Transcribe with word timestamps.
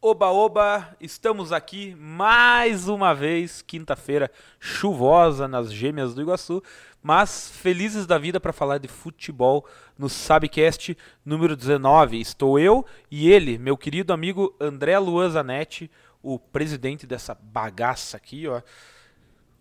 Oba, 0.00 0.30
oba, 0.32 0.96
estamos 1.00 1.52
aqui 1.52 1.94
mais 1.94 2.88
uma 2.88 3.14
vez, 3.14 3.62
quinta-feira 3.62 4.28
chuvosa 4.58 5.46
nas 5.46 5.72
Gêmeas 5.72 6.12
do 6.12 6.22
Iguaçu, 6.22 6.60
mas 7.00 7.52
felizes 7.54 8.04
da 8.04 8.18
vida 8.18 8.40
para 8.40 8.52
falar 8.52 8.78
de 8.78 8.88
futebol 8.88 9.64
no 9.96 10.08
Sabcast 10.08 10.96
número 11.24 11.54
19. 11.54 12.20
Estou 12.20 12.58
eu 12.58 12.84
e 13.08 13.30
ele, 13.30 13.58
meu 13.58 13.76
querido 13.76 14.12
amigo 14.12 14.52
André 14.60 14.98
Luan 14.98 15.30
Zanetti, 15.30 15.88
o 16.20 16.36
presidente 16.36 17.06
dessa 17.06 17.36
bagaça 17.40 18.16
aqui, 18.16 18.48
ó. 18.48 18.60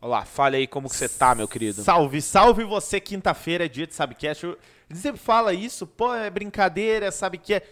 Olha 0.02 0.09
lá, 0.09 0.25
fale 0.25 0.57
aí 0.57 0.66
como 0.66 0.89
que 0.89 0.95
você 0.95 1.07
tá, 1.07 1.36
meu 1.36 1.48
querido. 1.48 1.84
Salve, 1.84 2.20
salve 2.20 2.63
você, 2.63 3.00
quinta-feira 3.00 3.66
é 3.66 3.70
dia 3.70 3.86
de 3.86 3.93
Sabcast. 3.93 4.43
Eu- 4.43 4.57
Ele 4.89 4.98
sempre 4.98 5.21
fala 5.21 5.54
isso, 5.54 5.86
pô, 5.86 6.11
é 6.16 6.32
brincadeira, 6.32 7.11
sabe 7.11 7.38
que 7.38 7.54
é. 7.54 7.63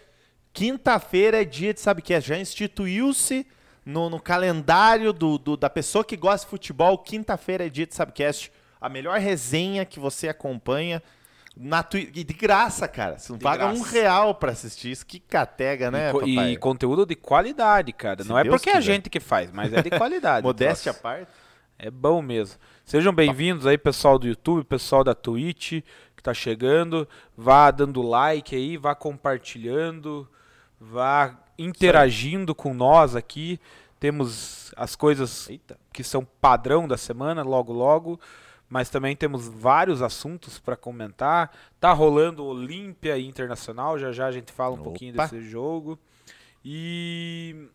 Quinta-feira 0.59 1.41
é 1.41 1.45
dia 1.45 1.73
de 1.73 1.79
Sabcast. 1.79 2.27
Já 2.27 2.37
instituiu-se 2.37 3.47
no, 3.85 4.09
no 4.09 4.19
calendário 4.19 5.13
do, 5.13 5.37
do- 5.37 5.55
da 5.55 5.69
pessoa 5.69 6.03
que 6.03 6.17
gosta 6.17 6.45
de 6.45 6.49
futebol. 6.49 6.97
Quinta-feira 6.97 7.65
é 7.65 7.69
dia 7.69 7.87
de 7.87 7.95
Sabcast. 7.95 8.51
A 8.81 8.89
melhor 8.89 9.17
resenha 9.19 9.85
que 9.85 10.01
você 10.01 10.27
acompanha. 10.27 11.01
Na 11.55 11.81
Twi- 11.81 12.11
e 12.13 12.25
de 12.25 12.33
graça, 12.33 12.89
cara. 12.89 13.17
Você 13.17 13.31
não 13.31 13.37
De 13.37 13.43
paga 13.43 13.67
um 13.67 13.75
graça. 13.75 13.91
real 13.91 14.35
pra 14.35 14.51
assistir 14.51 14.91
isso. 14.91 15.05
Que 15.05 15.17
catega, 15.21 15.89
né, 15.89 16.09
e, 16.09 16.13
papai? 16.35 16.51
e 16.51 16.57
conteúdo 16.57 17.05
de 17.05 17.15
qualidade, 17.15 17.93
cara. 17.93 18.21
Se 18.21 18.27
Não 18.27 18.37
é 18.37 18.43
Deus 18.43 18.55
porque 18.55 18.69
é 18.69 18.75
a 18.75 18.81
gente 18.81 19.09
que 19.09 19.21
faz, 19.21 19.49
mas 19.53 19.71
é 19.71 19.81
de 19.81 19.89
qualidade. 19.89 20.43
Modéstia 20.45 20.91
à 20.91 20.93
parte. 20.93 21.29
É 21.77 21.89
bom 21.89 22.21
mesmo. 22.21 22.59
Sejam 22.83 23.13
bem-vindos 23.13 23.65
aí, 23.65 23.77
pessoal 23.77 24.19
do 24.19 24.27
YouTube, 24.27 24.65
pessoal 24.65 25.05
da 25.05 25.15
Twitch 25.15 25.81
que 26.17 26.21
tá 26.21 26.33
chegando. 26.33 27.07
Vá 27.37 27.71
dando 27.71 28.01
like 28.01 28.53
aí, 28.53 28.75
vá 28.75 28.93
compartilhando, 28.93 30.29
vá 30.79 31.37
interagindo 31.57 32.55
com 32.55 32.73
nós 32.73 33.15
aqui. 33.15 33.59
Temos 33.99 34.71
as 34.77 34.95
coisas 34.95 35.49
Eita. 35.49 35.77
que 35.91 36.03
são 36.03 36.25
padrão 36.39 36.87
da 36.87 36.97
semana, 36.97 37.43
logo 37.43 37.73
logo. 37.73 38.19
Mas 38.69 38.89
também 38.89 39.15
temos 39.15 39.47
vários 39.47 40.01
assuntos 40.01 40.59
para 40.59 40.77
comentar. 40.77 41.51
Tá 41.79 41.91
rolando 41.91 42.45
Olímpia 42.45 43.17
Internacional, 43.17 43.97
já 43.97 44.11
já 44.11 44.27
a 44.27 44.31
gente 44.31 44.51
fala 44.51 44.75
um 44.75 44.83
pouquinho 44.83 45.13
Opa. 45.13 45.23
desse 45.23 45.41
jogo. 45.41 45.99
E 46.63 47.67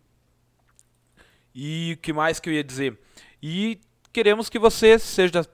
e 1.55 1.95
o 1.97 2.01
que 2.01 2.13
mais 2.13 2.41
que 2.41 2.49
eu 2.49 2.55
ia 2.55 2.65
dizer? 2.65 2.99
E 3.43 3.81
queremos 4.13 4.49
que 4.49 4.59
você 4.59 4.99
seja 4.99 5.45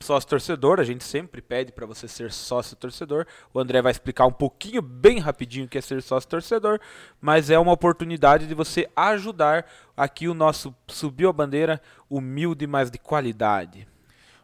sócio 0.00 0.28
torcedor, 0.28 0.80
a 0.80 0.84
gente 0.84 1.02
sempre 1.04 1.40
pede 1.40 1.72
para 1.72 1.86
você 1.86 2.06
ser 2.06 2.32
sócio 2.32 2.76
torcedor. 2.76 3.26
O 3.52 3.58
André 3.58 3.80
vai 3.80 3.92
explicar 3.92 4.26
um 4.26 4.32
pouquinho, 4.32 4.82
bem 4.82 5.18
rapidinho, 5.18 5.66
o 5.66 5.68
que 5.68 5.78
é 5.78 5.80
ser 5.80 6.02
sócio 6.02 6.28
torcedor, 6.28 6.78
mas 7.20 7.50
é 7.50 7.58
uma 7.58 7.72
oportunidade 7.72 8.46
de 8.46 8.54
você 8.54 8.88
ajudar 8.94 9.66
aqui 9.96 10.28
o 10.28 10.34
nosso 10.34 10.74
Subiu 10.86 11.28
a 11.28 11.32
Bandeira 11.32 11.80
humilde, 12.08 12.66
mas 12.66 12.90
de 12.90 12.98
qualidade. 12.98 13.88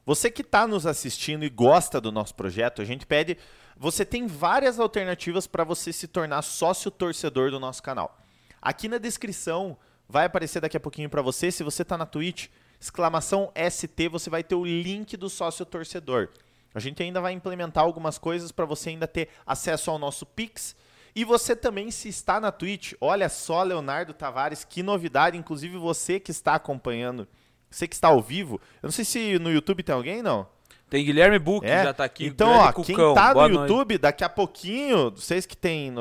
Você 0.04 0.30
que 0.30 0.42
está 0.42 0.66
nos 0.66 0.86
assistindo 0.86 1.44
e 1.44 1.50
gosta 1.50 2.00
do 2.00 2.10
nosso 2.10 2.34
projeto, 2.34 2.80
a 2.80 2.84
gente 2.84 3.06
pede. 3.06 3.36
Você 3.76 4.04
tem 4.04 4.26
várias 4.26 4.80
alternativas 4.80 5.46
para 5.46 5.62
você 5.62 5.92
se 5.92 6.08
tornar 6.08 6.42
sócio 6.42 6.90
torcedor 6.90 7.50
do 7.50 7.60
nosso 7.60 7.82
canal. 7.82 8.18
Aqui 8.60 8.88
na 8.88 8.98
descrição 8.98 9.78
vai 10.08 10.26
aparecer 10.26 10.60
daqui 10.60 10.76
a 10.76 10.80
pouquinho 10.80 11.08
para 11.08 11.22
você. 11.22 11.50
Se 11.50 11.62
você 11.62 11.82
está 11.82 11.96
na 11.96 12.06
Twitch, 12.06 12.48
exclamação 12.80 13.52
ST, 13.70 14.08
você 14.08 14.30
vai 14.30 14.42
ter 14.42 14.54
o 14.54 14.64
link 14.64 15.16
do 15.16 15.28
sócio 15.28 15.64
torcedor. 15.66 16.28
A 16.74 16.80
gente 16.80 17.02
ainda 17.02 17.20
vai 17.20 17.32
implementar 17.32 17.84
algumas 17.84 18.16
coisas 18.16 18.50
para 18.52 18.64
você 18.64 18.90
ainda 18.90 19.06
ter 19.06 19.28
acesso 19.46 19.90
ao 19.90 19.98
nosso 19.98 20.24
Pix. 20.24 20.74
E 21.14 21.24
você 21.24 21.56
também, 21.56 21.90
se 21.90 22.08
está 22.08 22.40
na 22.40 22.52
Twitch, 22.52 22.92
olha 23.00 23.28
só, 23.28 23.62
Leonardo 23.64 24.14
Tavares, 24.14 24.64
que 24.64 24.82
novidade. 24.82 25.36
Inclusive 25.36 25.76
você 25.76 26.20
que 26.20 26.30
está 26.30 26.54
acompanhando, 26.54 27.26
você 27.68 27.88
que 27.88 27.94
está 27.96 28.08
ao 28.08 28.22
vivo. 28.22 28.60
Eu 28.80 28.86
não 28.86 28.92
sei 28.92 29.04
se 29.04 29.38
no 29.40 29.50
YouTube 29.50 29.82
tem 29.82 29.94
alguém, 29.94 30.22
não. 30.22 30.46
Tem 30.88 31.04
Guilherme 31.04 31.38
Buch, 31.38 31.64
É? 31.66 31.84
já 31.84 31.92
tá 31.92 32.04
aqui. 32.04 32.26
Então, 32.26 32.50
ó, 32.52 32.72
quem 32.72 32.84
Cucão. 32.84 33.14
tá 33.14 33.34
Boa 33.34 33.48
no 33.48 33.54
noite. 33.54 33.70
YouTube, 33.70 33.98
daqui 33.98 34.24
a 34.24 34.28
pouquinho, 34.28 35.10
vocês 35.10 35.46
que 35.46 35.56
tem, 35.56 35.92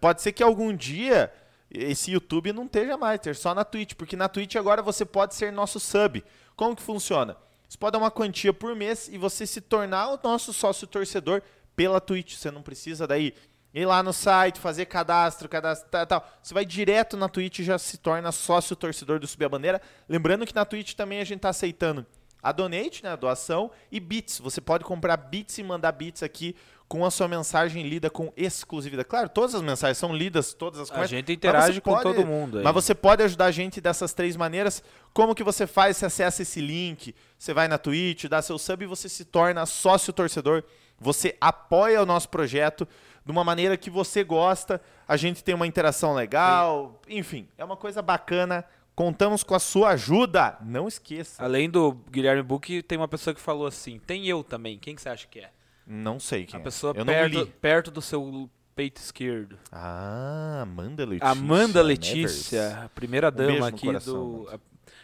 pode 0.00 0.20
ser 0.22 0.32
que 0.32 0.42
algum 0.42 0.74
dia 0.74 1.30
esse 1.70 2.10
YouTube 2.10 2.52
não 2.52 2.64
esteja 2.64 2.96
mais, 2.96 3.16
esteja 3.16 3.40
só 3.40 3.54
na 3.54 3.64
Twitch, 3.64 3.94
porque 3.94 4.16
na 4.16 4.28
Twitch 4.28 4.56
agora 4.56 4.82
você 4.82 5.04
pode 5.04 5.34
ser 5.34 5.52
nosso 5.52 5.78
sub. 5.78 6.24
Como 6.56 6.74
que 6.74 6.82
funciona? 6.82 7.36
Você 7.68 7.76
pode 7.76 7.92
dar 7.92 7.98
uma 7.98 8.10
quantia 8.10 8.52
por 8.52 8.74
mês 8.74 9.08
e 9.08 9.18
você 9.18 9.46
se 9.46 9.60
tornar 9.60 10.14
o 10.14 10.20
nosso 10.22 10.52
sócio 10.52 10.86
torcedor 10.86 11.42
pela 11.76 12.00
Twitch. 12.00 12.36
Você 12.36 12.50
não 12.50 12.62
precisa 12.62 13.06
daí 13.06 13.34
ir 13.74 13.84
lá 13.84 14.02
no 14.02 14.12
site, 14.12 14.58
fazer 14.58 14.86
cadastro, 14.86 15.48
cadastro, 15.48 15.88
tal, 15.90 16.06
tal. 16.06 16.28
Você 16.42 16.54
vai 16.54 16.64
direto 16.64 17.16
na 17.16 17.28
Twitch 17.28 17.58
e 17.58 17.64
já 17.64 17.78
se 17.78 17.98
torna 17.98 18.32
sócio 18.32 18.74
torcedor 18.74 19.20
do 19.20 19.26
Subir 19.26 19.44
a 19.44 19.48
Bandeira. 19.50 19.82
Lembrando 20.08 20.46
que 20.46 20.54
na 20.54 20.64
Twitch 20.64 20.94
também 20.94 21.20
a 21.20 21.24
gente 21.24 21.40
tá 21.40 21.50
aceitando 21.50 22.06
a 22.42 22.52
donate, 22.52 23.02
né, 23.02 23.10
a 23.10 23.16
doação, 23.16 23.70
e 23.90 24.00
bits. 24.00 24.38
Você 24.38 24.60
pode 24.60 24.84
comprar 24.84 25.16
bits 25.16 25.58
e 25.58 25.62
mandar 25.62 25.92
bits 25.92 26.22
aqui 26.22 26.56
com 26.88 27.04
a 27.04 27.10
sua 27.10 27.28
mensagem 27.28 27.82
lida 27.86 28.08
com 28.08 28.32
exclusividade. 28.34 29.06
Claro, 29.08 29.28
todas 29.28 29.54
as 29.54 29.60
mensagens 29.60 29.98
são 29.98 30.14
lidas, 30.16 30.54
todas 30.54 30.80
as 30.80 30.88
A 30.88 30.92
conversas, 30.94 31.10
gente 31.10 31.32
interage 31.32 31.80
com 31.82 31.90
pode- 31.92 32.02
todo 32.02 32.26
mundo. 32.26 32.58
aí. 32.58 32.64
Mas 32.64 32.72
você 32.72 32.94
pode 32.94 33.22
ajudar 33.22 33.44
a 33.46 33.50
gente 33.50 33.80
dessas 33.80 34.14
três 34.14 34.36
maneiras. 34.36 34.82
Como 35.12 35.34
que 35.34 35.44
você 35.44 35.66
faz? 35.66 35.98
Você 35.98 36.06
acessa 36.06 36.40
esse 36.42 36.60
link, 36.62 37.14
você 37.38 37.52
vai 37.52 37.68
na 37.68 37.76
Twitch, 37.76 38.24
dá 38.24 38.40
seu 38.40 38.58
sub 38.58 38.82
e 38.84 38.86
você 38.88 39.08
se 39.08 39.24
torna 39.26 39.66
sócio 39.66 40.12
torcedor. 40.14 40.64
Você 40.98 41.36
apoia 41.40 42.02
o 42.02 42.06
nosso 42.06 42.28
projeto 42.30 42.88
de 43.24 43.30
uma 43.30 43.44
maneira 43.44 43.76
que 43.76 43.90
você 43.90 44.24
gosta. 44.24 44.80
A 45.06 45.16
gente 45.16 45.44
tem 45.44 45.54
uma 45.54 45.66
interação 45.66 46.14
legal. 46.14 47.00
Enfim, 47.06 47.46
é 47.58 47.64
uma 47.64 47.76
coisa 47.76 48.00
bacana. 48.00 48.64
Contamos 48.96 49.44
com 49.44 49.54
a 49.54 49.60
sua 49.60 49.90
ajuda. 49.90 50.56
Não 50.60 50.88
esqueça. 50.88 51.44
Além 51.44 51.68
do 51.70 51.92
Guilherme 52.10 52.42
Buch, 52.42 52.82
tem 52.82 52.96
uma 52.98 53.06
pessoa 53.06 53.32
que 53.34 53.40
falou 53.40 53.66
assim: 53.66 54.00
tem 54.00 54.26
eu 54.26 54.42
também. 54.42 54.76
Quem 54.78 54.94
que 54.96 55.02
você 55.02 55.08
acha 55.10 55.26
que 55.28 55.38
é? 55.38 55.50
Não 55.88 56.20
sei 56.20 56.44
quem 56.44 56.58
A 56.58 56.60
é. 56.60 56.62
pessoa 56.64 56.92
não 56.94 57.04
perto, 57.06 57.46
perto 57.60 57.90
do 57.90 58.02
seu 58.02 58.48
peito 58.76 58.98
esquerdo. 59.00 59.56
Ah, 59.72 60.60
Amanda 60.62 61.04
Letícia. 61.06 61.30
Amanda 61.30 61.82
Nevers. 61.82 61.86
Letícia, 62.14 62.82
a 62.84 62.88
primeira 62.90 63.30
dama 63.30 63.58
no 63.58 63.64
aqui 63.66 63.86
coração, 63.86 64.14
do. 64.44 64.60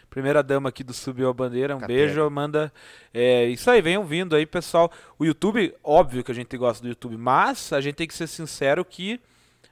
Primeira 0.09 0.41
dama 0.41 0.69
aqui 0.69 0.81
do 0.83 0.93
Subiu 0.93 1.27
a 1.27 1.33
Bandeira. 1.33 1.75
Um 1.75 1.79
Catega. 1.79 1.99
beijo, 2.05 2.23
Amanda. 2.23 2.71
É 3.13 3.45
isso 3.47 3.69
aí, 3.69 3.81
venham 3.81 4.05
vindo 4.05 4.35
aí, 4.35 4.45
pessoal. 4.45 4.89
O 5.19 5.25
YouTube, 5.25 5.73
óbvio 5.83 6.23
que 6.23 6.31
a 6.31 6.35
gente 6.35 6.55
gosta 6.57 6.81
do 6.81 6.87
YouTube, 6.87 7.17
mas 7.17 7.73
a 7.73 7.81
gente 7.81 7.95
tem 7.95 8.07
que 8.07 8.13
ser 8.13 8.27
sincero 8.27 8.85
que. 8.85 9.19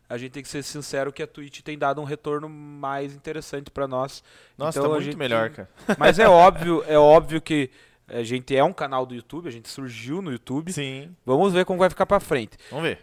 A 0.09 0.17
gente 0.17 0.31
tem 0.33 0.43
que 0.43 0.49
ser 0.49 0.61
sincero 0.63 1.13
que 1.13 1.23
a 1.23 1.27
Twitch 1.27 1.61
tem 1.61 1.77
dado 1.77 2.01
um 2.01 2.03
retorno 2.03 2.49
mais 2.49 3.15
interessante 3.15 3.71
pra 3.71 3.87
nós. 3.87 4.21
Nossa, 4.57 4.77
Então, 4.77 4.89
tá 4.89 4.95
muito 4.95 5.05
gente- 5.05 5.15
melhor, 5.17 5.49
cara. 5.49 5.69
Mas 5.97 6.19
é 6.19 6.27
óbvio, 6.27 6.83
é 6.87 6.97
óbvio 6.99 7.41
que 7.41 7.69
a 8.07 8.23
gente 8.23 8.55
é 8.55 8.63
um 8.63 8.73
canal 8.73 9.05
do 9.05 9.15
YouTube, 9.15 9.47
a 9.47 9.51
gente 9.51 9.69
surgiu 9.69 10.21
no 10.21 10.31
YouTube. 10.31 10.71
Sim. 10.71 11.15
Vamos 11.25 11.53
ver 11.53 11.65
como 11.65 11.79
vai 11.79 11.89
ficar 11.89 12.05
pra 12.05 12.19
frente. 12.19 12.57
Vamos 12.69 12.85
ver. 12.85 12.99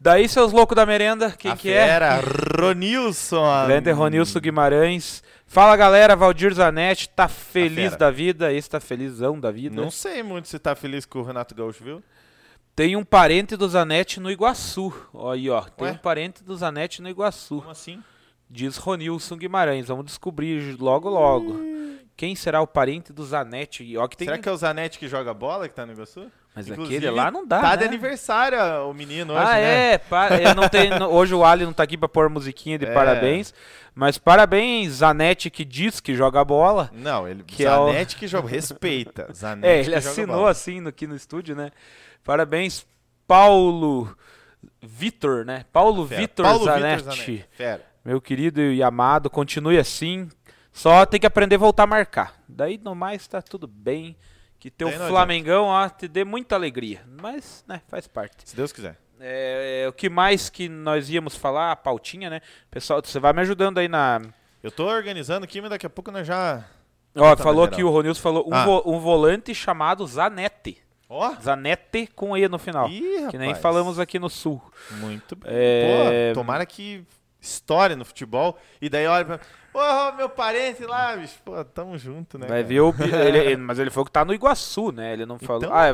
Daí, 0.00 0.28
seus 0.28 0.52
loucos 0.52 0.76
da 0.76 0.86
merenda, 0.86 1.32
quem 1.32 1.50
a 1.50 1.56
que 1.56 1.70
é? 1.70 1.86
fera, 1.86 2.20
Ronilson. 2.56 3.66
Grande 3.66 3.90
Ronilson 3.90 4.38
Guimarães. 4.38 5.24
Fala 5.44 5.76
galera, 5.76 6.14
Valdir 6.14 6.54
Zanetti, 6.54 7.08
tá 7.08 7.26
feliz 7.26 7.96
da 7.96 8.10
vida, 8.10 8.52
esse 8.52 8.70
tá 8.70 8.78
felizão 8.78 9.40
da 9.40 9.50
vida. 9.50 9.74
Não 9.74 9.90
sei 9.90 10.22
muito 10.22 10.46
se 10.46 10.58
tá 10.58 10.76
feliz 10.76 11.04
com 11.04 11.20
o 11.20 11.22
Renato 11.22 11.54
Gaúcho, 11.54 11.82
viu? 11.82 12.02
Tem 12.76 12.94
um 12.94 13.04
parente 13.04 13.56
do 13.56 13.68
Zanetti 13.68 14.20
no 14.20 14.30
Iguaçu. 14.30 14.94
Ó, 15.12 15.32
aí, 15.32 15.50
ó. 15.50 15.62
Tem 15.62 15.88
Ué? 15.88 15.92
um 15.92 15.96
parente 15.96 16.44
do 16.44 16.56
Zanetti 16.56 17.02
no 17.02 17.08
Iguaçu. 17.08 17.56
Como 17.56 17.70
assim? 17.70 18.00
Diz 18.48 18.76
Ronilson 18.76 19.36
Guimarães. 19.36 19.88
Vamos 19.88 20.04
descobrir 20.04 20.76
logo, 20.78 21.08
logo. 21.08 21.58
Quem 22.18 22.34
será 22.34 22.60
o 22.60 22.66
parente 22.66 23.12
do 23.12 23.24
Zanetti? 23.24 23.84
E 23.84 23.96
Ó, 23.96 24.08
que 24.08 24.16
tem... 24.16 24.26
Será 24.26 24.38
que 24.38 24.48
é 24.48 24.52
o 24.52 24.56
Zanetti 24.56 24.98
que 24.98 25.06
joga 25.06 25.32
bola 25.32 25.68
que 25.68 25.74
tá 25.74 25.86
no 25.86 25.92
Iguaçu? 25.92 26.26
Mas 26.52 26.66
Inclusive, 26.68 26.96
aquele 26.96 27.10
lá 27.12 27.30
não 27.30 27.46
dá, 27.46 27.60
Tá 27.60 27.70
né? 27.70 27.76
de 27.76 27.84
aniversário 27.84 28.58
o 28.90 28.92
menino 28.92 29.32
hoje, 29.34 29.42
ah, 29.46 29.54
né? 29.54 29.92
é, 29.92 29.98
pa- 29.98 30.28
não 30.56 30.68
tem, 30.68 30.90
não- 30.98 31.12
hoje 31.12 31.32
o 31.32 31.44
Ali 31.44 31.64
não 31.64 31.72
tá 31.72 31.84
aqui 31.84 31.96
pra 31.96 32.08
pôr 32.08 32.28
musiquinha 32.28 32.76
de 32.76 32.86
É. 32.86 32.92
parabéns, 32.92 33.54
mas 33.94 34.18
parabéns 34.18 34.94
Zanetti 34.94 35.48
que 35.48 35.64
diz 35.64 36.00
que 36.00 36.12
joga 36.16 36.44
bola. 36.44 36.90
Não, 36.92 37.28
ele 37.28 37.44
Que 37.44 37.64
é 37.64 37.70
o- 37.78 37.86
Zanetti 37.86 38.16
que 38.16 38.26
joga, 38.26 38.48
respeita. 38.48 39.28
Zanetti 39.32 39.68
É, 39.68 39.78
ele 39.78 39.94
assinou 39.94 40.48
assim 40.48 40.80
no, 40.80 40.88
aqui 40.88 41.06
no 41.06 41.14
estúdio, 41.14 41.54
né? 41.54 41.70
Parabéns 42.24 42.84
Paulo 43.28 44.12
Vitor, 44.82 45.44
né? 45.44 45.64
Paulo 45.72 46.04
Fera. 46.08 46.20
Vitor 46.20 46.44
Paulo 46.44 46.64
Zanetti, 46.64 46.96
Vitor 46.96 47.12
Zanetti. 47.14 47.44
Fera. 47.52 47.82
meu 48.04 48.20
querido 48.20 48.60
e 48.60 48.82
amado, 48.82 49.30
continue 49.30 49.78
assim. 49.78 50.28
Só 50.78 51.04
tem 51.04 51.18
que 51.18 51.26
aprender 51.26 51.56
a 51.56 51.58
voltar 51.58 51.82
a 51.82 51.86
marcar. 51.86 52.40
Daí 52.48 52.78
no 52.82 52.94
mais 52.94 53.26
tá 53.26 53.42
tudo 53.42 53.66
bem. 53.66 54.16
Que 54.60 54.70
teu 54.70 54.88
Daí 54.88 54.98
não 54.98 55.08
Flamengão, 55.08 55.64
ó, 55.66 55.88
te 55.88 56.06
dê 56.08 56.24
muita 56.24 56.54
alegria. 56.54 57.00
Mas, 57.20 57.64
né, 57.66 57.80
faz 57.88 58.06
parte. 58.06 58.48
Se 58.48 58.54
Deus 58.56 58.72
quiser. 58.72 58.96
É, 59.20 59.86
o 59.88 59.92
que 59.92 60.08
mais 60.08 60.48
que 60.48 60.68
nós 60.68 61.10
íamos 61.10 61.34
falar? 61.36 61.72
A 61.72 61.76
pautinha, 61.76 62.30
né? 62.30 62.40
Pessoal, 62.70 63.00
você 63.04 63.18
vai 63.18 63.32
me 63.32 63.40
ajudando 63.40 63.78
aí 63.78 63.88
na. 63.88 64.20
Eu 64.62 64.70
tô 64.70 64.86
organizando 64.86 65.44
aqui, 65.44 65.60
mas 65.60 65.70
daqui 65.70 65.86
a 65.86 65.90
pouco 65.90 66.10
nós 66.12 66.26
já... 66.26 66.64
Ó, 67.16 67.36
falou 67.36 67.64
aqui, 67.64 67.82
o 67.82 67.90
Ronilson 67.90 68.20
falou 68.20 68.48
um, 68.48 68.54
Ah. 68.54 68.64
vo- 68.64 68.82
um 68.86 68.98
volante 69.00 69.52
chamado 69.54 70.06
Zanetti. 70.06 70.78
Ó. 71.08 71.34
Zanete 71.40 72.06
com 72.14 72.36
E 72.36 72.46
no 72.48 72.58
final. 72.58 72.88
Ih, 72.88 73.26
que 73.30 73.38
nem 73.38 73.48
rapaz. 73.48 73.62
falamos 73.62 73.98
aqui 73.98 74.18
no 74.18 74.28
sul. 74.28 74.60
Muito 74.92 75.34
bem. 75.34 75.50
É, 75.52 76.32
Pô, 76.34 76.40
tomara 76.40 76.64
que 76.66 77.04
história 77.40 77.96
no 77.96 78.04
futebol. 78.04 78.58
E 78.80 78.88
daí 78.88 79.06
olha 79.06 79.24
pra. 79.24 79.40
Porra, 79.78 80.12
meu 80.16 80.28
parente 80.28 80.84
lá, 80.84 81.16
bicho. 81.16 81.38
Pô, 81.44 81.64
tamo 81.64 81.96
junto, 81.96 82.36
né? 82.36 82.48
Vai 82.48 82.64
ver 82.64 82.80
o. 82.80 82.92
ele- 83.00 83.38
ele- 83.38 83.56
mas 83.56 83.78
ele 83.78 83.90
falou 83.90 84.06
que 84.06 84.10
tá 84.10 84.24
no 84.24 84.34
Iguaçu, 84.34 84.90
né? 84.90 85.12
Ele 85.12 85.24
não 85.24 85.38
falou. 85.38 85.62
Então- 85.62 85.72
Ah, 85.74 85.86
é, 85.86 85.92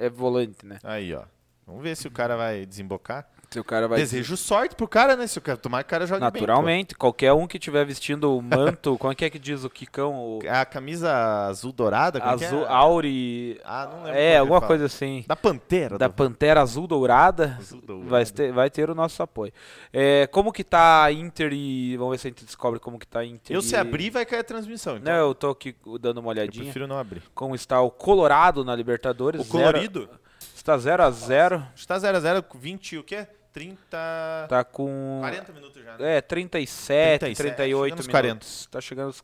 é, 0.00 0.06
é 0.06 0.08
volante, 0.08 0.64
né? 0.64 0.78
Aí, 0.82 1.14
ó. 1.14 1.22
Vamos 1.66 1.82
ver 1.82 1.94
se 1.96 2.06
o 2.08 2.10
cara 2.10 2.34
vai 2.34 2.64
desembocar. 2.64 3.28
Se 3.50 3.60
o 3.60 3.64
cara 3.64 3.86
vai. 3.86 3.98
Desejo 3.98 4.36
sorte 4.36 4.74
pro 4.74 4.88
cara, 4.88 5.14
né? 5.16 5.26
Se 5.26 5.38
o 5.38 5.40
cara 5.40 5.56
tomar 5.56 5.82
o 5.82 5.86
cara 5.86 6.04
jogue 6.06 6.20
Naturalmente, 6.20 6.94
qualquer 6.94 7.32
um 7.32 7.46
que 7.46 7.58
tiver 7.58 7.84
vestindo 7.86 8.36
o 8.36 8.42
manto, 8.42 8.98
como 8.98 9.12
é 9.12 9.14
que 9.14 9.24
é 9.24 9.30
que 9.30 9.38
diz 9.38 9.62
o 9.64 9.70
Kikão? 9.70 10.14
O 10.14 10.38
bem. 10.40 10.50
A 10.50 10.64
camisa 10.64 11.46
azul 11.46 11.72
dourada, 11.72 12.20
como 12.20 12.34
é 12.34 12.38
que 12.38 12.44
é? 12.44 12.46
azul, 12.48 12.66
Auri. 12.66 13.60
Ah, 13.64 13.86
não 13.90 14.02
lembro. 14.02 14.18
É, 14.20 14.36
alguma 14.38 14.60
fala. 14.60 14.68
coisa 14.68 14.86
assim. 14.86 15.24
Da 15.28 15.36
Pantera. 15.36 15.96
Da 15.96 16.08
do- 16.08 16.14
Pantera 16.14 16.60
Azul 16.60 16.86
Dourada. 16.86 17.56
Azul 17.58 17.80
dourada. 17.80 18.10
Vai 18.10 18.24
ter, 18.26 18.52
vai 18.52 18.68
ter 18.70 18.90
o 18.90 18.94
nosso 18.94 19.22
apoio. 19.22 19.52
É, 19.92 20.26
como 20.26 20.52
que 20.52 20.64
tá 20.64 21.04
a 21.04 21.12
Inter 21.12 21.52
e. 21.52 21.96
Vamos 21.96 22.12
ver 22.12 22.18
se 22.18 22.26
a 22.26 22.30
gente 22.30 22.44
descobre 22.44 22.80
como 22.80 22.98
que 22.98 23.06
tá 23.06 23.20
a 23.20 23.24
Inter. 23.24 23.54
Eu 23.54 23.60
e- 23.60 23.62
se 23.62 23.76
abrir, 23.76 24.10
vai 24.10 24.26
cair 24.26 24.40
a 24.40 24.44
transmissão. 24.44 24.96
Então 24.96 25.12
Não, 25.12 25.20
eu 25.28 25.34
tô 25.34 25.50
aqui 25.50 25.74
dando 26.00 26.18
uma 26.18 26.26
eu 26.26 26.30
olhadinha. 26.30 26.64
prefiro 26.64 26.86
não 26.88 26.98
abrir. 26.98 27.22
Como 27.34 27.54
está 27.54 27.80
o 27.80 27.90
Colorado 27.90 28.64
na 28.64 28.74
Libertadores. 28.74 29.40
O 29.40 29.44
Zero- 29.44 29.52
colorido 29.58 30.08
está 30.54 30.76
0 30.76 31.02
a 31.04 31.10
0 31.10 31.62
está 31.76 31.96
0x0 31.96 32.42
com 32.42 32.58
20 32.58 32.98
o 32.98 33.04
quê? 33.04 33.26
30... 33.60 34.46
Tá 34.50 34.62
com. 34.64 35.16
40 35.22 35.52
minutos 35.54 35.82
já, 35.82 35.96
né? 35.96 36.18
É, 36.18 36.20
37, 36.20 37.20
37, 37.20 37.36
38 37.56 38.02
chegando 38.02 38.12
nos 38.12 38.22
minutos. 38.22 38.66
Tá 38.70 38.80
chegando 38.82 39.08
os 39.08 39.22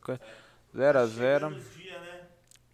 0 0.75 0.99
a 0.99 1.05
0 1.05 1.49
né? 1.51 1.61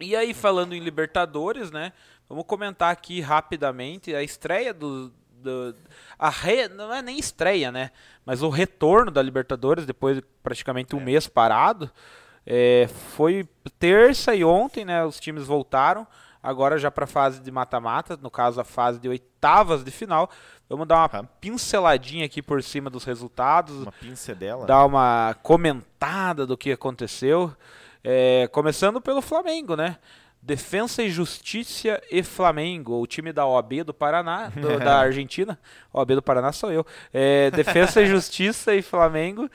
E 0.00 0.16
aí, 0.16 0.32
falando 0.32 0.74
em 0.74 0.80
Libertadores, 0.80 1.70
né? 1.70 1.92
Vamos 2.26 2.46
comentar 2.46 2.90
aqui 2.90 3.20
rapidamente 3.20 4.14
a 4.14 4.22
estreia 4.22 4.72
do. 4.72 5.12
do- 5.32 5.76
a 6.18 6.30
re, 6.30 6.66
não 6.68 6.94
é 6.94 7.02
nem 7.02 7.18
estreia, 7.18 7.70
né? 7.70 7.90
Mas 8.24 8.42
o 8.42 8.48
retorno 8.48 9.10
da 9.10 9.20
Libertadores, 9.20 9.84
depois 9.84 10.16
de 10.16 10.22
praticamente 10.42 10.96
um 10.96 11.00
É. 11.00 11.04
mês 11.04 11.26
parado. 11.26 11.90
É, 12.46 12.88
foi 13.14 13.46
terça 13.78 14.34
e 14.34 14.42
ontem, 14.42 14.82
né? 14.86 15.04
Os 15.04 15.20
times 15.20 15.44
voltaram. 15.44 16.06
Agora 16.42 16.78
já 16.78 16.90
para 16.90 17.04
a 17.04 17.06
fase 17.06 17.40
de 17.40 17.50
mata-mata, 17.50 18.18
no 18.20 18.30
caso 18.30 18.60
a 18.60 18.64
fase 18.64 18.98
de 18.98 19.08
oitavas 19.08 19.84
de 19.84 19.90
final. 19.90 20.30
Vamos 20.68 20.86
dar 20.86 20.98
uma 20.98 21.08
Tá. 21.08 21.22
pinceladinha 21.40 22.24
aqui 22.24 22.40
por 22.40 22.62
cima 22.62 22.88
dos 22.88 23.04
resultados 23.04 23.82
Uma 23.82 23.92
pincedela. 23.92 24.64
dar 24.66 24.84
uma 24.86 25.34
comentada 25.42 26.46
do 26.46 26.56
que 26.56 26.72
aconteceu. 26.72 27.52
É, 28.02 28.48
começando 28.52 29.00
pelo 29.00 29.20
Flamengo, 29.20 29.76
né? 29.76 29.96
Defensa 30.42 31.02
e 31.02 31.10
Justiça 31.10 32.00
e 32.10 32.22
Flamengo, 32.22 32.98
o 32.98 33.06
time 33.06 33.30
da 33.30 33.44
OAB 33.46 33.82
do 33.84 33.92
Paraná, 33.92 34.48
do- 34.48 34.78
da 34.80 34.98
Argentina. 34.98 35.58
OAB 35.92 36.14
do 36.14 36.22
Paraná 36.22 36.50
sou 36.50 36.72
eu. 36.72 36.86
É, 37.12 37.50
Defensa 37.50 38.00
e 38.00 38.06
Justiça 38.08 38.74
e 38.74 38.80
Flamengo. 38.80 39.50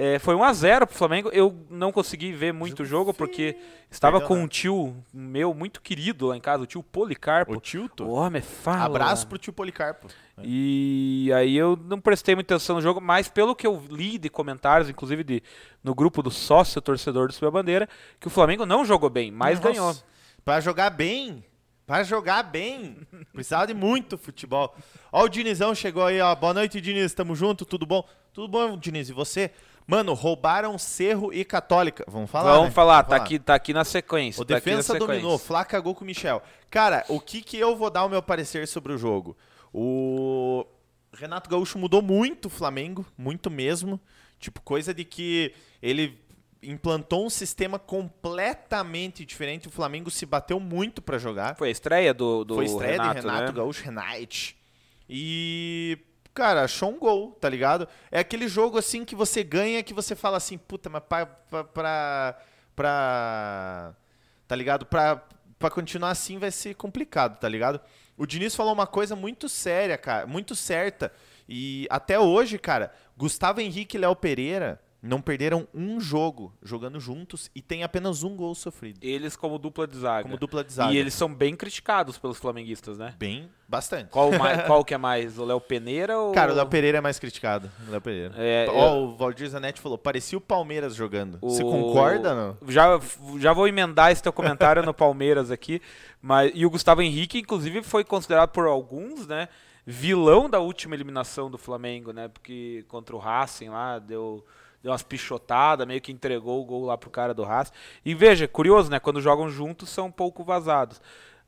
É, 0.00 0.16
foi 0.20 0.36
1 0.36 0.44
a 0.44 0.52
0 0.52 0.86
pro 0.86 0.96
Flamengo. 0.96 1.28
Eu 1.32 1.66
não 1.68 1.90
consegui 1.90 2.30
ver 2.30 2.52
muito 2.52 2.84
o 2.84 2.86
jogo 2.86 3.12
porque 3.12 3.56
estava 3.90 4.20
Perdeu 4.20 4.28
com 4.28 4.44
um 4.44 4.46
tio 4.46 4.94
meu 5.12 5.52
muito 5.52 5.82
querido 5.82 6.28
lá 6.28 6.36
em 6.36 6.40
casa, 6.40 6.62
o 6.62 6.66
tio 6.66 6.84
Policarpo. 6.84 7.54
O 7.54 7.60
Tilto. 7.60 8.04
O 8.04 8.12
homem 8.12 8.40
fala. 8.40 8.84
Abraço 8.84 9.26
pro 9.26 9.36
tio 9.36 9.52
Policarpo. 9.52 10.06
E 10.40 11.32
aí 11.34 11.56
eu 11.56 11.76
não 11.76 12.00
prestei 12.00 12.36
muita 12.36 12.54
atenção 12.54 12.76
no 12.76 12.82
jogo, 12.82 13.00
mas 13.00 13.26
pelo 13.26 13.56
que 13.56 13.66
eu 13.66 13.82
li 13.90 14.18
de 14.18 14.28
comentários, 14.28 14.88
inclusive 14.88 15.24
de, 15.24 15.42
no 15.82 15.96
grupo 15.96 16.22
do 16.22 16.30
sócio 16.30 16.80
torcedor 16.80 17.26
do 17.26 17.32
Sua 17.32 17.50
Bandeira, 17.50 17.88
que 18.20 18.28
o 18.28 18.30
Flamengo 18.30 18.64
não 18.64 18.84
jogou 18.84 19.10
bem, 19.10 19.32
mas 19.32 19.58
Nossa. 19.58 19.72
ganhou. 19.72 19.96
Pra 20.44 20.60
jogar 20.60 20.90
bem. 20.90 21.44
Pra 21.84 22.04
jogar 22.04 22.44
bem. 22.44 22.98
Precisava 23.34 23.66
de 23.66 23.74
muito 23.74 24.16
futebol. 24.16 24.76
Ó, 25.10 25.24
o 25.24 25.28
Dinizão 25.28 25.74
chegou 25.74 26.06
aí, 26.06 26.20
ó. 26.20 26.36
Boa 26.36 26.54
noite, 26.54 26.80
Diniz. 26.80 27.12
Tamo 27.14 27.34
junto, 27.34 27.64
tudo 27.64 27.84
bom? 27.84 28.06
Tudo 28.32 28.46
bom, 28.46 28.76
Diniz. 28.76 29.08
E 29.08 29.12
você? 29.12 29.50
Mano, 29.88 30.12
roubaram 30.12 30.76
Cerro 30.76 31.32
e 31.32 31.46
Católica. 31.46 32.04
Vamos 32.06 32.30
falar, 32.30 32.52
Vamos 32.52 32.66
né? 32.66 32.70
falar, 32.72 33.02
Vamos 33.02 33.08
tá 33.08 33.16
aqui, 33.16 33.38
tá 33.38 33.54
aqui 33.54 33.72
na 33.72 33.84
sequência. 33.84 34.42
O 34.42 34.44
tá 34.44 34.56
sequência. 34.56 34.98
dominou, 34.98 35.38
Flá 35.38 35.64
cagou 35.64 35.94
com 35.94 36.04
o 36.04 36.06
Michel. 36.06 36.42
Cara, 36.70 37.06
o 37.08 37.18
que 37.18 37.40
que 37.40 37.56
eu 37.56 37.74
vou 37.74 37.88
dar 37.88 38.04
o 38.04 38.08
meu 38.10 38.22
parecer 38.22 38.68
sobre 38.68 38.92
o 38.92 38.98
jogo? 38.98 39.34
O 39.72 40.66
Renato 41.10 41.48
Gaúcho 41.48 41.78
mudou 41.78 42.02
muito 42.02 42.46
o 42.46 42.50
Flamengo, 42.50 43.06
muito 43.16 43.50
mesmo. 43.50 43.98
Tipo, 44.38 44.60
coisa 44.60 44.92
de 44.92 45.06
que 45.06 45.54
ele 45.80 46.20
implantou 46.62 47.24
um 47.24 47.30
sistema 47.30 47.78
completamente 47.78 49.24
diferente. 49.24 49.68
O 49.68 49.70
Flamengo 49.70 50.10
se 50.10 50.26
bateu 50.26 50.60
muito 50.60 51.00
pra 51.00 51.16
jogar. 51.16 51.56
Foi 51.56 51.68
a 51.68 51.72
estreia 51.72 52.12
do, 52.12 52.44
do 52.44 52.56
Foi 52.56 52.66
estreia 52.66 52.92
Renato, 52.92 53.14
de 53.14 53.26
Renato 53.26 53.46
né? 53.46 53.52
Gaúcho, 53.52 53.82
Renate. 53.82 54.54
E, 55.08 55.98
cara, 56.38 56.62
achou 56.62 56.90
um 56.90 56.98
gol, 57.00 57.32
tá 57.32 57.48
ligado? 57.48 57.88
É 58.12 58.20
aquele 58.20 58.46
jogo 58.46 58.78
assim 58.78 59.04
que 59.04 59.16
você 59.16 59.42
ganha 59.42 59.82
que 59.82 59.92
você 59.92 60.14
fala 60.14 60.36
assim, 60.36 60.56
puta, 60.56 60.88
mas 60.88 61.02
pra. 61.02 61.26
pra, 61.26 61.64
pra, 61.64 62.38
pra- 62.76 63.94
tá 64.46 64.54
ligado? 64.54 64.86
Pra, 64.86 65.20
pra 65.58 65.68
continuar 65.68 66.10
assim 66.10 66.38
vai 66.38 66.52
ser 66.52 66.74
complicado, 66.74 67.38
tá 67.40 67.48
ligado? 67.48 67.80
O 68.16 68.24
Diniz 68.24 68.54
falou 68.54 68.72
uma 68.72 68.86
coisa 68.86 69.16
muito 69.16 69.48
séria, 69.48 69.98
cara, 69.98 70.26
muito 70.28 70.54
certa. 70.54 71.12
E 71.48 71.86
até 71.90 72.18
hoje, 72.20 72.56
cara, 72.56 72.92
Gustavo 73.16 73.60
Henrique 73.60 73.96
e 73.96 74.00
Léo 74.00 74.14
Pereira 74.14 74.80
não 75.00 75.20
perderam 75.20 75.66
um 75.72 76.00
jogo 76.00 76.52
jogando 76.62 76.98
juntos 76.98 77.48
e 77.54 77.62
tem 77.62 77.84
apenas 77.84 78.24
um 78.24 78.34
gol 78.34 78.52
sofrido. 78.54 78.98
Eles 79.00 79.36
como 79.36 79.56
dupla 79.58 79.86
de 79.86 79.96
zaga. 79.96 80.24
Como 80.24 80.36
dupla 80.36 80.64
de 80.64 80.72
zaga. 80.72 80.92
E 80.92 80.96
eles 80.96 81.14
são 81.14 81.32
bem 81.32 81.54
criticados 81.54 82.18
pelos 82.18 82.36
flamenguistas, 82.38 82.98
né? 82.98 83.14
Bem, 83.16 83.48
bastante. 83.68 84.10
Qual, 84.10 84.32
mais, 84.36 84.62
qual 84.66 84.84
que 84.84 84.92
é 84.92 84.98
mais? 84.98 85.38
O 85.38 85.44
Léo 85.44 85.60
Peneira 85.60 86.18
ou... 86.18 86.32
Cara, 86.32 86.52
o 86.52 86.56
Léo 86.56 86.66
Pereira 86.66 86.98
é 86.98 87.00
mais 87.00 87.16
criticado. 87.18 87.70
O 87.86 87.90
Léo 87.92 88.00
Pereira. 88.00 88.34
É, 88.36 88.66
Ó, 88.70 88.96
eu- 88.96 89.02
o 89.04 89.16
Valdir 89.16 89.48
Zanetti 89.48 89.80
falou, 89.80 89.96
parecia 89.96 90.36
o 90.36 90.40
Palmeiras 90.40 90.96
jogando. 90.96 91.38
Você 91.42 91.62
O- 91.62 91.70
concorda, 91.70 92.34
não? 92.34 92.56
Já, 92.68 93.00
já 93.38 93.52
vou 93.52 93.68
emendar 93.68 94.10
esse 94.10 94.22
teu 94.22 94.32
comentário 94.32 94.82
no 94.82 94.92
Palmeiras 94.92 95.52
aqui. 95.52 95.80
Mas, 96.20 96.50
e 96.54 96.66
o 96.66 96.70
Gustavo 96.70 97.02
Henrique, 97.02 97.38
inclusive, 97.38 97.82
foi 97.84 98.02
considerado 98.02 98.50
por 98.50 98.66
alguns, 98.66 99.28
né? 99.28 99.48
Vilão 99.86 100.50
da 100.50 100.58
última 100.58 100.94
eliminação 100.94 101.48
do 101.50 101.56
Flamengo, 101.56 102.12
né? 102.12 102.26
Porque 102.28 102.84
contra 102.88 103.14
o 103.16 103.18
Racing 103.18 103.68
lá, 103.70 103.98
deu, 103.98 104.44
deu 104.82 104.92
umas 104.92 105.02
pichotadas, 105.02 105.86
meio 105.86 106.00
que 106.00 106.12
entregou 106.12 106.60
o 106.60 106.64
gol 106.64 106.84
lá 106.84 106.96
pro 106.96 107.10
cara 107.10 107.34
do 107.34 107.44
Racing. 107.44 107.72
E 108.04 108.14
veja, 108.14 108.46
curioso, 108.46 108.90
né? 108.90 109.00
Quando 109.00 109.20
jogam 109.20 109.48
juntos 109.50 109.88
são 109.88 110.06
um 110.06 110.12
pouco 110.12 110.44
vazados. 110.44 111.00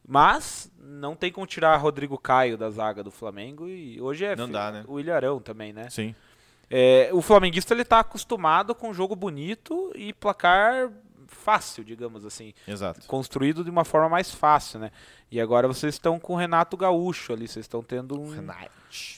Mas 0.06 0.70
não 0.78 1.14
tem 1.14 1.30
como 1.30 1.46
tirar 1.46 1.76
Rodrigo 1.76 2.18
Caio 2.18 2.56
da 2.56 2.70
zaga 2.70 3.02
do 3.02 3.10
Flamengo 3.10 3.68
e 3.68 4.00
hoje 4.00 4.24
é 4.24 4.34
Não 4.34 4.50
dá, 4.50 4.72
né? 4.72 4.84
o 4.88 4.98
Ilharão 4.98 5.40
também, 5.40 5.72
né? 5.72 5.88
Sim. 5.90 6.14
É, 6.68 7.10
o 7.12 7.20
flamenguista 7.20 7.74
ele 7.74 7.84
tá 7.84 7.98
acostumado 7.98 8.74
com 8.74 8.94
jogo 8.94 9.16
bonito 9.16 9.92
e 9.94 10.12
placar 10.12 10.90
fácil, 11.30 11.84
digamos 11.84 12.24
assim, 12.24 12.52
Exato. 12.66 13.06
construído 13.06 13.64
de 13.64 13.70
uma 13.70 13.84
forma 13.84 14.08
mais 14.08 14.32
fácil, 14.32 14.80
né? 14.80 14.90
E 15.30 15.40
agora 15.40 15.68
vocês 15.68 15.94
estão 15.94 16.18
com 16.18 16.34
o 16.34 16.36
Renato 16.36 16.76
Gaúcho 16.76 17.32
ali, 17.32 17.46
vocês 17.46 17.64
estão 17.64 17.82
tendo 17.82 18.20
um, 18.20 18.30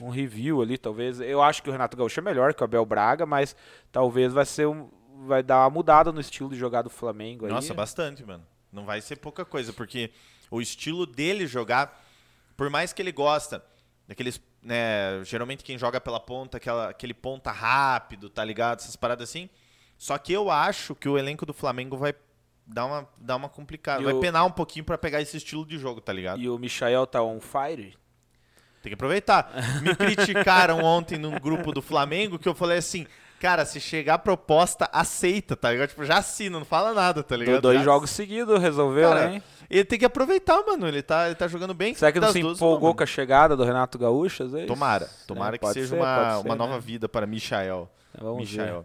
um 0.01 0.11
review 0.11 0.61
ali, 0.61 0.77
talvez. 0.77 1.21
Eu 1.21 1.43
acho 1.43 1.63
que 1.63 1.69
o 1.69 1.73
Renato 1.73 1.97
Gaúcho 1.97 2.21
é 2.21 2.23
melhor 2.23 2.55
que 2.55 2.63
o 2.63 2.65
Abel 2.65 2.85
Braga, 2.85 3.25
mas 3.25 3.57
talvez 3.91 4.33
vai 4.33 4.45
ser 4.45 4.67
um, 4.67 4.89
vai 5.27 5.43
dar 5.43 5.61
uma 5.61 5.71
mudada 5.71 6.13
no 6.13 6.21
estilo 6.21 6.51
de 6.51 6.57
jogar 6.57 6.83
do 6.83 6.91
Flamengo 6.91 7.47
aí. 7.47 7.53
Nossa, 7.53 7.75
bastante, 7.75 8.25
mano. 8.25 8.45
Não 8.73 8.85
vai 8.85 9.01
ser 9.01 9.17
pouca 9.17 9.45
coisa, 9.45 9.73
porque 9.73 10.11
o 10.51 10.61
estilo 10.61 11.07
dele 11.07 11.47
jogar, 11.47 12.05
por 12.57 12.69
mais 12.71 12.93
que 12.93 13.01
ele 13.01 13.13
gosta 13.13 13.65
daqueles, 14.07 14.41
né, 14.63 15.23
geralmente 15.25 15.65
quem 15.65 15.79
joga 15.79 16.01
pela 16.01 16.21
ponta, 16.21 16.57
aquela, 16.59 16.91
aquele 16.91 17.15
ponta 17.15 17.51
rápido, 17.51 18.29
tá 18.29 18.45
ligado? 18.45 18.81
Essas 18.81 18.97
paradas 18.97 19.29
assim. 19.29 19.49
Só 20.03 20.19
que 20.19 20.33
eu 20.33 20.51
acho 20.51 20.97
que 20.97 21.09
o 21.09 21.17
elenco 21.17 21.47
do 21.47 21.53
Flamengo 21.55 21.97
vai 21.97 22.13
dar 22.67 22.87
uma, 22.87 23.09
dar 23.17 23.37
uma 23.37 23.49
complicada. 23.49 24.03
E 24.03 24.05
vai 24.05 24.15
o- 24.15 24.19
penar 24.21 24.45
um 24.45 24.51
pouquinho 24.51 24.85
pra 24.85 24.99
pegar 24.99 25.21
esse 25.23 25.37
estilo 25.37 25.65
de 25.65 25.79
jogo, 25.79 26.01
tá 26.01 26.13
ligado? 26.13 26.41
E 26.43 26.49
o 26.49 26.59
Michael 26.59 27.07
tá 27.07 27.23
on 27.23 27.39
fire. 27.41 27.97
Tem 28.83 28.91
que 28.91 28.95
aproveitar. 28.95 29.53
Me 29.81 29.95
criticaram 29.95 30.83
ontem 30.83 31.17
num 31.19 31.39
grupo 31.39 31.71
do 31.71 31.81
Flamengo 31.81 32.37
que 32.37 32.49
eu 32.49 32.55
falei 32.55 32.79
assim, 32.79 33.07
cara, 33.39 33.65
se 33.65 33.79
chegar 33.79 34.19
proposta, 34.19 34.91
aceita, 34.93 35.55
tá 35.55 35.71
ligado? 35.71 35.91
Tipo, 35.91 36.05
já 36.05 36.19
assina, 36.19 36.59
não 36.59 36.67
fala 36.67 36.93
nada, 36.93 37.23
tá 37.23 37.37
ligado? 37.37 37.55
Do- 37.59 37.61
dois 37.63 37.79
Já 37.79 37.85
jogos 37.85 38.11
seguidos 38.11 38.61
resolveu, 38.61 39.09
Cara, 39.09 39.35
hein? 39.35 39.43
Ele 39.71 39.85
tem 39.85 40.01
que 40.01 40.05
aproveitar, 40.05 40.61
mano. 40.67 40.89
Ele 40.89 41.01
tá, 41.01 41.27
ele 41.27 41.37
tá 41.37 41.47
jogando 41.47 41.75
bem. 41.75 41.95
Será 41.95 42.11
que 42.11 42.19
não 42.19 42.33
se 42.33 42.41
empolgou 42.41 42.93
com 42.93 43.05
a 43.05 43.07
chegada 43.07 43.57
do 43.57 43.63
Renato 43.63 43.97
Gaúcho? 44.01 44.43
às 44.43 44.51
vezes? 44.51 44.67
Tomara. 44.67 45.09
Tomara 45.29 45.55
É, 45.55 45.59
que 45.59 45.73
seja 45.73 45.91
ser, 45.91 45.95
uma, 45.95 46.41
ser, 46.41 46.47
uma 46.49 46.57
nova 46.57 46.75
né? 46.75 46.81
vida 46.81 47.09
para 47.09 47.25
Michael. 47.25 47.89
Vamos 48.21 48.51
ver. 48.51 48.85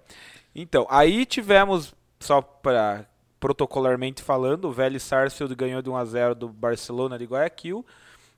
Então, 0.60 0.88
aí 0.90 1.24
tivemos, 1.24 1.94
só 2.20 2.42
para 2.42 3.06
protocolarmente 3.40 4.24
falando, 4.24 4.66
o 4.66 4.72
Vélez 4.72 5.04
Sarsfield 5.04 5.54
ganhou 5.54 5.84
de 5.84 5.90
1 5.92 5.96
a 5.96 6.04
0 6.06 6.34
do 6.34 6.50
Barcelona 6.50 7.16
de 7.16 7.26
Guayaquil. 7.26 7.86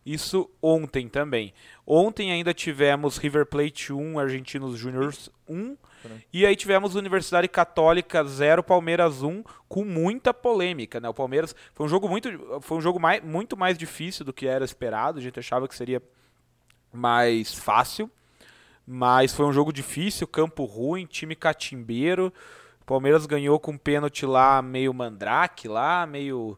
Isso 0.06 0.50
ontem 0.62 1.08
também. 1.08 1.54
Ontem 1.88 2.30
ainda 2.34 2.54
tivemos 2.54 3.18
River 3.18 3.46
Plate 3.46 3.94
1, 3.94 4.20
Argentinos 4.20 4.78
Júniors 4.78 5.30
1. 5.48 5.78
E 6.34 6.46
aí 6.46 6.58
tivemos 6.58 6.96
Universidade 6.96 7.48
Católica 7.48 8.22
0, 8.24 8.64
Palmeiras 8.64 9.24
1, 9.24 9.42
com 9.70 9.86
muita 9.86 10.34
polêmica, 10.34 11.00
né? 11.00 11.08
O 11.08 11.14
Palmeiras 11.14 11.56
foi 11.74 11.86
um 11.86 11.90
jogo 11.90 12.10
muito, 12.10 12.30
foi 12.62 12.78
um 12.78 12.82
jogo 12.82 13.00
mais, 13.00 13.24
muito 13.24 13.56
mais 13.56 13.78
difícil 13.78 14.26
do 14.26 14.34
que 14.34 14.46
era 14.46 14.66
esperado. 14.66 15.20
A 15.20 15.22
gente 15.22 15.40
achava 15.40 15.68
que 15.70 15.76
seria 15.76 16.02
mais 16.92 17.54
fácil. 17.54 18.12
Mas 18.91 19.36
foi 19.36 19.46
um 19.46 19.53
jogo 19.53 19.72
difícil, 19.72 20.25
campo 20.25 20.65
ruim, 20.65 21.05
time 21.05 21.36
catimbeiro. 21.36 22.34
O 22.81 22.86
Palmeiras 22.86 23.27
ganhou 23.27 23.60
com 23.60 23.74
um 23.74 23.77
pênalti 23.77 24.25
lá 24.25 24.63
meio 24.63 24.91
mandrake 24.91 25.67
lá, 25.67 26.08
meio 26.08 26.58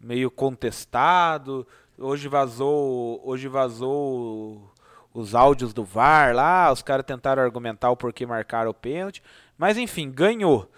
meio 0.00 0.28
contestado. 0.28 1.64
Hoje 1.96 2.26
vazou, 2.26 3.20
hoje 3.24 3.46
vazou 3.46 4.72
os 5.14 5.36
áudios 5.36 5.72
do 5.72 5.84
VAR 5.84 6.34
lá, 6.34 6.72
os 6.72 6.82
caras 6.82 7.06
tentaram 7.06 7.44
argumentar 7.44 7.92
o 7.92 7.96
porquê 7.96 8.26
marcaram 8.26 8.72
o 8.72 8.74
pênalti, 8.74 9.22
mas 9.56 9.78
enfim, 9.78 10.10
ganhou. 10.10 10.68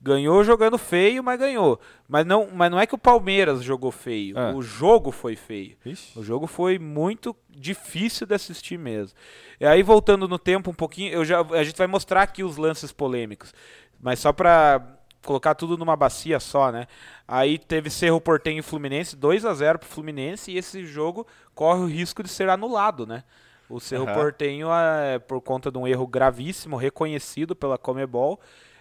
Ganhou 0.00 0.44
jogando 0.44 0.78
feio, 0.78 1.24
mas 1.24 1.38
ganhou. 1.38 1.80
Mas 2.08 2.24
não, 2.24 2.48
mas 2.52 2.70
não 2.70 2.78
é 2.78 2.86
que 2.86 2.94
o 2.94 2.98
Palmeiras 2.98 3.62
jogou 3.62 3.90
feio. 3.90 4.38
Ah. 4.38 4.52
O 4.54 4.62
jogo 4.62 5.10
foi 5.10 5.34
feio. 5.34 5.76
Ixi. 5.84 6.18
O 6.18 6.22
jogo 6.22 6.46
foi 6.46 6.78
muito 6.78 7.34
difícil 7.50 8.26
de 8.26 8.34
assistir 8.34 8.78
mesmo. 8.78 9.18
E 9.60 9.66
aí, 9.66 9.82
voltando 9.82 10.28
no 10.28 10.38
tempo 10.38 10.70
um 10.70 10.74
pouquinho, 10.74 11.12
eu 11.12 11.24
já, 11.24 11.40
a 11.40 11.64
gente 11.64 11.76
vai 11.76 11.88
mostrar 11.88 12.22
aqui 12.22 12.44
os 12.44 12.56
lances 12.56 12.92
polêmicos. 12.92 13.52
Mas 14.00 14.20
só 14.20 14.32
pra 14.32 14.98
colocar 15.24 15.54
tudo 15.54 15.76
numa 15.76 15.96
bacia 15.96 16.38
só, 16.38 16.70
né? 16.70 16.86
Aí 17.26 17.58
teve 17.58 17.90
Cerro 17.90 18.20
Portenho 18.20 18.60
e 18.60 18.62
Fluminense, 18.62 19.16
2 19.16 19.44
a 19.44 19.52
0 19.52 19.78
pro 19.78 19.88
Fluminense, 19.88 20.50
e 20.50 20.56
esse 20.56 20.86
jogo 20.86 21.26
corre 21.54 21.80
o 21.80 21.86
risco 21.86 22.22
de 22.22 22.28
ser 22.28 22.48
anulado, 22.48 23.06
né? 23.06 23.24
O 23.68 23.80
Cerro 23.80 24.04
Aham. 24.04 24.14
Portenho, 24.14 24.68
é, 24.72 25.18
por 25.18 25.40
conta 25.42 25.70
de 25.70 25.76
um 25.76 25.86
erro 25.86 26.06
gravíssimo, 26.06 26.76
reconhecido 26.76 27.54
pela 27.54 27.76
Comebol, 27.76 28.40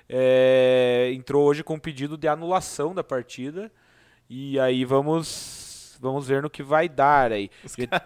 é, 0.09 1.11
entrou 1.13 1.45
hoje 1.45 1.63
com 1.63 1.75
um 1.75 1.79
pedido 1.79 2.17
de 2.17 2.27
anulação 2.27 2.93
da 2.93 3.03
partida. 3.03 3.71
E 4.29 4.59
aí 4.59 4.83
vamos, 4.83 5.97
vamos 5.99 6.27
ver 6.27 6.41
no 6.41 6.49
que 6.49 6.63
vai 6.63 6.89
dar 6.89 7.31
aí. 7.31 7.49
Os 7.63 7.75
caras 7.75 8.01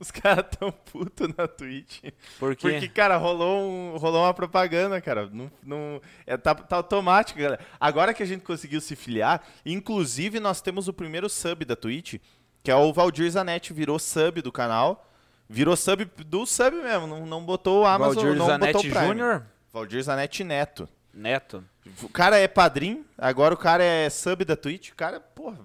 cara 0.22 0.42
tão 0.42 0.70
putos 0.70 1.28
na 1.36 1.46
Twitch. 1.48 2.04
Porque, 2.38 2.70
Porque, 2.70 2.88
cara, 2.88 3.16
rolou, 3.16 3.68
um, 3.68 3.96
rolou 3.96 4.22
uma 4.24 4.34
propaganda, 4.34 5.00
cara. 5.00 5.28
Não, 5.32 5.50
não, 5.62 6.00
é, 6.26 6.36
tá, 6.36 6.54
tá 6.54 6.76
automático, 6.76 7.38
galera. 7.38 7.60
Agora 7.78 8.14
que 8.14 8.22
a 8.22 8.26
gente 8.26 8.44
conseguiu 8.44 8.80
se 8.80 8.96
filiar, 8.96 9.42
inclusive 9.64 10.40
nós 10.40 10.60
temos 10.60 10.88
o 10.88 10.92
primeiro 10.92 11.28
sub 11.28 11.64
da 11.64 11.76
Twitch, 11.76 12.16
que 12.62 12.70
é 12.70 12.76
o 12.76 12.92
Valdir 12.92 13.30
Zanetti, 13.30 13.72
virou 13.72 13.98
sub 13.98 14.40
do 14.42 14.52
canal. 14.52 15.04
Virou 15.50 15.74
sub 15.76 16.04
do 16.26 16.44
sub 16.44 16.76
mesmo, 16.76 17.06
não, 17.06 17.24
não 17.24 17.42
botou 17.42 17.82
o 17.82 17.86
Amazon, 17.86 18.14
Valdir 18.16 18.38
não 18.38 18.46
botou 18.46 18.46
Zanetti 18.46 18.86
o 18.86 18.90
Prime. 18.90 19.06
Júnior, 19.06 19.46
Valdir 19.72 20.02
Zanetti 20.02 20.44
Neto. 20.44 20.88
Neto. 21.18 21.64
O 22.02 22.08
cara 22.08 22.38
é 22.38 22.46
padrinho, 22.46 23.04
agora 23.16 23.52
o 23.52 23.56
cara 23.56 23.82
é 23.82 24.08
sub 24.08 24.44
da 24.44 24.54
Twitch. 24.56 24.90
O 24.90 24.94
cara, 24.94 25.18
porra. 25.20 25.58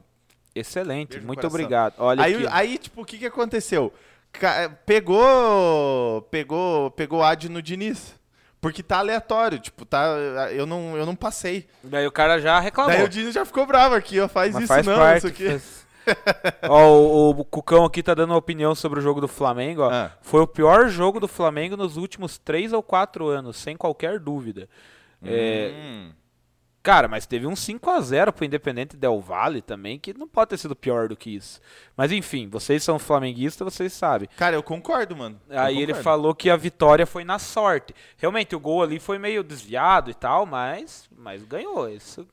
Excelente, 0.55 1.17
muito 1.19 1.39
coração. 1.39 1.50
obrigado. 1.50 1.93
Olha 1.98 2.24
Aí, 2.24 2.36
aqui. 2.36 2.48
aí, 2.51 2.77
tipo, 2.77 3.01
o 3.01 3.05
que 3.05 3.17
que 3.17 3.25
aconteceu? 3.25 3.93
Ca- 4.31 4.69
Pegou, 4.86 6.22
pegou, 6.31 6.91
pegou 6.91 7.24
ad 7.24 7.50
no 7.50 7.62
Diniz. 7.62 8.15
Porque 8.62 8.81
tá 8.81 9.00
aleatório, 9.00 9.60
tipo, 9.60 9.83
tá, 9.86 10.05
eu 10.53 10.65
não, 10.65 10.95
eu 10.95 11.05
não 11.05 11.15
passei. 11.17 11.67
Daí 11.83 12.07
o 12.07 12.12
cara 12.12 12.39
já 12.39 12.60
reclamou. 12.62 12.93
Daí 12.93 13.03
o 13.03 13.10
Diniz 13.10 13.33
já 13.33 13.43
ficou 13.43 13.65
bravo 13.65 13.93
aqui, 13.93 14.19
ó, 14.22 14.27
faz 14.29 14.53
Mas 14.53 14.63
isso 14.63 14.74
faz 14.74 14.86
não, 14.88 14.95
parte. 14.95 15.17
isso 15.17 15.27
aqui. 15.27 15.50
faz- 15.50 15.83
ó, 16.69 16.88
o, 16.88 17.29
o 17.31 17.43
Cucão 17.45 17.83
aqui 17.83 18.01
tá 18.01 18.13
dando 18.13 18.29
uma 18.31 18.38
opinião 18.38 18.74
sobre 18.74 19.00
o 19.00 19.01
jogo 19.03 19.19
do 19.19 19.27
Flamengo. 19.27 19.81
Ó. 19.81 19.89
Ah. 19.91 20.12
Foi 20.22 20.39
o 20.41 20.48
pior 20.48 20.88
jogo 20.88 21.19
do 21.19 21.27
Flamengo 21.27 21.75
nos 21.75 21.98
últimos 21.98 22.38
3 22.38 22.72
ou 22.72 22.81
4 22.81 23.27
anos, 23.27 23.57
sem 23.57 23.75
qualquer 23.75 24.17
dúvida. 24.17 24.69
É, 25.24 25.72
Hum. 25.74 26.13
Cara, 26.84 27.08
mas 27.08 27.25
teve 27.25 27.48
um 27.48 27.56
5 27.56 27.90
a 27.90 28.02
0 28.02 28.34
pro 28.34 28.44
Independente 28.44 28.98
Del 28.98 29.22
Valle 29.22 29.62
também, 29.62 29.98
que 29.98 30.13
não 30.13 30.28
pode 30.28 30.50
ter 30.50 30.58
sido 30.58 30.75
pior 30.75 31.08
do 31.08 31.16
que 31.16 31.34
isso. 31.34 31.62
Mas 31.96 32.12
enfim, 32.12 32.50
vocês 32.50 32.84
são 32.84 33.00
flamenguistas, 33.00 33.74
vocês 33.74 33.94
sabem. 33.94 34.28
Cara, 34.36 34.58
eu 34.58 34.62
concordo, 34.62 35.16
mano. 35.16 35.40
Eu 35.50 35.62
Aí 35.62 35.78
ele 35.78 35.94
concordo. 35.94 36.04
falou 36.04 36.36
que 36.36 36.50
a 36.50 36.58
vitória 36.58 37.08
foi 37.08 37.24
na 37.24 37.40
sorte. 37.40 37.96
Realmente, 38.18 38.54
o 38.54 38.60
gol 38.60 38.84
ali 38.84 39.00
foi 39.00 39.18
meio 39.18 39.46
desviado 39.46 40.12
e 40.12 40.13
tal, 40.13 40.46
mas, 40.46 41.10
mas 41.18 41.42
ganhou. 41.44 41.90
Isso. 41.90 42.28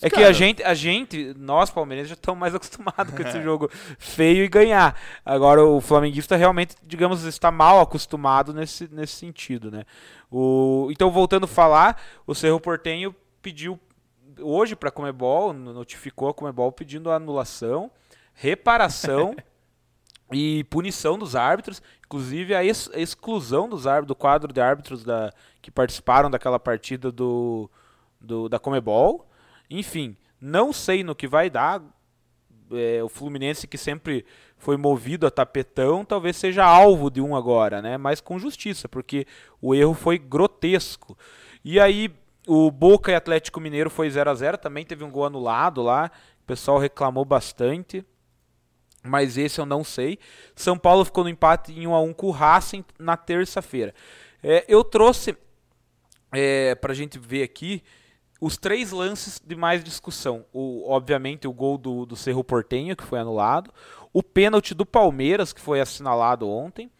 É 0.00 0.08
que 0.08 0.14
Cara. 0.14 0.28
a 0.28 0.32
gente, 0.32 0.62
a 0.62 0.72
gente, 0.72 1.34
nós 1.36 1.68
palmeirenses, 1.68 2.10
já 2.10 2.14
estamos 2.14 2.38
mais 2.38 2.54
acostumados 2.56 3.12
com 3.12 3.22
esse 3.22 3.42
jogo 3.42 3.68
feio 3.98 4.44
e 4.44 4.48
ganhar. 4.48 4.96
Agora, 5.24 5.64
o 5.64 5.80
flamenguista 5.80 6.36
realmente, 6.36 6.76
digamos, 6.84 7.24
está 7.24 7.50
mal 7.50 7.80
acostumado 7.80 8.54
nesse, 8.54 8.86
nesse 8.86 9.14
sentido, 9.14 9.68
né? 9.68 9.82
O, 10.30 10.86
então, 10.92 11.10
voltando 11.10 11.42
a 11.42 11.48
falar, 11.48 12.00
o 12.24 12.36
Cerro 12.36 12.60
Portenho 12.60 13.12
pediu 13.42 13.80
hoje 14.40 14.76
para 14.76 14.88
a 14.88 14.92
Comebol, 14.92 15.52
notificou 15.52 16.28
a 16.28 16.34
Comebol 16.34 16.70
pedindo 16.72 17.10
anulação, 17.10 17.90
reparação 18.34 19.34
e 20.32 20.64
punição 20.64 21.18
dos 21.18 21.36
árbitros, 21.36 21.80
inclusive 22.04 22.54
a, 22.54 22.64
ex- 22.64 22.90
a 22.92 22.98
exclusão 22.98 23.68
dos 23.68 23.86
árbitros, 23.86 24.08
do 24.08 24.14
quadro 24.14 24.52
de 24.52 24.60
árbitros 24.60 25.04
da, 25.04 25.32
que 25.62 25.70
participaram 25.70 26.30
daquela 26.30 26.58
partida 26.58 27.10
do, 27.12 27.70
do- 28.20 28.48
da 28.48 28.58
Comebol. 28.58 29.28
Enfim, 29.70 30.16
não 30.40 30.72
sei 30.72 31.02
no 31.04 31.14
que 31.14 31.26
vai 31.28 31.48
dar. 31.50 31.82
É, 32.72 33.00
o 33.02 33.08
Fluminense 33.08 33.68
que 33.68 33.78
sempre 33.78 34.26
foi 34.58 34.76
movido 34.76 35.24
a 35.24 35.30
tapetão, 35.30 36.04
talvez 36.04 36.34
seja 36.36 36.64
alvo 36.64 37.08
de 37.10 37.20
um 37.20 37.36
agora, 37.36 37.80
né? 37.80 37.96
Mas 37.96 38.20
com 38.20 38.40
justiça, 38.40 38.88
porque 38.88 39.24
o 39.62 39.72
erro 39.72 39.94
foi 39.94 40.18
grotesco. 40.18 41.16
E 41.64 41.78
aí 41.78 42.12
o 42.46 42.70
Boca 42.70 43.10
e 43.10 43.14
Atlético 43.14 43.60
Mineiro 43.60 43.90
foi 43.90 44.08
0 44.08 44.30
a 44.30 44.34
0 44.34 44.58
também 44.58 44.84
teve 44.84 45.04
um 45.04 45.10
gol 45.10 45.26
anulado 45.26 45.82
lá. 45.82 46.10
O 46.42 46.46
pessoal 46.46 46.78
reclamou 46.78 47.24
bastante 47.24 48.04
mas 49.06 49.38
esse 49.38 49.60
eu 49.60 49.66
não 49.66 49.84
sei. 49.84 50.18
São 50.54 50.76
Paulo 50.76 51.04
ficou 51.04 51.24
no 51.24 51.30
empate 51.30 51.72
em 51.72 51.86
1 51.86 51.94
a 51.94 52.00
1 52.00 52.12
com 52.12 52.26
o 52.26 52.32
Racing 52.32 52.84
na 52.98 53.16
terça-feira. 53.16 53.94
É, 54.42 54.64
eu 54.68 54.84
trouxe 54.84 55.36
é, 56.32 56.74
para 56.74 56.92
a 56.92 56.94
gente 56.94 57.18
ver 57.18 57.42
aqui 57.42 57.82
os 58.40 58.56
três 58.56 58.92
lances 58.92 59.40
de 59.42 59.56
mais 59.56 59.82
discussão. 59.82 60.44
O, 60.52 60.90
obviamente 60.90 61.48
o 61.48 61.52
gol 61.52 61.78
do, 61.78 62.04
do 62.04 62.16
Cerro 62.16 62.44
Portenho, 62.44 62.96
que 62.96 63.04
foi 63.04 63.18
anulado, 63.18 63.72
o 64.12 64.22
pênalti 64.22 64.74
do 64.74 64.84
Palmeiras, 64.84 65.52
que 65.52 65.60
foi 65.60 65.80
assinalado 65.80 66.48
ontem, 66.48 66.90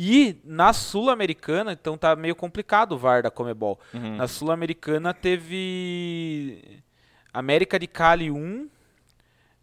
e 0.00 0.40
na 0.44 0.72
Sul-Americana, 0.72 1.72
então 1.72 1.98
tá 1.98 2.14
meio 2.14 2.36
complicado 2.36 2.92
o 2.92 2.96
VAR 2.96 3.20
da 3.20 3.32
Comebol. 3.32 3.80
Uhum. 3.92 4.14
Na 4.14 4.28
Sul-Americana 4.28 5.12
teve 5.12 6.80
América 7.34 7.80
de 7.80 7.88
Cali 7.88 8.30
1, 8.30 8.68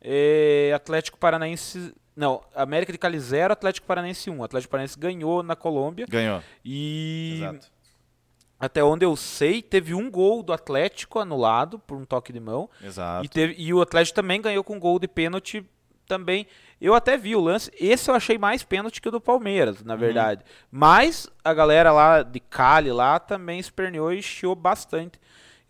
é, 0.01 0.73
Atlético 0.75 1.17
Paranaense. 1.17 1.95
Não, 2.13 2.43
América 2.53 2.91
de 2.91 2.97
Cali 2.97 3.17
0, 3.17 3.53
Atlético 3.53 3.87
Paranaense 3.87 4.29
1. 4.29 4.43
Atlético 4.43 4.71
Paranaense 4.71 4.99
ganhou 4.99 5.41
na 5.41 5.55
Colômbia. 5.55 6.05
Ganhou. 6.05 6.43
E 6.65 7.35
Exato. 7.37 7.71
até 8.59 8.83
onde 8.83 9.05
eu 9.05 9.15
sei, 9.15 9.61
teve 9.61 9.93
um 9.93 10.11
gol 10.11 10.43
do 10.43 10.51
Atlético 10.51 11.17
anulado 11.17 11.79
por 11.79 11.95
um 11.97 12.03
toque 12.03 12.33
de 12.33 12.41
mão. 12.41 12.69
Exato. 12.83 13.23
E, 13.23 13.29
teve, 13.29 13.55
e 13.57 13.73
o 13.73 13.79
Atlético 13.79 14.17
também 14.17 14.41
ganhou 14.41 14.65
com 14.65 14.77
gol 14.81 14.99
de 14.99 15.07
pênalti 15.07 15.65
também. 16.05 16.45
Eu 16.81 16.93
até 16.93 17.17
vi 17.17 17.35
o 17.35 17.39
lance. 17.41 17.71
Esse 17.79 18.09
eu 18.11 18.15
achei 18.15 18.37
mais 18.37 18.63
pênalti 18.63 19.01
que 19.01 19.07
o 19.07 19.11
do 19.11 19.21
Palmeiras, 19.21 19.79
Uhum. 19.79 19.85
na 19.87 19.95
verdade. 19.95 20.43
Mas 20.69 21.27
a 21.43 21.53
galera 21.53 21.91
lá 21.91 22.21
de 22.21 22.39
Cali 22.39 22.91
lá 22.91 23.19
também 23.19 23.59
esperneou 23.59 24.11
e 24.11 24.21
chiou 24.21 24.55
bastante. 24.55 25.19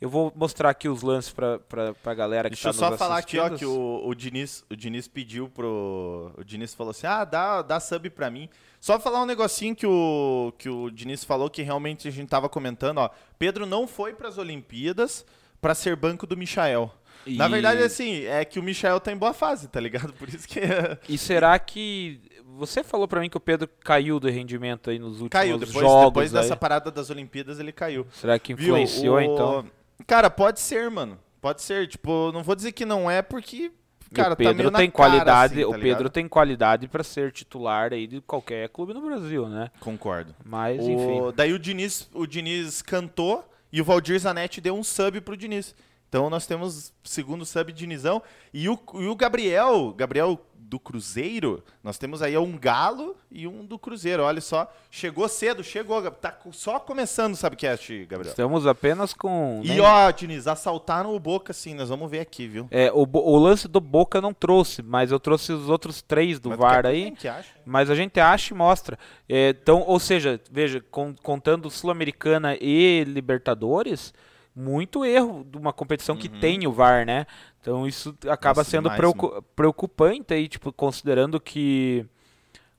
Eu 0.02 0.10
vou 0.10 0.32
mostrar 0.36 0.70
aqui 0.72 0.90
os 0.90 1.02
lances 1.02 1.32
pra, 1.32 1.58
pra, 1.60 1.94
pra 1.94 2.14
galera 2.14 2.50
que 2.50 2.56
Deixa 2.56 2.68
eu 2.68 2.74
tá 2.74 2.78
só 2.80 2.90
nos 2.90 3.00
falar 3.00 3.18
aqui, 3.18 3.40
ó, 3.40 3.50
que 3.50 3.66
o, 3.66 4.02
o, 4.06 4.14
Diniz, 4.14 4.66
o 4.70 4.76
Diniz 4.76 5.08
pediu 5.08 5.48
pro. 5.50 6.32
O 6.38 6.44
Diniz 6.44 6.74
falou 6.74 6.92
assim: 6.92 7.08
ah, 7.08 7.24
dá, 7.24 7.62
dá 7.62 7.80
sub 7.80 8.10
pra 8.10 8.30
mim. 8.30 8.50
Só 8.82 9.00
falar 9.00 9.22
um 9.24 9.26
negocinho 9.26 9.74
que 9.76 9.88
o, 9.88 10.54
que 10.58 10.70
o 10.70 10.92
Diniz 10.92 11.24
falou 11.24 11.50
que 11.50 11.62
realmente 11.62 12.08
a 12.08 12.12
gente 12.12 12.28
tava 12.28 12.50
comentando, 12.50 12.98
ó. 12.98 13.10
Pedro 13.40 13.66
não 13.66 13.88
foi 13.88 14.14
pras 14.14 14.38
Olimpíadas 14.38 15.26
pra 15.62 15.74
ser 15.74 15.96
banco 15.96 16.28
do 16.28 16.36
Michael. 16.38 16.92
Na 17.28 17.48
E- 17.48 17.50
verdade, 17.50 17.82
assim, 17.84 18.24
é 18.26 18.44
que 18.46 18.60
o 18.60 18.64
Michael 18.64 19.00
tá 19.00 19.12
em 19.12 19.18
boa 19.18 19.34
fase, 19.34 19.68
tá 19.68 19.80
ligado? 19.80 20.14
Por 20.20 20.30
isso 20.30 20.48
que. 20.48 20.60
E 21.10 21.18
será 21.18 21.58
que. 21.60 22.22
Você 22.58 22.84
falou 22.84 23.08
pra 23.08 23.20
mim 23.20 23.30
que 23.30 23.36
o 23.36 23.40
Pedro 23.42 23.68
caiu 23.84 24.18
do 24.20 24.30
rendimento 24.30 24.90
aí 24.90 24.98
nos 24.98 25.14
últimos 25.22 25.30
caiu. 25.30 25.58
Depois, 25.58 25.80
jogos. 25.86 26.06
depois 26.10 26.36
aí. 26.36 26.42
dessa 26.42 26.56
parada 26.56 26.90
das 26.90 27.10
Olimpíadas, 27.10 27.60
ele 27.60 27.72
caiu. 27.74 28.08
Será 28.14 28.40
que 28.40 28.54
influenciou 28.54 29.16
O- 29.18 29.22
então? 29.22 29.66
Cara, 30.08 30.30
pode 30.30 30.60
ser, 30.62 30.90
mano. 30.90 31.20
Pode 31.42 31.62
ser. 31.62 31.88
Tipo, 31.88 32.32
não 32.32 32.44
vou 32.44 32.56
dizer 32.56 32.72
que 32.72 32.86
não 32.86 33.10
é, 33.12 33.22
porque. 33.22 33.72
Cara, 34.14 34.34
o 34.34 34.38
Pedro 34.38 34.54
tá 34.54 34.58
meio 34.58 34.72
na 34.72 34.78
tem 34.80 34.90
cara, 34.90 35.10
qualidade, 35.10 35.54
assim, 35.56 35.72
tá 35.72 35.78
o 35.78 35.82
Pedro 35.82 36.10
tem 36.10 36.28
qualidade 36.28 36.88
pra 36.88 37.04
ser 37.04 37.32
titular 37.34 37.92
aí 37.92 38.08
de 38.08 38.22
qualquer 38.22 38.70
clube 38.70 38.94
no 38.94 39.02
Brasil, 39.02 39.50
né? 39.50 39.70
Concordo. 39.82 40.34
Mas 40.46 40.80
O- 40.86 40.90
enfim. 40.90 41.34
Daí 41.36 41.52
o 41.52 41.60
Diniz, 41.60 42.08
o 42.14 42.26
Diniz 42.26 42.82
cantou 42.82 43.44
e 43.74 43.82
o 43.82 43.84
Valdir 43.84 44.18
Zanetti 44.20 44.62
deu 44.62 44.78
um 44.78 44.84
sub 44.84 45.20
pro 45.20 45.36
Diniz. 45.36 45.76
Então 46.10 46.30
nós 46.30 46.46
temos 46.48 46.94
segundo 47.04 47.46
sub 47.46 47.72
Dinizão. 47.74 48.22
E 48.54 48.70
o, 48.70 48.80
e 48.96 49.06
o 49.08 49.16
Gabriel, 49.16 49.94
Gabriel 49.98 50.40
do 50.68 50.80
Cruzeiro, 50.80 51.64
nós 51.84 51.96
temos 51.98 52.24
aí 52.24 52.36
um 52.38 52.58
galo 52.58 53.16
e 53.30 53.48
um 53.48 53.64
do 53.64 53.78
Cruzeiro. 53.78 54.24
Olha 54.24 54.42
só, 54.42 54.68
chegou 54.90 55.28
cedo, 55.30 55.64
chegou, 55.64 56.02
tá 56.10 56.36
só 56.52 56.80
começando 56.80 57.34
o 57.34 57.36
Subcast, 57.36 58.06
Gabriel. 58.06 58.32
Estamos 58.32 58.66
apenas 58.66 59.14
com. 59.14 59.62
E 59.64 59.68
nem- 59.70 59.80
ó, 59.82 60.10
Diniz, 60.10 60.48
assaltaram 60.48 61.14
o 61.16 61.20
Boca 61.20 61.54
sim, 61.54 61.76
nós 61.76 61.90
vamos 61.90 62.10
ver 62.10 62.22
aqui, 62.22 62.48
viu? 62.48 62.68
É, 62.72 62.92
o, 62.92 63.04
o 63.14 63.38
lance 63.38 63.68
do 63.68 63.80
Boca 63.80 64.20
não 64.20 64.34
trouxe, 64.34 64.82
mas 64.82 65.12
eu 65.12 65.20
trouxe 65.20 65.52
os 65.52 65.70
outros 65.70 66.02
três 66.02 66.40
do 66.40 66.50
Mas 66.50 66.58
VAR 66.58 66.86
aí. 66.88 67.14
acha? 67.28 67.46
Mas 67.64 67.90
a 67.92 67.96
gente 67.96 68.20
acha 68.20 68.52
e 68.54 68.58
mostra. 68.58 68.98
É, 69.30 69.50
então, 69.50 69.84
ou 69.86 70.00
seja, 70.00 70.42
veja, 70.52 70.82
con- 70.90 71.14
contando 71.22 71.70
Sul-Americana 71.70 72.56
e 72.60 73.04
Libertadores, 73.04 74.14
muito 74.56 75.04
erro 75.04 75.44
de 75.44 75.58
uma 75.58 75.74
competição 75.74 76.16
que 76.16 76.30
tem 76.30 76.66
o 76.66 76.72
VAR, 76.72 77.06
né? 77.06 77.26
Então 77.62 77.86
isso 77.88 78.16
acaba 78.30 78.60
Uhum. 78.60 78.62
Nossa, 78.62 78.70
sendo 78.70 78.84
demais, 78.84 78.98
preocu- 78.98 79.42
preocupante 79.56 80.34
aí, 80.34 80.48
tipo, 80.48 80.72
considerando 80.72 81.40
que 81.40 82.06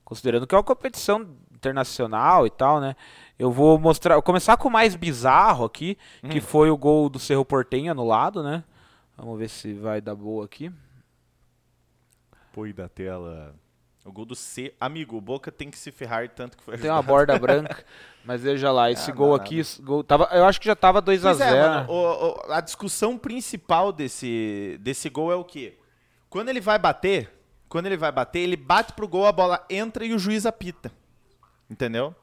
considerando 0.03 0.47
que 0.47 0.55
é 0.55 0.57
uma 0.57 0.63
competição 0.63 1.35
internacional 1.53 2.47
e 2.47 2.49
tal, 2.49 2.79
né? 2.79 2.95
Eu 3.37 3.51
vou 3.51 3.77
mostrar, 3.77 4.15
vou 4.15 4.23
começar 4.23 4.55
com 4.57 4.69
o 4.69 4.71
mais 4.71 4.95
bizarro 4.95 5.65
aqui, 5.65 5.97
Hum. 6.23 6.29
que 6.29 6.39
foi 6.41 6.69
o 6.71 6.77
gol 6.77 7.09
do 7.09 7.19
Cerro 7.19 7.43
Portenho 7.45 7.91
anulado, 7.91 8.41
né? 8.41 8.63
Vamos 9.17 9.37
ver 9.37 9.49
se 9.49 9.73
vai 9.73 9.99
dar 9.99 10.15
boa 10.15 10.45
aqui. 10.45 10.71
Põe 12.53 12.73
da 12.73 12.87
tela. 12.89 13.53
O 14.07 14.11
gol 14.13 14.25
do 14.25 14.35
C. 14.35 14.73
Amigo, 14.79 15.17
o 15.17 15.21
Boca 15.21 15.51
tem 15.51 15.69
que 15.69 15.77
se 15.77 15.91
ferrar 15.91 16.29
tanto 16.29 16.55
que 16.57 16.63
foi 16.63 16.77
Tem 16.77 16.89
uma 16.89 16.99
ajudado. 16.99 17.13
borda 17.13 17.37
branca, 17.39 17.83
mas 18.23 18.41
veja 18.41 18.71
lá, 18.71 18.89
esse 18.89 19.11
Ah, 19.11 19.13
gol 19.13 19.31
nada. 19.31 19.43
aqui, 19.43 19.59
esse 19.59 19.81
gol 19.81 20.01
tava, 20.03 20.29
eu 20.31 20.45
acho 20.45 20.59
que 20.61 20.65
já 20.67 20.75
tava 20.77 21.01
2 21.01 21.25
a 21.25 21.29
Pois 21.31 21.41
é, 21.41 21.49
0. 21.49 21.69
mano, 21.73 21.89
o- 21.91 22.27
o- 22.47 22.51
a 22.53 22.61
discussão 22.61 23.17
principal 23.17 23.91
desse, 23.91 24.77
desse 24.81 25.09
gol 25.09 25.31
é 25.31 25.35
o 25.35 25.43
quê? 25.43 25.77
Quando 26.29 26.47
ele 26.49 26.61
vai 26.61 26.79
bater, 26.79 27.29
quando 27.67 27.87
ele 27.87 27.97
vai 27.97 28.11
bater, 28.11 28.39
ele 28.39 28.55
bate 28.55 28.93
pro 28.93 29.07
gol, 29.09 29.25
a 29.27 29.31
bola 29.33 29.65
entra 29.69 30.05
e 30.05 30.13
o 30.13 30.19
juiz 30.19 30.45
apita. 30.45 30.89
Entendeu? 31.69 32.15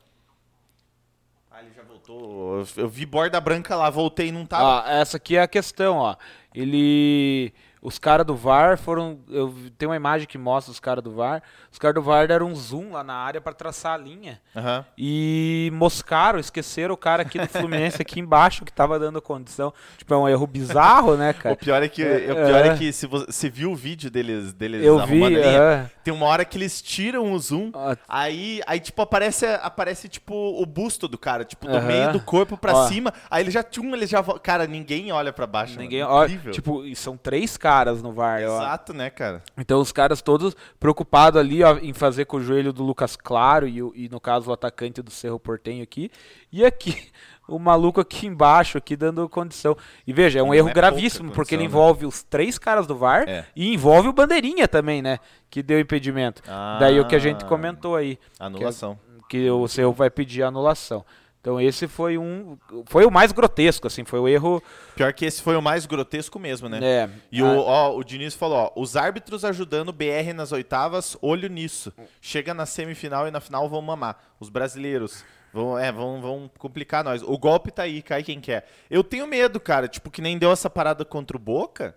Ah, 1.51 1.61
ele 1.63 1.71
já 1.77 1.83
voltou. 1.83 2.61
Eu, 2.61 2.67
eu 2.79 2.89
vi 2.89 3.05
borda 3.07 3.39
branca 3.41 3.77
lá, 3.77 3.89
voltei 3.91 4.29
e 4.29 4.33
não 4.33 4.45
tava. 4.47 4.65
Ó, 4.65 4.89
essa 4.89 5.19
aqui 5.19 5.37
é 5.37 5.43
a 5.43 5.47
questão, 5.49 5.99
ó. 5.99 6.17
Ele. 6.55 7.53
Os 7.85 7.99
caras 7.99 8.27
do 8.27 8.35
VAR 8.35 8.79
foram. 8.79 9.19
Eu 9.29 9.49
vi- 9.49 9.69
tem 9.69 9.87
uma 9.87 9.95
imagem 9.95 10.27
que 10.27 10.39
mostra 10.39 10.73
os 10.73 10.81
caras 10.81 11.05
do 11.05 11.11
VAR. 11.13 11.43
Os 11.71 11.79
caras 11.79 11.95
do 11.95 12.01
VAR 12.03 12.27
deram 12.27 12.47
um 12.47 12.55
zoom 12.57 12.93
lá 12.93 13.05
na 13.05 13.13
área 13.15 13.43
pra 13.43 13.53
traçar 13.53 13.93
a 13.93 13.97
linha. 13.99 14.41
Aham. 14.57 14.85
E 14.97 15.69
moscaram, 15.75 16.39
esqueceram 16.39 16.95
o 16.95 16.97
cara 16.97 17.21
aqui 17.23 17.39
do 17.39 17.47
Fluminense 17.47 18.01
aqui 18.01 18.19
embaixo 18.21 18.65
que 18.65 18.73
tava 18.73 18.99
dando 18.99 19.21
condição. 19.21 19.71
Tipo, 19.99 20.15
é 20.15 20.17
um 20.17 20.27
erro 20.27 20.47
bizarro, 20.47 21.15
né, 21.15 21.33
O 21.33 21.35
cara? 21.35 21.57
pior 21.57 21.83
é 21.83 21.89
que, 21.89 22.03
É, 22.03 22.33
o 22.33 22.47
pior 22.47 22.65
é. 22.65 22.69
é. 22.69 22.77
que 22.79 22.91
se 22.91 23.07
você, 23.07 23.27
você 23.27 23.51
viu 23.51 23.73
o 23.73 23.77
vídeo 23.77 24.11
deles, 24.11 24.55
deles 24.55 24.83
Eu 24.83 24.97
vi. 24.97 25.03
arrumando 25.03 25.37
a 25.37 25.41
linha, 25.41 25.91
tem 26.03 26.15
uma 26.15 26.25
hora 26.25 26.43
que 26.47 26.57
eles 26.57 26.81
tiram 26.81 27.33
o 27.33 27.39
zoom, 27.39 27.71
Ó, 27.75 27.95
aí, 28.09 28.63
aí 28.67 28.81
tipo, 28.81 29.03
aparece, 29.03 29.45
aparece, 29.61 30.09
tipo, 30.09 30.35
o 30.35 30.65
busto 30.65 31.07
do 31.07 31.19
cara, 31.19 31.45
tipo, 31.45 31.67
do 31.69 31.83
meio 31.83 32.13
do 32.13 32.21
corpo 32.21 32.57
pra 32.57 32.73
Ó. 32.75 32.89
cima, 32.89 33.13
aí 33.31 33.43
ele 33.45 33.51
já, 33.51 33.63
tchum, 33.63 33.95
ele 33.95 34.07
já, 34.07 34.23
cara, 34.43 34.67
ninguém 34.67 35.13
olha 35.13 35.35
pra 35.35 35.47
baixo, 35.47 35.79
Ninguém, 35.79 36.03
mano. 36.03 36.15
ó, 36.15 36.25
Incrível. 36.25 36.53
tipo, 36.53 36.83
são 36.97 37.15
três 37.19 37.59
caras 37.59 37.74
no 38.03 38.13
VAR, 38.13 38.41
ó. 38.43 38.57
Exato, 38.63 38.93
né, 38.93 39.11
cara? 39.11 39.43
Então 39.59 39.81
os 39.81 39.91
caras 39.93 40.21
todos 40.23 40.55
preocupados 40.79 41.41
ali 41.41 41.63
ó, 41.65 41.79
em 41.79 41.93
fazer 41.93 42.25
com 42.27 42.37
o 42.37 42.41
joelho 42.43 42.73
do 42.73 42.83
Lucas 42.83 43.17
Claro 43.17 43.67
e, 43.67 43.79
e 43.95 44.09
no 44.09 44.21
caso 44.21 44.51
o 44.51 44.53
atacante 44.53 45.01
do 45.03 45.11
Cerro 45.11 45.39
Portenho 45.41 45.83
aqui. 45.83 46.11
E 46.53 46.65
aqui, 46.65 47.11
o 47.49 47.59
maluco 47.59 48.01
aqui 48.01 48.27
embaixo, 48.27 48.79
aqui 48.79 48.97
dando 48.97 49.29
condição. 49.29 49.77
E 50.07 50.13
veja, 50.13 50.39
é 50.39 50.43
um 50.43 50.47
Não 50.49 50.55
erro 50.55 50.69
é 50.69 50.73
gravíssimo, 50.73 51.25
condição, 51.25 51.35
porque 51.35 51.55
ele 51.55 51.63
né? 51.63 51.69
envolve 51.69 52.07
os 52.07 52.23
três 52.23 52.59
caras 52.59 52.87
do 52.87 52.95
VAR 52.97 53.29
É. 53.29 53.45
e 53.57 53.73
envolve 53.75 54.09
o 54.09 54.13
Bandeirinha 54.13 54.69
também, 54.69 55.01
né? 55.03 55.19
Que 55.51 55.63
deu 55.63 55.81
impedimento. 55.81 56.43
Daí 56.79 56.99
o 57.01 57.07
que 57.07 57.17
a 57.17 57.19
gente 57.19 57.45
Ah. 57.45 57.49
comentou 57.49 57.97
aí, 57.97 58.19
Anulação. 58.39 58.99
que 59.29 59.51
o 59.51 59.67
Cerro 59.69 59.93
vai 59.93 60.11
pedir 60.11 60.43
anulação. 60.43 61.05
Então 61.45 61.61
esse 61.61 61.87
foi 61.87 62.17
um. 62.17 62.57
Foi 62.87 63.05
o 63.05 63.11
mais 63.11 63.31
grotesco, 63.31 63.87
assim, 63.87 64.03
foi 64.03 64.19
o 64.19 64.27
erro. 64.27 64.63
Pior 64.97 65.13
que 65.13 65.27
esse 65.27 65.43
foi 65.43 65.55
o 65.57 65.61
mais 65.61 65.85
grotesco 65.85 66.39
mesmo, 66.39 66.71
né? 66.71 66.81
É, 66.83 67.11
E 67.31 67.43
a- 67.43 67.45
o, 67.45 67.59
ó, 67.59 67.95
o 67.99 68.03
Diniz 68.03 68.35
falou, 68.35 68.57
ó, 68.75 68.81
os 68.81 68.97
árbitros 68.97 69.45
ajudando 69.45 69.91
o 69.91 69.93
BR 69.93 70.33
nas 70.35 70.53
oitavas, 70.53 71.19
olho 71.21 71.47
nisso. 71.51 71.93
Chega 72.19 72.55
na 72.55 72.65
semifinal 72.65 73.29
e 73.29 73.31
na 73.31 73.41
final 73.41 73.69
vão 73.69 73.83
mamar. 73.83 74.17
Os 74.41 74.49
brasileiros 74.49 75.23
vão, 75.53 75.79
é, 75.79 75.93
vão, 75.93 76.23
vão 76.23 76.51
complicar 76.59 77.05
nós. 77.05 77.21
O 77.23 77.37
golpe 77.37 77.71
tá 77.71 77.83
aí, 77.83 78.01
cai 78.01 78.23
quem 78.23 78.41
quer. 78.41 78.67
Eu 78.91 79.05
tenho 79.05 79.27
medo, 79.27 79.61
cara, 79.61 79.87
tipo, 79.87 80.11
que 80.11 80.23
nem 80.23 80.39
deu 80.39 80.51
essa 80.51 80.71
parada 80.71 81.05
contra 81.05 81.37
o 81.37 81.41
Boca, 81.41 81.95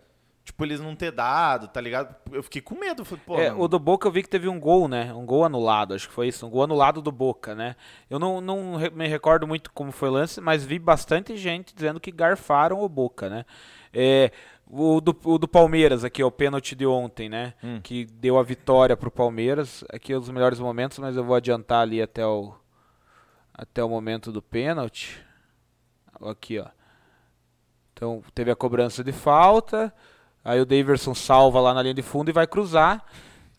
tipo, 0.47 0.63
eles 0.63 0.79
não 0.79 0.95
ter 0.95 1.11
dado, 1.11 1.67
tá 1.67 1.81
ligado? 1.81 2.15
Eu 2.31 2.41
fiquei 2.41 2.61
com 2.61 2.73
medo, 2.73 3.03
falei, 3.03 3.23
pô, 3.25 3.37
É, 3.37 3.51
o 3.51 3.67
do 3.67 3.77
Boca 3.77 4.07
eu 4.07 4.11
vi 4.11 4.23
que 4.23 4.29
teve 4.29 4.47
um 4.47 4.57
gol, 4.57 4.87
né? 4.87 5.13
Um 5.13 5.25
gol 5.25 5.43
anulado, 5.43 5.93
acho 5.93 6.07
que 6.07 6.13
foi 6.13 6.29
isso. 6.29 6.47
Um 6.47 6.49
gol 6.49 6.63
anulado 6.63 7.01
do 7.01 7.11
Boca, 7.11 7.53
né? 7.53 7.75
Eu 8.09 8.17
não, 8.17 8.39
não 8.39 8.79
me 8.93 9.07
recordo 9.09 9.45
muito 9.45 9.69
como 9.73 9.91
foi 9.91 10.07
o 10.07 10.13
lance, 10.13 10.39
mas 10.39 10.63
vi 10.63 10.79
bastante 10.79 11.35
gente 11.35 11.75
dizendo 11.75 11.99
que 11.99 12.11
garfaram 12.13 12.81
o 12.81 12.87
Boca, 12.87 13.29
né? 13.29 13.43
É, 13.93 14.31
o, 14.65 15.01
do, 15.01 15.15
o 15.25 15.37
do 15.37 15.49
Palmeiras 15.49 16.05
aqui, 16.05 16.23
ó, 16.23 16.27
o 16.27 16.31
pênalti 16.31 16.75
de 16.75 16.85
ontem, 16.85 17.27
né? 17.27 17.53
Hum. 17.61 17.81
Que 17.83 18.05
deu 18.05 18.39
a 18.39 18.43
vitória 18.43 18.95
pro 18.95 19.11
Palmeiras. 19.11 19.83
Aqui 19.91 20.13
é 20.13 20.17
os 20.17 20.29
melhores 20.29 20.61
momentos, 20.61 20.97
mas 20.97 21.17
eu 21.17 21.25
vou 21.25 21.35
adiantar 21.35 21.81
ali 21.81 22.01
até 22.01 22.25
o, 22.25 22.53
até 23.53 23.83
o 23.83 23.89
momento 23.89 24.31
do 24.31 24.41
pênalti. 24.41 25.21
Aqui, 26.21 26.57
ó. 26.57 26.67
Então, 27.91 28.23
teve 28.33 28.49
a 28.49 28.55
cobrança 28.55 29.03
de 29.03 29.11
falta. 29.11 29.93
Aí 30.47 30.61
o 30.61 30.65
Daverson 30.65 31.13
salva 31.13 31.59
lá 31.59 31.73
na 31.73 31.81
linha 31.81 31.93
de 31.93 32.01
fundo 32.01 32.29
e 32.29 32.33
vai 32.33 32.47
cruzar. 32.47 33.03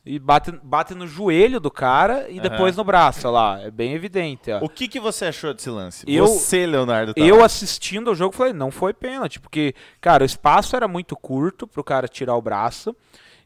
E 0.07 0.19
bate, 0.19 0.51
bate 0.63 0.95
no 0.95 1.07
joelho 1.07 1.61
do 1.61 1.71
cara 1.71 2.31
e 2.31 2.39
Aham. 2.39 2.49
depois 2.49 2.75
no 2.77 2.83
braço, 2.83 3.31
lá. 3.31 3.61
É 3.61 3.71
bem 3.71 3.93
evidente, 3.93 4.51
ó. 4.51 4.65
o 4.65 4.69
que, 4.69 4.89
que 4.89 4.99
você 4.99 5.27
achou 5.27 5.53
desse 5.53 5.69
lance? 5.69 6.03
Eu- 6.09 6.27
você, 6.27 6.65
Leonardo, 6.65 7.13
tá 7.13 7.21
Eu 7.21 7.39
lá. 7.41 7.45
assistindo 7.45 8.11
o 8.11 8.15
jogo 8.15 8.35
falei, 8.35 8.55
não 8.55 8.71
foi 8.71 8.95
pênalti, 8.95 9.39
porque, 9.39 9.75
cara, 10.01 10.23
o 10.23 10.27
espaço 10.27 10.75
era 10.75 10.89
muito 10.89 11.15
curto 11.15 11.67
pro 11.67 11.85
cara 11.85 12.09
tirar 12.09 12.35
o 12.37 12.41
braço. 12.41 12.97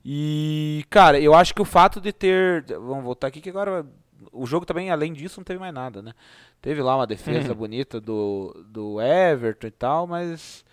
E, 0.05 0.85
cara, 0.89 1.19
eu 1.19 1.35
acho 1.35 1.55
que 1.55 1.63
o 1.63 1.65
fato 1.65 2.01
de 2.01 2.13
ter. 2.13 2.65
Vamos 2.69 3.05
voltar 3.05 3.27
aqui 3.29 3.41
que 3.41 3.51
agora. 3.51 3.85
O 4.31 4.47
jogo 4.47 4.65
também, 4.65 4.91
além 4.91 5.13
disso, 5.13 5.41
não 5.41 5.45
teve 5.45 5.59
mais 5.59 5.75
nada, 5.75 6.01
né? 6.01 6.13
Teve 6.61 6.81
lá 6.81 6.95
uma 6.97 7.07
defesa 7.07 7.53
bonita 7.55 8.01
do, 8.01 8.65
do 8.69 9.01
Everton 9.01 9.67
e 9.67 9.71
tal, 9.73 10.07
mas. 10.07 10.65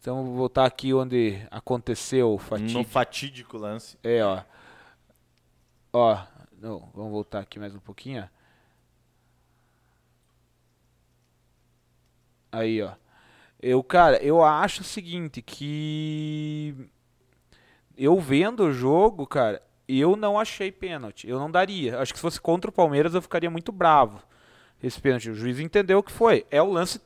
Então, 0.00 0.24
vou 0.24 0.34
voltar 0.34 0.64
aqui 0.64 0.94
onde 0.94 1.46
aconteceu 1.50 2.30
o 2.30 2.32
no 2.32 2.38
fatídico. 2.38 2.84
fatídico 2.84 3.58
lance. 3.58 3.98
É, 4.02 4.24
ó. 4.24 4.42
Ó, 5.92 6.18
não, 6.58 6.88
vamos 6.94 7.12
voltar 7.12 7.40
aqui 7.40 7.58
mais 7.58 7.74
um 7.74 7.78
pouquinho. 7.78 8.26
Aí, 12.50 12.80
ó. 12.80 12.92
Eu, 13.60 13.82
cara, 13.84 14.16
eu 14.22 14.42
acho 14.42 14.80
o 14.80 14.84
seguinte, 14.84 15.42
que 15.42 16.74
eu 17.94 18.18
vendo 18.18 18.64
o 18.64 18.72
jogo, 18.72 19.26
cara, 19.26 19.62
eu 19.86 20.16
não 20.16 20.40
achei 20.40 20.72
pênalti. 20.72 21.28
Eu 21.28 21.38
não 21.38 21.50
daria. 21.50 21.98
Acho 21.98 22.14
que 22.14 22.18
se 22.18 22.22
fosse 22.22 22.40
contra 22.40 22.70
o 22.70 22.72
Palmeiras 22.72 23.14
eu 23.14 23.20
ficaria 23.20 23.50
muito 23.50 23.70
bravo. 23.70 24.22
Esse 24.82 24.98
pênalti, 24.98 25.28
o 25.28 25.34
juiz 25.34 25.60
entendeu 25.60 25.98
o 25.98 26.02
que 26.02 26.10
foi. 26.10 26.46
É 26.50 26.62
o 26.62 26.72
lance 26.72 26.98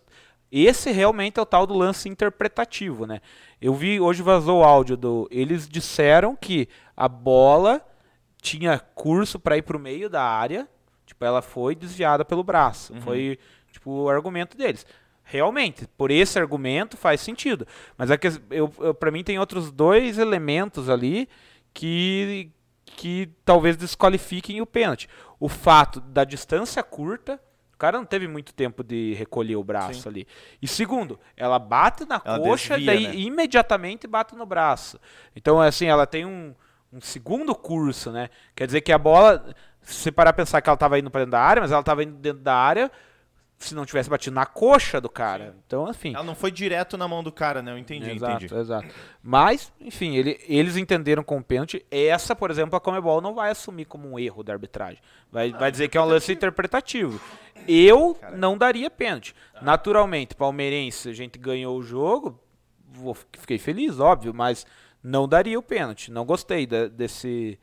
esse 0.50 0.90
realmente 0.90 1.38
é 1.38 1.42
o 1.42 1.46
tal 1.46 1.66
do 1.66 1.74
lance 1.74 2.08
interpretativo, 2.08 3.06
né? 3.06 3.20
Eu 3.60 3.74
vi 3.74 4.00
hoje 4.00 4.22
vazou 4.22 4.60
o 4.60 4.64
áudio 4.64 4.96
do 4.96 5.28
eles 5.30 5.68
disseram 5.68 6.36
que 6.36 6.68
a 6.96 7.08
bola 7.08 7.84
tinha 8.40 8.78
curso 8.78 9.38
para 9.38 9.56
ir 9.56 9.62
pro 9.62 9.78
meio 9.78 10.08
da 10.08 10.22
área, 10.22 10.68
tipo 11.06 11.24
ela 11.24 11.40
foi 11.42 11.74
desviada 11.74 12.24
pelo 12.24 12.44
braço. 12.44 12.94
Foi 13.00 13.38
tipo 13.72 13.90
o 13.90 14.08
argumento 14.08 14.56
deles. 14.56 14.86
Realmente, 15.24 15.88
por 15.96 16.10
esse 16.10 16.38
argumento 16.38 16.96
faz 16.96 17.20
sentido. 17.22 17.66
Mas 17.96 18.10
é 18.10 18.18
que 18.18 18.28
eu, 18.50 18.72
eu 18.78 18.94
para 18.94 19.10
mim 19.10 19.24
tem 19.24 19.38
outros 19.38 19.72
dois 19.72 20.18
elementos 20.18 20.88
ali 20.88 21.28
que 21.72 22.50
que 22.84 23.28
talvez 23.44 23.76
desqualifiquem 23.76 24.60
o 24.60 24.66
pênalti. 24.66 25.08
O 25.40 25.48
fato 25.48 26.00
da 26.00 26.22
distância 26.22 26.82
curta, 26.82 27.40
o 27.74 27.76
cara 27.76 27.98
não 27.98 28.06
teve 28.06 28.28
muito 28.28 28.54
tempo 28.54 28.84
de 28.84 29.14
recolher 29.14 29.56
o 29.56 29.64
braço 29.64 30.02
Sim. 30.02 30.08
ali. 30.08 30.28
E 30.62 30.68
segundo, 30.68 31.18
ela 31.36 31.58
bate 31.58 32.04
na 32.04 32.22
Ela 32.24 32.38
coxa, 32.38 32.76
desvia, 32.76 32.92
daí 32.92 33.08
né? 33.08 33.14
imediatamente 33.16 34.06
bate 34.06 34.34
no 34.36 34.46
braço. 34.46 34.98
Então, 35.34 35.60
assim, 35.60 35.86
ela 35.86 36.06
tem 36.06 36.24
um, 36.24 36.54
um 36.92 37.00
segundo 37.00 37.54
curso, 37.54 38.12
né? 38.12 38.30
Quer 38.54 38.66
dizer 38.66 38.80
que 38.80 38.92
a 38.92 38.98
bola, 38.98 39.54
se 39.82 39.94
você 39.94 40.12
parar 40.12 40.30
a 40.30 40.34
pensar 40.34 40.60
que 40.60 40.68
ela 40.68 40.74
estava 40.74 40.98
indo 40.98 41.10
para 41.10 41.22
dentro 41.22 41.32
da 41.32 41.40
área, 41.40 41.60
mas 41.60 41.72
ela 41.72 41.80
estava 41.80 42.04
indo 42.04 42.14
dentro 42.14 42.42
da 42.42 42.54
área 42.54 42.90
se 43.64 43.74
não 43.74 43.84
tivesse 43.86 44.08
batido 44.10 44.34
na 44.34 44.46
coxa 44.46 45.00
do 45.00 45.08
cara. 45.08 45.56
Então, 45.66 45.88
enfim. 45.90 46.14
Ela 46.14 46.22
não 46.24 46.34
foi 46.34 46.50
direto 46.50 46.96
na 46.96 47.08
mão 47.08 47.22
do 47.22 47.32
cara, 47.32 47.62
né? 47.62 47.72
Eu 47.72 47.78
entendi, 47.78 48.10
exato, 48.10 48.44
entendi. 48.44 48.54
exato. 48.60 48.88
Mas, 49.22 49.72
enfim, 49.80 50.16
ele- 50.16 50.38
eles 50.48 50.76
entenderam 50.76 51.22
com 51.24 51.38
o 51.38 51.42
pênalti. 51.42 51.84
Essa, 51.90 52.36
por 52.36 52.50
exemplo, 52.50 52.76
a 52.76 52.80
Comebol 52.80 53.20
não 53.20 53.34
vai 53.34 53.50
assumir 53.50 53.84
como 53.86 54.08
um 54.10 54.18
erro 54.18 54.42
da 54.42 54.52
arbitragem. 54.52 55.02
Vai, 55.32 55.50
vai 55.52 55.70
dizer 55.72 55.88
que 55.88 55.96
é 55.98 56.00
um 56.00 56.04
lance 56.06 56.32
interpretativo. 56.32 57.20
Eu 57.66 58.16
não 58.36 58.56
daria 58.58 58.90
pênalti. 58.90 59.34
Naturalmente, 59.62 60.34
palmeirense, 60.34 61.08
a 61.08 61.12
gente 61.12 61.38
ganhou 61.38 61.78
o 61.78 61.82
jogo. 61.82 62.38
vou- 62.96 63.16
fiquei 63.38 63.58
feliz, 63.58 63.98
óbvio, 63.98 64.32
mas 64.32 64.64
não 65.02 65.26
daria 65.26 65.58
o 65.58 65.62
pênalti. 65.62 66.12
Não 66.12 66.24
gostei 66.24 66.64
da- 66.64 66.86
desse, 66.86 67.58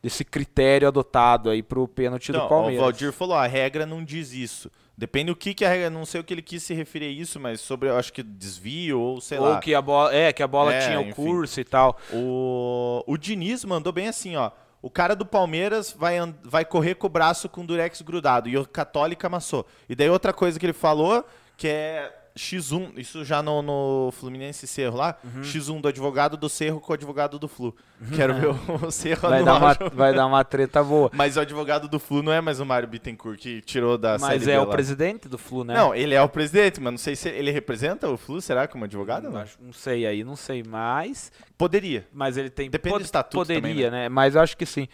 desse 0.00 0.24
critério 0.24 0.86
adotado 0.86 1.50
aí 1.50 1.60
pro 1.60 1.88
pênalti 1.88 2.28
Então, 2.28 2.42
do 2.42 2.46
o 2.46 2.48
Palmeiras. 2.48 2.80
Valdir 2.80 3.10
falou, 3.12 3.34
a 3.34 3.48
regra 3.48 3.84
não 3.84 4.04
diz 4.04 4.32
isso. 4.32 4.70
Depende 4.98 5.26
do 5.30 5.36
que, 5.36 5.52
que 5.52 5.64
a 5.64 5.68
regra, 5.68 5.90
não 5.90 6.06
sei 6.06 6.20
o 6.20 6.24
que 6.24 6.32
ele 6.32 6.40
quis 6.40 6.62
se 6.62 6.72
referir 6.72 7.06
a 7.06 7.10
isso, 7.10 7.38
mas 7.38 7.60
sobre, 7.60 7.88
eu 7.90 7.98
acho 7.98 8.10
que 8.12 8.22
desvio 8.22 8.98
ou 8.98 9.20
sei 9.20 9.38
Ou 9.38 9.44
lá. 9.50 9.60
que 9.60 9.74
a 9.74 9.82
bola, 9.82 10.14
é, 10.14 10.32
que 10.32 10.42
a 10.42 10.46
bola 10.48 10.72
É, 10.72 10.86
tinha 10.86 10.98
o 10.98 11.02
enfim. 11.02 11.12
curso 11.12 11.60
e 11.60 11.64
tal. 11.64 11.98
O, 12.12 13.04
o 13.06 13.16
Diniz 13.18 13.62
mandou 13.64 13.92
bem 13.92 14.08
assim, 14.08 14.36
ó. 14.36 14.50
O 14.80 14.88
cara 14.88 15.14
do 15.14 15.26
Palmeiras 15.26 15.92
vai, 15.92 16.16
vai 16.42 16.64
correr 16.64 16.94
com 16.94 17.06
o 17.08 17.10
braço 17.10 17.48
com 17.48 17.60
o 17.62 17.66
durex 17.66 18.00
grudado. 18.00 18.48
E 18.48 18.56
o 18.56 18.66
Católica 18.66 19.26
amassou. 19.26 19.66
E 19.88 19.94
daí 19.94 20.08
outra 20.08 20.32
coisa 20.32 20.58
que 20.58 20.64
ele 20.64 20.72
falou, 20.72 21.26
que 21.56 21.68
é 21.68 22.12
X1, 22.36 22.92
isso 22.98 23.24
já 23.24 23.42
no, 23.42 23.62
no 23.62 24.10
Fluminense 24.12 24.66
Cerro 24.66 24.96
lá, 24.96 25.16
Uhum. 25.24 25.40
X1 25.40 25.80
do 25.80 25.88
advogado 25.88 26.36
do 26.36 26.48
Cerro 26.48 26.80
com 26.80 26.92
o 26.92 26.94
advogado 26.94 27.38
do 27.38 27.48
Flu. 27.48 27.74
Quero 28.14 28.34
ver 28.34 28.48
o, 28.48 28.86
o 28.86 28.90
Cerro 28.92 29.28
Vai 29.30 29.42
dar, 29.42 29.54
uma, 29.56 29.74
vai 29.90 30.14
dar 30.14 30.26
uma 30.26 30.44
treta 30.44 30.84
boa. 30.84 31.10
Mas 31.16 31.36
o 31.36 31.40
advogado 31.40 31.88
do 31.88 31.98
Flu 31.98 32.22
não 32.22 32.30
é 32.32 32.40
mais 32.42 32.60
o 32.60 32.66
Mário 32.66 32.86
Bittencourt 32.86 33.40
que 33.40 33.62
tirou 33.62 33.96
da 33.96 34.18
Mas 34.18 34.42
Série 34.42 34.52
é 34.52 34.56
B 34.58 34.58
o 34.58 34.64
lá. 34.68 34.70
presidente 34.72 35.28
do 35.28 35.38
Flu, 35.38 35.64
né? 35.64 35.74
Não, 35.74 35.94
ele 35.94 36.14
é 36.14 36.20
o 36.20 36.28
presidente, 36.28 36.78
mas 36.80 36.92
não 36.92 36.98
sei 36.98 37.16
se 37.16 37.28
ele 37.30 37.50
representa 37.50 38.08
o 38.08 38.16
Flu, 38.18 38.40
será, 38.42 38.68
como 38.68 38.84
advogado? 38.84 39.30
Não, 39.30 39.40
Acho- 39.40 39.56
não 39.60 39.72
sei 39.72 40.06
aí, 40.06 40.22
não 40.22 40.36
sei 40.36 40.62
mais. 40.62 41.32
Poderia. 41.56 42.06
Mas 42.12 42.36
ele 42.36 42.50
tem. 42.50 42.68
Depende 42.68 42.98
do 42.98 43.04
estatuto 43.04 43.38
Poderia, 43.38 43.60
também, 43.62 43.90
né? 43.90 44.08
Mas 44.10 44.34
eu 44.34 44.42
acho 44.42 44.56
que 44.56 44.66
sim. 44.66 44.86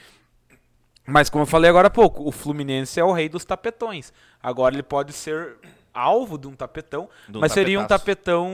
Mas 1.04 1.28
como 1.28 1.42
eu 1.42 1.46
falei 1.46 1.68
agora 1.68 1.88
há 1.88 1.90
pouco, 1.90 2.22
o 2.26 2.30
Fluminense 2.30 3.00
é 3.00 3.04
o 3.04 3.10
rei 3.12 3.28
dos 3.28 3.44
tapetões. 3.44 4.12
Agora 4.40 4.72
ele 4.74 4.84
pode 4.84 5.12
ser 5.12 5.56
alvo 5.92 6.38
de 6.38 6.46
um 6.46 6.54
tapetão, 6.54 7.08
De 7.28 7.38
um 7.38 7.40
mas 7.40 7.52
seria 7.52 7.80
um 7.80 7.86
tapetão 7.86 8.50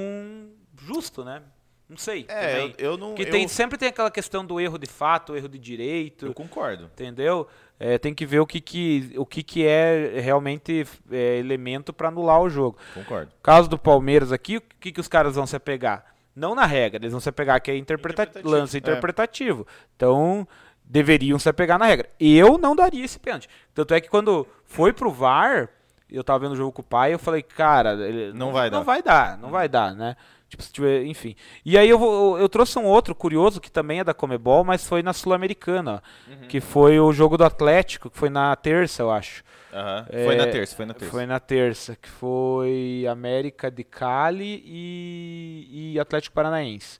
justo, 0.76 1.24
né? 1.24 1.42
Não 1.88 1.96
sei. 1.96 2.26
É, 2.28 2.64
eu, 2.64 2.72
eu 2.78 2.96
não. 2.98 3.14
que 3.14 3.22
eu, 3.22 3.30
tem, 3.30 3.48
sempre 3.48 3.78
tem 3.78 3.88
aquela 3.88 4.10
questão 4.10 4.44
do 4.44 4.60
erro 4.60 4.76
de 4.76 4.86
fato, 4.86 5.34
erro 5.34 5.48
de 5.48 5.58
direito. 5.58 6.26
eu 6.26 6.34
concordo. 6.34 6.84
Entendeu? 6.84 7.48
É, 7.80 7.96
tem 7.96 8.12
que 8.12 8.26
ver 8.26 8.40
o 8.40 8.46
que, 8.46 8.60
que, 8.60 9.12
o 9.16 9.24
que, 9.24 9.42
que 9.42 9.64
é 9.64 10.20
realmente 10.20 10.86
é, 11.10 11.38
elemento 11.38 11.92
para 11.92 12.08
anular 12.08 12.42
o 12.42 12.50
jogo. 12.50 12.76
Concordo. 12.92 13.32
Caso 13.42 13.70
do 13.70 13.78
Palmeiras 13.78 14.32
aqui, 14.32 14.58
o 14.58 14.62
que, 14.80 14.92
que 14.92 15.00
os 15.00 15.08
caras 15.08 15.36
vão 15.36 15.46
se 15.46 15.56
apegar? 15.56 16.04
Não 16.36 16.54
na 16.54 16.66
regra, 16.66 17.00
eles 17.00 17.12
vão 17.12 17.20
se 17.20 17.28
apegar 17.28 17.60
que 17.62 17.70
é 17.70 17.76
interpreta 17.76 18.22
Interpretativo, 18.22 18.54
lance 18.54 18.76
é. 18.76 18.78
interpretativo. 18.78 19.66
Então, 19.96 20.46
deveriam 20.84 21.38
se 21.38 21.48
apegar 21.48 21.78
na 21.78 21.86
regra. 21.86 22.10
Eu 22.20 22.58
não 22.58 22.76
daria 22.76 23.04
esse 23.04 23.18
pênalti. 23.18 23.48
Tanto 23.72 23.94
é 23.94 24.00
que 24.00 24.08
quando 24.08 24.46
foi 24.64 24.92
pro 24.92 25.10
VAR, 25.10 25.70
eu 26.10 26.24
tava 26.24 26.40
vendo 26.40 26.52
o 26.52 26.56
jogo 26.56 26.72
com 26.72 26.82
o 26.82 26.84
pai, 26.84 27.12
eu 27.14 27.18
falei, 27.18 27.42
cara, 27.42 27.92
ele- 27.94 28.32
Não 28.32 28.52
vai 28.52 28.70
não 28.70 28.78
dar. 28.80 28.84
vai 28.84 29.02
dar, 29.02 29.38
não 29.38 29.50
vai 29.50 29.68
dar, 29.68 29.94
né? 29.94 30.16
Tipo, 30.48 30.62
se 30.62 30.72
tiver, 30.72 31.04
enfim. 31.04 31.36
E 31.62 31.76
aí 31.76 31.88
eu, 31.90 31.98
vou, 31.98 32.38
eu 32.38 32.48
trouxe 32.48 32.78
um 32.78 32.84
outro 32.86 33.14
curioso 33.14 33.60
que 33.60 33.70
também 33.70 34.00
é 34.00 34.04
da 34.04 34.14
Comebol, 34.14 34.64
mas 34.64 34.86
foi 34.86 35.02
na 35.02 35.12
Sul-Americana, 35.12 36.02
Uhum. 36.26 36.48
que 36.48 36.58
foi 36.60 36.98
o 36.98 37.12
jogo 37.12 37.36
do 37.36 37.44
Atlético, 37.44 38.08
que 38.08 38.16
foi 38.16 38.30
na 38.30 38.56
terça, 38.56 39.02
eu 39.02 39.10
acho. 39.10 39.44
Aham. 39.70 40.06
É, 40.08 40.24
Foi 40.24 40.34
na 40.36 40.46
terça, 40.46 40.74
foi 40.76 40.86
na 40.86 40.94
terça. 40.94 41.10
Foi 41.12 41.26
na 41.26 41.38
terça, 41.40 41.96
que 41.96 42.08
foi 42.08 43.04
América 43.10 43.70
de 43.70 43.84
Cali 43.84 44.62
e, 44.64 45.92
e 45.94 46.00
Atlético 46.00 46.34
Paranaense. 46.34 46.98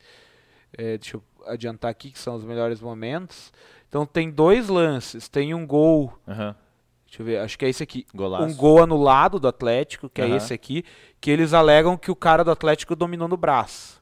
É, 0.77 0.99
deixa 0.99 1.17
eu 1.17 1.23
adiantar 1.47 1.91
aqui 1.91 2.11
que 2.11 2.19
são 2.19 2.35
os 2.35 2.45
melhores 2.45 2.83
momentos. 2.83 3.51
Então 3.89 4.05
tem 4.05 4.31
dois 4.31 4.69
lances, 4.69 5.27
tem 5.29 5.55
um 5.55 5.67
gol, 5.67 6.13
Aham. 6.29 6.55
Deixa 7.09 7.23
eu 7.23 7.27
ver, 7.27 7.39
acho 7.41 7.59
que 7.59 7.65
é 7.65 7.69
esse 7.69 7.83
aqui. 7.83 8.07
Golaço. 8.15 8.45
Um 8.45 8.55
gol 8.55 8.83
anulado 8.83 9.41
do 9.41 9.49
Atlético, 9.49 10.09
que 10.09 10.21
é 10.21 10.27
Aham. 10.27 10.37
esse 10.37 10.55
aqui, 10.55 10.85
que 11.21 11.31
eles 11.31 11.53
alegam 11.53 11.97
que 11.97 12.11
o 12.11 12.17
cara 12.17 12.45
do 12.45 12.51
Atlético 12.51 12.95
dominou 12.95 13.27
no 13.27 13.37
braço. 13.37 14.01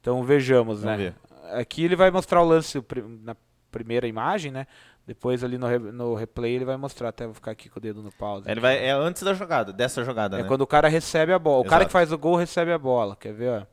Então 0.00 0.22
vejamos, 0.22 0.82
Vamos 0.82 0.98
né? 0.98 1.14
Aqui 1.52 1.84
ele 1.84 1.96
vai 1.96 2.10
mostrar 2.10 2.42
o 2.42 2.44
lance 2.44 2.80
na 3.22 3.34
primeira 3.70 4.06
imagem, 4.06 4.52
né? 4.52 4.66
Depois 5.06 5.44
ali 5.44 5.56
no, 5.56 5.66
re- 5.68 5.78
no 5.78 6.14
replay 6.14 6.52
ele 6.54 6.64
vai 6.64 6.76
mostrar, 6.76 7.10
até 7.10 7.24
vou 7.26 7.34
ficar 7.34 7.52
aqui 7.52 7.68
com 7.68 7.78
o 7.78 7.82
dedo 7.82 8.02
no 8.02 8.10
pause. 8.10 8.50
Ele 8.50 8.58
vai, 8.60 8.76
é 8.84 8.90
antes 8.90 9.22
da 9.22 9.32
jogada, 9.34 9.72
dessa 9.72 10.02
jogada, 10.04 10.38
É 10.38 10.42
né? 10.42 10.48
quando 10.48 10.62
o 10.62 10.66
cara 10.66 10.88
recebe 10.88 11.32
a 11.32 11.38
bola. 11.38 11.60
O 11.60 11.64
cara 11.64 11.76
Exato. 11.82 11.86
que 11.86 11.92
faz 11.92 12.10
o 12.12 12.18
gol 12.18 12.34
recebe 12.36 12.72
a 12.72 12.78
bola. 12.78 13.14
Quer 13.14 13.32
ver, 13.32 13.66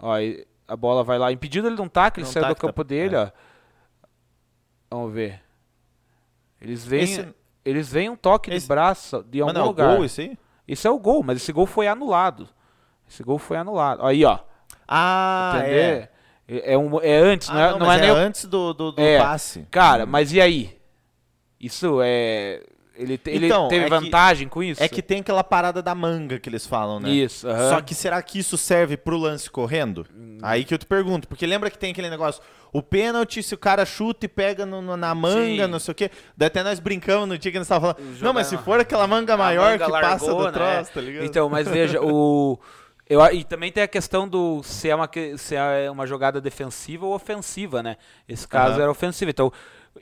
ó? 0.00 0.08
Ó, 0.10 0.14
a 0.66 0.76
bola 0.76 1.04
vai 1.04 1.18
lá. 1.18 1.30
Impedido 1.30 1.68
ele 1.68 1.76
não 1.76 1.88
tá, 1.88 2.10
que 2.10 2.20
ele 2.20 2.26
Não 2.26 2.32
saiu 2.32 2.44
tá, 2.44 2.48
do 2.48 2.54
tá- 2.54 2.60
campo 2.66 2.82
dele, 2.82 3.14
é. 3.16 3.18
ó. 3.24 3.30
Vamos 4.90 5.12
ver. 5.12 5.42
Eles 6.60 6.84
veem, 6.84 7.04
Esse- 7.04 7.34
eles 7.68 7.88
veem 7.90 8.10
um 8.10 8.16
toque 8.16 8.50
esse- 8.50 8.60
de 8.60 8.68
braço 8.68 9.24
de 9.28 9.40
algum 9.40 9.52
Mas 9.52 9.54
não, 9.54 9.62
é 9.62 9.64
o 9.64 9.68
lugar. 9.68 9.96
gol 9.96 10.04
esse 10.04 10.20
aí? 10.22 10.38
Esse 10.66 10.86
é 10.86 10.90
o 10.90 10.98
gol, 10.98 11.22
mas 11.22 11.36
esse 11.38 11.52
gol 11.52 11.66
foi 11.66 11.86
anulado. 11.88 12.48
Esse 13.08 13.22
gol 13.22 13.38
foi 13.38 13.56
anulado. 13.56 14.04
Aí, 14.04 14.24
ó. 14.24 14.38
Ah, 14.86 15.54
entendeu? 15.58 15.78
é. 15.78 16.08
É, 16.50 16.72
é 16.72 16.78
um, 16.78 16.98
é 17.02 17.16
antes, 17.18 17.50
Ah, 17.50 17.54
não 17.54 17.60
é, 17.60 17.70
não, 17.70 17.78
não 17.80 17.92
é 17.92 18.00
nem 18.00 18.08
é 18.08 18.12
o 18.12 18.16
antes 18.16 18.44
do, 18.46 18.72
do, 18.72 18.92
do 18.92 19.02
É. 19.02 19.18
passe. 19.18 19.66
Cara, 19.70 20.04
Hum. 20.04 20.08
mas 20.08 20.32
e 20.32 20.40
aí? 20.40 20.78
Isso 21.60 22.00
é. 22.02 22.62
Ele, 22.94 23.20
ele 23.26 23.46
Então, 23.46 23.68
teve 23.68 23.82
é 23.82 23.84
que- 23.84 23.90
vantagem 23.90 24.48
com 24.48 24.60
isso? 24.62 24.82
É 24.82 24.88
que 24.88 25.00
tem 25.00 25.20
aquela 25.20 25.44
parada 25.44 25.80
da 25.80 25.94
manga 25.94 26.38
que 26.40 26.48
eles 26.48 26.66
falam, 26.66 26.98
né? 26.98 27.08
Isso, 27.10 27.48
aham. 27.48 27.68
Só 27.70 27.80
que 27.80 27.94
será 27.94 28.20
que 28.22 28.40
isso 28.40 28.58
serve 28.58 28.96
pro 28.96 29.16
lance 29.16 29.48
correndo? 29.48 30.04
Hum. 30.16 30.38
Aí 30.42 30.64
que 30.64 30.74
eu 30.74 30.78
te 30.78 30.86
pergunto, 30.86 31.28
porque 31.28 31.46
lembra 31.46 31.70
que 31.70 31.78
tem 31.78 31.92
aquele 31.92 32.10
negócio, 32.10 32.42
o 32.72 32.82
pênalti, 32.82 33.42
se 33.42 33.54
o 33.54 33.58
cara 33.58 33.84
chuta 33.86 34.26
e 34.26 34.28
pega 34.28 34.64
no- 34.66 34.82
no- 34.82 34.96
na 34.96 35.14
manga, 35.14 35.64
Sim. 35.64 35.70
não 35.70 35.78
sei 35.78 35.92
o 35.92 35.94
quê. 35.94 36.10
Daí 36.36 36.46
até 36.48 36.62
nós 36.62 36.78
brincamos 36.80 37.28
no 37.28 37.38
dia 37.38 37.50
que 37.52 37.58
nós 37.58 37.68
tava 37.68 37.94
falando, 37.94 38.12
Jogar 38.14 38.24
não, 38.26 38.32
mas 38.32 38.46
se 38.46 38.56
for 38.58 38.78
aquela 38.80 39.06
manga 39.06 39.36
maior 39.36 39.70
manga 39.72 39.84
que 39.86 39.90
passa 39.92 40.26
largou, 40.26 40.38
do 40.38 40.44
né? 40.44 40.52
troço, 40.52 40.92
tá 40.92 41.00
ligado? 41.00 41.24
Então, 41.24 41.48
mas 41.48 41.66
veja, 41.68 42.00
o. 42.02 42.58
Eu, 43.10 43.24
e 43.32 43.42
também 43.42 43.72
tem 43.72 43.82
a 43.82 43.88
questão 43.88 44.28
do 44.28 44.62
se 44.62 44.90
é, 44.90 44.94
uma, 44.94 45.08
se 45.38 45.54
é 45.56 45.90
uma 45.90 46.06
jogada 46.06 46.42
defensiva 46.42 47.06
ou 47.06 47.14
ofensiva, 47.14 47.82
né? 47.82 47.96
Esse 48.28 48.46
caso 48.46 48.74
Aham. 48.74 48.82
era 48.82 48.90
ofensivo. 48.90 49.30
Então, 49.30 49.50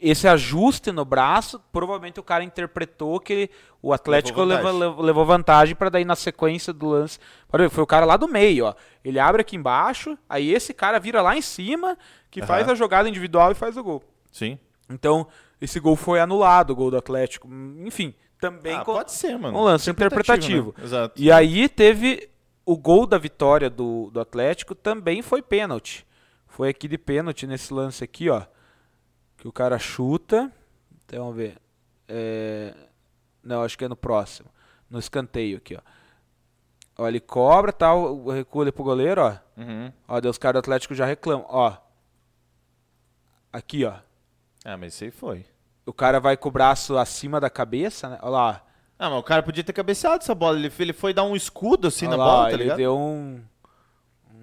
esse 0.01 0.29
ajuste 0.29 0.93
no 0.93 1.05
braço, 1.05 1.61
provavelmente 1.73 2.21
o 2.21 2.23
cara 2.23 2.45
interpretou 2.45 3.19
que 3.19 3.33
ele- 3.33 3.51
o 3.81 3.93
Atlético 3.93 4.43
Levou 4.43 4.73
vantagem. 4.73 5.05
levou 5.05 5.25
vantagem 5.25 5.75
para 5.77 5.89
daí 5.89 6.05
na 6.05 6.15
sequência 6.17 6.73
do 6.73 6.89
lance. 6.89 7.19
Foi 7.71 7.83
o 7.83 7.87
cara 7.87 8.05
lá 8.05 8.17
do 8.17 8.29
meio, 8.29 8.67
ó. 8.67 8.75
Ele 9.05 9.19
abre 9.19 9.41
aqui 9.41 9.57
embaixo, 9.57 10.19
aí 10.29 10.53
esse 10.53 10.75
cara 10.75 10.99
vira 11.01 11.23
lá 11.23 11.37
em 11.37 11.41
cima, 11.43 11.97
que 12.31 12.41
Aham. 12.41 12.47
faz 12.47 12.69
a 12.69 12.75
jogada 12.75 13.09
individual 13.09 13.53
e 13.53 13.55
faz 13.55 13.77
o 13.77 13.83
gol. 13.83 14.03
Sim. 14.31 14.59
Então, 14.91 15.27
esse 15.61 15.81
gol 15.81 15.97
foi 15.97 16.21
anulado, 16.21 16.71
o 16.71 16.77
gol 16.77 16.91
do 16.91 16.97
Atlético. 16.99 17.49
Enfim, 17.85 18.15
também 18.41 18.77
Ah, 18.77 18.85
com- 18.85 18.93
pode 18.93 19.13
ser, 19.13 19.39
mano. 19.39 19.57
um 19.59 19.63
lance 19.63 19.89
interpretativo. 19.91 20.75
né? 20.77 20.85
Exato. 20.85 21.15
e 21.21 21.33
aí 21.33 21.69
teve 21.69 22.29
o 22.67 22.77
gol 22.77 23.07
da 23.07 23.17
vitória 23.17 23.71
do, 23.71 24.11
do 24.13 24.21
Atlético 24.21 24.75
também 24.75 25.23
foi 25.23 25.41
pênalti. 25.41 26.05
Foi 26.49 26.69
aqui 26.69 26.89
de 26.89 26.99
pênalti 26.99 27.47
nesse 27.47 27.73
lance 27.73 28.03
aqui, 28.03 28.29
ó. 28.29 28.43
Que 29.47 29.49
o 29.49 29.53
cara 29.53 29.79
chuta. 29.79 30.51
Então, 31.05 31.21
vamos 31.27 31.37
ver. 31.37 31.57
É, 32.09 32.75
Não, 33.45 33.63
acho 33.63 33.79
que 33.79 33.85
é 33.85 33.89
no 33.89 33.95
próximo. 33.95 34.49
No 34.91 34.99
escanteio 34.99 35.59
aqui, 35.59 35.77
ó. 35.77 35.81
Ó, 36.99 37.07
ele 37.07 37.21
cobra, 37.21 37.73
tal, 37.73 38.27
recua 38.27 38.65
ali 38.65 38.73
pro 38.73 38.83
goleiro, 38.83 39.23
ó. 39.23 39.37
Uhum. 39.57 39.93
Ó, 40.09 40.21
Deus, 40.21 40.35
os 40.35 40.39
caras 40.39 40.55
do 40.55 40.65
Atlético 40.65 40.97
já 40.97 41.07
reclamam, 41.07 41.47
ó. 41.49 41.77
Aqui, 43.53 43.85
ó. 43.85 43.95
Ah, 44.65 44.77
mas 44.77 44.95
isso 44.95 45.05
aí 45.05 45.13
foi. 45.13 45.47
O 45.87 45.93
cara 45.93 46.19
vai 46.19 46.37
com 46.37 46.49
o 46.49 46.53
braço 46.53 46.99
acima 46.99 47.39
da 47.39 47.49
cabeça, 47.49 48.09
né? 48.09 48.19
Olha 48.23 48.31
lá. 48.31 48.65
Ah, 48.99 49.09
mas 49.11 49.21
o 49.21 49.23
cara 49.23 49.45
podia 49.45 49.63
ter 49.63 49.73
cabeceado 49.73 50.25
essa 50.25 50.35
bola. 50.35 50.59
Ele, 50.59 50.73
ele 50.77 50.93
foi 50.93 51.15
dar 51.15 51.23
um 51.23 51.37
escudo 51.37 51.87
assim 51.87 52.09
Olha 52.09 52.17
na 52.17 52.25
lá, 52.25 52.33
bola, 52.33 52.47
tá 52.49 52.53
ele 52.55 52.63
ligado? 52.65 52.79
deu 52.79 52.99
um, 52.99 53.41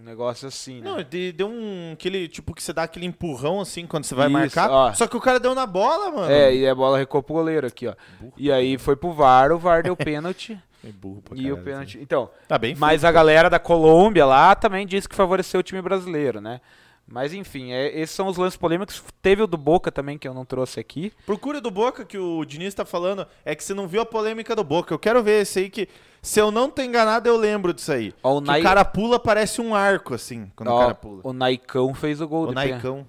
um 0.04 0.06
negócio 0.06 0.48
assim, 0.48 0.82
né? 0.82 0.90
Não, 0.90 1.00
ele 1.00 1.32
deu 1.32 1.48
um. 1.48 1.94
Aquele, 1.94 2.28
tipo, 2.28 2.54
que 2.54 2.62
você 2.62 2.74
dá 2.74 2.84
aquele 2.84 3.06
empurrão 3.06 3.62
assim 3.62 3.88
quando 3.88 4.04
você 4.04 4.14
vai 4.14 4.28
Isso, 4.28 4.34
marcar. 4.34 4.70
ó. 4.70 4.94
Só 4.94 5.08
que 5.08 5.16
o 5.16 5.22
cara 5.22 5.40
deu 5.40 5.56
na 5.56 5.66
bola, 5.66 6.12
mano. 6.12 6.32
É, 6.32 6.54
e 6.54 6.68
a 6.68 6.76
bola 6.76 6.98
recuou 6.98 7.24
pro 7.24 7.36
goleiro 7.36 7.66
aqui, 7.66 7.88
ó. 7.88 7.94
E 8.38 8.52
aí 8.52 8.78
foi 8.78 8.98
pro 8.98 9.14
VAR, 9.14 9.52
o 9.54 9.58
VAR 9.58 9.82
deu 9.82 9.96
pênalti. 9.98 10.60
É 10.86 10.92
burro 10.92 11.22
pra 11.22 11.38
e 11.38 11.40
o 11.50 11.56
caralho, 11.56 11.64
pênalti. 11.64 12.00
Então, 12.02 12.30
Tá 12.46 12.58
bem 12.58 12.76
mas 12.78 13.06
a 13.06 13.12
galera 13.12 13.50
da 13.50 13.58
Colômbia 13.58 14.26
lá 14.26 14.54
também 14.54 14.86
disse 14.86 15.08
que 15.08 15.16
favoreceu 15.16 15.62
o 15.62 15.64
time 15.64 15.82
brasileiro, 15.82 16.42
né? 16.42 16.60
Mas 17.06 17.34
enfim, 17.34 17.72
é- 17.72 18.00
esses 18.00 18.16
são 18.16 18.28
os 18.28 18.38
lances 18.38 18.58
polêmicos. 18.58 19.04
Teve 19.22 19.42
o 19.44 19.48
do 19.48 19.58
Boca 19.58 19.92
também, 19.92 20.18
que 20.18 20.28
eu 20.28 20.34
não 20.34 20.46
trouxe 20.46 20.80
aqui. 20.80 21.12
Procura 21.26 21.60
do 21.60 21.70
Boca 21.70 22.06
que 22.06 22.18
o 22.18 22.44
Diniz 22.46 22.74
tá 22.74 22.86
falando. 22.86 23.28
É 23.44 23.54
que 23.54 23.64
você 23.64 23.74
não 23.74 23.88
viu 23.88 24.02
a 24.02 24.06
polêmica 24.06 24.56
do 24.56 24.64
Boca. 24.64 24.94
Eu 24.94 25.00
quero 25.00 25.22
ver 25.22 25.42
esse 25.42 25.60
aí 25.60 25.70
que. 25.70 25.88
Se 26.22 26.40
eu 26.40 26.50
não 26.50 26.70
tô 26.70 26.82
enganado, 26.82 27.28
eu 27.28 27.36
lembro 27.36 27.74
disso 27.74 27.92
aí. 27.92 28.14
Ó, 28.24 28.38
o 28.38 28.42
Que 28.42 28.48
Nai- 28.48 28.62
o 28.62 28.64
cara 28.64 28.86
pula, 28.86 29.20
parece 29.20 29.60
um 29.62 29.76
arco, 29.76 30.14
assim, 30.14 30.50
quando 30.56 30.70
o 30.70 30.74
Ó, 30.74 30.80
cara 30.80 30.96
pula. 30.96 31.20
o 31.26 31.34
Naicão 31.34 31.94
fez 31.94 32.22
o 32.22 32.28
gol 32.28 32.48
O. 32.48 32.52
Naicão. 32.54 33.06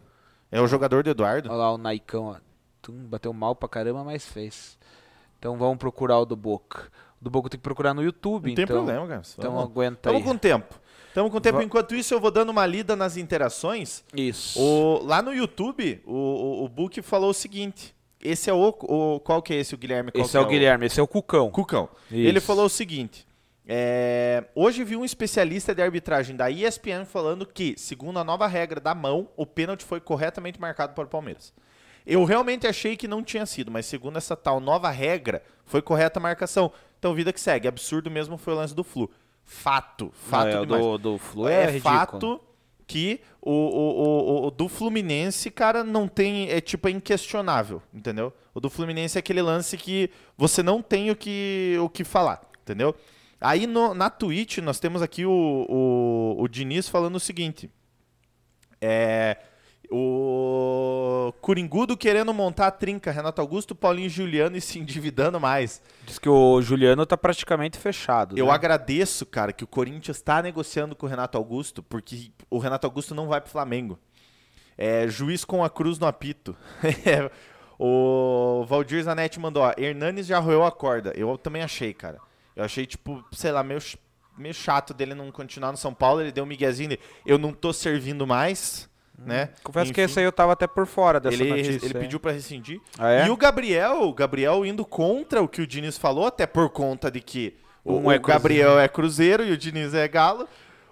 É 0.50 0.60
o 0.60 0.66
jogador 0.66 1.04
do 1.04 1.10
Eduardo. 1.10 1.48
Olha 1.48 1.58
lá 1.58 1.72
o 1.72 1.78
Naicão, 1.78 2.24
ó. 2.26 2.36
Tum, 2.82 2.92
bateu 3.06 3.32
mal 3.32 3.54
pra 3.54 3.68
caramba, 3.68 4.02
mas 4.02 4.26
fez. 4.26 4.76
Então 5.38 5.56
vamos 5.56 5.78
procurar 5.78 6.18
o 6.18 6.24
do 6.26 6.34
Boca. 6.36 6.90
O 7.20 7.24
do 7.24 7.30
Boca 7.30 7.48
tem 7.48 7.58
que 7.58 7.62
procurar 7.62 7.94
no 7.94 8.02
YouTube, 8.02 8.48
Não 8.48 8.54
tem 8.56 8.64
então. 8.64 8.76
problema, 8.76 9.06
cara. 9.06 9.22
Então 9.38 9.52
Vamos, 9.52 9.70
aguenta 9.70 10.10
aí. 10.10 10.14
Tamo 10.16 10.24
com 10.24 10.36
tempo. 10.36 10.74
Tamo 11.14 11.30
com 11.30 11.40
tempo. 11.40 11.62
Enquanto 11.62 11.94
isso, 11.94 12.12
eu 12.12 12.18
vou 12.18 12.32
dando 12.32 12.50
uma 12.50 12.66
lida 12.66 12.96
nas 12.96 13.16
interações. 13.16 14.02
Isso. 14.12 14.60
O, 14.60 15.00
lá 15.04 15.22
no 15.22 15.32
YouTube, 15.32 16.02
o, 16.04 16.12
o, 16.12 16.64
o 16.64 16.68
Book 16.68 17.00
falou 17.02 17.30
o 17.30 17.34
seguinte. 17.34 17.94
Esse 18.20 18.50
é 18.50 18.52
o, 18.52 18.74
o. 18.80 19.20
Qual 19.20 19.40
que 19.40 19.54
é 19.54 19.58
esse, 19.58 19.76
o 19.76 19.78
Guilherme? 19.78 20.10
Qual 20.10 20.24
esse 20.24 20.32
que 20.32 20.36
é 20.36 20.40
o 20.40 20.46
Guilherme, 20.46 20.86
esse 20.86 20.98
é 20.98 21.02
o 21.02 21.06
Cucão. 21.06 21.50
Cucão. 21.50 21.88
Isso. 22.10 22.28
Ele 22.28 22.40
falou 22.40 22.66
o 22.66 22.68
seguinte: 22.68 23.24
É, 23.64 24.42
hoje 24.56 24.82
vi 24.82 24.96
um 24.96 25.04
especialista 25.04 25.72
de 25.72 25.80
arbitragem 25.80 26.34
da 26.34 26.50
ESPN 26.50 27.04
falando 27.04 27.46
que, 27.46 27.76
segundo 27.78 28.18
a 28.18 28.24
nova 28.24 28.48
regra 28.48 28.80
da 28.80 28.92
mão, 28.92 29.28
o 29.36 29.46
pênalti 29.46 29.84
foi 29.84 30.00
corretamente 30.00 30.60
marcado 30.60 30.94
para 30.94 31.04
o 31.04 31.08
Palmeiras. 31.08 31.52
Eu 32.04 32.24
realmente 32.24 32.66
achei 32.66 32.96
que 32.96 33.06
não 33.06 33.22
tinha 33.22 33.46
sido, 33.46 33.70
mas 33.70 33.86
segundo 33.86 34.18
essa 34.18 34.34
tal 34.34 34.58
nova 34.58 34.90
regra, 34.90 35.42
foi 35.64 35.80
correta 35.80 36.18
a 36.18 36.22
marcação. 36.22 36.72
Então, 36.98 37.14
vida 37.14 37.32
que 37.32 37.40
segue. 37.40 37.68
Absurdo 37.68 38.10
mesmo 38.10 38.36
foi 38.36 38.52
o 38.52 38.56
lance 38.56 38.74
do 38.74 38.82
Flu. 38.82 39.10
Fato. 39.44 40.10
Fato 40.14 40.66
Não, 40.66 40.76
é, 40.76 40.80
do, 40.80 40.98
do 40.98 41.18
Flu 41.18 41.48
é, 41.48 41.76
é 41.76 41.80
fato 41.80 42.40
que 42.86 43.20
o, 43.40 43.50
o, 43.50 44.42
o, 44.44 44.46
o 44.46 44.50
do 44.50 44.68
Fluminense, 44.68 45.50
cara, 45.50 45.82
não 45.84 46.08
tem. 46.08 46.48
É 46.50 46.60
tipo, 46.60 46.88
é 46.88 46.90
inquestionável, 46.90 47.82
entendeu? 47.92 48.32
O 48.54 48.60
do 48.60 48.68
Fluminense 48.70 49.18
é 49.18 49.20
aquele 49.20 49.42
lance 49.42 49.76
que 49.76 50.10
você 50.36 50.62
não 50.62 50.82
tem 50.82 51.10
o 51.10 51.16
que, 51.16 51.76
o 51.80 51.88
que 51.88 52.04
falar, 52.04 52.42
entendeu? 52.62 52.94
Aí 53.40 53.66
no- 53.66 53.94
na 53.94 54.08
Twitch 54.08 54.58
nós 54.58 54.78
temos 54.80 55.02
aqui 55.02 55.26
o, 55.26 55.30
o, 55.68 56.36
o 56.42 56.48
Diniz 56.48 56.88
falando 56.88 57.16
o 57.16 57.20
seguinte. 57.20 57.70
É. 58.80 59.36
O 59.96 61.32
Coringudo 61.40 61.96
querendo 61.96 62.34
montar 62.34 62.66
a 62.66 62.70
trinca, 62.72 63.12
Renato 63.12 63.40
Augusto, 63.40 63.76
Paulinho 63.76 64.06
e 64.06 64.08
Juliano 64.08 64.56
e 64.56 64.60
se 64.60 64.80
endividando 64.80 65.38
mais. 65.38 65.80
Diz 66.04 66.18
que 66.18 66.28
o 66.28 66.60
Juliano 66.60 67.06
tá 67.06 67.16
praticamente 67.16 67.78
fechado. 67.78 68.36
Eu 68.36 68.46
né? 68.46 68.52
agradeço, 68.52 69.24
cara, 69.24 69.52
que 69.52 69.62
o 69.62 69.68
Corinthians 69.68 70.16
está 70.16 70.42
negociando 70.42 70.96
com 70.96 71.06
o 71.06 71.08
Renato 71.08 71.38
Augusto, 71.38 71.80
porque 71.80 72.32
o 72.50 72.58
Renato 72.58 72.88
Augusto 72.88 73.14
não 73.14 73.28
vai 73.28 73.40
pro 73.40 73.52
Flamengo. 73.52 73.96
É, 74.76 75.06
juiz 75.06 75.44
com 75.44 75.62
a 75.62 75.70
cruz 75.70 75.96
no 76.00 76.08
apito. 76.08 76.56
É, 77.06 77.30
o 77.78 78.64
Valdir 78.66 79.00
Zanetti 79.04 79.38
mandou, 79.38 79.62
ó, 79.62 79.72
Hernanes 79.78 80.26
já 80.26 80.40
roeu 80.40 80.64
a 80.64 80.72
corda. 80.72 81.12
Eu 81.14 81.38
também 81.38 81.62
achei, 81.62 81.94
cara. 81.94 82.18
Eu 82.56 82.64
achei, 82.64 82.84
tipo, 82.84 83.24
sei 83.30 83.52
lá, 83.52 83.62
meio, 83.62 83.80
meio 84.36 84.54
chato 84.54 84.92
dele 84.92 85.14
não 85.14 85.30
continuar 85.30 85.70
no 85.70 85.78
São 85.78 85.94
Paulo. 85.94 86.20
Ele 86.20 86.32
deu 86.32 86.42
um 86.42 86.48
miguezinho 86.48 86.90
de, 86.90 87.00
eu 87.24 87.38
não 87.38 87.52
tô 87.52 87.72
servindo 87.72 88.26
mais, 88.26 88.88
né? 89.18 89.50
Confesso 89.62 89.92
que 89.92 90.00
Enfim, 90.00 90.10
esse 90.10 90.18
aí 90.18 90.24
eu 90.24 90.32
tava 90.32 90.52
até 90.52 90.66
por 90.66 90.86
fora 90.86 91.20
dessa 91.20 91.42
ele, 91.42 91.50
notícia. 91.50 91.86
ele 91.86 91.94
pediu 91.94 92.18
pra 92.20 92.32
rescindir. 92.32 92.80
Ah, 92.98 93.10
é? 93.10 93.26
E 93.26 93.30
o 93.30 93.36
Gabriel, 93.36 94.02
o 94.02 94.12
Gabriel 94.12 94.64
indo 94.66 94.84
contra 94.84 95.42
o 95.42 95.48
que 95.48 95.62
o 95.62 95.66
Diniz 95.66 95.96
falou, 95.96 96.26
até 96.26 96.46
por 96.46 96.68
conta 96.70 97.10
de 97.10 97.20
que 97.20 97.56
o, 97.84 97.94
Um 97.94 98.12
é 98.12 98.16
o 98.16 98.20
Gabriel 98.20 98.78
é 98.78 98.88
Cruzeiro 98.88 99.44
e 99.44 99.52
o 99.52 99.56
Diniz 99.56 99.94
é 99.94 100.08
Galo, 100.08 100.48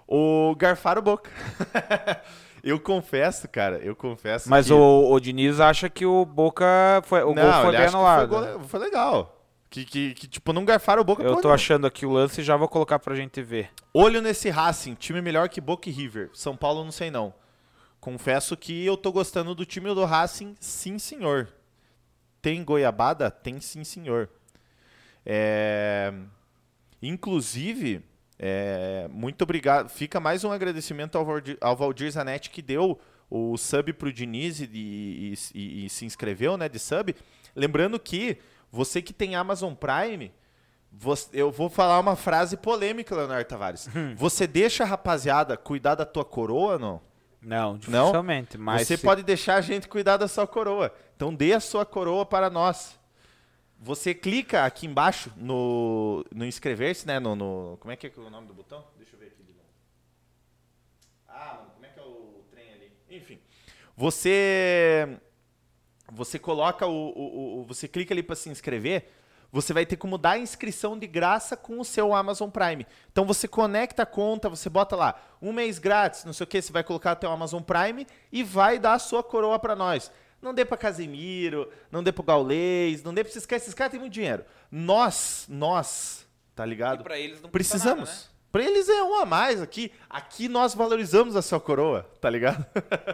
o 0.07 0.55
Garfaro 0.57 1.01
Boca. 1.01 1.29
eu 2.63 2.79
confesso, 2.79 3.47
cara, 3.47 3.77
eu 3.77 3.95
confesso 3.95 4.49
Mas 4.49 4.67
que... 4.67 4.73
o, 4.73 5.11
o 5.11 5.19
Diniz 5.19 5.59
acha 5.59 5.89
que 5.89 6.05
o 6.05 6.25
Boca 6.25 6.65
foi, 7.05 7.23
o 7.23 7.33
Não, 7.33 7.43
gol 7.43 7.61
foi 7.61 7.71
bem 7.71 7.81
que 7.81 7.87
anulado. 7.87 8.29
Foi, 8.29 8.59
foi 8.67 8.79
legal. 8.79 9.39
Que, 9.69 9.83
que, 9.85 10.13
que, 10.13 10.27
tipo, 10.27 10.53
não 10.53 10.63
garfaram 10.63 11.01
o 11.01 11.05
Boca 11.05 11.23
Eu 11.23 11.29
tô 11.29 11.35
nenhuma. 11.35 11.55
achando 11.55 11.87
aqui 11.87 12.05
o 12.05 12.11
lance 12.11 12.41
e 12.41 12.43
já 12.43 12.55
vou 12.55 12.67
colocar 12.67 12.99
pra 12.99 13.15
gente 13.15 13.41
ver. 13.41 13.69
Olho 13.91 14.21
nesse 14.21 14.51
Racing, 14.51 14.93
time 14.93 15.19
melhor 15.19 15.49
que 15.49 15.59
Boca 15.59 15.89
e 15.89 15.91
River. 15.91 16.29
São 16.31 16.55
Paulo 16.55 16.83
não 16.83 16.91
sei 16.91 17.09
não. 17.09 17.33
Confesso 18.07 18.57
que 18.57 18.85
eu 18.85 18.97
tô 18.97 19.13
gostando 19.13 19.55
do 19.55 19.65
time 19.65 19.87
do 19.95 20.03
Racing, 20.03 20.57
sim 20.59 20.99
senhor. 20.99 21.47
Tem 22.41 22.61
goiabada? 22.61 23.31
Tem 23.31 23.61
sim 23.61 23.85
senhor. 23.85 24.29
É, 25.25 26.11
Inclusive, 27.01 28.01
é, 28.37 29.07
muito 29.09 29.41
obrigado. 29.43 29.87
Fica 29.87 30.19
mais 30.19 30.43
um 30.43 30.51
agradecimento 30.51 31.17
ao 31.17 31.23
Valdir, 31.23 31.57
ao 31.61 31.77
Valdir 31.77 32.11
Zanetti 32.11 32.49
que 32.49 32.61
deu 32.61 32.99
o 33.29 33.55
sub 33.57 33.93
pro 33.93 34.11
Diniz 34.11 34.59
e, 34.59 34.65
e- 34.73 35.33
e- 35.55 35.85
e 35.85 35.89
se 35.89 36.03
inscreveu 36.05 36.57
né, 36.57 36.67
de 36.67 36.79
sub. 36.79 37.15
Lembrando 37.55 37.97
que 37.97 38.37
você 38.69 39.01
que 39.01 39.13
tem 39.13 39.33
Amazon 39.35 39.73
Prime, 39.73 40.29
você- 40.91 41.29
eu 41.31 41.49
vou 41.51 41.69
falar 41.69 42.01
uma 42.01 42.17
frase 42.17 42.57
polêmica, 42.57 43.15
Leonardo 43.15 43.47
Tavares. 43.47 43.87
Você 44.17 44.45
deixa 44.45 44.83
a 44.83 44.87
rapaziada 44.87 45.55
cuidar 45.55 45.95
da 45.95 46.05
tua 46.05 46.25
coroa, 46.25 46.77
não? 46.77 46.99
Não, 47.43 47.77
dificilmente. 47.77 48.57
Mas 48.57 48.87
você 48.87 48.97
se- 48.97 49.03
pode 49.03 49.23
deixar 49.23 49.55
a 49.55 49.61
gente 49.61 49.87
cuidar 49.87 50.17
da 50.17 50.27
sua 50.27 50.47
coroa. 50.47 50.93
Então 51.15 51.33
dê 51.33 51.53
a 51.53 51.59
sua 51.59 51.85
coroa 51.85 52.25
para 52.25 52.49
nós. 52.49 52.99
Você 53.79 54.13
clica 54.13 54.63
aqui 54.65 54.85
embaixo 54.87 55.31
no, 55.35 56.25
no 56.33 56.45
inscrever-se, 56.45 57.05
né? 57.05 57.19
No, 57.19 57.35
no- 57.35 57.77
como 57.81 57.91
é 57.91 57.95
que 57.97 58.07
é 58.07 58.11
o 58.17 58.29
nome 58.29 58.47
do 58.47 58.53
botão? 58.53 58.85
Deixa 58.97 59.15
eu 59.15 59.19
ver 59.19 59.27
aqui 59.27 59.43
de 59.43 59.51
novo. 59.53 59.65
Ah, 61.27 61.55
mano, 61.59 61.71
como 61.73 61.85
é 61.85 61.89
que 61.89 61.99
é 61.99 62.03
o 62.03 62.45
trem 62.49 62.73
ali? 62.73 62.91
Enfim. 63.09 63.39
Você 63.97 65.17
você 66.11 66.37
coloca 66.39 66.85
o, 66.85 67.09
o- 67.09 67.59
o- 67.61 67.63
você 67.65 67.87
clica 67.87 68.13
ali 68.13 68.21
para 68.23 68.35
se 68.35 68.47
inscrever, 68.49 69.09
você 69.53 69.71
vai 69.71 69.85
ter 69.85 69.97
como 69.97 70.17
dar 70.17 70.31
a 70.31 70.37
inscrição 70.39 70.97
de 70.97 71.05
graça 71.05 71.55
com 71.55 71.79
o 71.79 71.85
seu 71.85 72.15
Amazon 72.15 72.49
Prime. 72.49 72.87
Então 73.11 73.23
você 73.23 73.47
conecta 73.47 74.01
a 74.01 74.05
conta, 74.05 74.49
você 74.49 74.67
bota 74.67 74.95
lá 74.95 75.21
um 75.39 75.53
mês 75.53 75.77
grátis, 75.77 76.25
não 76.25 76.33
sei 76.33 76.43
o 76.43 76.47
que, 76.47 76.59
você 76.59 76.73
vai 76.73 76.83
colocar 76.83 77.11
até 77.11 77.27
o 77.27 77.31
Amazon 77.31 77.61
Prime 77.61 78.07
e 78.31 78.43
vai 78.43 78.79
dar 78.79 78.93
a 78.93 78.99
sua 78.99 79.21
coroa 79.21 79.59
para 79.59 79.75
nós. 79.75 80.11
Não 80.41 80.55
dê 80.55 80.65
para 80.65 80.75
Casemiro, 80.75 81.69
não 81.91 82.01
dê 82.01 82.11
para 82.11 82.25
Gaulês, 82.25 83.03
não 83.03 83.13
dê 83.13 83.23
para 83.23 83.29
esses 83.29 83.45
caras, 83.45 83.61
esses 83.61 83.75
caras 83.75 83.91
têm 83.91 83.99
muito 83.99 84.13
dinheiro. 84.13 84.43
Nós, 84.71 85.45
nós, 85.47 86.25
tá 86.55 86.65
ligado? 86.65 87.01
E 87.01 87.03
pra 87.03 87.19
eles 87.19 87.39
não 87.39 87.49
Precisamos. 87.51 88.09
nada, 88.09 88.21
né? 88.21 88.32
Pra 88.53 88.61
eles 88.63 88.87
é 88.87 89.01
um 89.01 89.15
a 89.19 89.25
mais 89.25 89.59
aqui. 89.63 89.91
Aqui 90.07 90.47
nós 90.47 90.75
valorizamos 90.75 91.35
a 91.35 91.41
sua 91.41 91.59
coroa, 91.59 92.07
tá 92.21 92.29
ligado? 92.29 92.63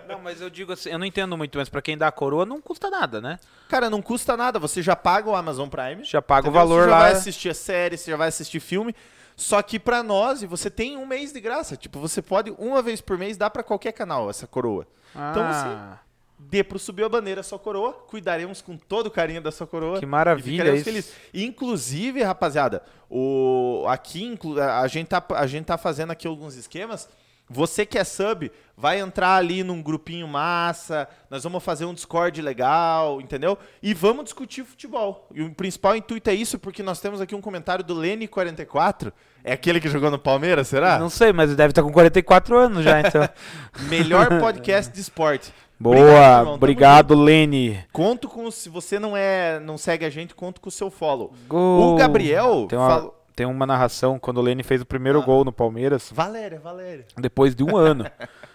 Não, 0.05 0.19
mas 0.19 0.41
eu 0.41 0.49
digo 0.49 0.73
assim, 0.73 0.89
eu 0.89 0.99
não 0.99 1.05
entendo 1.05 1.37
muito, 1.37 1.57
mas 1.57 1.69
pra 1.69 1.81
quem 1.81 1.97
dá 1.97 2.09
a 2.09 2.11
coroa 2.11 2.45
não 2.45 2.59
custa 2.59 2.89
nada, 2.89 3.21
né? 3.21 3.39
Cara, 3.69 3.89
não 3.89 4.01
custa 4.01 4.35
nada. 4.35 4.59
Você 4.59 4.81
já 4.81 4.97
paga 4.97 5.29
o 5.29 5.35
Amazon 5.37 5.69
Prime. 5.69 6.03
Já 6.03 6.21
paga 6.21 6.49
o 6.49 6.51
valor 6.51 6.83
Você 6.83 6.89
já 6.89 6.91
lá. 6.91 6.99
vai 7.03 7.11
assistir 7.13 7.47
a 7.49 7.53
série, 7.53 7.95
você 7.97 8.11
já 8.11 8.17
vai 8.17 8.27
assistir 8.27 8.59
filme. 8.59 8.93
Só 9.37 9.61
que 9.61 9.79
pra 9.79 10.03
nós, 10.03 10.43
você 10.43 10.69
tem 10.69 10.97
um 10.97 11.05
mês 11.05 11.31
de 11.31 11.39
graça. 11.39 11.77
Tipo, 11.77 11.99
você 12.01 12.21
pode, 12.21 12.53
uma 12.59 12.81
vez 12.81 12.99
por 12.99 13.17
mês, 13.17 13.37
dar 13.37 13.49
pra 13.49 13.63
qualquer 13.63 13.93
canal 13.93 14.29
essa 14.29 14.45
coroa. 14.45 14.85
Então 15.15 15.41
Ah, 15.45 15.99
Dê 16.39 16.63
pro 16.63 16.79
Subir 16.79 17.03
a 17.03 17.09
Bandeira 17.09 17.41
a 17.41 17.43
sua 17.43 17.59
coroa. 17.59 17.91
Cuidaremos 17.91 18.61
com 18.61 18.77
todo 18.77 19.07
o 19.07 19.11
carinho 19.11 19.41
da 19.41 19.51
sua 19.51 19.67
coroa. 19.67 19.99
Que 19.99 20.05
e 20.05 20.07
maravilha 20.07 20.73
ficaremos 20.73 20.79
isso. 20.79 20.85
felizes. 20.85 21.13
Inclusive, 21.33 22.23
rapaziada, 22.23 22.81
o, 23.09 23.83
aqui 23.87 24.23
inclu- 24.23 24.61
a, 24.61 24.87
gente 24.87 25.07
tá, 25.07 25.23
a 25.35 25.45
gente 25.45 25.65
tá 25.65 25.77
fazendo 25.77 26.11
aqui 26.11 26.25
alguns 26.25 26.55
esquemas. 26.55 27.09
Você 27.51 27.83
que 27.83 27.97
é 27.97 28.03
sub, 28.03 28.51
vai 28.77 28.99
entrar 28.99 29.35
ali 29.35 29.63
num 29.63 29.81
grupinho 29.81 30.27
massa, 30.27 31.09
nós 31.31 31.43
vamos 31.43 31.63
fazer 31.63 31.83
um 31.83 31.95
Discord 31.95 32.39
legal, 32.43 33.19
entendeu? 33.19 33.57
E 33.81 33.91
vamos 33.91 34.25
discutir 34.25 34.63
futebol. 34.63 35.27
E 35.33 35.41
o 35.41 35.53
principal 35.55 35.95
intuito 35.95 36.29
é 36.29 36.33
isso, 36.35 36.59
porque 36.59 36.83
nós 36.83 37.01
temos 37.01 37.19
aqui 37.19 37.33
um 37.33 37.41
comentário 37.41 37.83
do 37.83 37.95
Lene44. 37.95 39.11
É 39.43 39.51
aquele 39.53 39.79
que 39.81 39.89
jogou 39.89 40.11
no 40.11 40.19
Palmeiras, 40.19 40.67
será? 40.67 40.99
Não 40.99 41.09
sei, 41.09 41.33
mas 41.33 41.55
deve 41.55 41.71
estar 41.71 41.81
com 41.81 41.91
44 41.91 42.55
anos 42.55 42.83
já, 42.83 42.99
então. 42.99 43.27
Melhor 43.89 44.27
podcast 44.39 44.93
de 44.93 45.01
esporte. 45.01 45.51
Boa, 45.79 45.95
irmão. 45.97 46.43
Tamo 46.45 46.51
obrigado, 46.55 47.15
Lene. 47.15 47.83
Conto 47.93 48.27
com 48.27 48.49
se 48.51 48.67
você 48.69 48.99
não 48.99 49.15
é, 49.15 49.59
não 49.59 49.77
segue 49.77 50.05
a 50.05 50.09
gente, 50.09 50.35
conto 50.35 50.59
com 50.59 50.67
o 50.69 50.71
seu 50.71 50.89
follow. 50.91 51.31
Gol. 51.47 51.93
O 51.93 51.95
Gabriel 51.95 52.65
Tem 52.67 52.77
uma, 52.77 52.89
falou- 52.89 53.15
tem 53.35 53.45
uma 53.45 53.65
narração 53.65 54.19
quando 54.19 54.39
o 54.39 54.41
Lene 54.41 54.61
fez 54.63 54.81
o 54.81 54.85
primeiro 54.85 55.21
Ah. 55.21 55.25
gol 55.25 55.45
no 55.45 55.53
Palmeiras, 55.53 56.11
Valéria, 56.13 56.59
Valéria. 56.59 57.05
depois 57.17 57.55
de 57.55 57.63
um 57.63 57.77
ano. 57.77 58.05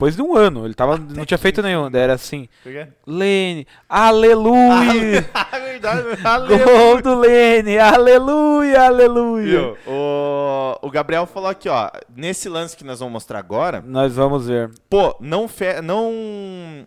Depois 0.00 0.16
de 0.16 0.22
um 0.22 0.34
ano, 0.34 0.64
ele 0.64 0.72
tava, 0.72 0.96
não 0.96 1.26
tinha 1.26 1.36
feito 1.36 1.60
nenhum. 1.60 1.90
Era 1.94 2.14
assim, 2.14 2.48
Por? 2.62 2.88
Lene, 3.06 3.66
aleluia! 3.86 5.28
Ah, 5.34 5.58
verdade. 5.58 6.02
Aleluia. 6.24 6.64
Gol 6.64 7.02
do 7.02 7.14
Lene, 7.18 7.78
aleluia, 7.78 8.82
aleluia! 8.86 9.44
Viu? 9.60 9.76
O, 9.86 10.78
o 10.82 10.90
Gabriel 10.90 11.26
falou 11.26 11.48
aqui, 11.50 11.68
ó, 11.68 11.90
nesse 12.16 12.48
lance 12.48 12.76
que 12.76 12.84
nós 12.84 12.98
vamos 13.00 13.12
mostrar 13.12 13.38
agora, 13.38 13.82
Nós 13.86 14.14
vamos 14.14 14.46
ver. 14.46 14.70
pô, 14.88 15.14
não 15.20 15.46
fe, 15.48 15.80
não 15.82 16.86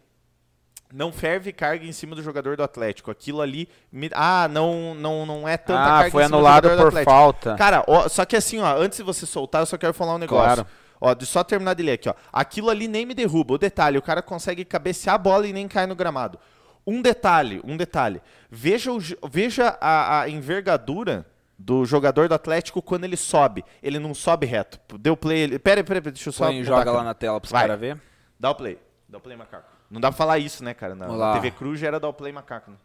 não 0.94 1.12
ferve 1.12 1.52
carga 1.52 1.86
em 1.86 1.92
cima 1.92 2.16
do 2.16 2.22
jogador 2.22 2.56
do 2.56 2.62
Atlético. 2.64 3.10
Aquilo 3.10 3.42
ali, 3.42 3.68
me- 3.92 4.12
ah, 4.14 4.48
não 4.52 4.94
não 4.96 5.26
não 5.26 5.48
é 5.48 5.58
tanta 5.58 5.82
Ah, 5.82 5.86
carga 6.00 6.12
foi 6.12 6.24
em 6.24 6.26
cima 6.28 6.38
do 6.38 6.46
anulado 6.46 6.64
jogador 6.64 6.76
do 6.78 6.82
por 6.84 6.88
Atlético. 6.90 7.12
falta. 7.12 7.56
Cara, 7.56 7.84
ó, 7.88 8.08
só 8.08 8.26
que 8.26 8.36
assim, 8.36 8.60
ó, 8.60 8.78
antes 8.78 8.98
de 9.00 9.04
você 9.04 9.26
soltar, 9.26 9.62
eu 9.62 9.66
só 9.66 9.78
quero 9.78 9.94
falar 9.94 10.16
um 10.16 10.20
negócio. 10.20 10.46
Claro. 10.64 10.68
Ó, 11.06 11.14
de 11.14 11.26
só 11.26 11.44
terminar 11.44 11.74
de 11.74 11.84
ler 11.84 11.92
aqui, 11.92 12.08
ó. 12.08 12.14
Aquilo 12.32 12.70
ali 12.70 12.88
nem 12.88 13.06
me 13.06 13.14
derruba. 13.14 13.56
O 13.56 13.58
detalhe, 13.58 13.98
o 13.98 14.02
cara 14.02 14.22
consegue 14.22 14.64
cabecear 14.64 15.16
a 15.16 15.18
bola 15.18 15.46
e 15.46 15.52
nem 15.52 15.68
cai 15.68 15.86
no 15.86 15.96
gramado. 15.96 16.40
Um 16.88 17.02
detalhe, 17.02 17.60
um 17.66 17.76
detalhe. 17.76 18.22
Veja, 18.50 18.90
o 18.90 19.00
veja 19.30 19.78
a, 19.82 20.22
a 20.22 20.30
envergadura 20.30 21.26
do 21.60 21.84
jogador 21.84 22.30
do 22.30 22.36
Atlético 22.36 22.82
quando 22.82 23.04
ele 23.04 23.18
sobe. 23.18 23.66
Ele 23.82 24.00
não 24.00 24.14
sobe 24.14 24.46
reto. 24.46 24.80
Deu 24.98 25.18
play. 25.18 25.42
Ele... 25.42 25.60
Pera, 25.60 25.84
pera, 25.84 26.02
pera, 26.02 26.14
deixa 26.14 26.30
eu 26.30 26.34
só. 26.34 26.46
Põe, 26.46 26.64
joga 26.64 26.90
lá 26.90 27.04
na 27.04 27.14
tela 27.14 27.38
pros 27.38 27.52
Vai. 27.52 27.64
caras 27.64 27.78
ver. 27.82 28.02
Dá 28.40 28.52
o 28.52 28.56
play. 28.56 28.80
Dá 29.10 29.18
o 29.18 29.22
play, 29.22 29.36
macaco. 29.36 29.70
Não 29.92 30.00
dá 30.00 30.08
pra 30.08 30.18
falar 30.18 30.40
isso, 30.40 30.64
né, 30.64 30.74
cara? 30.74 30.96
Na, 30.96 31.08
na. 31.10 31.34
TV 31.34 31.52
Cruz 31.52 31.82
já 31.82 31.88
era 31.88 32.00
dar 32.00 32.08
o 32.08 32.14
play, 32.14 32.32
macaco. 32.32 32.72
Né? 32.72 32.78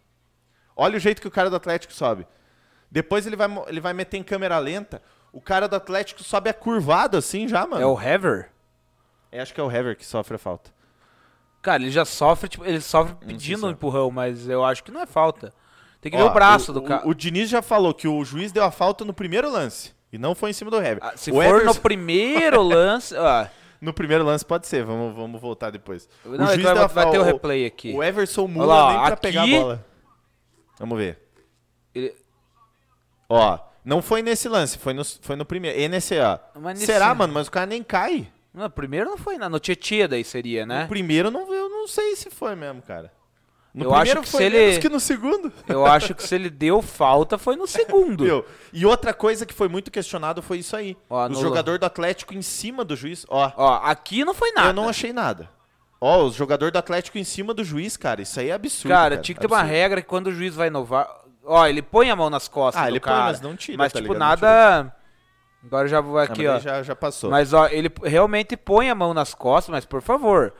Olha 0.74 0.96
o 0.96 1.00
jeito 1.00 1.22
que 1.22 1.28
o 1.28 1.30
cara 1.30 1.48
do 1.48 1.54
Atlético 1.54 1.92
sobe. 1.92 2.26
Depois 2.90 3.28
ele 3.28 3.36
vai, 3.36 3.48
ele 3.68 3.80
vai 3.80 3.92
meter 3.92 4.16
em 4.16 4.24
câmera 4.24 4.58
lenta. 4.58 5.00
O 5.38 5.40
cara 5.40 5.68
do 5.68 5.76
Atlético 5.76 6.24
sobe 6.24 6.50
acurvado 6.50 7.16
assim 7.16 7.46
já, 7.46 7.64
mano. 7.64 7.80
É 7.80 7.86
o 7.86 8.00
Hever? 8.00 8.50
Eu 9.30 9.40
acho 9.40 9.54
que 9.54 9.60
é 9.60 9.62
o 9.62 9.70
Hever 9.70 9.96
que 9.96 10.04
sofre 10.04 10.34
a 10.34 10.38
falta. 10.38 10.70
Cara, 11.62 11.80
ele 11.80 11.92
já 11.92 12.04
sofre, 12.04 12.48
tipo, 12.48 12.64
ele 12.64 12.80
sofre 12.80 13.14
pedindo 13.24 13.64
um 13.64 13.68
é. 13.68 13.72
empurrão, 13.72 14.10
mas 14.10 14.48
eu 14.48 14.64
acho 14.64 14.82
que 14.82 14.90
não 14.90 15.00
é 15.00 15.06
falta. 15.06 15.54
Tem 16.00 16.10
que 16.10 16.18
Ó, 16.18 16.22
ver 16.24 16.30
o 16.30 16.32
braço 16.34 16.72
o, 16.72 16.74
do 16.74 16.82
cara. 16.82 17.06
O, 17.06 17.10
o 17.10 17.14
Diniz 17.14 17.48
já 17.48 17.62
falou 17.62 17.94
que 17.94 18.08
o 18.08 18.24
juiz 18.24 18.50
deu 18.50 18.64
a 18.64 18.72
falta 18.72 19.04
no 19.04 19.14
primeiro 19.14 19.48
lance. 19.48 19.94
E 20.12 20.18
não 20.18 20.34
foi 20.34 20.50
em 20.50 20.52
cima 20.52 20.72
do 20.72 20.78
Hever. 20.78 20.98
Ah, 21.02 21.12
Se 21.16 21.30
O 21.30 21.34
for 21.34 21.44
Everson- 21.44 21.66
no 21.74 21.80
primeiro 21.80 22.60
lance. 22.64 23.14
ó, 23.14 23.46
No 23.80 23.92
primeiro 23.92 24.24
lance 24.24 24.44
pode 24.44 24.66
ser, 24.66 24.84
vamos, 24.84 25.14
vamos 25.14 25.40
voltar 25.40 25.70
depois. 25.70 26.08
não, 26.24 26.48
é 26.50 26.56
que 26.56 26.62
vai, 26.64 26.74
deu 26.74 26.82
a 26.82 26.86
vai 26.88 27.10
ter 27.12 27.18
o 27.20 27.22
replay 27.22 27.64
aqui. 27.64 27.92
O 27.94 28.02
Everson 28.02 28.48
Mula 28.48 28.66
lá, 28.66 28.88
nem 28.88 28.98
pra 29.04 29.08
aqui- 29.14 29.22
pegar 29.22 29.42
a 29.44 29.46
bola. 29.46 29.86
Vamos 30.80 30.98
ver. 30.98 31.22
Ele- 31.94 32.14
Ó, 33.28 33.58
não 33.88 34.02
foi 34.02 34.22
nesse 34.22 34.48
lance, 34.48 34.76
foi 34.78 34.92
no, 34.92 35.02
foi 35.04 35.34
no 35.36 35.44
primeiro. 35.44 35.78
E 35.78 35.88
nesse, 35.88 36.18
ó. 36.18 36.38
Mas 36.60 36.74
nesse- 36.78 36.86
Será, 36.92 37.14
mano? 37.14 37.32
Mas 37.32 37.48
o 37.48 37.50
cara 37.50 37.66
nem 37.66 37.82
cai. 37.82 38.28
Não, 38.52 38.66
o 38.66 38.70
primeiro 38.70 39.08
não 39.10 39.16
foi, 39.18 39.38
não. 39.38 39.48
No 39.48 39.58
Tietê 39.58 40.06
daí 40.08 40.24
seria, 40.24 40.66
né? 40.66 40.82
No 40.82 40.88
primeiro 40.88 41.30
não, 41.30 41.52
eu 41.54 41.68
não 41.68 41.86
sei 41.88 42.14
se 42.16 42.30
foi 42.30 42.54
mesmo, 42.54 42.82
cara. 42.82 43.12
No 43.74 43.84
Eu 43.84 43.92
acho 43.94 44.00
primeiro 44.00 44.22
que 44.22 44.28
foi 44.30 44.40
se 44.40 44.44
ele- 44.46 44.58
menos 44.58 44.78
que 44.78 44.88
no 44.88 44.98
segundo. 44.98 45.52
Eu 45.68 45.86
acho 45.86 46.14
que 46.14 46.22
se 46.22 46.34
ele 46.34 46.50
deu 46.50 46.82
falta 46.82 47.38
foi 47.38 47.54
no 47.54 47.66
segundo. 47.66 48.24
Meu, 48.24 48.44
E 48.72 48.84
outra 48.86 49.12
coisa 49.14 49.46
que 49.46 49.54
foi 49.54 49.68
muito 49.68 49.90
questionado 49.90 50.42
foi 50.42 50.58
isso 50.58 50.74
aí. 50.74 50.96
Ó, 51.08 51.26
o 51.26 51.28
no- 51.28 51.40
jogador 51.40 51.78
do 51.78 51.84
Atlético 51.86 52.34
em 52.34 52.42
cima 52.42 52.84
do 52.84 52.96
juiz. 52.96 53.24
Ó, 53.28 53.52
Ó, 53.56 53.74
aqui 53.84 54.24
não 54.24 54.34
foi 54.34 54.50
nada. 54.52 54.70
eu 54.70 54.72
não 54.72 54.88
achei 54.88 55.12
nada. 55.12 55.48
Ó, 56.00 56.24
o 56.24 56.30
jogador 56.30 56.70
do 56.72 56.78
Atlético 56.78 57.18
em 57.18 57.24
cima 57.24 57.52
do 57.52 57.62
juiz, 57.62 57.96
cara. 57.96 58.22
Isso 58.22 58.40
aí 58.40 58.48
é 58.48 58.52
absurdo. 58.54 58.92
Cara, 58.92 59.16
tinha 59.18 59.34
que 59.34 59.40
ter 59.40 59.46
uma 59.46 59.58
absurdo. 59.58 59.72
regra 59.76 60.00
que 60.02 60.08
quando 60.08 60.28
o 60.28 60.32
juiz 60.32 60.54
vai 60.54 60.68
inovar. 60.68 61.08
Ó, 61.48 61.66
ele 61.66 61.80
põe 61.82 62.10
a 62.10 62.16
mão 62.16 62.28
nas 62.28 62.46
costas 62.48 62.82
Ah, 62.82 62.88
ele 62.88 63.00
põe, 63.00 63.10
cara. 63.12 63.24
mas 63.24 63.40
não 63.40 63.56
tira, 63.56 63.78
Mas, 63.78 63.92
tá 63.92 64.00
tipo, 64.00 64.12
ligado? 64.12 64.40
Nada. 64.42 64.94
Agora 65.64 65.88
já 65.88 66.00
vou 66.00 66.18
Ah, 66.18 66.24
aqui, 66.24 66.46
ó. 66.46 66.58
Já, 66.58 66.82
já 66.82 66.94
passou. 66.94 67.30
Mas, 67.30 67.52
ó, 67.52 67.66
ele 67.68 67.90
realmente 68.04 68.56
põe 68.56 68.90
a 68.90 68.94
mão 68.94 69.12
nas 69.14 69.34
costas, 69.34 69.72
mas 69.72 69.84
por 69.84 70.00
favor. 70.02 70.52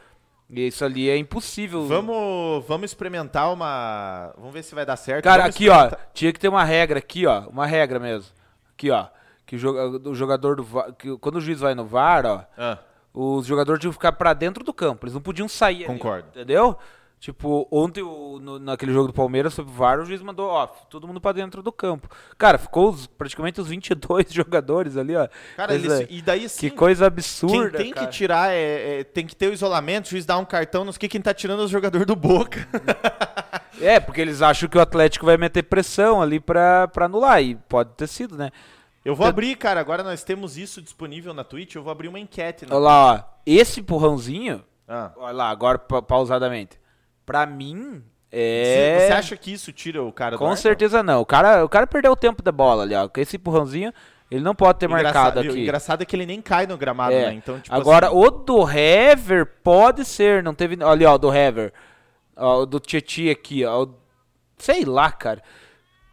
Isso 0.50 0.82
ali 0.84 1.10
é 1.10 1.16
impossível. 1.16 1.86
Vamos, 1.86 2.64
vamos 2.66 2.90
experimentar 2.90 3.52
uma. 3.52 4.32
Vamos 4.38 4.52
ver 4.52 4.62
se 4.62 4.74
vai 4.74 4.86
dar 4.86 4.96
certo. 4.96 5.24
Cara, 5.24 5.42
Vamos 5.42 5.54
aqui, 5.54 5.68
ó. 5.68 5.74
experimentar- 5.74 6.08
Tinha 6.14 6.32
que 6.32 6.40
ter 6.40 6.48
uma 6.48 6.64
regra 6.64 6.98
aqui, 6.98 7.26
ó. 7.26 7.40
Uma 7.48 7.66
regra 7.66 7.98
mesmo. 8.00 8.32
Aqui, 8.72 8.90
ó. 8.90 9.06
Que 9.44 9.56
o 9.56 9.58
joga- 9.58 10.08
o 10.08 10.14
jogador 10.14 10.56
do 10.56 10.64
VAR. 10.64 10.92
Que, 10.94 11.16
quando 11.18 11.36
o 11.36 11.40
juiz 11.40 11.60
vai 11.60 11.74
no 11.74 11.84
VAR, 11.84 12.24
ó. 12.26 12.40
Ah, 12.56 12.78
Os 13.12 13.46
jogadores 13.46 13.80
tinham 13.80 13.90
que 13.90 13.96
ficar 13.98 14.12
pra 14.12 14.32
dentro 14.32 14.62
do 14.64 14.72
campo. 14.72 15.04
Eles 15.04 15.14
não 15.14 15.20
podiam 15.20 15.48
sair. 15.48 15.84
Concordo. 15.86 16.28
entendeu? 16.30 16.78
Tipo, 17.20 17.66
ontem 17.72 18.00
o- 18.00 18.38
no- 18.40 18.60
naquele 18.60 18.92
jogo 18.92 19.08
do 19.08 19.12
Palmeiras 19.12 19.52
sobre 19.52 19.72
o 19.72 19.74
VAR, 19.74 19.98
o 19.98 20.04
juiz 20.04 20.22
mandou, 20.22 20.48
ó, 20.48 20.66
todo 20.68 21.04
mundo 21.08 21.20
pra 21.20 21.32
dentro 21.32 21.64
do 21.64 21.72
campo. 21.72 22.08
Cara, 22.38 22.58
ficou 22.58 22.90
os- 22.90 23.08
praticamente 23.08 23.60
os 23.60 23.66
22 23.68 24.32
jogadores 24.32 24.96
ali, 24.96 25.16
ó. 25.16 25.26
cara, 25.56 25.72
Coisa- 25.72 26.02
eles, 26.02 26.08
e 26.16 26.22
daí 26.22 26.48
sim. 26.48 26.60
que 26.70 26.76
coisa 26.76 27.06
Quem 27.06 27.14
absurda. 27.14 27.76
tem 27.78 27.90
cara. 27.92 28.06
que 28.06 28.12
tirar 28.12 28.52
é, 28.52 29.00
é- 29.00 29.04
tem 29.04 29.26
que 29.26 29.34
ter 29.34 29.48
o 29.48 29.52
isolamento, 29.52 30.06
o 30.06 30.10
juiz 30.10 30.24
dá 30.24 30.38
um 30.38 30.44
cartão, 30.44 30.84
não 30.84 30.92
sei 30.92 31.08
quem 31.08 31.20
tá 31.20 31.34
tirando 31.34 31.62
é 31.62 31.64
o 31.64 31.68
jogador 31.68 32.04
do 32.06 32.14
Boca. 32.14 32.66
É, 33.80 34.00
porque 34.00 34.20
eles 34.20 34.42
acham 34.42 34.68
que 34.68 34.76
o 34.76 34.80
Atlético 34.80 35.24
vai 35.24 35.36
meter 35.36 35.62
pressão 35.62 36.20
ali 36.20 36.40
pra, 36.40 36.88
pra 36.88 37.04
anular. 37.06 37.40
E 37.40 37.54
pode 37.54 37.90
ter 37.90 38.08
sido, 38.08 38.36
né? 38.36 38.50
Eu 39.04 39.14
vou 39.14 39.24
abrir, 39.24 39.54
cara, 39.56 39.78
agora 39.78 40.02
nós 40.02 40.24
temos 40.24 40.56
isso 40.58 40.82
disponível 40.82 41.32
na 41.32 41.44
Twitch, 41.44 41.76
eu 41.76 41.82
vou 41.84 41.92
abrir 41.92 42.08
uma 42.08 42.18
enquete. 42.18 42.66
Olha 42.68 42.76
lá, 42.80 43.14
ó. 43.14 43.38
Esse 43.46 43.78
empurrãozinho, 43.78 44.64
Ah. 44.88 45.12
olha 45.16 45.32
lá, 45.32 45.48
agora 45.50 45.78
pa- 45.78 46.02
pausadamente. 46.02 46.76
Pra 47.28 47.46
mim, 47.46 48.02
é. 48.32 49.06
Você 49.06 49.12
acha 49.12 49.36
que 49.36 49.52
isso 49.52 49.72
tira 49.72 50.02
o 50.02 50.10
cara 50.12 50.32
do 50.36 50.38
Com 50.38 50.48
ar? 50.50 50.56
certeza 50.56 51.02
não. 51.02 51.20
O 51.20 51.26
cara, 51.26 51.64
o 51.64 51.68
cara 51.68 51.86
perdeu 51.86 52.12
o 52.12 52.16
tempo 52.16 52.42
da 52.42 52.50
bola 52.50 52.82
ali, 52.82 52.94
ó. 52.94 53.06
Com 53.08 53.20
esse 53.20 53.36
empurrãozinho, 53.36 53.92
ele 54.30 54.42
não 54.42 54.54
pode 54.54 54.78
ter 54.78 54.86
Engraçado, 54.86 55.14
marcado 55.14 55.40
aqui. 55.40 55.60
Engraçado 55.60 56.02
é 56.02 56.04
que 56.06 56.16
ele 56.16 56.26
nem 56.26 56.40
cai 56.42 56.66
no 56.66 56.76
gramado, 56.76 57.14
É. 57.14 57.26
né? 57.26 57.34
Então, 57.34 57.60
tipo 57.60 57.74
Agora, 57.74 58.06
assim, 58.08 58.16
o 58.16 58.30
do 58.30 58.68
Hever 58.70 59.46
pode 59.62 60.04
ser, 60.04 60.42
não 60.42 60.54
teve. 60.54 60.74
Olha 60.82 60.90
ali, 60.92 61.04
ó, 61.04 61.16
do 61.18 61.32
Hever. 61.32 61.72
Ó, 62.36 62.62
o 62.62 62.66
do 62.66 62.80
Tietchan 62.80 63.30
aqui, 63.30 63.64
ó. 63.64 63.82
o- 63.84 63.94
Sei 64.58 64.84
lá, 64.84 65.12
cara. 65.12 65.42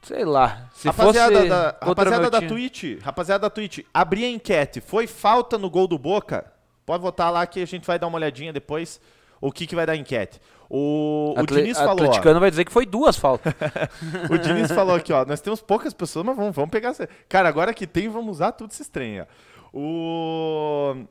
Sei 0.04 0.24
lá. 0.24 0.70
Se 0.74 0.88
rapaziada 0.88 1.36
fosse 1.36 1.50
da, 1.50 1.78
rapaziada 1.82 2.30
da 2.30 2.42
Twitch, 2.42 3.02
rapaziada 3.02 3.42
da 3.42 3.50
Twitch, 3.50 3.80
abri 3.92 4.24
a 4.24 4.30
enquete. 4.30 4.80
Foi 4.82 5.08
falta 5.08 5.58
no 5.58 5.68
gol 5.70 5.88
do 5.88 5.98
Boca? 5.98 6.46
Pode 6.86 7.02
votar 7.02 7.32
lá 7.32 7.48
que 7.48 7.60
a 7.60 7.66
gente 7.66 7.88
vai 7.88 7.98
dar 7.98 8.06
uma 8.06 8.18
olhadinha 8.18 8.54
depois 8.54 9.02
o 9.42 9.52
que, 9.52 9.66
que 9.66 9.76
vai 9.76 9.86
dar 9.86 9.94
a 9.94 9.98
enquete. 9.98 10.40
O, 10.70 11.34
o 11.36 11.40
Atle- 11.40 11.62
Diniz 11.62 11.78
falou, 11.78 11.92
ó, 11.92 11.94
Atleticano 12.08 12.40
vai 12.40 12.50
dizer 12.50 12.66
que 12.66 12.72
foi 12.72 12.86
duas 12.86 13.16
faltas. 13.16 13.54
o 14.30 14.38
Diniz 14.38 14.72
falou 14.72 14.96
aqui, 14.96 15.14
ó, 15.14 15.26
nós 15.26 15.42
temos 15.42 15.62
poucas 15.62 15.94
pessoas, 15.94 16.26
mas 16.26 16.36
vamos, 16.36 16.56
vamos 16.56 16.72
pegar... 16.72 16.94
Cara, 17.30 17.48
agora 17.48 17.74
que 17.74 17.86
tem, 17.86 18.10
vamos 18.10 18.38
usar 18.38 18.52
tudo 18.52 18.74
trem, 18.92 19.22
ó. 19.22 19.26
O... 19.74 21.06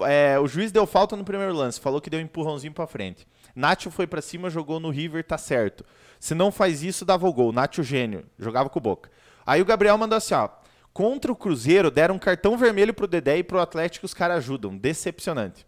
É, 0.00 0.38
o 0.38 0.46
juiz 0.46 0.72
deu 0.72 0.86
falta 0.86 1.16
no 1.16 1.24
primeiro 1.24 1.54
lance, 1.54 1.80
falou 1.80 2.00
que 2.00 2.10
deu 2.10 2.20
um 2.20 2.22
empurrãozinho 2.22 2.72
pra 2.72 2.86
frente. 2.86 3.26
Nacho 3.54 3.90
foi 3.90 4.06
pra 4.06 4.20
cima, 4.20 4.50
jogou 4.50 4.80
no 4.80 4.90
River, 4.90 5.24
tá 5.24 5.38
certo. 5.38 5.84
Se 6.18 6.34
não 6.34 6.50
faz 6.50 6.82
isso, 6.82 7.04
dava 7.04 7.26
o 7.28 7.32
gol. 7.32 7.52
Nacho 7.52 7.82
gênio, 7.82 8.24
jogava 8.38 8.68
com 8.68 8.78
o 8.78 8.82
Boca. 8.82 9.10
Aí 9.46 9.60
o 9.60 9.64
Gabriel 9.64 9.96
mandou 9.98 10.16
assim, 10.16 10.34
ó. 10.34 10.48
Contra 10.92 11.30
o 11.30 11.36
Cruzeiro, 11.36 11.90
deram 11.90 12.14
um 12.14 12.18
cartão 12.18 12.56
vermelho 12.56 12.94
pro 12.94 13.06
Dedé 13.06 13.38
e 13.38 13.42
pro 13.42 13.60
Atlético 13.60 14.06
os 14.06 14.14
caras 14.14 14.38
ajudam. 14.38 14.76
Decepcionante. 14.76 15.66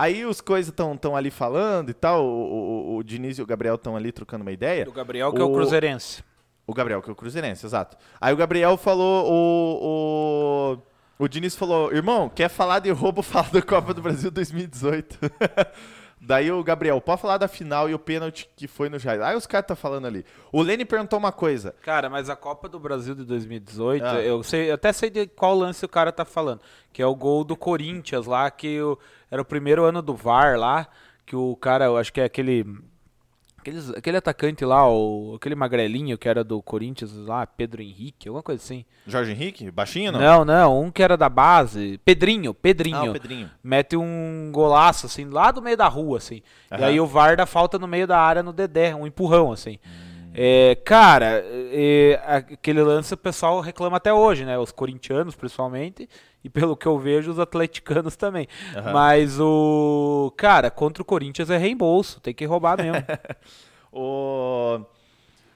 Aí 0.00 0.24
os 0.24 0.40
coisas 0.40 0.68
estão 0.70 0.96
tão 0.96 1.16
ali 1.16 1.28
falando 1.30 1.90
e 1.90 1.94
tal. 1.94 2.24
O, 2.24 2.28
o, 2.28 2.94
o- 2.94 2.96
o 2.98 3.02
Diniz 3.02 3.36
e 3.38 3.42
o 3.42 3.46
Gabriel 3.46 3.74
estão 3.74 3.96
ali 3.96 4.12
trocando 4.12 4.42
uma 4.42 4.52
ideia. 4.52 4.84
Do 4.84 4.92
Gabriel, 4.92 5.32
que 5.32 5.40
é 5.40 5.44
o 5.44 5.48
O- 5.50 5.52
Cruzeirense. 5.54 6.22
O 6.66 6.72
Gabriel, 6.72 7.02
que 7.02 7.08
é 7.08 7.12
o 7.12 7.16
Cruzeirense, 7.16 7.66
exato. 7.66 7.96
Aí 8.20 8.32
o 8.32 8.36
Gabriel 8.36 8.76
falou, 8.76 9.26
o, 9.26 10.78
o, 11.18 11.24
o 11.24 11.28
Diniz 11.28 11.56
falou, 11.56 11.92
irmão, 11.92 12.28
quer 12.28 12.48
falar 12.48 12.78
de 12.78 12.90
roubo, 12.90 13.22
fala 13.24 13.48
da 13.50 13.60
Copa 13.62 13.92
do 13.92 14.00
Brasil 14.02 14.30
2018. 14.30 15.18
Daí 16.20 16.50
o 16.50 16.62
Gabriel, 16.64 17.00
pode 17.00 17.20
falar 17.22 17.38
da 17.38 17.46
final 17.48 17.88
e 17.88 17.94
o 17.94 17.98
pênalti 17.98 18.48
que 18.56 18.66
foi 18.66 18.88
no 18.88 18.98
Jair. 18.98 19.22
Aí 19.22 19.36
os 19.36 19.46
caras 19.46 19.66
tá 19.68 19.76
falando 19.76 20.06
ali. 20.06 20.24
O 20.52 20.60
Lene 20.62 20.84
perguntou 20.84 21.18
uma 21.18 21.30
coisa. 21.32 21.74
Cara, 21.82 22.10
mas 22.10 22.28
a 22.28 22.34
Copa 22.36 22.68
do 22.68 22.78
Brasil 22.78 23.14
de 23.14 23.24
2018, 23.24 24.04
Ah. 24.04 24.20
eu 24.20 24.42
sei, 24.42 24.70
eu 24.70 24.74
até 24.74 24.92
sei 24.92 25.10
de 25.10 25.26
qual 25.28 25.54
lance 25.56 25.84
o 25.84 25.88
cara 25.88 26.10
tá 26.10 26.24
falando, 26.24 26.60
que 26.92 27.00
é 27.00 27.06
o 27.06 27.14
gol 27.14 27.44
do 27.44 27.56
Corinthians 27.56 28.26
lá, 28.26 28.50
que 28.50 28.80
o- 28.82 28.98
era 29.30 29.40
o 29.40 29.44
primeiro 29.44 29.84
ano 29.84 30.02
do 30.02 30.14
VAR 30.14 30.58
lá, 30.58 30.88
que 31.24 31.36
o 31.36 31.54
cara, 31.56 31.84
eu 31.84 31.96
acho 31.96 32.12
que 32.12 32.20
é 32.20 32.24
aquele 32.24 32.64
aqueles- 33.68 33.90
aquele 33.90 34.16
atacante 34.16 34.64
lá, 34.64 34.88
o, 34.90 35.34
aquele 35.36 35.54
magrelinho 35.54 36.16
que 36.18 36.28
era 36.28 36.42
do 36.42 36.60
Corinthians 36.62 37.12
lá, 37.14 37.46
Pedro 37.46 37.82
Henrique, 37.82 38.28
alguma 38.28 38.42
coisa 38.42 38.62
assim. 38.62 38.84
Jorge 39.06 39.32
Henrique? 39.32 39.70
Baixinho 39.70 40.12
não? 40.12 40.20
Não, 40.20 40.44
não, 40.44 40.80
um 40.82 40.90
que 40.90 41.02
era 41.02 41.16
da 41.16 41.28
base, 41.28 41.98
Pedrinho, 42.04 42.52
Pedrinho. 42.54 43.10
Ah, 43.10 43.12
Pedrinho. 43.12 43.50
Mete 43.62 43.96
um 43.96 44.50
golaço, 44.52 45.06
assim, 45.06 45.24
lá 45.26 45.50
do 45.50 45.62
meio 45.62 45.76
da 45.76 45.88
rua, 45.88 46.18
assim. 46.18 46.42
E 46.76 46.82
aí 46.82 47.00
o 47.00 47.06
VAR 47.06 47.36
dá 47.36 47.46
falta 47.46 47.78
no 47.78 47.86
meio 47.86 48.06
da 48.06 48.18
área 48.18 48.42
no 48.42 48.52
Dedé, 48.52 48.94
um 48.94 49.06
empurrão, 49.06 49.52
assim. 49.52 49.78
É, 50.40 50.76
cara, 50.84 51.42
é, 51.72 52.20
aquele 52.24 52.82
lance 52.82 53.12
o 53.12 53.16
pessoal 53.16 53.60
reclama 53.60 53.96
até 53.96 54.12
hoje, 54.12 54.44
né? 54.44 54.56
Os 54.58 54.70
corintianos, 54.70 55.34
principalmente, 55.34 56.08
e 56.42 56.48
pelo 56.48 56.76
que 56.76 56.86
eu 56.86 56.98
vejo, 56.98 57.30
os 57.30 57.38
atleticanos 57.38 58.14
também. 58.16 58.46
Aham. 58.76 58.92
Mas 58.92 59.38
o. 59.40 60.32
Cara, 60.36 60.70
contra 60.70 61.02
o 61.02 61.06
Corinthians 61.06 61.50
é 61.50 61.56
reembolso, 61.56 62.20
tem 62.20 62.34
que 62.34 62.44
roubar 62.44 62.76
mesmo. 62.78 63.04
O, 63.90 64.80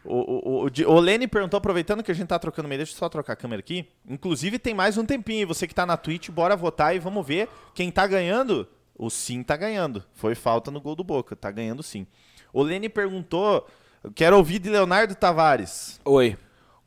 o, 0.04 0.64
o, 0.64 0.66
o, 0.66 0.92
o 0.94 1.00
Lene 1.00 1.28
perguntou, 1.28 1.58
aproveitando 1.58 2.02
que 2.02 2.10
a 2.10 2.14
gente 2.14 2.28
tá 2.28 2.38
trocando 2.38 2.66
meio, 2.66 2.78
deixa 2.78 2.92
eu 2.92 2.96
só 2.96 3.08
trocar 3.08 3.34
a 3.34 3.36
câmera 3.36 3.60
aqui. 3.60 3.86
Inclusive 4.08 4.58
tem 4.58 4.72
mais 4.72 4.96
um 4.96 5.04
tempinho, 5.04 5.42
e 5.42 5.44
você 5.44 5.66
que 5.66 5.74
tá 5.74 5.84
na 5.84 5.98
Twitch, 5.98 6.30
bora 6.30 6.56
votar 6.56 6.96
e 6.96 6.98
vamos 6.98 7.26
ver 7.26 7.46
quem 7.74 7.90
tá 7.90 8.06
ganhando. 8.06 8.66
O 8.96 9.10
sim 9.10 9.42
tá 9.42 9.54
ganhando. 9.54 10.02
Foi 10.14 10.34
falta 10.34 10.70
no 10.70 10.80
gol 10.80 10.96
do 10.96 11.04
Boca, 11.04 11.36
tá 11.36 11.50
ganhando 11.50 11.82
sim. 11.82 12.06
O 12.52 12.62
Lene 12.62 12.88
perguntou, 12.88 13.66
quero 14.14 14.36
ouvir 14.36 14.58
de 14.58 14.70
Leonardo 14.70 15.14
Tavares. 15.14 16.00
Oi. 16.04 16.36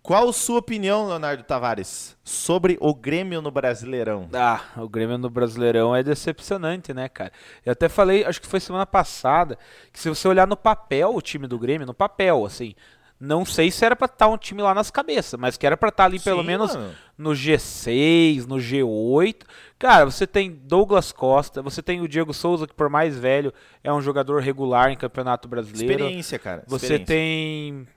Qual 0.06 0.32
sua 0.32 0.60
opinião, 0.60 1.08
Leonardo 1.08 1.42
Tavares, 1.42 2.16
sobre 2.24 2.78
o 2.80 2.94
Grêmio 2.94 3.42
no 3.42 3.50
Brasileirão? 3.50 4.30
Ah, 4.34 4.62
o 4.78 4.88
Grêmio 4.88 5.18
no 5.18 5.32
Brasileirão 5.32 5.96
é 5.96 6.04
decepcionante, 6.04 6.94
né, 6.94 7.10
cara? 7.10 7.32
Eu 7.66 7.72
até 7.72 7.90
falei, 7.90 8.24
acho 8.24 8.40
que 8.40 8.46
foi 8.46 8.60
semana 8.60 8.86
passada, 8.86 9.58
que 9.92 10.00
se 10.00 10.08
você 10.08 10.28
olhar 10.28 10.46
no 10.46 10.56
papel 10.56 11.16
o 11.16 11.22
time 11.24 11.48
do 11.48 11.58
Grêmio, 11.58 11.88
no 11.88 11.94
papel, 11.94 12.46
assim, 12.46 12.76
não 13.20 13.44
sei 13.44 13.72
se 13.72 13.84
era 13.84 13.96
pra 13.96 14.06
estar 14.06 14.28
um 14.28 14.38
time 14.38 14.62
lá 14.62 14.76
nas 14.76 14.92
cabeças, 14.92 15.40
mas 15.40 15.58
que 15.58 15.66
era 15.66 15.76
pra 15.76 15.90
estar 15.90 16.06
ali 16.06 16.20
pelo 16.20 16.42
Sim, 16.42 16.48
menos 16.48 16.76
mano. 16.76 16.94
no 17.18 17.32
G6, 17.32 18.46
no 18.46 18.58
G8. 18.58 19.38
Cara, 19.80 20.06
você 20.06 20.28
tem 20.28 20.52
Douglas 20.52 21.12
Costa, 21.12 21.64
você 21.64 21.82
tem 21.82 22.02
o 22.02 22.08
Diego 22.08 22.32
Souza, 22.32 22.68
que 22.68 22.76
por 22.76 22.90
mais 22.90 23.18
velho 23.18 23.52
é 23.84 23.92
um 23.92 24.02
jogador 24.02 24.40
regular 24.40 24.92
em 24.92 24.98
Campeonato 24.98 25.48
Brasileiro. 25.48 25.94
Experiência, 25.94 26.38
cara. 26.38 26.64
Você 26.68 26.86
experiência. 26.86 27.06
tem. 27.08 27.88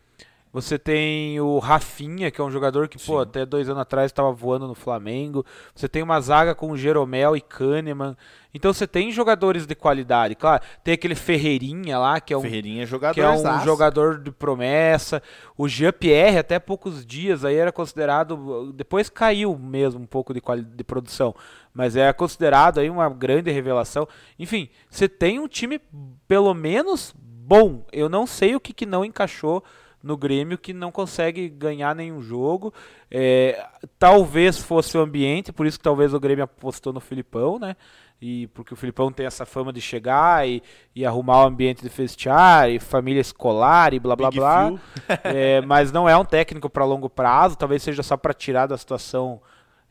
Você 0.52 0.78
tem 0.78 1.38
o 1.40 1.58
Rafinha, 1.58 2.30
que 2.30 2.40
é 2.40 2.44
um 2.44 2.50
jogador 2.50 2.88
que, 2.88 2.96
pô, 2.96 3.16
Sim. 3.16 3.22
até 3.22 3.44
dois 3.44 3.68
anos 3.68 3.82
atrás 3.82 4.06
estava 4.06 4.32
voando 4.32 4.66
no 4.66 4.74
Flamengo. 4.74 5.44
Você 5.74 5.88
tem 5.88 6.02
uma 6.02 6.20
zaga 6.20 6.54
com 6.54 6.70
o 6.70 6.76
Jeromel 6.76 7.36
e 7.36 7.40
Kahneman. 7.40 8.16
Então 8.54 8.72
você 8.72 8.86
tem 8.86 9.12
jogadores 9.12 9.66
de 9.66 9.74
qualidade. 9.74 10.34
Claro, 10.34 10.62
tem 10.82 10.94
aquele 10.94 11.14
Ferreirinha 11.14 11.98
lá, 11.98 12.18
que 12.18 12.32
é 12.32 12.38
um, 12.38 12.40
Ferreirinha 12.40 12.84
é 12.84 12.86
jogador. 12.86 13.14
que 13.14 13.20
é 13.20 13.28
um 13.28 13.60
jogador 13.62 14.18
de 14.18 14.30
promessa. 14.30 15.22
O 15.56 15.68
Jean-Pierre, 15.68 16.38
até 16.38 16.58
poucos 16.58 17.04
dias, 17.04 17.44
aí 17.44 17.56
era 17.56 17.70
considerado. 17.70 18.72
Depois 18.72 19.10
caiu 19.10 19.56
mesmo 19.58 20.00
um 20.00 20.06
pouco 20.06 20.32
de, 20.32 20.40
de 20.74 20.84
produção. 20.84 21.34
Mas 21.74 21.94
é 21.94 22.10
considerado 22.12 22.80
aí 22.80 22.88
uma 22.88 23.08
grande 23.10 23.50
revelação. 23.50 24.08
Enfim, 24.38 24.70
você 24.88 25.08
tem 25.08 25.38
um 25.38 25.46
time, 25.46 25.78
pelo 26.26 26.54
menos, 26.54 27.14
bom. 27.16 27.86
Eu 27.92 28.08
não 28.08 28.26
sei 28.26 28.56
o 28.56 28.60
que, 28.60 28.72
que 28.72 28.86
não 28.86 29.04
encaixou 29.04 29.62
no 30.02 30.16
Grêmio 30.16 30.58
que 30.58 30.72
não 30.72 30.92
consegue 30.92 31.48
ganhar 31.48 31.94
nenhum 31.94 32.22
jogo. 32.22 32.72
É, 33.10 33.66
talvez 33.98 34.58
fosse 34.58 34.96
o 34.96 35.00
ambiente, 35.00 35.52
por 35.52 35.66
isso 35.66 35.78
que 35.78 35.84
talvez 35.84 36.14
o 36.14 36.20
Grêmio 36.20 36.44
apostou 36.44 36.92
no 36.92 37.00
Filipão, 37.00 37.58
né? 37.58 37.76
E 38.20 38.48
porque 38.48 38.74
o 38.74 38.76
Filipão 38.76 39.12
tem 39.12 39.26
essa 39.26 39.46
fama 39.46 39.72
de 39.72 39.80
chegar 39.80 40.46
e, 40.46 40.60
e 40.94 41.06
arrumar 41.06 41.44
o 41.44 41.46
ambiente 41.46 41.82
de 41.82 41.88
festejar, 41.88 42.68
e 42.68 42.80
família 42.80 43.20
escolar 43.20 43.94
e 43.94 44.00
blá 44.00 44.16
blá 44.16 44.28
Big 44.28 44.40
blá. 44.40 44.72
É, 45.22 45.60
mas 45.60 45.92
não 45.92 46.08
é 46.08 46.16
um 46.16 46.24
técnico 46.24 46.68
para 46.68 46.84
longo 46.84 47.08
prazo, 47.08 47.56
talvez 47.56 47.82
seja 47.82 48.02
só 48.02 48.16
para 48.16 48.34
tirar 48.34 48.66
da 48.66 48.76
situação 48.76 49.40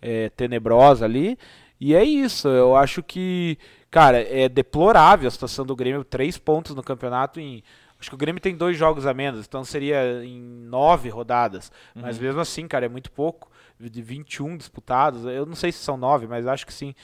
é, 0.01 0.29
tenebrosa 0.29 1.05
ali. 1.05 1.37
E 1.79 1.95
é 1.95 2.03
isso, 2.03 2.47
eu 2.47 2.75
acho 2.75 3.03
que, 3.03 3.57
cara, 3.89 4.19
é 4.19 4.49
deplorável 4.49 5.27
a 5.27 5.31
situação 5.31 5.65
do 5.65 5.75
Grêmio, 5.75 6.03
três 6.03 6.37
pontos 6.37 6.75
no 6.75 6.83
campeonato 6.83 7.39
em. 7.39 7.63
Acho 7.99 8.09
que 8.09 8.15
o 8.15 8.17
Grêmio 8.17 8.41
tem 8.41 8.55
dois 8.55 8.77
jogos 8.77 9.05
a 9.05 9.13
menos, 9.13 9.45
então 9.47 9.63
seria 9.63 10.23
em 10.23 10.39
nove 10.39 11.09
rodadas. 11.09 11.71
Mas 11.95 12.19
mesmo 12.19 12.39
assim, 12.39 12.67
cara, 12.67 12.85
é 12.85 12.89
muito 12.89 13.11
pouco. 13.11 13.49
De 13.79 14.01
21 14.01 14.57
disputados, 14.57 15.23
eu 15.25 15.45
não 15.45 15.53
sei 15.53 15.71
se 15.71 15.77
são 15.77 15.97
nove, 15.97 16.25
mas 16.25 16.47
acho 16.47 16.65
que 16.65 16.73
sim. 16.73 16.95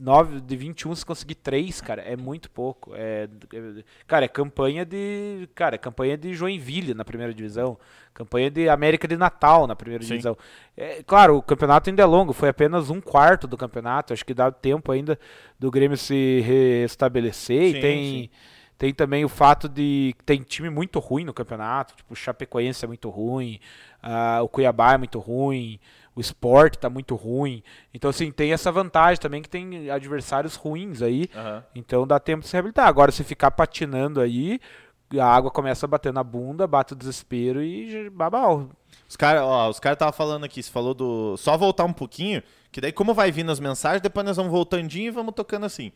9 0.00 0.40
de 0.40 0.56
21, 0.56 0.94
se 0.94 1.04
conseguir 1.04 1.34
3, 1.34 1.80
cara, 1.82 2.00
é 2.00 2.16
muito 2.16 2.50
pouco. 2.50 2.94
É, 2.94 3.28
é- 3.52 3.84
cara, 4.06 4.24
é 4.24 4.28
campanha 4.28 4.84
de. 4.84 5.46
Cara, 5.54 5.74
é 5.74 5.78
campanha 5.78 6.16
de 6.16 6.32
Joinville 6.32 6.94
na 6.94 7.04
primeira 7.04 7.34
divisão. 7.34 7.78
Campanha 8.14 8.50
de 8.50 8.68
América 8.68 9.06
de 9.06 9.16
Natal 9.16 9.66
na 9.66 9.76
primeira 9.76 10.02
Sim. 10.02 10.10
divisão. 10.10 10.38
É, 10.76 11.02
claro, 11.02 11.36
o 11.36 11.42
campeonato 11.42 11.90
ainda 11.90 12.02
é 12.02 12.06
longo, 12.06 12.32
foi 12.32 12.48
apenas 12.48 12.88
um 12.88 13.00
quarto 13.00 13.46
do 13.46 13.56
campeonato. 13.58 14.12
Acho 14.14 14.24
que 14.24 14.32
dá 14.32 14.50
tempo 14.50 14.90
ainda 14.90 15.18
do 15.58 15.70
Grêmio 15.70 15.98
se 15.98 16.40
restabelecer. 16.40 17.72
Sim, 17.72 17.78
e 17.78 17.80
tem. 17.80 18.04
sim. 18.04 18.30
Tem 18.76 18.92
também 18.92 19.24
o 19.24 19.28
fato 19.28 19.68
de 19.68 20.14
que 20.18 20.24
tem 20.24 20.42
time 20.42 20.68
muito 20.68 20.98
ruim 20.98 21.24
no 21.24 21.32
campeonato, 21.32 21.94
tipo 21.96 22.12
o 22.12 22.16
Chapecoense 22.16 22.84
é 22.84 22.88
muito 22.88 23.08
ruim, 23.08 23.60
ah, 24.02 24.40
o 24.42 24.48
Cuiabá 24.48 24.94
é 24.94 24.98
muito 24.98 25.18
ruim, 25.20 25.78
o 26.14 26.20
Sport 26.20 26.76
tá 26.76 26.90
muito 26.90 27.14
ruim. 27.14 27.62
Então 27.92 28.10
assim, 28.10 28.32
tem 28.32 28.52
essa 28.52 28.72
vantagem 28.72 29.20
também 29.20 29.42
que 29.42 29.48
tem 29.48 29.90
adversários 29.90 30.56
ruins 30.56 31.02
aí, 31.02 31.28
Aham. 31.34 31.64
então 31.74 32.06
dá 32.06 32.18
tempo 32.18 32.42
de 32.42 32.48
se 32.48 32.52
reabilitar. 32.52 32.88
Agora 32.88 33.12
se 33.12 33.22
ficar 33.22 33.52
patinando 33.52 34.20
aí, 34.20 34.60
a 35.18 35.26
água 35.26 35.50
começa 35.50 35.86
a 35.86 35.88
bater 35.88 36.12
na 36.12 36.24
bunda, 36.24 36.66
bate 36.66 36.92
o 36.92 36.96
desespero 36.96 37.62
e 37.62 38.10
babau. 38.10 38.70
Os 39.08 39.16
caras, 39.16 39.42
ó, 39.42 39.68
os 39.68 39.78
caras 39.78 39.96
estavam 39.96 40.12
falando 40.12 40.44
aqui, 40.44 40.62
você 40.62 40.70
falou 40.70 40.94
do. 40.94 41.36
Só 41.36 41.56
voltar 41.56 41.84
um 41.84 41.92
pouquinho, 41.92 42.42
que 42.72 42.80
daí, 42.80 42.90
como 42.92 43.14
vai 43.14 43.30
vindo 43.30 43.52
as 43.52 43.60
mensagens, 43.60 44.00
depois 44.00 44.26
nós 44.26 44.36
vamos 44.36 44.50
voltandinho 44.50 45.08
e 45.08 45.10
vamos 45.10 45.34
tocando 45.34 45.66
assim. 45.66 45.92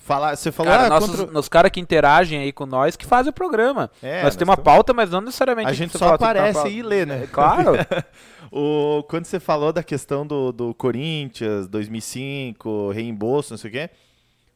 Falar, 0.00 0.34
você 0.34 0.50
falou, 0.50 0.72
Cara, 0.72 0.86
ah, 0.86 0.88
nossos, 0.88 1.20
contra- 1.20 1.38
os 1.38 1.48
caras 1.48 1.70
que 1.70 1.78
interagem 1.78 2.40
aí 2.40 2.52
com 2.52 2.66
nós 2.66 2.96
que 2.96 3.06
fazem 3.06 3.30
o 3.30 3.32
programa. 3.32 3.90
É, 4.02 4.22
nós 4.22 4.34
temos 4.34 4.50
uma 4.50 4.56
pauta, 4.56 4.92
mas 4.92 5.10
não 5.10 5.20
necessariamente 5.20 5.68
A 5.68 5.72
gente 5.72 5.96
só 5.96 6.16
ter 6.16 6.24
uma 6.24 6.30
aparece 6.30 6.68
e 6.68 6.82
lê, 6.82 7.04
né? 7.06 7.24
É, 7.24 7.26
Claro. 7.26 7.72
o, 8.50 9.04
quando 9.08 9.26
você 9.26 9.38
falou 9.38 9.72
da 9.72 9.82
questão 9.82 10.26
do, 10.26 10.50
do 10.52 10.74
Corinthians, 10.74 11.68
2005, 11.68 12.90
reembolso, 12.90 13.52
não 13.52 13.58
sei 13.58 13.70
o 13.70 13.72
quê, 13.72 13.90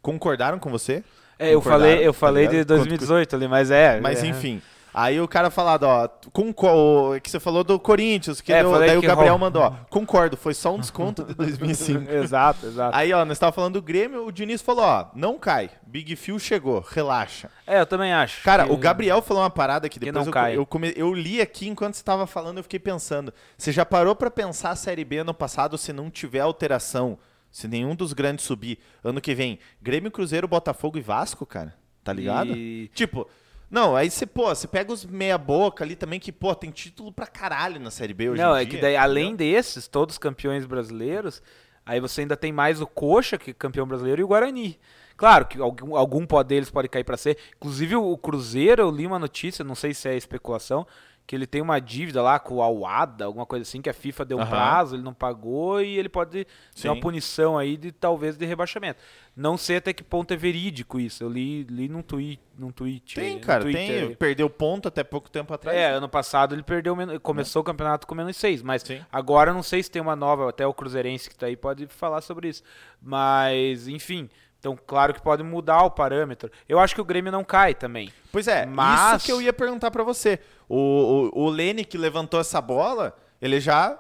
concordaram 0.03 0.59
com 0.59 0.71
você? 0.71 1.05
É, 1.39 1.55
eu 1.55 1.61
falei, 1.61 2.07
eu 2.07 2.13
tá 2.13 2.19
falei 2.19 2.47
de 2.47 2.53
ligado? 2.59 2.69
2018 2.69 3.37
ali, 3.37 3.49
mas 3.49 3.71
é. 3.71 4.01
Mas 4.01 4.23
é. 4.23 4.27
enfim. 4.27 4.63
Aí 4.95 5.21
o 5.21 5.27
cara 5.27 5.51
falado, 5.51 5.83
ó, 5.83 6.09
concordo, 6.33 7.21
que 7.21 7.29
você 7.31 7.41
falou 7.41 7.65
do 7.65 7.79
Corinthians, 7.81 8.41
que 8.41 8.53
É, 8.53 8.63
deu- 8.63 8.79
daí 8.79 8.97
o 8.97 9.01
que 9.01 9.07
Gabriel 9.07 9.35
rola. 9.35 9.39
mandou, 9.47 9.63
ó, 9.63 9.71
concordo, 9.91 10.37
foi 10.37 10.55
só 10.55 10.73
um 10.75 10.79
desconto 10.79 11.25
de 11.25 11.35
2005. 11.35 12.09
exato, 12.13 12.67
exato. 12.67 12.97
Aí, 12.97 13.13
ó, 13.13 13.25
nós 13.25 13.39
tava 13.39 13.51
falando 13.53 13.75
do 13.75 13.83
Grêmio, 13.83 14.25
o 14.27 14.31
Diniz 14.31 14.63
falou, 14.63 14.85
ó, 14.85 15.07
não 15.15 15.39
cai, 15.39 15.71
Big 15.85 16.15
Phil 16.17 16.39
chegou, 16.39 16.81
relaxa. 16.89 17.51
É, 17.67 17.81
eu 17.81 17.87
também 17.87 18.13
acho. 18.13 18.43
Cara, 18.45 18.65
que- 18.67 18.73
o 18.73 18.77
Gabriel 18.77 19.21
falou 19.21 19.43
uma 19.43 19.51
parada 19.51 19.89
que 19.89 19.99
Que 19.99 20.07
depois 20.07 20.27
não 20.27 20.47
eu, 20.49 20.55
eu, 20.55 20.67
come- 20.67 20.93
eu 20.97 21.13
li 21.13 21.41
aqui 21.41 21.69
enquanto 21.69 21.95
você 21.95 22.05
tava 22.05 22.27
falando, 22.27 22.59
eu 22.59 22.63
fiquei 22.63 22.79
pensando. 22.79 23.33
Você 23.59 23.73
já 23.73 23.85
parou 23.85 24.15
pra 24.15 24.31
pensar 24.31 24.71
a 24.71 24.77
Série 24.77 25.05
B 25.05 25.19
ano 25.19 25.35
passado 25.35 25.77
se 25.77 25.93
não 25.93 26.09
tiver 26.11 26.41
alteração, 26.41 27.19
se 27.51 27.67
nenhum 27.67 27.95
dos 27.97 28.13
grandes 28.13 28.45
subir, 28.45 28.79
ano 29.03 29.21
que 29.21 29.35
vem, 29.35 29.59
Grêmio, 29.83 30.11
Cruzeiro, 30.11 30.47
Botafogo 30.47 30.99
e 30.99 31.01
Vasco, 31.01 31.45
cara? 31.45 31.75
Tá 32.03 32.13
ligado? 32.13 32.55
E- 32.57 32.89
Tipo, 32.95 33.27
não, 33.71 33.97
aí 33.97 34.11
você, 34.11 34.27
pô, 34.27 34.55
você 34.55 34.69
pega 34.69 34.93
os 34.93 35.05
meia 35.05 35.37
boca 35.39 35.83
ali 35.85 35.97
também 35.97 36.21
que, 36.21 36.31
pô, 36.31 36.55
tem 36.55 36.71
título 36.71 37.13
pra 37.13 37.27
caralho 37.27 37.81
na 37.81 37.91
Série 37.91 38.15
B 38.15 38.31
hoje 38.31 38.43
Não, 38.43 38.57
em 38.57 38.63
é 38.63 38.65
dia, 38.65 38.75
que 38.75 38.81
daí, 38.81 38.97
além 38.97 39.33
entendeu? 39.33 39.57
desses, 39.57 39.89
todos 39.89 40.19
campeões 40.19 40.65
brasileiros, 40.65 41.43
aí 41.85 42.01
você 42.01 42.21
ainda 42.21 42.37
tem 42.37 42.53
mais 42.53 42.81
o 42.81 42.87
Coxa, 42.87 43.37
que 43.37 43.51
é 43.51 43.55
campeão 43.55 43.87
brasileiro, 43.87 44.21
e 44.21 44.25
o 44.25 44.29
Guarani. 44.29 44.79
Claro 45.17 45.47
que 45.47 45.61
algum, 45.61 45.97
algum 45.97 46.27
deles 46.45 46.71
pode 46.71 46.89
cair 46.89 47.05
pra 47.05 47.17
ser. 47.17 47.39
Inclusive 47.57 47.97
o 47.97 48.17
Cruzeiro, 48.17 48.83
eu 48.83 48.91
li 48.91 49.07
uma 49.07 49.19
notícia, 49.19 49.65
não 49.65 49.75
sei 49.75 49.95
se 49.95 50.09
é 50.09 50.17
especulação, 50.17 50.87
que 51.27 51.35
ele 51.35 51.47
tem 51.47 51.63
uma 51.63 51.81
dívida 51.81 52.23
lá 52.23 52.39
com 52.39 52.57
o 52.57 52.63
Awada, 52.63 53.25
alguma 53.25 53.47
coisa 53.47 53.63
assim, 53.63 53.81
que 53.81 53.89
a 53.89 53.95
FIFA 53.95 54.25
deu 54.25 54.39
um 54.39 54.43
Aham. 54.43 54.51
prazo, 54.51 54.97
ele 54.97 55.03
não 55.03 55.15
pagou 55.15 55.81
e 55.81 55.99
ele 55.99 56.09
pode 56.09 56.47
ter 56.81 56.89
uma 56.89 57.01
punição 57.01 57.57
aí 57.57 57.77
de 57.77 57.93
talvez 57.93 58.37
de 58.37 58.45
rebaixamento. 58.45 59.01
Não 59.35 59.57
sei 59.57 59.79
até 59.79 59.93
que 59.93 60.05
ponto 60.05 60.33
é 60.33 60.37
verídico 60.37 61.01
isso. 61.01 61.25
Eu 61.25 61.29
li, 61.29 61.65
li 61.65 61.89
num 61.89 62.03
tweet, 62.03 62.41
num 62.59 62.71
tweet. 62.71 63.15
Tem, 63.15 63.35
num 63.35 63.41
cara, 63.41 63.63
Twitter 63.63 63.87
tem. 63.87 64.09
aí. 64.09 64.17
Perdeu 64.17 64.51
ponto 64.51 64.87
até 64.87 65.03
pouco 65.03 65.31
tempo 65.31 65.53
atrás. 65.53 65.77
É, 65.77 65.93
ano 65.93 66.09
passado 66.09 66.55
ele 66.55 66.63
perdeu, 66.63 66.95
começou 67.21 67.63
o 67.63 67.65
campeonato 67.65 68.07
com 68.07 68.15
menos 68.15 68.37
6, 68.37 68.63
mas 68.63 68.83
Sim. 68.83 69.01
agora 69.11 69.53
não 69.53 69.63
sei 69.63 69.83
se 69.83 69.91
tem 69.91 70.03
uma 70.03 70.15
nova, 70.15 70.49
até 70.51 70.67
o 70.67 70.75
Cruzeirense 70.75 71.31
que 71.31 71.37
tá 71.37 71.47
aí 71.47 71.57
pode 71.57 71.87
falar 71.87 72.21
sobre 72.21 72.49
isso. 72.49 72.63
Mas, 73.01 73.89
enfim, 73.89 74.29
então 74.65 74.79
claro 74.87 75.13
que 75.13 75.21
pode 75.21 75.43
mudar 75.43 75.83
o 75.83 75.91
parâmetro. 75.91 76.51
Eu 76.67 76.79
acho 76.79 76.95
que 76.95 77.01
o 77.01 77.05
Grêmio 77.05 77.31
não 77.31 77.45
cai 77.45 77.75
também. 77.75 78.11
Pois 78.33 78.49
é, 78.49 78.65
Mas- 78.65 79.17
isso 79.19 79.27
que 79.27 79.33
eu 79.33 79.43
ia 79.43 79.53
perguntar 79.53 79.91
pra 79.91 80.03
você. 80.03 80.41
O, 80.67 81.31
o, 81.35 81.43
o 81.45 81.49
Lene 81.51 81.85
que 81.85 81.99
levantou 81.99 82.41
essa 82.41 82.61
bola, 82.63 83.15
ele 83.43 83.61
já. 83.61 83.99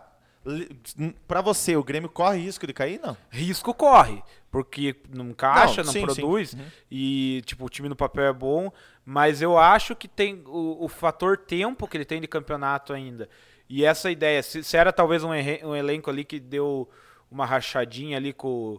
Pra 1.28 1.40
você, 1.40 1.76
o 1.76 1.84
Grêmio 1.84 2.08
corre 2.08 2.38
risco 2.38 2.66
de 2.66 2.72
cair? 2.72 3.00
Não. 3.02 3.16
Risco 3.30 3.72
corre, 3.74 4.22
porque 4.50 4.96
não 5.10 5.32
caixa, 5.32 5.82
Não, 5.82 5.86
não, 5.86 5.92
sim, 5.92 6.00
sim. 6.00 6.04
produz, 6.06 6.52
Uhum. 6.54 6.60
e 6.90 7.42
tipo, 7.46 7.64
o 7.64 7.68
time 7.68 7.88
no 7.88 7.96
papel 7.96 8.24
é 8.24 8.32
bom, 8.32 8.70
mas 9.04 9.40
eu 9.42 9.58
acho 9.58 9.94
que 9.96 10.06
tem 10.08 10.42
o, 10.46 10.84
o 10.84 10.88
fator 10.88 11.36
tempo 11.38 11.86
que 11.88 11.96
ele 11.96 12.04
tem 12.04 12.20
de 12.20 12.26
campeonato 12.28 12.92
ainda. 12.92 13.28
E 13.68 13.84
essa 13.84 14.10
ideia, 14.10 14.42
se, 14.42 14.62
se 14.62 14.76
era 14.76 14.92
talvez 14.92 15.24
um, 15.24 15.30
um 15.30 15.74
elenco 15.76 16.10
ali 16.10 16.24
que 16.24 16.38
deu 16.38 16.88
uma 17.30 17.44
rachadinha 17.46 18.16
ali 18.16 18.32
com. 18.32 18.78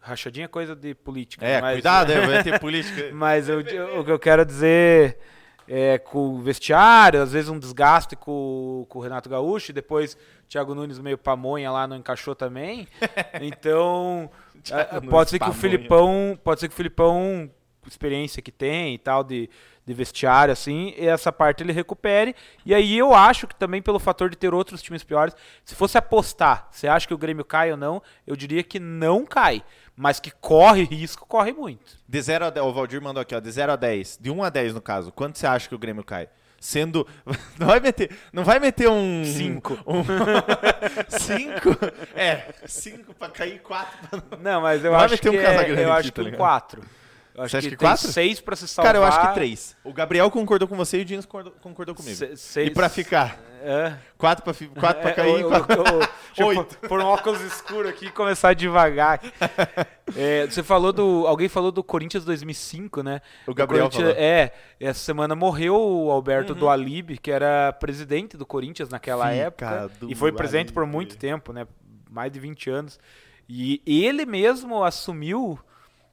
Rachadinha 0.00 0.44
é 0.46 0.48
coisa 0.48 0.74
de 0.74 0.94
política. 0.94 1.44
É, 1.46 1.60
mas- 1.60 1.74
cuidado, 1.74 2.12
é, 2.12 2.20
vai 2.26 2.42
ter 2.42 2.58
política. 2.60 3.10
Mas 3.12 3.48
eu- 3.48 3.60
o 3.60 4.04
que 4.04 4.10
eu 4.12 4.18
quero 4.18 4.44
dizer 4.44 5.18
é 5.66 5.98
com 5.98 6.34
o 6.36 6.40
vestiário, 6.40 7.20
às 7.22 7.32
vezes 7.32 7.50
um 7.50 7.58
desgaste 7.58 8.16
com, 8.16 8.86
com 8.88 8.98
o 8.98 9.02
Renato 9.02 9.28
Gaúcho, 9.28 9.70
e 9.70 9.74
depois 9.74 10.14
o 10.14 10.48
Thiago 10.48 10.74
Nunes 10.74 10.98
meio 10.98 11.18
pamonha 11.18 11.70
lá 11.70 11.86
não 11.86 11.96
encaixou 11.96 12.34
também. 12.34 12.86
Então, 13.40 14.30
Thiago 14.62 14.88
a- 14.90 14.94
Nunes 14.94 15.10
pode 15.10 15.30
ser 15.30 15.38
que 15.38 15.44
o 15.44 15.48
pamonha. 15.48 15.60
Filipão, 15.60 16.38
pode 16.42 16.60
ser 16.60 16.68
que 16.68 16.74
o 16.74 16.76
Filipão, 16.76 17.50
experiência 17.86 18.42
que 18.42 18.52
tem 18.52 18.94
e 18.94 18.98
tal 18.98 19.24
de, 19.24 19.48
de 19.86 19.94
vestiário 19.94 20.52
assim, 20.52 20.94
e 20.96 21.06
essa 21.06 21.32
parte 21.32 21.62
ele 21.62 21.72
recupere. 21.72 22.34
E 22.64 22.74
aí 22.74 22.96
eu 22.98 23.14
acho 23.14 23.46
que 23.46 23.54
também 23.54 23.80
pelo 23.80 23.98
fator 23.98 24.28
de 24.30 24.36
ter 24.36 24.52
outros 24.52 24.82
times 24.82 25.02
piores, 25.04 25.34
se 25.64 25.74
fosse 25.74 25.96
apostar, 25.98 26.68
você 26.70 26.86
acha 26.88 27.06
que 27.08 27.14
o 27.14 27.18
Grêmio 27.18 27.44
cai 27.44 27.70
ou 27.70 27.76
não? 27.76 28.02
Eu 28.26 28.36
diria 28.36 28.62
que 28.62 28.78
não 28.78 29.24
cai, 29.24 29.62
mas 29.98 30.20
que 30.20 30.30
corre 30.30 30.84
risco, 30.84 31.26
corre 31.26 31.52
muito. 31.52 31.98
De 32.08 32.22
0 32.22 32.46
a 32.46 32.50
10, 32.50 32.64
o 32.64 32.72
Valdir 32.72 33.02
mandou 33.02 33.20
aqui, 33.20 33.34
ó, 33.34 33.40
de 33.40 33.50
0 33.50 33.72
a 33.72 33.76
10, 33.76 34.18
de 34.20 34.30
1 34.30 34.44
a 34.44 34.48
10 34.48 34.74
no 34.74 34.80
caso, 34.80 35.10
quanto 35.10 35.36
você 35.38 35.46
acha 35.46 35.68
que 35.68 35.74
o 35.74 35.78
Grêmio 35.78 36.04
cai? 36.04 36.28
Sendo. 36.60 37.06
Não 37.58 37.66
vai 37.68 37.78
meter, 37.78 38.10
não 38.32 38.42
vai 38.44 38.58
meter 38.58 38.88
um. 38.88 39.24
Cinco. 39.24 39.78
Um, 39.86 40.02
cinco? 41.08 41.70
É, 42.16 42.52
5 42.66 43.14
pra 43.14 43.28
cair 43.28 43.60
4 43.60 44.08
pra. 44.08 44.38
Não, 44.38 44.60
mas 44.60 44.84
eu 44.84 44.90
Vai 44.90 45.04
acho 45.04 45.14
meter 45.14 45.30
que 45.30 45.36
um 45.36 45.40
é, 45.40 45.84
eu 45.84 45.92
acho 45.92 46.08
tá 46.08 46.14
que 46.14 46.20
um 46.20 46.24
ligado? 46.24 46.38
4. 46.38 46.82
Eu 47.38 47.44
acho 47.44 47.50
Você 47.52 47.56
acha 47.58 47.68
que, 47.68 47.76
que 47.76 47.80
tem 47.80 47.88
quatro? 47.88 48.08
6 48.08 48.40
pra 48.40 48.56
se 48.56 48.66
salvar. 48.66 48.92
Cara, 48.94 49.04
eu 49.04 49.08
acho 49.08 49.28
que 49.28 49.34
3. 49.34 49.76
O 49.84 49.92
Gabriel 49.92 50.28
concordou 50.30 50.66
com 50.66 50.76
você 50.76 50.98
e 50.98 51.02
o 51.02 51.04
Diniz 51.04 51.24
concordou, 51.24 51.52
concordou 51.62 51.94
comigo. 51.94 52.16
Se- 52.16 52.36
seis- 52.36 52.68
E 52.68 52.70
pra 52.72 52.88
ficar? 52.88 53.38
É. 53.62 53.94
4 54.16 54.42
pra, 54.44 54.52
fi- 54.52 54.66
quatro 54.68 55.00
pra 55.02 55.10
É, 55.10 55.14
cair 55.14 55.44
o- 55.44 55.48
quatro... 55.48 55.76
Deixa 55.84 56.42
eu 56.42 56.46
Oito. 56.48 56.78
pôr 56.88 57.00
um 57.00 57.04
óculos 57.06 57.40
escuro 57.42 57.88
aqui 57.88 58.06
e 58.06 58.10
começar 58.10 58.54
devagar. 58.54 59.20
É, 60.16 60.46
você 60.46 60.62
falou 60.62 60.90
do. 60.90 61.26
Alguém 61.26 61.50
falou 61.50 61.70
do 61.70 61.84
Corinthians 61.84 62.24
2005, 62.24 63.02
né? 63.02 63.20
O 63.46 63.52
Gabriel 63.52 63.90
falou. 63.90 64.08
Uhum. 64.08 64.14
É, 64.16 64.52
essa 64.80 65.00
semana 65.00 65.34
morreu 65.34 65.74
o 65.78 66.10
Alberto 66.10 66.54
do 66.54 66.66
Alib, 66.66 67.18
que 67.18 67.30
era 67.30 67.74
presidente 67.74 68.34
do 68.34 68.46
Corinthians 68.46 68.88
naquela 68.88 69.26
Fica 69.28 69.36
época. 69.36 69.90
do 70.00 70.10
E 70.10 70.14
foi 70.14 70.32
presidente 70.32 70.72
por 70.72 70.86
muito 70.86 71.14
tempo, 71.18 71.52
né? 71.52 71.66
Mais 72.10 72.32
de 72.32 72.40
20 72.40 72.70
anos. 72.70 72.98
E 73.46 73.82
ele 73.86 74.24
mesmo 74.24 74.82
assumiu 74.82 75.58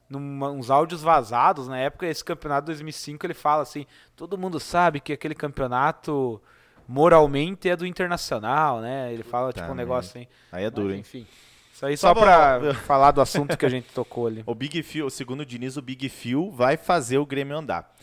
numa- 0.08 0.50
uns 0.50 0.70
áudios 0.70 1.02
vazados 1.02 1.68
na 1.68 1.78
época, 1.78 2.06
esse 2.06 2.24
campeonato 2.24 2.66
2005, 2.66 3.24
ele 3.26 3.34
fala 3.34 3.62
assim: 3.62 3.86
todo 4.14 4.38
mundo 4.38 4.58
sabe 4.60 5.00
que 5.00 5.12
aquele 5.12 5.34
campeonato 5.34 6.40
moralmente 6.88 7.68
é 7.68 7.76
do 7.76 7.86
Internacional, 7.86 8.80
né? 8.80 9.12
Ele 9.12 9.22
fala 9.22 9.52
tipo 9.52 9.64
um 9.64 9.68
merda. 9.68 9.82
negócio 9.82 10.10
assim. 10.18 10.28
Aí 10.52 10.64
é 10.64 10.70
duro, 10.70 10.88
Mas, 10.90 10.98
enfim. 11.00 11.26
Isso 11.72 11.84
aí 11.84 11.96
Só 11.96 12.08
só 12.08 12.14
vou- 12.14 12.22
pra 12.22 12.74
falar 12.74 13.10
do 13.10 13.20
assunto 13.20 13.56
que 13.56 13.66
a 13.66 13.68
gente 13.68 13.88
tocou 13.92 14.26
ali. 14.28 14.42
O 14.46 14.54
Big 14.54 14.82
Phil, 14.82 15.10
segundo 15.10 15.40
o 15.40 15.46
Diniz, 15.46 15.76
o 15.76 15.82
Big 15.82 16.08
Phil 16.08 16.50
vai 16.50 16.76
fazer 16.76 17.18
o 17.18 17.26
Grêmio 17.26 17.56
andar. 17.56 17.94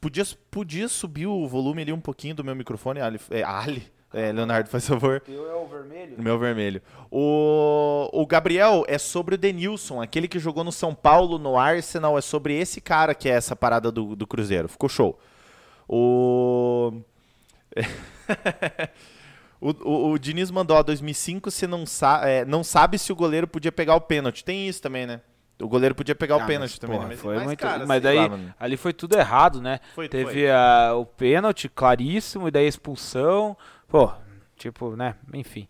Podia, 0.00 0.24
podia 0.50 0.88
subir 0.88 1.26
o 1.26 1.46
volume 1.46 1.82
ali 1.82 1.92
um 1.92 2.00
pouquinho 2.00 2.34
do 2.34 2.42
meu 2.42 2.56
microfone, 2.56 3.00
Ali? 3.00 3.20
É, 3.30 3.42
Ali? 3.44 3.86
É, 4.12 4.32
Leonardo, 4.32 4.68
faz 4.70 4.86
favor. 4.86 5.22
Eu 5.28 5.50
é 5.50 5.54
o 5.54 5.66
vermelho? 5.66 6.16
O 6.16 6.22
meu 6.22 6.38
vermelho. 6.38 6.80
O, 7.10 8.08
o 8.12 8.26
Gabriel 8.26 8.84
é 8.88 8.96
sobre 8.98 9.34
o 9.34 9.38
Denilson, 9.38 10.00
aquele 10.00 10.28
que 10.28 10.38
jogou 10.38 10.64
no 10.64 10.72
São 10.72 10.94
Paulo, 10.94 11.38
no 11.38 11.58
Arsenal. 11.58 12.16
É 12.16 12.20
sobre 12.20 12.54
esse 12.58 12.80
cara 12.80 13.14
que 13.14 13.28
é 13.28 13.32
essa 13.32 13.54
parada 13.56 13.90
do, 13.92 14.14
do 14.16 14.26
Cruzeiro. 14.26 14.68
Ficou 14.68 14.88
show. 14.88 15.18
O. 15.88 16.92
o, 19.60 19.70
o, 19.70 20.10
o 20.12 20.18
Diniz 20.18 20.50
mandou, 20.50 20.76
ó, 20.76 20.82
2005, 20.82 21.50
você 21.50 21.66
não, 21.66 21.84
sa 21.86 22.20
é, 22.24 22.44
não 22.44 22.62
sabe 22.64 22.98
se 22.98 23.12
o 23.12 23.16
goleiro 23.16 23.46
podia 23.46 23.72
pegar 23.72 23.96
o 23.96 24.00
pênalti. 24.00 24.44
Tem 24.44 24.68
isso 24.68 24.80
também, 24.80 25.06
né? 25.06 25.20
O 25.60 25.68
goleiro 25.68 25.94
podia 25.94 26.14
pegar 26.14 26.34
Ah, 26.34 26.38
o 26.38 26.40
mas, 26.40 26.48
pênalti 26.48 26.78
também, 26.78 26.98
porra, 26.98 27.08
né? 27.08 27.16
foi 27.16 27.34
mas, 27.36 27.44
muito- 27.44 27.58
cara, 27.60 27.86
mas 27.86 28.02
sei 28.02 28.16
daí 28.18 28.28
lá, 28.28 28.38
ali 28.60 28.76
foi 28.76 28.92
tudo 28.92 29.16
errado, 29.16 29.62
né? 29.62 29.80
Foi- 29.94 30.06
Teve 30.06 30.24
foi. 30.32 30.50
a- 30.50 30.92
o 30.94 31.06
pênalti 31.06 31.66
claríssimo 31.68 32.46
e 32.46 32.50
daí 32.50 32.66
a 32.66 32.68
expulsão. 32.68 33.56
Pô, 33.88 34.10
tipo, 34.56 34.96
né? 34.96 35.14
Enfim, 35.32 35.68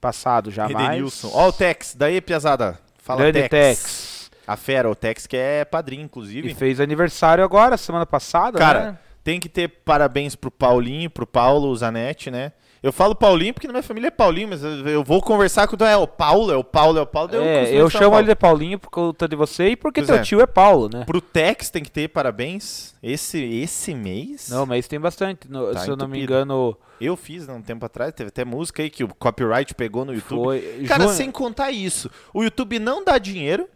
passado 0.00 0.50
já 0.50 0.68
mais. 0.68 1.24
Ó 1.24 1.48
o 1.48 1.52
Tex, 1.52 1.94
daí, 1.94 2.20
Piazada. 2.20 2.78
Fala 2.98 3.20
Grande 3.20 3.48
Tex. 3.48 3.50
Tex. 3.50 4.30
A 4.46 4.56
fera, 4.56 4.90
o 4.90 4.94
Tex 4.94 5.26
que 5.26 5.36
é 5.36 5.64
padrinho, 5.64 6.02
E 6.02 6.04
inclusive. 6.04 6.54
fez 6.54 6.80
aniversário 6.80 7.44
agora, 7.44 7.76
semana 7.76 8.04
passada, 8.06 8.58
Cara, 8.58 8.92
né? 8.92 8.98
tem 9.22 9.38
que 9.38 9.48
ter 9.48 9.68
parabéns 9.68 10.34
pro 10.34 10.50
Paulinho, 10.50 11.08
pro 11.08 11.26
Paulo 11.26 11.74
Zanetti, 11.76 12.30
né? 12.30 12.52
Eu 12.82 12.92
falo 12.92 13.14
Paulinho 13.14 13.52
porque 13.52 13.66
na 13.66 13.74
minha 13.74 13.82
família 13.82 14.08
é 14.08 14.10
Paulinho, 14.10 14.48
mas 14.48 14.64
eu, 14.64 14.88
eu 14.88 15.04
vou 15.04 15.20
conversar 15.20 15.68
com 15.68 15.76
o 15.76 15.84
é 15.84 15.96
o 15.96 16.06
Paulo, 16.06 16.50
é 16.50 16.56
o 16.56 16.64
Paulo, 16.64 16.98
é 16.98 17.02
o 17.02 17.06
Paulo. 17.06 17.28
daí 17.28 17.40
É, 17.42 17.74
eu 17.74 17.90
chamo 17.90 18.04
Paulo. 18.12 18.18
ele 18.20 18.28
de 18.28 18.34
Paulinho 18.34 18.78
por 18.78 18.88
conta 18.88 19.28
de 19.28 19.36
você 19.36 19.68
e 19.68 19.76
porque 19.76 20.00
Pois 20.00 20.06
teu 20.08 20.16
é. 20.16 20.22
tio 20.22 20.40
é 20.40 20.46
Paulo, 20.46 20.88
né? 20.90 21.04
Pro 21.04 21.20
Tex 21.20 21.68
tem 21.68 21.82
que 21.82 21.90
ter 21.90 22.08
parabéns. 22.08 22.94
Esse, 23.02 23.38
esse 23.38 23.94
mês? 23.94 24.48
Não, 24.48 24.64
mas 24.64 24.88
tem 24.88 24.98
bastante. 24.98 25.50
No- 25.50 25.72
Tá 25.72 25.80
se 25.80 25.90
eu 25.90 25.96
não 25.96 26.08
me 26.08 26.22
engano, 26.22 26.76
Eu 26.98 27.16
fiz 27.16 27.46
há 27.48 27.52
um 27.52 27.60
tempo 27.62 27.84
atrás, 27.84 28.14
teve 28.14 28.28
até 28.28 28.44
música 28.46 28.82
aí 28.82 28.88
que 28.88 29.04
o 29.04 29.08
copyright 29.08 29.74
pegou 29.74 30.04
no 30.06 30.14
YouTube. 30.14 30.42
foi. 30.44 30.84
Cara, 30.88 31.08
sem 31.08 31.30
contar 31.30 31.70
isso, 31.70 32.10
o 32.32 32.42
YouTube 32.42 32.78
não 32.78 33.04
dá 33.04 33.18
dinheiro. 33.18 33.68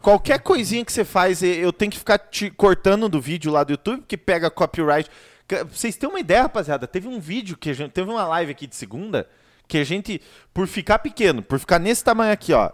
Qualquer 0.00 0.40
coisinha 0.40 0.84
que 0.84 0.92
você 0.92 1.04
faz, 1.04 1.44
eu 1.44 1.72
tenho 1.72 1.90
que 1.92 1.98
ficar 1.98 2.18
te 2.18 2.50
cortando 2.50 3.08
do 3.08 3.20
vídeo 3.20 3.52
lá 3.52 3.62
do 3.62 3.70
YouTube, 3.72 4.02
que 4.08 4.16
pega 4.16 4.50
copyright. 4.50 5.08
Pra 5.56 5.64
Vocês 5.64 5.96
têm 5.96 6.08
uma 6.08 6.20
ideia, 6.20 6.42
rapaziada? 6.42 6.86
Teve 6.86 7.08
um 7.08 7.20
vídeo 7.20 7.56
que 7.56 7.70
a 7.70 7.74
gente. 7.74 7.90
Teve 7.92 8.10
uma 8.10 8.24
live 8.26 8.52
aqui 8.52 8.66
de 8.66 8.74
segunda 8.76 9.28
que 9.68 9.78
a 9.78 9.84
gente, 9.84 10.20
por 10.52 10.66
ficar 10.66 10.98
pequeno, 10.98 11.42
por 11.42 11.58
ficar 11.58 11.78
nesse 11.78 12.02
tamanho 12.04 12.32
aqui, 12.32 12.52
ó. 12.52 12.70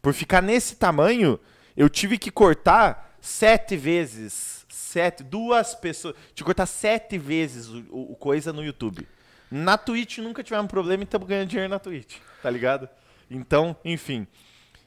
Por 0.00 0.12
ficar 0.12 0.42
nesse 0.42 0.76
tamanho, 0.76 1.38
eu 1.76 1.88
tive 1.88 2.18
que 2.18 2.30
cortar 2.30 3.16
sete 3.20 3.76
vezes. 3.76 4.64
Sete, 4.68 5.22
duas 5.22 5.74
pessoas. 5.74 6.14
Tive 6.34 6.34
que 6.36 6.44
cortar 6.44 6.66
sete 6.66 7.16
vezes 7.16 7.68
o, 7.68 7.78
o- 7.90 8.12
o 8.12 8.16
coisa 8.16 8.52
no 8.52 8.64
YouTube. 8.64 9.06
Na 9.50 9.76
Twitch 9.78 10.18
nunca 10.18 10.42
tivemos 10.42 10.66
problema 10.70 11.02
e 11.02 11.04
estamos 11.04 11.26
ganhando 11.28 11.48
dinheiro 11.48 11.70
na 11.70 11.78
Twitch, 11.78 12.16
tá 12.42 12.50
ligado? 12.50 12.88
Então, 13.30 13.76
enfim. 13.84 14.26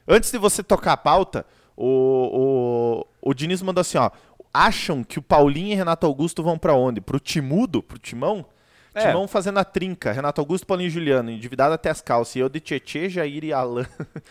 Antes 0.06 0.30
de 0.30 0.38
você 0.38 0.62
tocar 0.62 0.92
a 0.92 0.96
pauta, 0.96 1.44
o, 1.76 3.04
o, 3.22 3.30
o 3.30 3.34
Diniz 3.34 3.62
mandou 3.62 3.80
assim, 3.80 3.98
ó. 3.98 4.10
Acham 4.64 5.02
que 5.04 5.18
o 5.18 5.22
Paulinho 5.22 5.72
e 5.72 5.74
Renato 5.74 6.06
Augusto 6.06 6.42
vão 6.42 6.56
pra 6.58 6.74
onde? 6.74 7.00
Pro 7.00 7.18
Timudo? 7.20 7.82
Pro 7.82 7.98
Timão? 7.98 8.44
É. 8.94 9.08
Timão 9.08 9.28
fazendo 9.28 9.58
a 9.58 9.64
trinca. 9.64 10.10
Renato 10.10 10.40
Augusto, 10.40 10.66
Paulinho 10.66 10.86
e 10.88 10.90
Juliano. 10.90 11.30
Endividado 11.30 11.74
até 11.74 11.90
as 11.90 12.00
calças. 12.00 12.34
E 12.36 12.38
eu 12.38 12.48
de 12.48 12.60
Tietê, 12.60 13.10
Jair 13.10 13.44
e 13.44 13.52
Alan. 13.52 13.84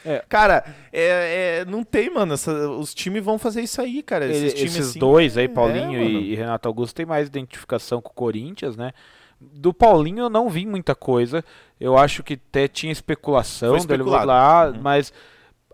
É. 0.03 0.23
Cara, 0.27 0.65
é, 0.91 1.59
é- 1.61 1.65
não 1.65 1.83
tem, 1.83 2.09
mano. 2.11 2.33
essa- 2.33 2.67
os 2.71 2.91
times 2.93 3.23
vão 3.23 3.37
fazer 3.37 3.61
isso 3.61 3.79
aí, 3.79 4.01
cara. 4.01 4.25
Ele- 4.25 4.33
Esses 4.33 4.53
esses, 4.53 4.59
times 4.73 4.89
assim, 4.89 4.99
dois 4.99 5.37
aí, 5.37 5.45
é, 5.45 5.47
Paulinho 5.47 6.01
e, 6.01 6.31
e 6.31 6.35
Renato 6.35 6.67
Augusto, 6.67 6.95
tem 6.95 7.05
mais 7.05 7.27
identificação 7.27 8.01
com 8.01 8.09
o 8.09 8.13
Corinthians, 8.15 8.75
né? 8.75 8.91
Do 9.39 9.71
Paulinho 9.71 10.23
eu 10.23 10.29
não 10.31 10.49
vi 10.49 10.65
muita 10.65 10.95
coisa. 10.95 11.43
Eu 11.79 11.95
acho 11.95 12.23
que 12.23 12.33
até 12.33 12.67
tinha 12.67 12.91
especulação 12.91 13.77
dele 13.85 14.01
lá, 14.01 14.69
Uhum. 14.69 14.79
mas 14.81 15.13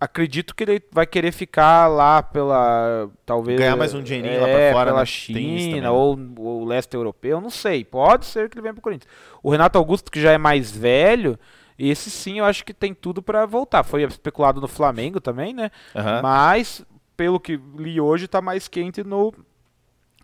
acredito 0.02 0.56
que 0.56 0.64
ele 0.64 0.82
vai 0.92 1.06
querer 1.06 1.32
ficar 1.32 1.88
lá 1.88 2.24
pela 2.24 3.08
talvez 3.24 3.60
Ganhar 3.60 3.76
mais 3.76 3.94
um 3.94 4.02
dinheirinho 4.02 4.42
lá 4.42 4.48
pra 4.48 4.60
é, 4.60 4.74
fora, 4.74 4.90
pela 4.90 5.02
né? 5.02 5.06
China 5.06 5.82
né? 5.82 5.90
ou 5.92 6.18
o 6.40 6.66
leste 6.66 6.96
europeu, 6.96 7.40
não 7.40 7.52
sei. 7.52 7.86
Pode 7.86 8.26
ser 8.26 8.50
que 8.50 8.56
ele 8.56 8.64
venha 8.64 8.74
pro 8.74 8.82
Corinthians. 8.82 9.14
O 9.44 9.52
Renato 9.52 9.78
Augusto 9.78 10.12
que 10.12 10.20
já 10.20 10.32
é 10.32 10.40
mais 10.40 10.72
velho, 10.72 11.38
esse 11.78 12.10
sim 12.10 12.40
eu 12.40 12.46
acho 12.46 12.66
que 12.66 12.74
tem 12.74 12.96
tudo 12.96 13.22
pra 13.22 13.46
voltar. 13.46 13.84
Foi 13.84 14.02
especulado 14.02 14.60
no 14.60 14.68
Flamengo 14.68 15.22
também, 15.22 15.54
né? 15.54 15.70
Aham. 15.96 16.22
Mas, 16.24 16.84
pelo 17.16 17.40
que 17.40 17.60
li 17.78 18.02
hoje, 18.02 18.28
tá 18.28 18.42
mais 18.42 18.68
quente 18.68 19.04
no 19.04 19.32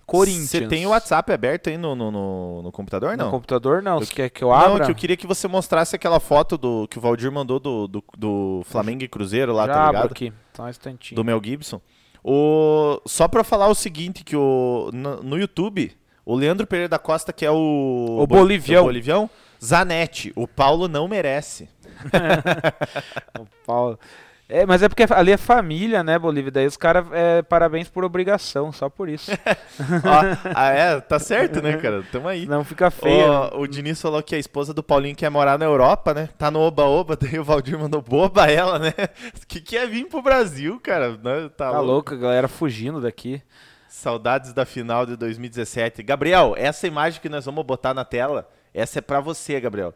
Corinthians. 0.07 0.49
Você 0.49 0.67
tem 0.67 0.85
o 0.85 0.89
WhatsApp 0.89 1.31
aberto 1.33 1.69
aí 1.69 1.77
no, 1.77 1.93
no, 1.93 2.09
no- 2.09 2.61
no 2.63 2.71
computador, 2.71 3.17
No 3.17 3.25
não? 3.25 3.29
computador, 3.31 3.81
não. 3.83 3.95
Eu 3.99 4.05
Você 4.05 4.13
quer 4.13 4.29
que 4.29 4.43
eu 4.43 4.47
Não, 4.47 4.55
abra? 4.55 4.85
que 4.85 4.91
eu 4.91 4.95
queria 4.95 5.17
que 5.17 5.27
você 5.27 5.47
mostrasse 5.47 5.95
aquela 5.95 6.19
foto 6.19 6.57
do 6.57 6.87
que 6.87 6.97
o 6.97 7.01
Valdir 7.01 7.31
mandou 7.31 7.59
do, 7.59 7.87
do, 7.87 8.03
do 8.17 8.61
Flamengo 8.65 9.03
e 9.03 9.07
Cruzeiro 9.07 9.53
lá, 9.53 9.67
Já 9.67 9.73
tá 9.73 9.79
abro 9.81 9.91
ligado? 9.97 10.11
aqui. 10.13 10.33
Só 10.55 10.63
um 10.63 10.69
instantinho. 10.69 11.15
Do 11.17 11.23
Mel 11.25 11.41
Gibson. 11.43 11.81
O... 12.23 13.01
Só 13.05 13.27
pra 13.27 13.43
falar 13.43 13.67
o 13.67 13.75
seguinte, 13.75 14.23
que 14.23 14.35
o... 14.35 14.89
no, 14.93 15.21
no 15.21 15.37
YouTube, 15.37 15.91
o 16.25 16.35
Leandro 16.35 16.65
Pereira 16.65 16.89
da 16.89 16.97
Costa, 16.99 17.31
que 17.33 17.45
é 17.45 17.51
o... 17.51 18.17
O 18.21 18.25
bolivião. 18.25 18.83
o 18.83 18.87
bolivião, 18.87 19.29
Zanetti, 19.63 20.31
o 20.35 20.47
Paulo 20.47 20.87
não 20.87 21.07
merece. 21.07 21.69
O 23.39 23.45
Paulo. 23.65 23.99
É, 24.49 24.65
mas 24.65 24.81
é 24.81 24.87
porque 24.87 25.05
ali 25.09 25.31
é 25.31 25.37
família, 25.37 26.01
né, 26.03 26.17
Bolívia? 26.17 26.51
Daí 26.51 26.65
os 26.65 26.77
caras, 26.77 27.05
é, 27.11 27.41
parabéns 27.41 27.89
por 27.89 28.05
obrigação, 28.05 28.71
só 28.71 28.89
por 28.89 29.09
isso. 29.09 29.29
Ó, 30.05 30.51
ah, 30.55 30.69
é, 30.69 31.01
tá 31.01 31.19
certo, 31.19 31.61
né, 31.61 31.75
cara? 31.75 32.01
Tamo 32.11 32.29
aí. 32.29 32.45
Não 32.45 32.63
fica 32.63 32.89
feio. 32.89 33.27
Ó, 33.29 33.59
o 33.59 33.67
Diniz 33.67 34.01
falou 34.01 34.23
que 34.23 34.35
a 34.35 34.39
esposa 34.39 34.73
do 34.73 34.81
Paulinho 34.81 35.17
quer 35.17 35.29
morar 35.29 35.59
na 35.59 35.65
Europa, 35.65 36.13
né? 36.13 36.29
Tá 36.37 36.49
no 36.49 36.61
Oba-Oba, 36.61 37.17
daí 37.19 37.37
o 37.37 37.43
Valdir 37.43 37.77
mandou 37.77 38.01
boba 38.01 38.49
ela, 38.49 38.79
né? 38.79 38.93
Que 39.47 39.59
que 39.59 39.77
é 39.77 39.85
vir 39.85 40.05
pro 40.05 40.21
Brasil, 40.21 40.79
cara? 40.81 41.11
Né? 41.11 41.49
Tá, 41.49 41.71
tá 41.71 41.71
louco. 41.71 41.85
louco, 41.85 42.13
a 42.13 42.17
galera 42.17 42.47
fugindo 42.47 43.01
daqui. 43.01 43.41
Saudades 43.89 44.53
da 44.53 44.65
final 44.65 45.05
de 45.05 45.17
2017. 45.17 46.03
Gabriel, 46.03 46.53
essa 46.55 46.87
imagem 46.87 47.19
que 47.19 47.27
nós 47.27 47.45
vamos 47.45 47.65
botar 47.65 47.93
na 47.93 48.05
tela, 48.05 48.47
essa 48.73 48.99
é 48.99 49.01
pra 49.01 49.19
você, 49.19 49.59
Gabriel. 49.59 49.93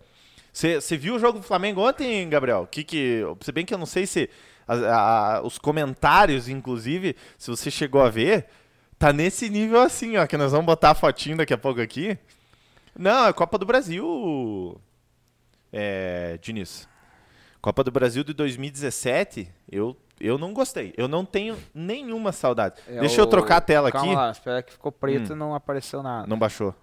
Você 0.51 0.97
viu 0.97 1.15
o 1.15 1.19
jogo 1.19 1.39
do 1.39 1.43
Flamengo 1.45 1.81
ontem, 1.87 2.27
Gabriel? 2.29 2.67
Que 2.69 2.83
que, 2.83 3.21
se 3.41 3.51
bem 3.51 3.65
que 3.65 3.73
eu 3.73 3.77
não 3.77 3.85
sei 3.85 4.05
se 4.05 4.29
a- 4.67 5.37
a- 5.37 5.41
os 5.43 5.57
comentários, 5.57 6.49
inclusive, 6.49 7.15
se 7.37 7.49
você 7.49 7.71
chegou 7.71 8.01
a 8.01 8.09
ver, 8.09 8.47
tá 8.99 9.13
nesse 9.13 9.49
nível 9.49 9.79
assim, 9.81 10.17
ó, 10.17 10.27
que 10.27 10.35
nós 10.37 10.51
vamos 10.51 10.65
botar 10.65 10.91
a 10.91 10.95
fotinho 10.95 11.37
daqui 11.37 11.53
a 11.53 11.57
pouco 11.57 11.79
aqui. 11.81 12.17
Não, 12.97 13.27
é 13.27 13.33
Copa 13.33 13.57
do 13.57 13.65
Brasil, 13.65 14.79
é, 15.71 16.37
Diniz. 16.41 16.87
Copa 17.61 17.83
do 17.83 17.91
Brasil 17.91 18.23
de 18.23 18.33
2017, 18.33 19.47
eu, 19.71 19.95
eu 20.19 20.37
não 20.37 20.51
gostei. 20.53 20.93
Eu 20.97 21.07
não 21.07 21.23
tenho 21.23 21.55
nenhuma 21.73 22.31
saudade. 22.31 22.81
É 22.87 22.99
Deixa 22.99 23.21
eu 23.21 23.25
o- 23.25 23.27
trocar 23.27 23.57
a 23.57 23.61
tela 23.61 23.91
Calma 23.91 24.07
aqui. 24.11 24.15
lá, 24.15 24.31
espera 24.31 24.63
que 24.63 24.71
ficou 24.73 24.91
preto 24.91 25.31
Hum. 25.31 25.35
e 25.35 25.39
não 25.39 25.55
apareceu 25.55 26.01
nada. 26.03 26.27
Não 26.27 26.37
baixou. 26.37 26.75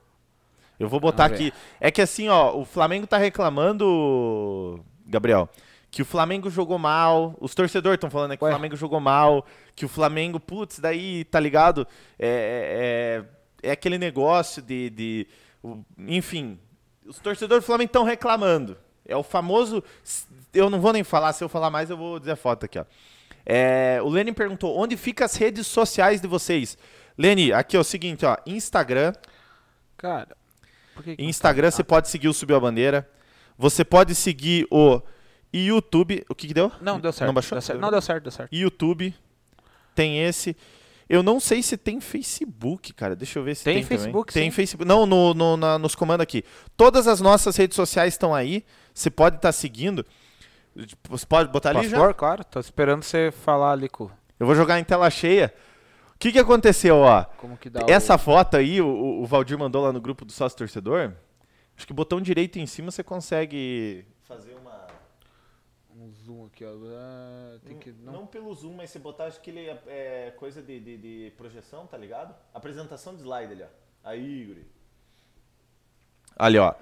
Eu 0.79 0.89
vou 0.89 1.01
botar 1.01 1.25
aqui. 1.25 1.53
É 1.81 1.91
que 1.91 2.01
assim, 2.01 2.29
ó, 2.29 2.57
o 2.57 2.65
Flamengo 2.65 3.07
tá 3.07 3.19
reclamando, 3.19 4.85
Gabriel, 5.07 5.49
que 5.91 6.03
o 6.03 6.05
Flamengo 6.05 6.49
jogou 6.51 6.79
mal. 6.79 7.35
Os 7.41 7.55
torcedores 7.55 7.97
estão 7.97 8.11
falando 8.11 8.31
né, 8.31 8.37
que 8.37 8.45
Ué. 8.45 8.51
o 8.51 8.53
Flamengo 8.53 8.77
jogou 8.77 9.01
mal, 9.01 9.45
que 9.75 9.85
o 9.85 9.89
Flamengo, 9.89 10.39
putz, 10.39 10.79
daí, 10.79 11.25
tá 11.25 11.41
ligado? 11.41 11.87
É, 12.19 13.25
é, 13.63 13.69
é 13.69 13.73
aquele 13.73 13.99
negócio 13.99 14.63
de. 14.63 14.91
de 14.91 15.27
o- 15.63 15.79
enfim, 16.07 16.59
os 17.07 17.19
torcedores 17.19 17.65
do 17.65 17.67
Flamengo 17.67 17.89
estão 17.89 18.05
reclamando. 18.05 18.77
É 19.07 19.17
o 19.17 19.23
famoso. 19.23 19.83
Eu 20.53 20.69
não 20.71 20.81
vou 20.81 20.93
nem 20.93 21.03
falar, 21.03 21.33
se 21.33 21.43
eu 21.43 21.49
falar 21.49 21.71
mais, 21.71 21.91
eu 21.91 21.97
vou 21.97 22.19
dizer 22.19 22.33
a 22.33 22.37
foto 22.37 22.65
aqui, 22.67 22.79
ó. 22.79 22.85
É, 23.45 23.99
o 24.03 24.09
Lenin 24.09 24.33
perguntou: 24.35 24.79
onde 24.79 24.97
ficam 24.97 25.25
as 25.25 25.35
redes 25.35 25.67
sociais 25.67 26.21
de 26.21 26.29
vocês? 26.29 26.77
Leni, 27.17 27.53
aqui 27.53 27.77
é 27.77 27.81
o 27.81 27.85
seguinte, 27.85 28.25
ó. 28.27 28.37
Instagram. 28.47 29.13
Cara, 29.97 30.37
que 31.03 31.17
Instagram 31.19 31.69
tá? 31.71 31.77
você 31.77 31.85
pode 31.85 32.09
seguir 32.09 32.29
o 32.29 32.35
Subiu 32.35 32.57
a 32.57 32.61
Bandeira. 32.61 33.09
Você 33.57 33.85
pode 33.85 34.15
seguir 34.15 34.67
o 34.71 35.01
YouTube. 35.53 36.25
O 36.29 36.35
que, 36.35 36.47
que 36.49 36.55
deu? 36.55 36.71
Não, 36.81 37.01
deu 37.01 37.13
certo. 37.13 37.27
Não 37.27 37.35
baixou? 37.35 37.57
Deu 37.57 37.63
certo. 37.63 37.81
Não, 37.81 37.91
deu 37.91 38.01
certo, 38.03 38.23
deu 38.25 38.33
certo. 38.33 38.53
YouTube. 38.55 39.15
Tem 39.95 40.23
esse. 40.23 40.57
Eu 41.09 41.23
não 41.23 41.41
sei 41.41 41.63
se 41.63 41.77
tem 41.77 42.01
Facebook, 42.01 42.93
cara. 42.93 43.17
Deixa 43.17 43.39
eu 43.39 43.43
ver 43.43 43.55
se 43.57 43.65
Tem 43.65 43.77
tem. 43.77 43.85
Facebook, 43.85 44.33
Tem. 44.33 44.51
Facebook. 44.51 44.87
Não, 44.87 45.07
no, 45.07 45.33
no- 45.33 45.57
na- 45.57 45.79
nos 45.79 45.95
comandos 45.95 46.23
aqui. 46.23 46.45
Todas 46.77 47.09
as 47.09 47.21
nossas 47.21 47.57
redes 47.57 47.75
sociais 47.75 48.13
estão 48.15 48.35
aí. 48.35 48.63
Você 48.93 49.09
pode 49.11 49.37
estar 49.37 49.51
seguindo. 49.53 50.05
Você 51.09 51.25
pode 51.27 51.51
botar 51.51 51.71
ali 51.71 51.79
Posso 51.79 51.91
já? 51.91 51.97
pôr? 51.99 52.15
Claro, 52.15 52.45
tô 52.45 52.61
esperando 52.61 53.03
você 53.03 53.33
falar 53.33 53.73
ali 53.73 53.89
com... 53.89 54.11
Eu 54.39 54.47
vou 54.47 54.55
jogar 54.55 54.79
em 54.79 54.85
tela 54.85 55.09
cheia. 55.11 55.53
O 56.19 56.21
que, 56.21 56.33
que 56.33 56.39
aconteceu, 56.41 56.97
ó? 56.97 57.25
Que 57.61 57.71
Essa 57.93 58.17
o... 58.17 58.19
foto 58.19 58.57
aí, 58.57 58.81
o, 58.81 59.21
o 59.23 59.25
Valdir 59.25 59.57
mandou 59.57 59.85
lá 59.85 59.93
no 59.93 60.01
grupo 60.01 60.25
do 60.25 60.33
sócio 60.33 60.59
torcedor. 60.59 61.13
Acho 61.77 61.87
que 61.87 61.93
o 61.93 61.95
botão 61.95 62.21
direito 62.21 62.59
em 62.59 62.67
cima 62.67 62.91
você 62.91 63.05
consegue 63.05 64.05
fazer 64.25 64.55
uma. 64.55 64.89
Um 65.95 66.11
zoom 66.11 66.47
aqui, 66.47 66.65
ó. 66.65 66.71
Ah, 66.75 67.59
Tem 67.65 67.79
que... 67.79 67.93
Não, 67.93 68.13
Não... 68.15 68.27
pelo 68.27 68.53
zoom, 68.53 68.75
mas 68.75 68.91
você 68.91 68.99
botar, 68.99 69.27
acho 69.27 69.41
que 69.41 69.51
ele 69.51 69.61
é, 69.69 69.81
é 69.87 70.35
coisa 70.37 70.61
de, 70.61 70.81
de- 70.81 70.97
de 70.99 71.31
projeção, 71.37 71.87
tá 71.87 71.97
ligado? 71.97 72.35
Apresentação 72.53 73.15
de 73.15 73.21
slide 73.23 73.53
ali, 73.53 73.63
ó. 73.63 73.69
Aí, 74.03 74.45
guri. 74.45 74.67
Ali, 76.37 76.59
ó. 76.59 76.75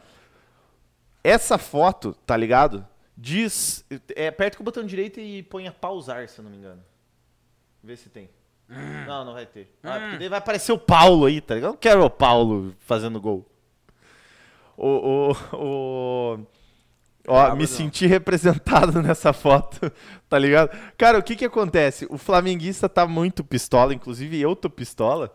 Essa 1.23 1.59
foto, 1.59 2.15
tá 2.25 2.35
ligado? 2.39 2.87
Diz. 3.15 3.85
É, 4.15 4.29
aperta 4.29 4.57
com 4.57 4.63
o 4.63 4.65
botão 4.65 4.83
direito 4.87 5.21
e 5.21 5.43
põe 5.43 5.69
a 5.69 5.73
pausar, 5.73 6.27
se 6.27 6.39
eu 6.39 6.43
não 6.45 6.51
me 6.51 6.57
engano. 6.57 6.83
Vê 7.83 7.97
se 7.97 8.09
tem. 8.09 8.31
Não, 8.69 9.25
não 9.25 9.33
vai 9.35 9.47
ter. 9.47 9.73
Ah, 9.83 9.99
porque 10.01 10.19
daí 10.19 10.29
vai 10.29 10.39
aparecer 10.39 10.73
o 10.73 10.79
Paulo 10.79 11.27
aí, 11.27 11.41
tá 11.41 11.55
ligado? 11.55 11.71
Eu 11.71 11.73
não 11.75 11.79
quero 11.79 12.05
o 12.05 12.11
Paulo 12.11 12.75
fazendo 12.81 13.21
gol. 13.21 13.47
O. 14.77 14.89
o, 14.89 15.37
o 15.53 16.39
ó, 17.29 17.47
Ah, 17.47 17.55
me 17.55 17.61
não. 17.63 17.67
senti 17.69 18.07
representado 18.07 19.01
nessa 19.03 19.33
foto, 19.33 19.91
tá 20.29 20.39
ligado? 20.39 20.71
Cara, 20.99 21.19
o 21.19 21.23
que 21.23 21.37
que 21.37 21.45
acontece? 21.45 22.07
O 22.11 22.19
flamenguista 22.19 22.89
tá 22.89 23.07
muito 23.07 23.45
pistola, 23.45 23.95
inclusive 23.95 24.41
eu 24.41 24.55
tô 24.57 24.69
pistola. 24.69 25.35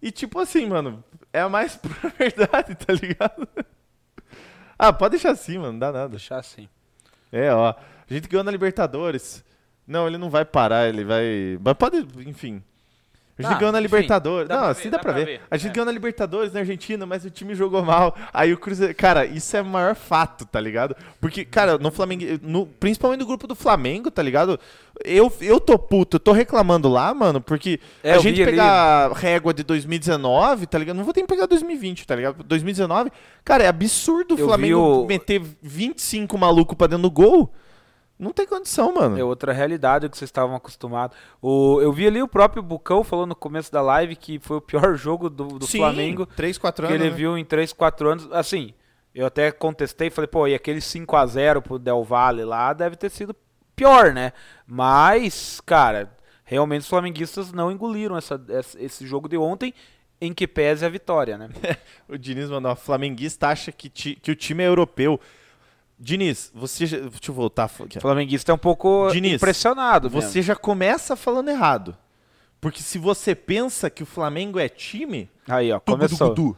E 0.00 0.10
tipo 0.12 0.38
assim, 0.38 0.66
mano, 0.66 1.02
é 1.32 1.40
a 1.40 1.48
mais 1.48 1.74
pura 1.80 2.12
verdade, 2.18 2.74
tá 2.74 2.92
ligado? 2.92 3.48
Ah, 4.78 4.92
pode 4.92 5.12
deixar 5.12 5.30
assim, 5.32 5.58
mano, 5.58 5.72
não 5.72 5.78
dá 5.78 5.90
nada. 5.90 6.08
Deixar 6.10 6.38
assim. 6.38 6.68
É, 7.32 7.52
ó. 7.52 7.70
A 7.70 8.14
gente 8.14 8.28
ganhou 8.28 8.44
na 8.44 8.50
Libertadores. 8.52 9.44
Não, 9.88 10.06
ele 10.06 10.18
não 10.18 10.28
vai 10.30 10.44
parar, 10.44 10.86
ele 10.88 11.02
vai. 11.04 11.58
Mas 11.64 11.74
pode, 11.74 12.06
enfim. 12.26 12.62
A 13.38 13.42
gente 13.42 13.52
Tá, 13.52 13.58
ganhou 13.60 13.72
na 13.72 13.78
Libertadores. 13.78 14.48
não, 14.48 14.64
assim 14.64 14.90
dá, 14.90 14.98
pra 14.98 15.12
ver. 15.12 15.24
ver, 15.24 15.40
A 15.48 15.56
gente 15.56 15.70
é. 15.70 15.72
ganhou 15.74 15.86
na 15.86 15.92
Libertadores 15.92 16.52
na 16.52 16.58
Argentina, 16.58 17.06
mas 17.06 17.24
o 17.24 17.30
time 17.30 17.54
jogou 17.54 17.84
mal. 17.84 18.12
Aí 18.34 18.52
o 18.52 18.58
Cruzeiro. 18.58 18.92
Cara, 18.96 19.24
isso 19.24 19.56
é 19.56 19.62
o 19.62 19.64
maior 19.64 19.94
fato, 19.94 20.44
tá 20.44 20.60
ligado? 20.60 20.96
Porque, 21.20 21.44
cara, 21.44 21.78
no 21.78 21.92
Flamengo. 21.92 22.24
No, 22.42 22.66
principalmente 22.66 23.20
no 23.20 23.26
grupo 23.26 23.46
do 23.46 23.54
Flamengo, 23.54 24.10
tá 24.10 24.24
ligado? 24.24 24.58
Eu, 25.04 25.32
eu 25.40 25.60
tô 25.60 25.78
puto, 25.78 26.16
eu 26.16 26.20
tô 26.20 26.32
reclamando 26.32 26.88
lá, 26.88 27.14
mano, 27.14 27.40
porque 27.40 27.78
É, 28.02 28.10
a 28.14 28.18
gente 28.18 28.42
ali. 28.42 28.50
pegar 28.50 29.08
a 29.08 29.14
régua 29.14 29.54
de 29.54 29.62
2019, 29.62 30.66
tá 30.66 30.76
ligado? 30.76 30.96
Não 30.96 31.04
vou 31.04 31.14
ter 31.14 31.20
que 31.20 31.28
pegar 31.28 31.46
2020, 31.46 32.08
tá 32.08 32.16
ligado? 32.16 32.42
2019, 32.42 33.12
cara, 33.44 33.62
é 33.62 33.68
absurdo 33.68 34.34
o 34.34 34.38
Eu 34.40 34.46
Flamengo 34.48 35.04
o- 35.04 35.06
meter 35.06 35.40
25 35.62 36.36
maluco 36.36 36.74
pra 36.74 36.88
dentro 36.88 37.02
do 37.04 37.10
gol. 37.10 37.54
Não 38.18 38.32
tem 38.32 38.46
condição, 38.46 38.92
mano. 38.92 39.16
É 39.18 39.22
outra 39.22 39.52
realidade 39.52 40.08
que 40.08 40.18
vocês 40.18 40.28
estavam 40.28 40.56
acostumados. 40.56 41.16
O, 41.40 41.80
eu 41.80 41.92
vi 41.92 42.06
ali 42.06 42.20
o 42.20 42.26
próprio 42.26 42.62
Bucão 42.62 43.04
falando 43.04 43.28
no 43.28 43.36
começo 43.36 43.70
da 43.70 43.80
live 43.80 44.16
que 44.16 44.38
foi 44.40 44.56
o 44.56 44.60
pior 44.60 44.94
jogo 44.98 45.30
do, 45.30 45.46
do 45.58 45.66
Sim, 45.66 45.78
Flamengo 45.78 46.26
3, 46.26 46.58
4 46.58 46.86
que 46.86 46.92
anos. 46.92 47.04
ele 47.04 47.10
né? 47.12 47.16
viu 47.16 47.38
em 47.38 47.44
3, 47.44 47.72
4 47.72 48.08
anos. 48.08 48.28
Assim, 48.32 48.74
eu 49.14 49.24
até 49.26 49.52
contestei, 49.52 50.10
falei, 50.10 50.26
pô, 50.26 50.46
e 50.48 50.54
aquele 50.54 50.80
5 50.80 51.14
a 51.16 51.24
0 51.26 51.62
pro 51.62 51.78
Del 51.78 52.02
Valle 52.02 52.44
lá 52.44 52.72
deve 52.72 52.96
ter 52.96 53.10
sido 53.10 53.36
pior, 53.76 54.12
né? 54.12 54.32
Mas, 54.66 55.60
cara, 55.64 56.10
realmente 56.44 56.82
os 56.82 56.88
flamenguistas 56.88 57.52
não 57.52 57.70
engoliram 57.70 58.16
essa, 58.16 58.40
esse 58.78 59.06
jogo 59.06 59.28
de 59.28 59.36
ontem, 59.36 59.72
em 60.20 60.32
que 60.34 60.48
pese 60.48 60.84
a 60.84 60.88
vitória, 60.88 61.38
né? 61.38 61.48
O 62.08 62.18
Diniz 62.18 62.50
mandou, 62.50 62.74
flamenguista 62.74 63.48
acha 63.48 63.70
que, 63.70 63.88
ti- 63.88 64.18
que 64.20 64.30
o 64.32 64.34
time 64.34 64.64
é 64.64 64.66
europeu. 64.66 65.20
Diniz, 65.98 66.50
você 66.54 66.86
já, 66.86 66.98
deixa 66.98 67.30
eu 67.30 67.34
voltar 67.34 67.64
aqui. 67.64 67.98
O 67.98 68.00
flamenguista 68.00 68.52
é 68.52 68.54
um 68.54 68.58
pouco 68.58 69.08
Diniz, 69.12 69.34
impressionado. 69.34 70.08
mesmo. 70.10 70.22
Você 70.30 70.40
já 70.42 70.54
começa 70.54 71.16
falando 71.16 71.48
errado. 71.48 71.96
Porque 72.60 72.82
se 72.82 72.98
você 72.98 73.34
pensa 73.34 73.88
que 73.90 74.02
o 74.02 74.06
Flamengo 74.06 74.58
é 74.58 74.68
time, 74.68 75.28
Aí, 75.46 75.72
ó, 75.72 75.78
começou. 75.80 76.28
tugudugudu. 76.34 76.56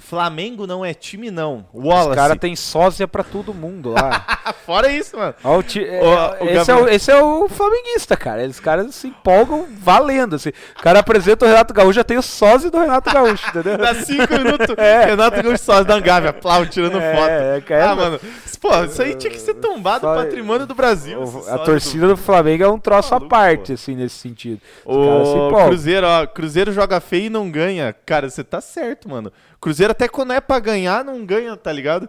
Flamengo 0.00 0.66
não 0.66 0.84
é 0.84 0.92
time 0.94 1.30
não. 1.30 1.66
Os 1.72 1.84
Wallace. 1.84 2.16
caras 2.16 2.38
têm 2.38 2.56
sósia 2.56 3.06
pra 3.06 3.22
todo 3.22 3.54
mundo 3.54 3.90
lá. 3.90 4.24
Fora 4.66 4.90
isso, 4.90 5.16
mano. 5.16 5.34
Ó, 5.44 5.58
o 5.58 5.62
ti- 5.62 5.84
é, 5.84 6.00
o 6.40 6.44
esse, 6.48 6.70
é 6.70 6.74
o, 6.74 6.88
esse 6.88 7.10
é 7.12 7.22
o 7.22 7.48
flamenguista, 7.48 8.16
cara. 8.16 8.42
Esses 8.44 8.58
caras 8.60 8.94
se 8.94 9.08
empolgam 9.08 9.66
valendo. 9.78 10.36
Assim. 10.36 10.50
O 10.78 10.82
cara 10.82 10.98
apresenta 11.00 11.44
o 11.44 11.48
Renato 11.48 11.72
Gaúcho, 11.74 11.92
já 11.94 12.04
tem 12.04 12.16
o 12.18 12.22
sósia 12.22 12.70
do 12.70 12.78
Renato 12.78 13.10
Gaúcho, 13.14 13.48
entendeu? 13.50 13.78
Dá 13.78 13.94
5 13.94 14.32
minutos, 14.32 14.74
É. 14.78 15.04
Renato 15.06 15.42
Gaúcho 15.42 15.62
só 15.62 15.82
da 15.84 16.00
Gávea, 16.00 16.30
aplaude, 16.30 16.70
tirando 16.70 16.98
É, 16.98 17.14
foto. 17.14 17.28
é, 17.30 17.60
cara. 17.60 17.90
ah, 17.90 17.96
mano, 17.96 18.20
pô, 18.60 18.84
isso 18.84 19.02
aí 19.02 19.14
tinha 19.14 19.30
que 19.30 19.38
ser 19.40 19.54
tombado 19.54 20.00
Só- 20.06 20.14
patrimônio 20.16 20.66
do 20.66 20.74
Brasil. 20.74 21.20
O- 21.22 21.44
a 21.48 21.58
torcida 21.58 22.08
do 22.08 22.16
Flamengo 22.16 22.64
é 22.64 22.68
um 22.68 22.78
troço 22.78 23.10
Maluco, 23.12 23.26
à 23.26 23.38
parte, 23.38 23.66
pô. 23.68 23.72
assim, 23.74 23.94
nesse 23.94 24.16
sentido. 24.16 24.60
Os 24.84 25.06
caras 25.06 25.28
se 25.28 25.34
O. 25.36 25.64
Cruzeiro, 25.66 26.06
ó, 26.06 26.26
Cruzeiro 26.26 26.72
joga 26.72 27.00
feio 27.00 27.26
e 27.26 27.30
não 27.30 27.50
ganha. 27.50 27.94
Cara, 28.06 28.28
você 28.30 28.42
tá 28.42 28.60
certo, 28.60 29.08
mano. 29.08 29.32
Cruzeiro 29.60 29.89
até 29.90 30.08
quando 30.08 30.32
é 30.32 30.40
pra 30.40 30.58
ganhar, 30.58 31.04
não 31.04 31.24
ganha, 31.24 31.56
tá 31.56 31.72
ligado? 31.72 32.08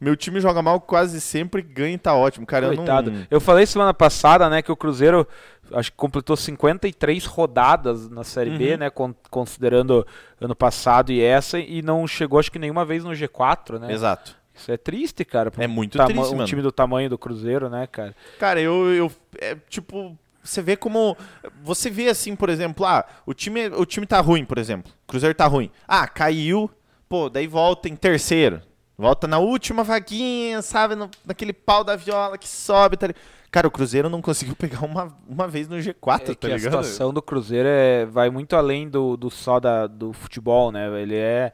Meu 0.00 0.16
time 0.16 0.40
joga 0.40 0.62
mal 0.62 0.80
quase 0.80 1.20
sempre, 1.20 1.60
ganha 1.60 1.94
e 1.94 1.98
tá 1.98 2.14
ótimo. 2.14 2.46
Cara, 2.46 2.68
Coitado. 2.68 3.10
eu 3.10 3.14
não... 3.14 3.26
Eu 3.30 3.40
falei 3.40 3.66
semana 3.66 3.92
passada, 3.92 4.48
né, 4.48 4.62
que 4.62 4.70
o 4.70 4.76
Cruzeiro 4.76 5.26
acho 5.72 5.90
que 5.90 5.96
completou 5.96 6.36
53 6.36 7.24
rodadas 7.26 8.08
na 8.08 8.22
Série 8.22 8.50
B, 8.56 8.72
Uhum. 8.72 8.78
né, 8.78 8.90
con- 8.90 9.14
considerando 9.28 10.06
ano 10.40 10.54
passado 10.54 11.10
e 11.10 11.20
essa, 11.20 11.58
e 11.58 11.82
não 11.82 12.06
chegou 12.06 12.38
acho 12.38 12.50
que 12.52 12.58
nenhuma 12.60 12.84
vez 12.84 13.02
no 13.04 13.10
G4, 13.10 13.78
né? 13.80 13.92
Exato. 13.92 14.36
Isso 14.54 14.70
é 14.72 14.76
triste, 14.76 15.24
cara. 15.24 15.52
É 15.58 15.66
um 15.66 15.70
muito 15.70 15.98
triste, 15.98 16.32
um 16.32 16.36
mano. 16.36 16.44
time 16.46 16.62
do 16.62 16.70
tamanho 16.72 17.10
do 17.10 17.18
Cruzeiro, 17.18 17.68
né, 17.68 17.86
cara? 17.88 18.14
Cara, 18.38 18.60
eu, 18.60 18.92
eu 18.94 19.12
é, 19.40 19.56
tipo, 19.68 20.16
você 20.42 20.62
vê 20.62 20.76
como 20.76 21.16
você 21.62 21.90
vê 21.90 22.08
assim, 22.08 22.34
por 22.34 22.48
exemplo, 22.48 22.84
ah, 22.86 23.04
o 23.26 23.34
time 23.34 23.66
o 23.68 23.84
time 23.84 24.06
tá 24.06 24.20
ruim, 24.20 24.44
por 24.44 24.58
exemplo. 24.58 24.90
O 25.04 25.08
Cruzeiro 25.10 25.34
tá 25.34 25.46
ruim. 25.46 25.70
Ah, 25.86 26.08
caiu, 26.08 26.68
pô, 27.08 27.28
daí 27.28 27.46
volta 27.46 27.88
em 27.88 27.96
terceiro. 27.96 28.60
Volta 28.96 29.28
na 29.28 29.38
última 29.38 29.84
vaguinha, 29.84 30.60
sabe, 30.60 30.94
no- 30.96 31.10
naquele 31.24 31.52
pau 31.52 31.84
da 31.84 31.94
viola 31.94 32.36
que 32.36 32.48
sobe, 32.48 32.96
tá 32.96 33.06
ligado? 33.06 33.22
Cara, 33.50 33.66
o 33.68 33.70
Cruzeiro 33.70 34.08
não 34.10 34.20
conseguiu 34.20 34.54
pegar 34.56 34.84
uma, 34.84 35.16
uma 35.28 35.46
vez 35.48 35.68
no 35.68 35.76
G4, 35.76 35.92
É 35.92 35.94
tá 36.18 36.34
que 36.34 36.46
a 36.46 36.56
ligado? 36.56 36.60
situação 36.84 37.14
do 37.14 37.22
Cruzeiro 37.22 37.68
é, 37.68 38.04
vai 38.06 38.28
muito 38.28 38.54
além 38.56 38.88
do, 38.88 39.16
do 39.16 39.30
só 39.30 39.58
da, 39.60 39.86
do 39.86 40.12
futebol, 40.12 40.70
né? 40.72 40.88
Ele 41.00 41.14
é. 41.16 41.52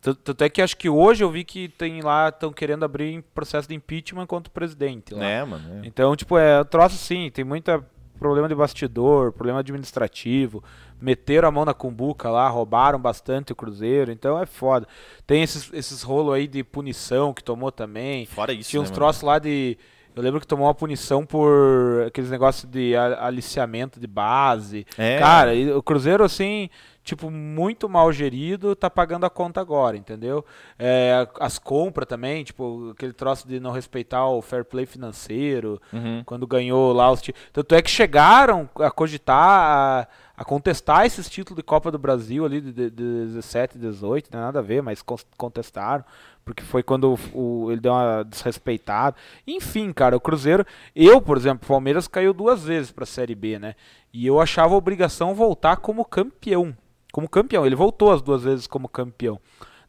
Tanto 0.00 0.42
é 0.42 0.48
que 0.48 0.60
acho 0.60 0.76
que 0.76 0.88
hoje 0.88 1.22
eu 1.22 1.30
vi 1.30 1.44
que 1.44 1.68
tem 1.68 2.00
lá, 2.00 2.28
estão 2.30 2.52
querendo 2.52 2.84
abrir 2.84 3.22
processo 3.34 3.68
de 3.68 3.74
impeachment 3.74 4.26
contra 4.26 4.50
o 4.50 4.52
presidente. 4.52 5.14
Lá. 5.14 5.24
É, 5.24 5.44
mano. 5.44 5.84
é. 5.84 5.86
Então, 5.86 6.16
tipo, 6.16 6.36
é 6.36 6.64
troço 6.64 6.96
sim, 6.96 7.30
tem 7.30 7.44
muita 7.44 7.84
problema 8.18 8.48
de 8.48 8.54
bastidor, 8.54 9.32
problema 9.32 9.60
administrativo. 9.60 10.64
Meteram 11.00 11.48
a 11.48 11.50
mão 11.50 11.64
na 11.64 11.74
cumbuca 11.74 12.30
lá, 12.30 12.48
roubaram 12.48 12.98
bastante 12.98 13.52
o 13.52 13.56
Cruzeiro, 13.56 14.10
então 14.10 14.38
é 14.40 14.46
foda. 14.46 14.86
Tem 15.26 15.42
esses, 15.42 15.70
esses 15.72 16.02
rolos 16.02 16.34
aí 16.34 16.46
de 16.46 16.64
punição 16.64 17.34
que 17.34 17.44
tomou 17.44 17.70
também. 17.70 18.24
Fora 18.26 18.52
isso, 18.52 18.70
Tinha 18.70 18.80
uns 18.82 18.88
né, 18.90 18.94
troços 18.94 19.22
lá 19.22 19.38
de. 19.38 19.76
Eu 20.14 20.22
lembro 20.22 20.40
que 20.40 20.46
tomou 20.46 20.66
uma 20.66 20.74
punição 20.74 21.26
por 21.26 22.04
aqueles 22.06 22.30
negócios 22.30 22.64
de 22.70 22.96
aliciamento 22.96 24.00
de 24.00 24.06
base. 24.06 24.86
É. 24.96 25.18
Cara, 25.18 25.50
o 25.76 25.82
Cruzeiro, 25.82 26.24
assim, 26.24 26.70
tipo, 27.04 27.30
muito 27.30 27.86
mal 27.86 28.10
gerido, 28.10 28.74
tá 28.74 28.88
pagando 28.88 29.26
a 29.26 29.30
conta 29.30 29.60
agora, 29.60 29.94
entendeu? 29.94 30.42
É, 30.78 31.28
as 31.38 31.58
compras 31.58 32.08
também, 32.08 32.42
tipo, 32.44 32.92
aquele 32.92 33.12
troço 33.12 33.46
de 33.46 33.60
não 33.60 33.72
respeitar 33.72 34.26
o 34.26 34.40
fair 34.40 34.64
play 34.64 34.86
financeiro, 34.86 35.78
Uhum. 35.92 36.22
quando 36.24 36.46
ganhou 36.46 36.94
lá 36.94 37.10
os. 37.12 37.20
Tanto 37.52 37.74
é 37.74 37.82
que 37.82 37.90
chegaram 37.90 38.68
a 38.76 38.90
cogitar, 38.90 39.38
a, 39.38 40.08
a 40.36 40.44
contestar 40.44 41.06
esses 41.06 41.28
títulos 41.30 41.56
de 41.56 41.62
Copa 41.62 41.90
do 41.90 41.98
Brasil 41.98 42.44
ali 42.44 42.60
de, 42.60 42.72
de, 42.72 42.90
de 42.90 43.26
17, 43.26 43.78
18, 43.78 44.26
não 44.26 44.30
tem 44.32 44.40
nada 44.40 44.58
a 44.58 44.62
ver, 44.62 44.82
mas 44.82 45.02
contestaram, 45.36 46.04
porque 46.44 46.62
foi 46.62 46.82
quando 46.82 47.14
o, 47.32 47.64
o- 47.64 47.72
ele 47.72 47.80
deu 47.80 47.92
uma 47.92 48.22
desrespeitada. 48.22 49.16
Enfim, 49.46 49.92
cara, 49.92 50.16
o 50.16 50.20
Cruzeiro, 50.20 50.64
eu, 50.94 51.20
por 51.20 51.36
exemplo, 51.36 51.64
o 51.64 51.68
Palmeiras 51.68 52.06
caiu 52.06 52.32
duas 52.34 52.64
vezes 52.64 52.90
pra 52.92 53.06
Série 53.06 53.34
B, 53.34 53.58
né? 53.58 53.74
E 54.12 54.26
eu 54.26 54.40
achava 54.40 54.74
a 54.74 54.78
obrigação 54.78 55.34
voltar 55.34 55.76
como 55.78 56.04
campeão. 56.04 56.76
Como 57.12 57.28
campeão, 57.28 57.64
ele 57.64 57.74
voltou 57.74 58.12
as 58.12 58.20
duas 58.20 58.42
vezes 58.42 58.66
como 58.66 58.88
campeão. 58.88 59.40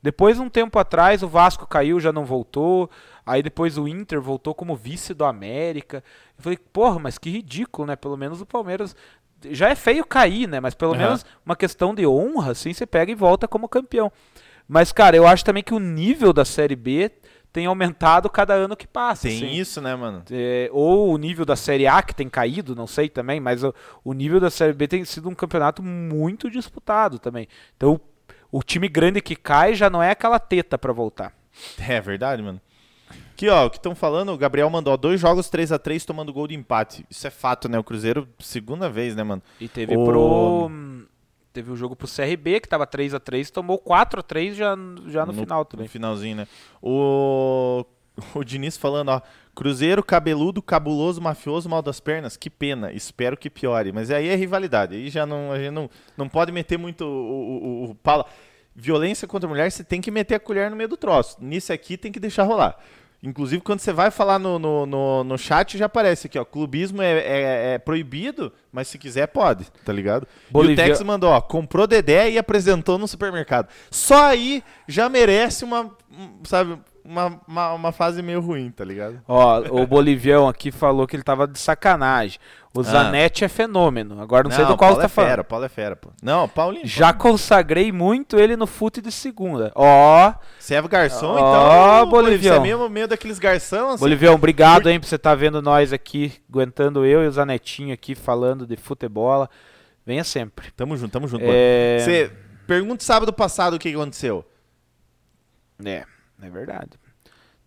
Depois, 0.01 0.39
um 0.39 0.47
tempo 0.47 0.77
atrás, 0.79 1.23
o 1.23 1.27
Vasco 1.27 1.65
caiu, 1.67 1.99
já 1.99 2.13
não 2.13 2.23
voltou. 2.23 2.89
Aí 3.25 3.41
depois 3.43 3.77
o 3.77 3.87
Inter 3.87 4.21
voltou 4.21 4.53
como 4.55 4.75
vice 4.75 5.13
do 5.13 5.25
América. 5.25 6.03
Eu 6.37 6.43
falei, 6.43 6.57
porra, 6.57 6.99
mas 6.99 7.17
que 7.17 7.29
ridículo, 7.29 7.87
né? 7.87 7.95
Pelo 7.95 8.15
menos 8.15 8.39
o 8.39 8.45
Palmeiras. 8.45 8.95
Já 9.51 9.69
é 9.69 9.75
feio 9.75 10.05
cair, 10.05 10.47
né? 10.47 10.59
Mas 10.59 10.73
pelo 10.73 10.93
Aham. 10.93 11.01
menos 11.01 11.25
uma 11.45 11.55
questão 11.55 11.93
de 11.93 12.05
honra, 12.05 12.51
assim, 12.51 12.73
você 12.73 12.85
pega 12.85 13.11
e 13.11 13.15
volta 13.15 13.47
como 13.47 13.69
campeão. 13.69 14.11
Mas, 14.67 14.91
cara, 14.91 15.15
eu 15.15 15.25
acho 15.25 15.45
também 15.45 15.63
que 15.63 15.73
o 15.73 15.79
nível 15.79 16.33
da 16.33 16.43
Série 16.43 16.75
B 16.75 17.11
tem 17.53 17.65
aumentado 17.65 18.29
cada 18.29 18.53
ano 18.53 18.75
que 18.75 18.85
passa. 18.85 19.23
Tem 19.27 19.37
assim. 19.37 19.51
isso, 19.51 19.81
né, 19.81 19.95
mano? 19.95 20.23
É, 20.29 20.69
ou 20.71 21.11
o 21.11 21.17
nível 21.17 21.45
da 21.45 21.55
Série 21.55 21.87
A 21.87 22.03
que 22.03 22.13
tem 22.13 22.29
caído, 22.29 22.75
não 22.75 22.85
sei 22.85 23.09
também, 23.09 23.39
mas 23.39 23.63
o, 23.63 23.73
o 24.03 24.13
nível 24.13 24.39
da 24.39 24.49
Série 24.49 24.73
B 24.73 24.87
tem 24.87 25.03
sido 25.05 25.29
um 25.29 25.33
campeonato 25.33 25.81
muito 25.81 26.51
disputado 26.51 27.17
também. 27.17 27.47
Então, 27.75 27.99
o 28.51 28.61
time 28.61 28.87
grande 28.87 29.21
que 29.21 29.35
cai 29.35 29.73
já 29.73 29.89
não 29.89 30.03
é 30.03 30.11
aquela 30.11 30.39
teta 30.39 30.77
pra 30.77 30.93
voltar. 30.93 31.33
É 31.79 31.99
verdade, 31.99 32.41
mano. 32.41 32.61
Aqui, 33.33 33.49
ó, 33.49 33.67
o 33.67 33.69
que 33.69 33.77
estão 33.77 33.93
falando, 33.93 34.31
o 34.33 34.37
Gabriel 34.37 34.69
mandou 34.69 34.93
ó, 34.93 34.97
dois 34.97 35.19
jogos 35.21 35.47
3 35.49 35.71
a 35.71 35.77
3 35.79 36.03
tomando 36.03 36.33
gol 36.33 36.47
de 36.47 36.55
empate. 36.55 37.05
Isso 37.09 37.27
é 37.27 37.29
fato, 37.29 37.69
né? 37.69 37.77
O 37.77 37.83
Cruzeiro, 37.83 38.27
segunda 38.39 38.89
vez, 38.89 39.15
né, 39.15 39.23
mano? 39.23 39.41
E 39.59 39.67
teve 39.67 39.95
O- 39.95 40.05
pro 40.05 40.71
teve 41.53 41.71
o 41.71 41.75
jogo 41.75 41.95
pro 41.95 42.07
CRB 42.07 42.59
que 42.59 42.67
tava 42.69 42.85
3 42.85 43.13
a 43.15 43.19
3, 43.19 43.49
tomou 43.49 43.79
4 43.79 44.19
a 44.19 44.23
3 44.23 44.55
já 44.55 44.75
já 45.07 45.25
no, 45.25 45.33
final 45.33 45.65
também. 45.65 45.85
No 45.85 45.89
finalzinho, 45.91 46.35
né? 46.37 46.47
O, 46.81 47.85
o 48.35 48.43
Diniz 48.43 48.77
falando, 48.77 49.09
ó. 49.09 49.21
Cruzeiro, 49.55 50.03
cabeludo, 50.03 50.61
cabuloso, 50.61 51.19
mafioso, 51.19 51.67
mal 51.67 51.81
das 51.81 51.99
pernas. 51.99 52.37
Que 52.37 52.47
pena. 52.49 52.91
Espero 52.91 53.35
que 53.35 53.49
piore. 53.49 53.91
Mas 53.91 54.11
aí 54.11 54.27
é 54.27 54.35
rivalidade. 54.35 54.95
Aí 54.95 55.09
já 55.09 55.25
não, 55.25 55.51
a 55.51 55.57
gente 55.57 55.71
não, 55.71 55.89
não 56.15 56.29
pode 56.29 56.51
meter 56.51 56.77
muito 56.77 57.03
o, 57.03 57.07
o, 57.07 57.85
o, 57.87 57.91
o 57.91 57.95
pala. 57.95 58.25
violência 58.75 59.27
contra 59.27 59.47
a 59.47 59.49
mulher, 59.49 59.71
você 59.71 59.83
tem 59.83 59.99
que 59.99 60.11
meter 60.11 60.35
a 60.35 60.39
colher 60.39 60.69
no 60.69 60.75
meio 60.75 60.87
do 60.89 60.95
troço. 60.97 61.37
Nisso 61.41 61.73
aqui 61.73 61.97
tem 61.97 62.11
que 62.11 62.19
deixar 62.19 62.43
rolar. 62.43 62.77
Inclusive, 63.23 63.61
quando 63.63 63.79
você 63.79 63.91
vai 63.91 64.11
falar 64.11 64.37
no, 64.37 64.59
no, 64.59 64.85
no, 64.85 65.23
no 65.23 65.37
chat, 65.37 65.75
já 65.77 65.87
aparece 65.87 66.27
aqui, 66.27 66.37
ó. 66.37 66.45
Clubismo 66.45 67.01
é, 67.01 67.13
é- 67.19 67.73
é 67.73 67.77
proibido, 67.79 68.53
mas 68.71 68.87
se 68.87 68.97
quiser, 68.99 69.25
pode, 69.27 69.65
tá 69.83 69.91
ligado? 69.91 70.27
E 70.49 70.53
Bolivia- 70.53 70.85
o 70.85 70.87
Tex 70.89 71.01
mandou, 71.01 71.31
ó, 71.31 71.41
comprou 71.41 71.87
Dedé 71.87 72.29
e 72.29 72.37
apresentou 72.37 72.97
no 72.99 73.07
supermercado. 73.07 73.67
Só 73.89 74.23
aí 74.25 74.63
já 74.87 75.09
merece 75.09 75.65
uma, 75.65 75.85
um, 76.11 76.43
sabe, 76.45 76.77
uma, 77.07 77.41
uma, 77.47 77.73
uma 77.73 77.91
fase 77.93 78.21
meio 78.21 78.41
ruim, 78.41 78.69
tá 78.69 78.83
ligado? 78.83 79.21
Ó, 79.25 79.61
o 79.81 79.87
Bolivião 79.87 80.47
aqui 80.47 80.71
falou 80.71 81.07
que 81.07 81.15
ele 81.15 81.23
tava 81.23 81.47
de 81.47 81.57
sacanagem. 81.57 82.37
O 82.73 82.83
Zanetti 82.83 83.43
é 83.43 83.47
fenômeno. 83.47 84.21
Agora 84.21 84.43
não, 84.43 84.51
sei 84.55 84.63
do 84.65 84.77
qual 84.77 84.91
Paulo 84.91 84.95
você 84.95 85.01
tá 85.01 85.05
é 85.05 85.09
falando. 85.09 85.29
fera, 85.29 85.43
Paulo 85.43 85.65
é 85.65 85.69
fera, 85.69 85.95
pô. 85.95 86.09
Não, 86.21 86.47
Paulinho. 86.47 86.85
Já 86.85 87.11
consagrei 87.13 87.91
muito 87.91 88.37
ele 88.37 88.55
no 88.55 88.67
fute 88.67 89.01
de 89.01 89.11
segunda. 89.11 89.71
Ó, 89.73 90.33
Você 90.59 90.75
é 90.75 90.81
garçom, 90.81 91.33
Ó, 91.33 91.37
então. 91.37 92.09
Bolivião. 92.09 92.55
Você 92.55 92.59
é 92.59 92.63
mesmo 92.63 92.89
meio 92.89 93.07
daqueles 93.07 93.39
garçons, 93.39 93.93
assim. 93.93 93.99
Bolivião, 93.99 94.35
obrigado, 94.35 94.89
hein, 94.89 94.99
por 94.99 95.07
você 95.07 95.15
estar 95.15 95.33
vendo 95.33 95.61
nós 95.61 95.91
aqui, 95.91 96.33
aguentando 96.49 97.05
eu 97.05 97.23
e 97.23 97.27
o 97.27 97.31
Zanetinho 97.31 97.93
aqui 97.93 98.13
falando 98.13 98.67
de 98.67 98.75
futebol. 98.75 99.47
Venha 100.05 100.23
sempre. 100.23 100.69
Tamo 100.71 100.95
junto, 100.97 101.11
tamo 101.11 101.27
junto. 101.27 101.45
É... 101.47 101.99
Você 101.99 102.31
pergunta 102.67 103.03
sábado 103.03 103.33
passado 103.33 103.75
o 103.75 103.79
que 103.79 103.89
que 103.89 103.95
aconteceu. 103.95 104.45
É, 105.83 106.05
é 106.41 106.49
verdade. 106.49 106.91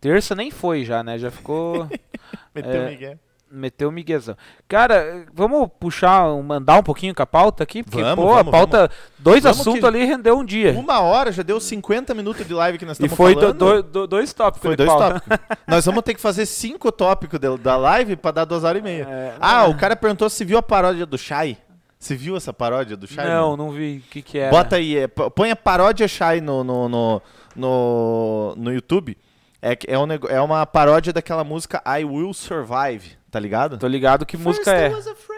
Terça 0.01 0.35
nem 0.35 0.51
foi 0.51 0.85
já, 0.85 1.03
né? 1.03 1.18
Já 1.18 1.31
ficou. 1.31 1.87
Meteu 2.55 2.83
É. 2.83 2.91
Miguel. 2.91 3.18
Meteu 3.53 3.89
o 3.89 3.93
miguezão. 3.93 4.37
Cara, 4.68 5.27
vamos 5.35 5.68
puxar, 5.81 6.25
mandar 6.41 6.79
um 6.79 6.85
pouquinho 6.85 7.12
com 7.12 7.21
a 7.21 7.27
pauta 7.27 7.64
aqui? 7.64 7.83
Porque, 7.83 8.01
Vamos, 8.01 8.25
pô, 8.25 8.31
vamos, 8.33 8.47
a 8.47 8.51
pauta. 8.53 8.91
Dois 9.18 9.43
Vamos 9.43 9.59
assuntos 9.59 9.81
que- 9.81 9.87
ali 9.87 10.05
rendeu 10.05 10.39
um 10.39 10.45
dia. 10.45 10.71
Uma 10.79 11.01
hora, 11.01 11.33
já 11.33 11.43
deu 11.43 11.59
50 11.59 12.14
minutos 12.14 12.47
de 12.47 12.55
live 12.55 12.79
que 12.79 12.87
nós 12.87 12.97
e 13.01 13.03
estamos 13.03 13.16
foi 13.16 13.35
do- 13.35 13.41
falando. 13.41 13.59
do- 13.59 13.83
do- 13.83 14.07
dois 14.07 14.33
tópicos 14.33 14.62
Foi 14.62 14.77
de 14.77 14.85
dois 14.85 14.89
pauta. 14.89 15.14
tópicos. 15.21 15.39
Nós 15.66 15.85
vamos 15.85 16.03
ter 16.05 16.14
que 16.14 16.21
fazer 16.21 16.47
cinco 16.47 16.93
tópicos 16.93 17.41
de- 17.41 17.59
da 17.59 17.77
live 17.77 18.14
pra 18.14 18.31
dar 18.31 18.45
duas 18.45 18.62
horas 18.62 18.79
e 18.79 18.85
meia. 18.85 19.03
É, 19.11 19.35
ah, 19.41 19.66
o 19.66 19.77
cara 19.77 19.97
perguntou 19.97 20.31
se 20.31 20.45
viu 20.45 20.57
a 20.57 20.62
paródia 20.62 21.05
do 21.05 21.18
Shai. 21.18 21.59
Você 22.01 22.17
viu 22.17 22.35
essa 22.35 22.51
paródia 22.51 22.97
do 22.97 23.07
Shai? 23.07 23.29
Não, 23.29 23.59
não 23.59 23.71
vi 23.71 24.03
o 24.05 24.11
que, 24.11 24.23
que 24.23 24.39
era. 24.39 24.51
Bota 24.51 24.77
aí, 24.77 24.97
é, 24.97 25.07
põe 25.07 25.51
a 25.51 25.57
paródia 25.57 26.09
Shai 26.09 26.41
no, 26.41 26.65
no, 26.65 26.89
no, 26.89 27.23
no, 27.55 28.55
no 28.57 28.73
YouTube. 28.73 29.19
É, 29.61 29.77
que- 29.77 29.87
é, 29.91 29.99
um, 29.99 30.07
nego- 30.07 30.27
é 30.27 30.41
uma 30.41 30.65
paródia 30.65 31.13
daquela 31.13 31.45
música 31.45 31.83
I 31.87 32.03
Will 32.07 32.33
Survive, 32.33 33.19
tá 33.31 33.39
ligado? 33.39 33.77
Tô 33.77 33.87
ligado 33.87 34.25
que 34.25 34.39
música 34.39 34.65
First 34.65 35.29
I 35.29 35.33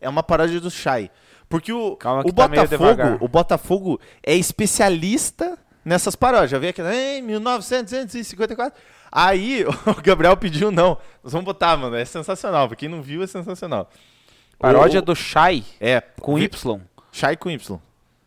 é. 0.00 0.06
É 0.06 0.08
uma 0.08 0.24
paródia 0.24 0.60
do 0.60 0.68
Shai. 0.70 1.08
Porque 1.48 1.72
o, 1.72 1.94
Calma 1.96 2.22
o 2.22 2.32
tá 2.32 2.48
Botafogo, 2.48 2.66
devagar. 2.68 3.18
o 3.22 3.28
Botafogo 3.28 4.00
é 4.22 4.34
especialista 4.34 5.56
nessas 5.84 6.16
paródias. 6.16 6.50
Já 6.50 6.58
vi 6.58 6.66
aqui, 6.68 6.82
em 6.82 7.22
1954. 7.22 8.78
Aí 9.10 9.64
o 9.86 10.02
Gabriel 10.02 10.36
pediu 10.36 10.72
não. 10.72 10.98
Nós 11.22 11.32
vamos 11.32 11.44
botar, 11.44 11.76
mano. 11.76 11.94
É 11.94 12.04
sensacional. 12.04 12.66
Pra 12.66 12.76
quem 12.76 12.88
não 12.88 13.00
viu, 13.00 13.22
é 13.22 13.26
sensacional. 13.28 13.88
Paródia 14.58 14.98
O- 15.00 15.02
do 15.02 15.14
Shai 15.14 15.64
É, 15.80 16.00
com 16.20 16.38
Y. 16.38 16.80
Shai 17.12 17.36
com 17.36 17.50
Y. 17.50 17.78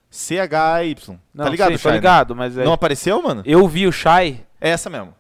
C-H-Y. 0.10 1.20
Tá 1.36 1.50
ligado, 1.50 1.72
sim, 1.72 1.78
Shai? 1.78 1.92
tô 1.92 1.96
ligado, 1.96 2.36
mas 2.36 2.58
é- 2.58 2.64
Não 2.64 2.74
apareceu, 2.74 3.22
mano? 3.22 3.42
eu 3.46 3.68
vi 3.68 3.88
o 3.88 3.92
Shai. 3.92 4.46
É 4.60 4.70
essa 4.70 4.90
mesmo. 4.90 5.14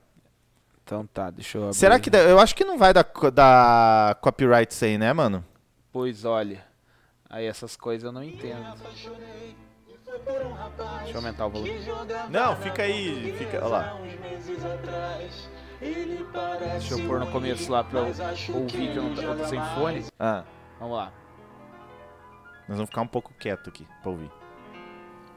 Então 0.83 1.05
tá, 1.07 1.29
deixa 1.29 1.57
eu 1.57 1.63
abrir. 1.63 1.75
Será 1.75 1.99
que. 1.99 2.09
dá- 2.09 2.19
Eu 2.19 2.39
acho 2.39 2.53
que 2.55 2.65
não 2.65 2.77
vai 2.77 2.93
dar, 2.93 3.05
dar 3.33 4.15
copyright 4.15 4.71
isso 4.73 4.83
aí, 4.83 4.97
né, 4.97 5.13
mano? 5.13 5.43
Pois 5.91 6.25
olha. 6.25 6.63
Aí 7.29 7.45
essas 7.45 7.77
coisas 7.77 8.03
eu 8.03 8.11
não 8.11 8.21
entendo. 8.23 8.61
Deixa 8.83 9.09
eu 11.13 11.15
aumentar 11.15 11.45
o 11.45 11.49
volume. 11.49 11.71
Não, 12.29 12.55
fica 12.57 12.83
aí. 12.83 13.33
Fica. 13.37 13.59
Olha 13.59 13.67
lá. 13.67 13.97
Deixa 15.79 16.93
eu 16.93 17.07
pôr 17.07 17.19
no 17.19 17.27
começo 17.27 17.71
lá 17.71 17.83
pra 17.83 17.99
eu 18.01 18.05
ouvir 18.53 18.91
que 18.91 18.97
eu 18.97 19.03
não 19.03 19.15
tô, 19.15 19.21
eu 19.21 19.37
tô 19.37 19.45
sem 19.45 19.61
fone. 19.75 20.05
Ah, 20.19 20.43
Vamos 20.81 20.97
lá. 20.97 21.11
nós 22.67 22.77
vamos 22.77 22.89
ficar 22.89 23.01
um 23.03 23.07
pouco 23.07 23.31
quieto 23.37 23.69
aqui 23.69 23.87
pra 24.01 24.09
ouvir. 24.09 24.31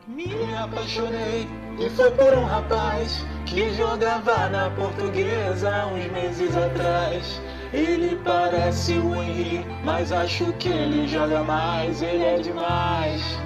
Me 0.06 0.32
apaixonei 0.56 1.46
e 1.78 1.90
foi 1.90 2.10
por 2.12 2.32
um 2.32 2.46
rapaz 2.46 3.22
que 3.44 3.74
jogava 3.74 4.48
na 4.48 4.70
portuguesa 4.70 5.86
uns 5.88 6.10
meses 6.12 6.56
atrás. 6.56 7.42
Ele 7.74 8.16
parece 8.24 8.94
o 8.94 9.14
Henry, 9.14 9.66
mas 9.84 10.12
acho 10.12 10.50
que 10.54 10.70
ele 10.70 11.06
joga 11.06 11.42
mais, 11.42 12.00
ele 12.00 12.24
é 12.24 12.38
demais. 12.38 13.38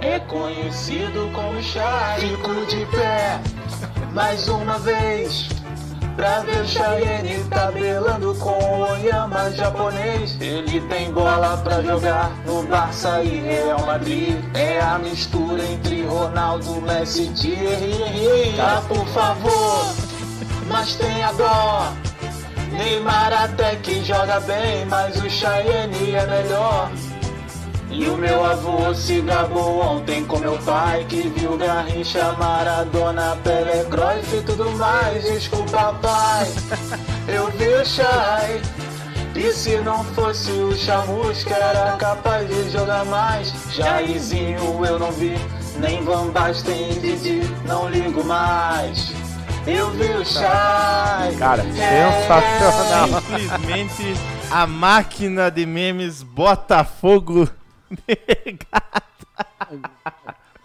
É 0.00 0.18
conhecido 0.18 1.30
como 1.32 1.62
Chai. 1.62 2.18
Fico 2.18 2.66
de 2.66 2.84
pé 2.86 3.40
mais 4.12 4.48
uma 4.48 4.76
vez. 4.80 5.63
Pra 6.16 6.40
ver 6.40 6.64
Chayenne 6.66 7.44
tabelando 7.50 8.34
com 8.36 8.50
o 8.50 8.90
Oyama 8.92 9.50
japonês. 9.50 10.36
Ele 10.40 10.80
tem 10.82 11.12
bola 11.12 11.56
pra 11.58 11.82
jogar 11.82 12.30
no 12.46 12.62
Barça 12.62 13.22
e 13.22 13.40
Real 13.40 13.84
Madrid. 13.84 14.36
É 14.54 14.80
a 14.80 14.98
mistura 14.98 15.64
entre 15.64 16.04
Ronaldo, 16.04 16.80
Messi, 16.82 17.28
Thierry 17.34 17.92
Henry. 18.02 18.60
Ah, 18.60 18.82
por 18.86 19.06
favor, 19.08 19.86
mas 20.68 20.94
tenha 20.94 21.32
dó. 21.32 21.92
Neymar 22.70 23.32
até 23.32 23.76
que 23.76 24.04
joga 24.04 24.40
bem, 24.40 24.84
mas 24.86 25.16
o 25.16 25.28
Chayenne 25.28 26.14
é 26.14 26.26
melhor. 26.26 26.90
E 27.96 28.08
o 28.08 28.16
meu 28.16 28.44
avô 28.44 28.92
se 28.92 29.20
gabou 29.20 29.80
ontem 29.80 30.24
com 30.24 30.38
meu 30.38 30.58
pai 30.58 31.06
Que 31.08 31.22
viu 31.28 31.56
Garrincha, 31.56 32.32
Maradona, 32.32 33.36
Pelé, 33.44 33.84
Cruyff 33.84 34.36
e 34.36 34.42
tudo 34.42 34.70
mais 34.72 35.22
Desculpa 35.24 35.94
pai, 36.02 36.52
eu 37.28 37.46
vi 37.52 37.68
o 37.68 37.84
Chay 37.86 38.60
E 39.36 39.52
se 39.52 39.76
não 39.78 40.02
fosse 40.02 40.50
o 40.50 40.74
Chamusca 40.76 41.54
era 41.54 41.92
capaz 41.96 42.48
de 42.48 42.70
jogar 42.70 43.04
mais 43.04 43.52
Jairzinho 43.70 44.84
eu 44.84 44.98
não 44.98 45.12
vi, 45.12 45.36
nem 45.78 46.02
Van 46.02 46.28
Basten, 46.30 46.98
Didi, 47.00 47.42
não 47.64 47.88
ligo 47.88 48.24
mais 48.24 49.12
Eu 49.66 49.90
vi 49.92 50.10
o 50.14 50.24
Chay 50.26 51.36
Cara, 51.38 51.62
É. 51.62 52.22
sensacional. 52.22 53.22
Simplesmente 53.22 54.14
a 54.50 54.66
máquina 54.66 55.50
de 55.50 55.64
memes 55.66 56.22
Botafogo. 56.22 57.48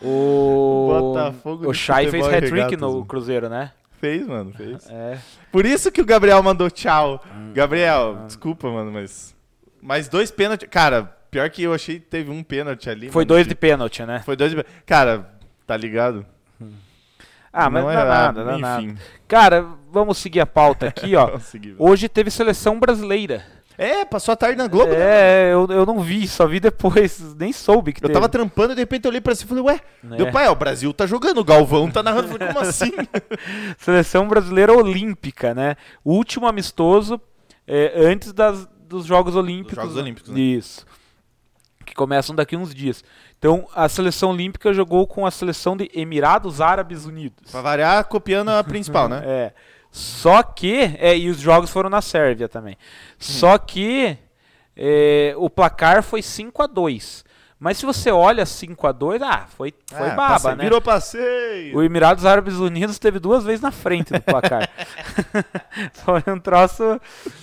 O 0.02 0.88
Botafogo 0.90 1.70
o 1.70 1.74
Shai 1.74 2.10
fez 2.10 2.26
hat-trick 2.26 2.78
no 2.78 2.92
mano. 2.94 3.06
Cruzeiro, 3.06 3.50
né? 3.50 3.72
Fez, 4.00 4.26
mano, 4.26 4.54
fez. 4.54 4.90
É. 4.90 5.18
Por 5.52 5.66
isso 5.66 5.92
que 5.92 6.02
o 6.02 6.06
Gabriel 6.06 6.42
mandou 6.42 6.70
tchau. 6.72 7.22
Gabriel, 7.54 8.24
desculpa, 8.26 8.70
mano, 8.70 8.92
mas. 8.92 9.36
Mais 9.82 10.08
dois 10.08 10.32
pênaltis. 10.32 10.70
Cara, 10.70 11.04
pior 11.30 11.50
que 11.50 11.64
eu 11.64 11.74
achei 11.74 12.00
que 12.00 12.06
teve 12.06 12.32
um 12.32 12.42
pênalti 12.42 12.90
ali. 12.90 13.10
Foi 13.10 13.22
mano, 13.24 13.28
dois 13.28 13.48
de 13.48 13.56
pênalti, 13.56 14.06
né? 14.06 14.22
Foi 14.26 14.38
dois 14.38 14.52
de. 14.52 14.64
Cara, 14.86 15.30
tá 15.68 15.76
ligado? 15.76 16.26
Ah, 17.52 17.70
mas 17.70 17.84
não, 17.84 17.92
Não 17.92 17.92
é 17.92 17.96
nada, 17.96 18.10
nada, 18.10 18.44
dá 18.46 18.58
nada. 18.58 18.82
enfim. 18.84 18.98
Cara, 19.28 19.66
vamos 19.92 20.18
seguir 20.18 20.40
a 20.40 20.46
pauta 20.46 20.88
aqui, 20.88 21.16
ó. 21.18 21.38
Hoje 21.78 22.08
teve 22.08 22.30
seleção 22.32 22.80
brasileira. 22.80 23.44
É, 23.82 24.04
passou 24.04 24.34
a 24.34 24.36
tarde 24.36 24.58
na 24.58 24.68
Globo, 24.68 24.92
né? 24.92 25.00
É, 25.00 25.54
eu, 25.54 25.66
eu 25.70 25.86
não 25.86 26.00
vi, 26.02 26.28
só 26.28 26.46
vi 26.46 26.60
depois, 26.60 27.20
nem 27.40 27.54
soube 27.54 27.94
que 27.94 28.00
Eu 28.00 28.08
teve. 28.10 28.14
tava 28.14 28.28
trampando 28.28 28.74
e 28.74 28.76
de 28.76 28.82
repente 28.82 29.06
eu 29.06 29.10
olhei 29.10 29.22
pra 29.22 29.34
cima 29.34 29.46
e 29.46 29.50
falei, 29.50 29.64
ué, 29.64 29.82
É. 30.04 30.18
meu 30.18 30.32
pai, 30.32 30.48
ó, 30.48 30.52
o 30.52 30.56
Brasil 30.56 30.92
tá 30.94 31.08
jogando, 31.08 31.38
o 31.40 31.44
Galvão 31.46 31.90
tá 31.90 32.04
narrando. 32.04 32.28
Falei, 32.28 32.48
como 32.50 32.60
assim? 32.60 32.92
Seleção 33.80 34.28
brasileira 34.28 34.74
olímpica, 34.74 35.54
né? 35.54 35.76
O 36.04 36.14
último 36.14 36.46
amistoso 36.46 37.22
é, 37.66 37.94
antes 37.96 38.34
das, 38.34 38.68
dos 38.88 39.06
Jogos 39.06 39.36
Olímpicos. 39.36 39.76
Jogos 39.76 39.96
Olímpicos, 39.96 40.30
né? 40.32 40.40
Isso. 40.40 40.86
Que 41.86 41.96
começam 41.96 42.36
daqui 42.36 42.56
uns 42.58 42.76
dias. 42.76 43.04
Então, 43.38 43.66
a 43.74 43.88
seleção 43.88 44.32
olímpica 44.32 44.74
jogou 44.74 45.08
com 45.08 45.26
a 45.26 45.32
seleção 45.32 45.78
de 45.78 45.90
Emirados 45.94 46.60
Árabes 46.60 47.06
Unidos. 47.06 47.50
pra 47.52 47.62
variar, 47.62 48.04
copiando 48.06 48.50
a 48.50 48.64
principal, 48.64 49.08
né? 49.08 49.22
É. 49.26 49.54
Só 49.92 50.44
que. 50.44 50.96
É, 51.00 51.18
e 51.18 51.30
os 51.30 51.40
jogos 51.40 51.70
foram 51.70 51.90
na 51.90 52.02
Sérvia 52.02 52.48
também. 52.48 52.78
Só 53.18 53.58
que 53.58 54.18
é, 54.76 55.34
o 55.38 55.50
placar 55.50 56.02
foi 56.04 56.22
5 56.22 56.64
a 56.64 56.68
2 56.68 57.26
Mas 57.60 57.78
se 57.78 57.86
você 57.86 58.10
olha 58.10 58.46
5 58.46 58.88
a 58.88 58.92
2 58.94 59.22
ah, 59.22 59.46
foi, 59.58 59.74
foi 59.92 60.08
Ah, 60.08 60.16
baba, 60.16 60.34
passeio, 60.34 60.56
né? 60.56 60.64
Virou 60.64 60.82
passeio. 60.82 61.78
O 61.78 61.84
Emirados 61.84 62.26
Árabes 62.26 62.56
Unidos 62.56 62.98
teve 62.98 63.20
duas 63.20 63.44
vezes 63.44 63.60
na 63.62 63.72
frente 63.72 64.14
do 64.14 64.22
placar. 64.22 64.70
Foi 65.94 66.24
um 66.34 66.40
troço 66.40 67.00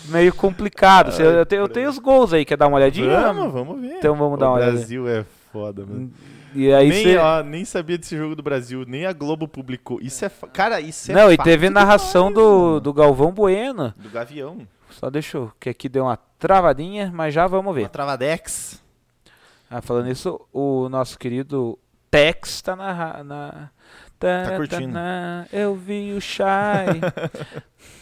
meio 0.07 0.33
complicado. 0.35 1.13
Você- 1.13 1.23
eu, 1.23 1.45
tenho, 1.45 1.63
eu 1.63 1.69
tenho 1.69 1.91
os 1.91 1.99
gols 1.99 2.33
aí, 2.33 2.45
quer 2.45 2.57
dar 2.57 2.69
uma 2.69 2.79
olhadinha? 2.79 3.21
Vamos, 3.21 3.53
vamos 3.53 3.81
ver. 3.81 3.99
Então 3.99 4.15
vamos 4.17 4.39
dar 4.39 4.47
o 4.47 4.51
uma 4.53 4.57
olhada. 4.57 4.73
Brasil 4.73 5.07
é 5.09 5.25
foda, 5.53 5.85
mano. 5.85 6.11
E 6.57 6.73
aí 6.73 6.89
nem, 6.89 7.03
cê- 7.05 7.17
ó, 7.19 7.43
nem 7.43 7.65
sabia 7.65 7.99
desse 7.99 8.17
jogo 8.17 8.35
do 8.35 8.43
Brasil, 8.43 8.85
nem 8.87 9.05
a 9.07 9.13
Globo 9.13 9.47
publicou. 9.47 9.99
Isso 10.01 10.25
é. 10.25 10.29
fa- 10.29 10.47
Cara, 10.49 10.81
isso 10.81 11.13
é. 11.13 11.15
Não, 11.15 11.31
e 11.33 11.37
teve 11.37 11.69
narração 11.71 12.33
do, 12.33 12.81
do 12.81 12.93
Galvão 12.93 13.31
Bueno. 13.33 13.93
Do 13.97 14.09
Gavião. 14.11 14.67
Só 14.91 15.11
deixa 15.11 15.37
eu, 15.37 15.53
que 15.61 15.69
aqui 15.69 15.89
deu 15.89 16.05
uma 16.05 16.17
travadinha, 16.39 17.11
mas 17.15 17.35
já 17.35 17.47
vamos 17.47 17.67
Uma 17.67 17.75
ver. 17.75 17.89
Travadex. 17.91 18.83
Ah, 19.71 19.83
falando 19.83 20.11
isso, 20.11 20.41
o 20.53 20.89
nosso 20.89 21.19
querido 21.19 21.79
Tex 22.11 22.63
tá 22.63 22.75
na, 22.77 23.23
na 23.25 23.71
Tá, 24.19 24.57
curtindo. 24.57 24.95
tá, 24.95 25.47
eu 25.53 25.75
vi 25.75 26.15
o 26.15 26.21
Shai. 26.21 26.87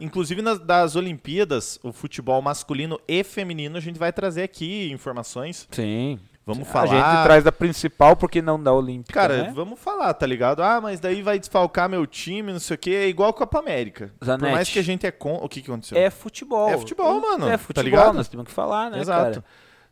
Inclusive 0.00 0.42
nas 0.42 0.58
das 0.58 0.96
Olimpíadas, 0.96 1.78
o 1.82 1.92
futebol 1.92 2.40
masculino 2.42 2.98
e 3.08 3.22
feminino, 3.24 3.76
a 3.76 3.80
gente 3.80 3.98
vai 3.98 4.12
trazer 4.12 4.42
aqui 4.42 4.90
informações. 4.92 5.66
Sim. 5.70 6.18
Vamos 6.46 6.66
A 6.68 6.72
falar. 6.72 6.86
gente 6.86 7.22
traz 7.24 7.44
da 7.44 7.52
principal, 7.52 8.16
porque 8.16 8.42
não 8.42 8.60
da 8.60 8.72
Olímpica, 8.72 9.12
Cara, 9.20 9.42
né? 9.44 9.52
vamos 9.54 9.78
falar, 9.78 10.12
tá 10.14 10.26
ligado? 10.26 10.62
Ah, 10.62 10.80
mas 10.80 10.98
daí 10.98 11.22
vai 11.22 11.38
desfalcar 11.38 11.88
meu 11.88 12.04
time, 12.06 12.50
não 12.52 12.58
sei 12.58 12.74
o 12.74 12.78
quê. 12.78 12.90
É 12.90 13.08
igual 13.08 13.28
a 13.30 13.32
Copa 13.32 13.58
América. 13.60 14.12
Por 14.18 14.24
Zanetti. 14.24 14.52
mais 14.52 14.68
que 14.68 14.78
a 14.78 14.82
gente 14.82 15.06
é 15.06 15.12
com. 15.12 15.34
O 15.36 15.48
que, 15.48 15.60
que 15.62 15.70
aconteceu? 15.70 15.96
É 15.96 16.10
futebol. 16.10 16.68
É 16.68 16.76
futebol, 16.78 17.20
mano, 17.20 17.46
É 17.46 17.52
tá 17.52 17.58
futebol, 17.58 17.84
ligado? 17.84 18.14
nós 18.14 18.26
temos 18.26 18.46
que 18.46 18.52
falar, 18.52 18.90
né, 18.90 19.00
Exato. 19.00 19.22
cara? 19.40 19.44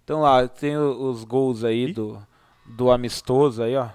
Então 0.02 0.20
lá, 0.22 0.48
tem 0.48 0.76
os 0.76 1.22
gols 1.22 1.62
aí 1.62 1.92
do, 1.92 2.20
do 2.66 2.90
amistoso 2.90 3.62
aí, 3.62 3.76
ó. 3.76 3.88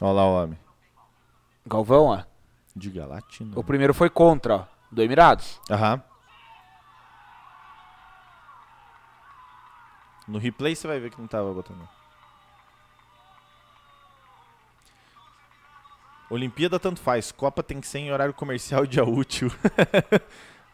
Olha 0.00 0.12
lá 0.12 0.26
o 0.26 0.42
homem. 0.42 0.58
Galvão, 1.68 2.06
ó. 2.06 2.22
Diga 2.74 3.06
latino. 3.06 3.52
O 3.58 3.62
primeiro 3.62 3.92
foi 3.92 4.08
contra, 4.08 4.56
ó, 4.56 4.64
do 4.90 5.02
Emirados. 5.02 5.60
Aham. 5.70 6.02
No 10.26 10.38
replay 10.38 10.74
você 10.74 10.86
vai 10.86 11.00
ver 11.00 11.10
que 11.10 11.20
não 11.20 11.26
tava 11.26 11.52
botando. 11.52 11.88
Olimpíada 16.30 16.78
tanto 16.78 17.00
faz. 17.00 17.32
Copa 17.32 17.62
tem 17.62 17.80
que 17.80 17.86
ser 17.86 17.98
em 18.00 18.12
horário 18.12 18.34
comercial 18.34 18.84
e 18.84 18.88
dia 18.88 19.04
útil. 19.04 19.50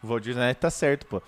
o 0.03 0.07
Valdir 0.07 0.35
Neto 0.35 0.59
tá 0.59 0.69
certo, 0.69 1.05
pô. 1.05 1.21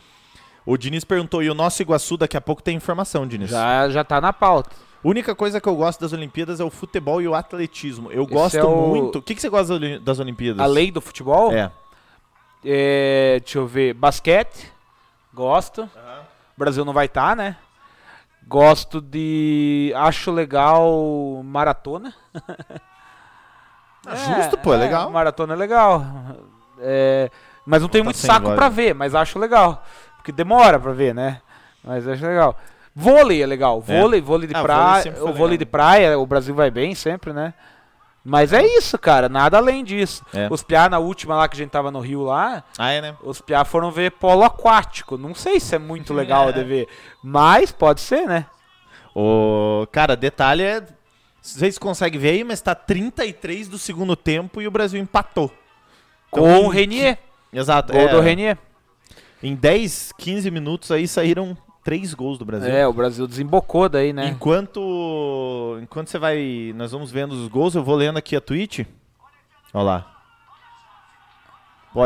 O 0.65 0.77
Diniz 0.77 1.05
perguntou, 1.05 1.41
e 1.41 1.49
o 1.49 1.53
nosso 1.53 1.81
Iguaçu 1.81 2.17
daqui 2.17 2.35
a 2.35 2.41
pouco 2.41 2.61
tem 2.61 2.75
informação, 2.75 3.25
Diniz. 3.25 3.49
Já, 3.49 3.87
já 3.89 4.03
tá 4.03 4.19
na 4.19 4.33
pauta. 4.33 4.75
Única 5.03 5.35
coisa 5.35 5.61
que 5.61 5.67
eu 5.69 5.75
gosto 5.75 5.99
das 6.01 6.11
Olimpíadas 6.13 6.59
é 6.59 6.63
o 6.63 6.69
futebol 6.69 7.21
e 7.21 7.27
o 7.27 7.35
atletismo. 7.35 8.11
Eu 8.11 8.23
Esse 8.23 8.33
gosto 8.33 8.57
é 8.57 8.63
o- 8.63 8.87
muito. 8.87 9.19
O 9.19 9.21
que, 9.21 9.35
que 9.35 9.41
você 9.41 9.49
gosta 9.49 9.67
das 9.73 9.81
Oli- 9.81 9.99
das 9.99 10.19
Olimpíadas? 10.19 10.59
A 10.61 10.65
lei 10.65 10.91
do 10.91 10.99
futebol, 11.01 11.51
É. 11.53 11.71
é, 12.65 13.39
deixa 13.39 13.59
eu 13.59 13.67
ver, 13.67 13.93
basquete, 13.93 14.71
gosto. 15.33 15.83
O 15.83 16.57
Brasil 16.59 16.83
não 16.83 16.93
vai 16.93 17.05
estar, 17.05 17.35
né? 17.35 17.55
Gosto 18.47 18.99
de, 19.01 19.91
acho 19.95 20.31
legal 20.31 21.41
maratona. 21.43 22.13
Ah, 24.05 24.15
justo, 24.15 24.57
pô, 24.57 24.73
é 24.73 24.77
legal. 24.77 25.11
Maratona 25.11 25.53
é 25.53 25.57
legal. 25.57 26.03
É, 26.79 27.29
mas 27.65 27.81
não 27.81 27.89
tenho 27.89 28.03
Tá 28.03 28.07
muito 28.07 28.17
saco 28.19 28.49
né? 28.49 28.69
ver, 28.69 28.93
mas 28.95 29.13
acho 29.13 29.37
legal. 29.37 29.83
Porque 30.15 30.31
demora 30.31 30.79
pra 30.79 30.93
ver, 30.93 31.13
né? 31.13 31.41
Mas 31.83 32.07
acho 32.07 32.25
legal. 32.25 32.57
Vôlei 32.99 33.43
é 33.43 33.45
legal. 33.45 33.83
É. 33.87 33.99
Vôlei, 34.01 34.21
vôlei 34.21 34.47
de 34.47 34.55
Ah, 34.55 34.63
praia. 34.63 35.13
O 35.21 35.25
vôlei 35.27 35.35
legal. 35.51 35.57
de 35.57 35.65
praia, 35.67 36.17
o 36.19 36.25
Brasil 36.25 36.55
vai 36.55 36.71
bem 36.71 36.95
sempre, 36.95 37.31
né? 37.31 37.53
Mas 38.25 38.51
é 38.53 38.61
isso, 38.65 38.97
cara. 38.97 39.29
Nada 39.29 39.57
além 39.57 39.83
disso. 39.83 40.25
É. 40.33 40.47
Os 40.49 40.63
piá 40.63 40.89
na 40.89 40.97
última 40.97 41.35
lá 41.35 41.47
que 41.47 41.55
a 41.55 41.59
gente 41.59 41.69
tava 41.69 41.91
no 41.91 41.99
Rio 41.99 42.23
lá, 42.23 42.63
Ah, 42.77 42.89
é, 42.91 42.99
né? 43.01 43.15
os 43.23 43.39
piá 43.39 43.63
foram 43.63 43.91
ver 43.91 44.11
polo 44.13 44.43
aquático. 44.43 45.15
Não 45.15 45.35
sei 45.35 45.59
se 45.59 45.75
é 45.75 45.79
muito 45.79 46.11
legal 46.13 46.51
de 46.51 46.63
ver, 46.63 46.87
mas 47.23 47.71
pode 47.71 48.01
ser, 48.01 48.27
né? 48.27 48.47
O 49.15 49.87
cara, 49.91 50.15
detalhe 50.15 50.63
é. 50.63 50.83
Vocês 51.41 51.77
conseguem 51.77 52.19
ver 52.19 52.29
aí, 52.31 52.43
mas 52.43 52.59
tá 52.61 52.73
33 52.75 53.67
do 53.69 53.77
segundo 53.77 54.15
tempo 54.15 54.59
e 54.61 54.67
o 54.67 54.71
Brasil 54.71 54.99
empatou. 54.99 55.49
Então, 56.29 56.43
Com 56.43 56.65
o 56.65 56.67
Renier. 56.67 57.19
Exato. 57.53 57.93
Gol 57.93 58.01
é, 58.01 58.07
do 58.09 58.19
Renier. 58.19 58.57
Em 59.41 59.55
10, 59.55 60.11
15 60.17 60.51
minutos 60.51 60.91
aí 60.91 61.07
saíram 61.07 61.55
três 61.87 62.13
gols 62.13 62.37
do 62.37 62.43
Brasil. 62.43 62.69
É, 62.69 62.85
o 62.85 62.91
Brasil 62.91 63.25
desembocou 63.25 63.87
daí, 63.87 64.11
né? 64.11 64.27
Enquanto 64.27 65.79
enquanto 65.81 66.09
você 66.09 66.19
vai, 66.19 66.73
nós 66.75 66.91
vamos 66.91 67.09
vendo 67.09 67.31
os 67.31 67.47
gols, 67.47 67.75
eu 67.75 67.81
vou 67.81 67.95
lendo 67.95 68.17
aqui 68.17 68.35
a 68.35 68.41
tweet. 68.41 68.85
Olha 69.73 69.83
lá. 69.83 70.13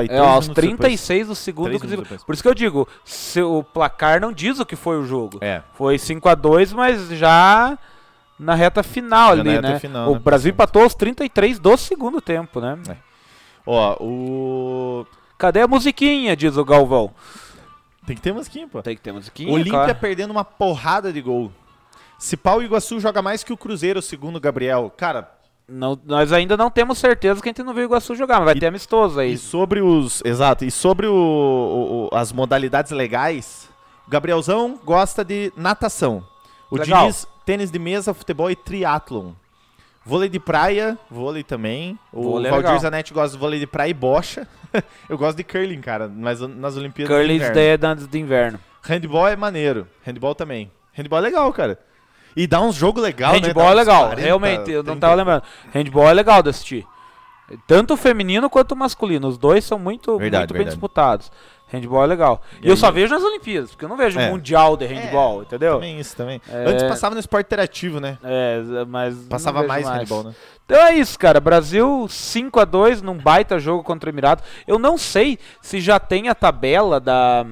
É, 0.08 0.20
aos 0.20 0.46
minutos 0.48 0.64
depois- 0.64 0.78
36 0.78 1.28
do 1.30 1.34
segundo. 1.36 1.80
Depois. 1.80 2.24
Por 2.24 2.34
isso 2.34 2.44
que 2.44 2.48
eu 2.48 2.54
digo, 2.54 2.88
se 3.04 3.42
o 3.42 3.64
placar 3.64 4.22
não 4.22 4.32
diz 4.32 4.60
o 4.60 4.66
que 4.68 4.76
foi 4.76 5.00
o 5.00 5.04
jogo. 5.04 5.40
É. 5.42 5.64
Foi 5.74 5.98
5 5.98 6.30
a 6.30 6.36
2 6.36 6.72
mas 6.74 7.10
já 7.10 7.76
na 8.38 8.54
reta 8.54 8.84
final 8.84 9.36
Já 9.36 9.42
ali, 9.42 9.50
reta 9.50 9.62
né? 9.68 9.80
final, 9.80 10.12
o 10.12 10.14
né? 10.14 10.20
Brasil 10.20 10.52
empatou 10.52 10.84
aos 10.84 10.94
33 10.94 11.58
do 11.58 11.76
segundo 11.76 12.22
tempo, 12.22 12.62
né? 12.62 12.78
É. 12.88 12.96
Ó, 13.66 13.98
o 14.00 15.08
Cadê 15.40 15.62
a 15.62 15.68
musiquinha, 15.68 16.36
diz 16.36 16.56
o 16.56 16.64
Galvão. 16.64 17.10
Tem 18.12 18.16
que 18.18 18.22
ter 18.22 18.34
musiquinha, 18.34 18.68
pô. 18.68 18.82
Tem 18.82 18.96
que 18.96 19.02
ter 19.02 19.12
musiquinha, 19.12 19.52
Olímpia 19.52 19.72
claro. 19.72 19.96
perdendo 19.96 20.32
uma 20.32 20.44
porrada 20.46 21.12
de 21.12 21.22
gol. 21.22 21.52
Se 22.20 22.38
pau 22.38 22.62
Iguaçu 22.62 23.00
joga 23.00 23.22
mais 23.22 23.44
que 23.44 23.52
o 23.54 23.58
Cruzeiro, 23.58 24.02
segundo 24.02 24.36
o 24.36 24.40
Gabriel. 24.40 24.92
Cara, 24.96 25.32
Não, 25.68 25.98
nós 26.06 26.34
ainda 26.34 26.58
não 26.58 26.70
temos 26.70 26.98
certeza 26.98 27.42
que 27.42 27.48
a 27.48 27.52
gente 27.52 27.64
não 27.64 27.74
viu 27.74 27.84
o 27.84 27.86
Iguaçu 27.88 28.14
jogar, 28.16 28.36
mas 28.38 28.46
vai 28.46 28.56
E- 28.56 28.60
ter 28.60 28.66
amistoso 28.68 29.20
aí. 29.20 29.34
E 29.34 29.38
sobre 29.38 29.82
os. 29.82 30.22
Exato. 30.26 30.66
E 30.66 30.70
sobre 30.72 31.08
o, 31.08 31.14
o- 31.14 32.10
o- 32.12 32.16
as 32.16 32.32
modalidades 32.34 32.92
legais, 32.92 33.70
o 34.06 34.10
Gabrielzão 34.12 34.78
gosta 34.84 35.24
de 35.24 35.52
natação. 35.56 36.24
O 36.70 36.78
Legal. 36.78 37.02
Diniz, 37.02 37.26
tênis 37.46 37.72
de 37.72 37.80
mesa, 37.80 38.14
futebol 38.14 38.52
e 38.52 38.56
triatlon. 38.56 39.32
Vôlei 40.04 40.30
de 40.30 40.40
praia, 40.40 40.98
vôlei 41.10 41.44
também. 41.44 41.98
O 42.12 42.24
Vôlei 42.24 42.48
é 42.48 42.50
Valdir 42.50 42.70
legal. 42.70 42.82
Zanetti 42.82 43.14
gosta 43.14 43.36
de 43.36 43.40
vôlei 43.40 43.60
de 43.60 43.68
praia 43.68 43.92
e 43.92 43.94
bocha. 43.94 44.48
Eu 45.08 45.18
gosto 45.18 45.38
de 45.38 45.44
curling, 45.44 45.82
cara, 45.82 46.08
mas 46.08 46.40
nas 46.40 46.76
Olimpíadas 46.76 47.16
Curly 47.16 47.28
de 47.28 47.36
inverno. 47.36 47.56
daí 47.56 47.68
é 47.68 47.78
de 48.08 48.20
inverno. 48.20 48.60
Handball 48.82 49.28
é 49.28 49.36
maneiro. 49.36 49.88
Handball 50.04 50.34
também. 50.34 50.72
Handball 50.94 51.20
é 51.20 51.22
legal, 51.22 51.54
cara. 51.54 51.80
E 52.36 52.48
dá 52.48 52.62
uns 52.62 52.76
jogos 52.76 53.04
legais, 53.04 53.42
né? 53.42 53.48
Handball 53.48 53.66
Dá 53.66 53.72
é 53.72 53.76
legal, 53.76 54.04
40, 54.06 54.22
realmente, 54.22 54.72
eu 54.72 54.78
não 54.78 54.94
30. 54.94 55.00
tava 55.00 55.16
lembrando. 55.16 55.44
Handball 55.74 56.10
é 56.10 56.14
legal 56.14 56.42
de 56.42 56.50
assistir. 56.50 56.88
Tanto 57.68 57.94
o 57.94 57.98
feminino 57.98 58.50
quanto 58.50 58.72
o 58.72 58.76
masculino. 58.78 59.28
Os 59.28 59.38
dois 59.38 59.66
são 59.66 59.78
muito, 59.78 60.18
Verdade, 60.18 60.44
muito 60.44 60.54
bem 60.54 60.58
verdade. 60.60 60.76
disputados. 60.76 61.32
Handball 61.72 62.04
é 62.04 62.08
legal. 62.08 62.42
E, 62.62 62.66
E 62.66 62.68
eu 62.68 62.74
aí- 62.74 62.78
só 62.78 62.92
vejo 62.92 63.14
nas 63.14 63.24
Olimpíadas, 63.24 63.72
porque 63.72 63.86
eu 63.86 63.90
não 63.90 63.96
vejo 63.96 64.20
É. 64.20 64.30
mundial 64.30 64.76
de 64.76 64.86
handball, 64.86 65.42
entendeu? 65.44 65.76
Também 65.76 66.00
isso, 66.00 66.16
também. 66.16 66.42
É. 66.50 66.66
Antes 66.70 66.84
passava 66.84 67.16
no 67.16 67.20
esporte 67.20 67.46
interativo, 67.48 68.00
né? 68.00 68.18
É, 68.24 68.62
mas. 68.88 69.16
Passava 69.30 69.60
vejo 69.60 69.68
mais, 69.70 69.88
handball, 69.88 70.24
né? 70.26 70.36
Então 70.66 70.86
é 70.88 70.96
isso, 70.96 71.18
cara. 71.18 71.40
Brasil 71.40 72.08
5 72.10 72.60
a 72.60 72.66
2 72.66 73.02
num 73.02 73.18
baita 73.18 73.58
jogo 73.60 73.84
contra 73.84 74.10
o 74.10 74.14
Emirados. 74.14 74.44
Eu 74.68 74.78
não 74.78 74.98
sei 74.98 75.38
se 75.62 75.80
já 75.80 76.00
tem 76.00 76.28
a 76.30 76.36
tabela 76.36 77.00
da. 77.00 77.46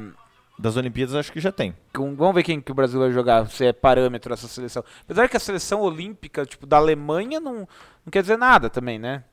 Das 0.57 0.75
Olimpíadas 0.75 1.15
acho 1.15 1.31
que 1.31 1.39
já 1.39 1.53
tem. 1.53 1.73
Vamos 1.95 2.35
ver 2.35 2.43
quem 2.43 2.59
que 2.59 2.69
o 2.69 2.75
Brasil 2.75 2.99
vai 2.99 3.11
jogar, 3.13 3.47
se 3.47 3.65
é 3.65 3.71
parâmetro 3.71 4.33
essa 4.33 4.45
seleção. 4.45 4.83
Apesar 5.05 5.29
que 5.29 5.37
a 5.37 5.39
seleção 5.39 5.79
olímpica, 5.79 6.45
tipo, 6.45 6.65
da 6.67 6.75
Alemanha 6.75 7.39
não, 7.39 7.59
não 7.59 8.11
quer 8.11 8.21
dizer 8.21 8.37
nada 8.37 8.69
também, 8.69 8.99
né? 8.99 9.23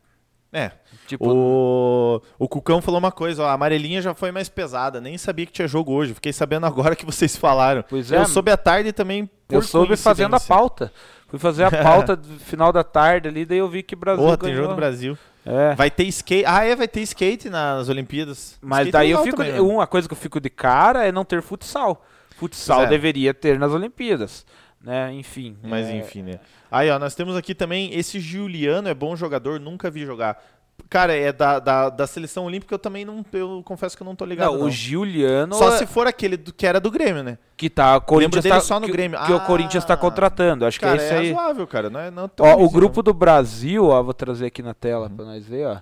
É. 0.53 0.71
Tipo, 1.07 1.29
O, 1.29 2.23
o 2.39 2.49
Cucão 2.49 2.81
falou 2.81 2.99
uma 2.99 3.13
coisa, 3.13 3.43
ó, 3.43 3.47
a 3.47 3.53
amarelinha 3.53 4.01
já 4.01 4.15
foi 4.15 4.33
mais 4.33 4.49
pesada, 4.49 5.01
nem 5.01 5.19
sabia 5.19 5.47
que 5.47 5.53
tinha 5.53 5.69
jogo 5.69 5.93
hoje, 5.93 6.15
fiquei 6.15 6.33
sabendo 6.33 6.67
agora 6.67 6.97
que 6.97 7.05
vocês 7.07 7.37
falaram. 7.37 7.85
Pois 7.89 8.11
é. 8.11 8.19
Eu 8.19 8.27
soube 8.27 8.51
à 8.51 8.57
tarde 8.57 8.93
também 8.93 9.29
por 9.47 9.57
eu 9.57 9.63
soube 9.63 9.97
fazendo 9.97 10.35
a 10.35 10.41
pauta. 10.41 10.93
Fui 11.29 11.39
fazer 11.39 11.65
a 11.65 11.71
pauta 11.71 12.15
do 12.17 12.39
final 12.39 12.73
da 12.73 12.85
tarde 12.85 13.29
ali, 13.29 13.45
daí 13.45 13.59
eu 13.59 13.69
vi 13.69 13.83
que 13.83 13.97
Brasil 13.97 14.25
Porra, 14.25 14.37
tem 14.37 14.55
jogo 14.55 14.69
do 14.69 14.77
Brasil. 14.77 15.19
É. 15.45 15.75
Vai 15.77 15.91
ter 15.91 16.05
skate. 16.05 16.45
Ah, 16.45 16.65
é, 16.65 16.75
vai 16.75 16.89
ter 16.89 17.01
skate 17.03 17.49
nas 17.49 17.89
Olimpíadas. 17.89 18.59
Mas 18.61 18.89
Skate 18.89 18.93
daí 18.93 19.11
eu 19.13 19.23
fico. 19.23 19.37
também, 19.37 19.53
né? 19.53 19.61
uma 19.61 19.87
coisa 19.87 20.09
que 20.09 20.13
eu 20.13 20.19
fico 20.19 20.41
de 20.41 20.51
cara 20.51 21.07
é 21.07 21.13
não 21.13 21.25
ter 21.25 21.41
futsal. 21.41 22.05
Futsal 22.37 22.83
é. 22.83 22.87
deveria 22.87 23.33
ter 23.33 23.57
nas 23.59 23.73
Olimpíadas. 23.73 24.45
Né? 24.87 25.13
Enfim. 25.15 25.57
Mas 25.65 25.89
é, 25.89 25.97
enfim, 25.97 26.23
né? 26.23 26.39
Aí, 26.71 26.89
ó, 26.91 26.97
nós 26.97 27.13
temos 27.17 27.35
aqui 27.35 27.57
também 27.57 27.93
esse 27.93 28.21
Giuliano, 28.21 28.89
é 28.89 28.95
bom 28.95 29.17
jogador, 29.17 29.59
nunca 29.59 29.91
vi 29.91 30.07
jogar. 30.07 30.41
Cara, 30.89 31.13
é 31.17 31.33
da, 31.33 31.59
da, 31.59 31.89
da 31.89 32.07
seleção 32.07 32.45
olímpica, 32.45 32.73
eu 32.73 32.79
também 32.79 33.05
não. 33.05 33.25
Eu 33.33 33.63
confesso 33.65 33.97
que 33.97 34.03
eu 34.03 34.05
não 34.05 34.15
tô 34.15 34.25
ligado. 34.25 34.53
Não, 34.53 34.59
não. 34.61 34.67
o 34.67 34.71
Giuliano 34.71 35.55
Só 35.57 35.73
é- 35.75 35.79
se 35.79 35.87
for 35.87 36.07
aquele 36.07 36.37
do, 36.37 36.53
que 36.53 36.65
era 36.65 36.79
do 36.79 36.89
Grêmio, 36.89 37.25
né? 37.25 37.37
que 37.57 37.69
tá. 37.69 37.97
o 37.97 38.01
Corinthians 38.01 38.45
tá, 38.45 38.61
só 38.61 38.79
no 38.79 38.87
que, 38.87 38.93
Grêmio. 38.93 39.19
Que 39.25 39.33
o 39.33 39.37
Ah, 39.39 39.41
Corinthians 39.41 39.85
tá 39.85 39.97
contratando. 39.97 40.65
Acho 40.65 40.79
Cara, 40.79 40.99
que 40.99 41.03
é 41.03 41.05
esse 41.07 41.15
é 41.15 41.19
aí. 41.19 41.33
razoável, 41.33 41.67
cara. 41.67 41.91
Não 41.91 41.99
é, 41.99 42.11
não 42.13 42.25
é 42.27 42.31
Ó, 42.39 42.45
o 42.45 42.57
difícil, 42.59 42.71
grupo 42.71 43.03
do 43.03 43.13
Brasil, 43.13 43.87
ó, 43.87 44.01
vou 44.05 44.15
trazer 44.15 44.47
aqui 44.47 44.63
na 44.63 44.73
tela 44.75 45.09
Uhum. 45.09 45.17
pra 45.17 45.25
nós 45.25 45.45
ver, 45.45 45.67
ó. 45.67 45.79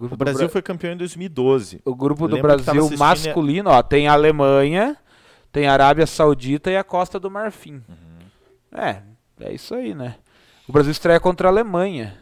O 0.00 0.06
O 0.06 0.16
Brasil 0.16 0.40
Bra- 0.40 0.48
foi 0.48 0.62
campeão 0.62 0.94
em 0.94 0.96
2012. 0.96 1.80
O 1.84 1.94
grupo 1.94 2.26
do 2.26 2.38
Brasil 2.40 2.90
masculino, 2.96 3.70
ó, 3.70 3.80
tem 3.82 4.08
a 4.08 4.14
Alemanha, 4.14 4.96
tem 5.52 5.66
a 5.68 5.72
Arábia 5.74 6.06
Saudita 6.06 6.70
e 6.70 6.76
a 6.78 6.82
Costa 6.82 7.20
do 7.20 7.30
Marfim. 7.30 7.74
Uhum. 7.86 8.09
É, 8.72 9.02
é 9.40 9.52
isso 9.52 9.74
aí, 9.74 9.94
né? 9.94 10.16
O 10.68 10.72
Brasil 10.72 10.92
estreia 10.92 11.18
contra 11.18 11.48
a 11.48 11.50
Alemanha. 11.50 12.16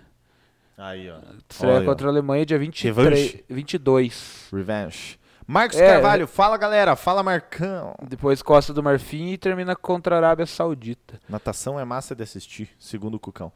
Aí, 0.76 1.10
ó. 1.10 1.18
Estreia 1.50 1.76
Olha, 1.76 1.84
contra 1.84 2.06
a 2.06 2.10
Alemanha 2.10 2.46
dia 2.46 2.58
23, 2.58 2.96
Revanche. 2.96 3.44
22. 3.48 4.48
Revenge. 4.52 5.18
Marcos 5.46 5.78
É, 5.78 5.94
Carvalho, 5.94 6.26
fala 6.26 6.56
galera, 6.56 6.94
fala 6.94 7.22
Marcão. 7.22 7.94
Depois 8.06 8.42
Costa 8.42 8.72
do 8.72 8.82
Marfim 8.82 9.32
e 9.32 9.38
termina 9.38 9.74
contra 9.74 10.14
a 10.14 10.18
Arábia 10.18 10.46
Saudita. 10.46 11.18
Natação 11.28 11.80
é 11.80 11.84
massa 11.84 12.14
de 12.14 12.22
assistir, 12.22 12.68
segundo 12.78 13.14
o 13.14 13.18
Cucão. 13.18 13.50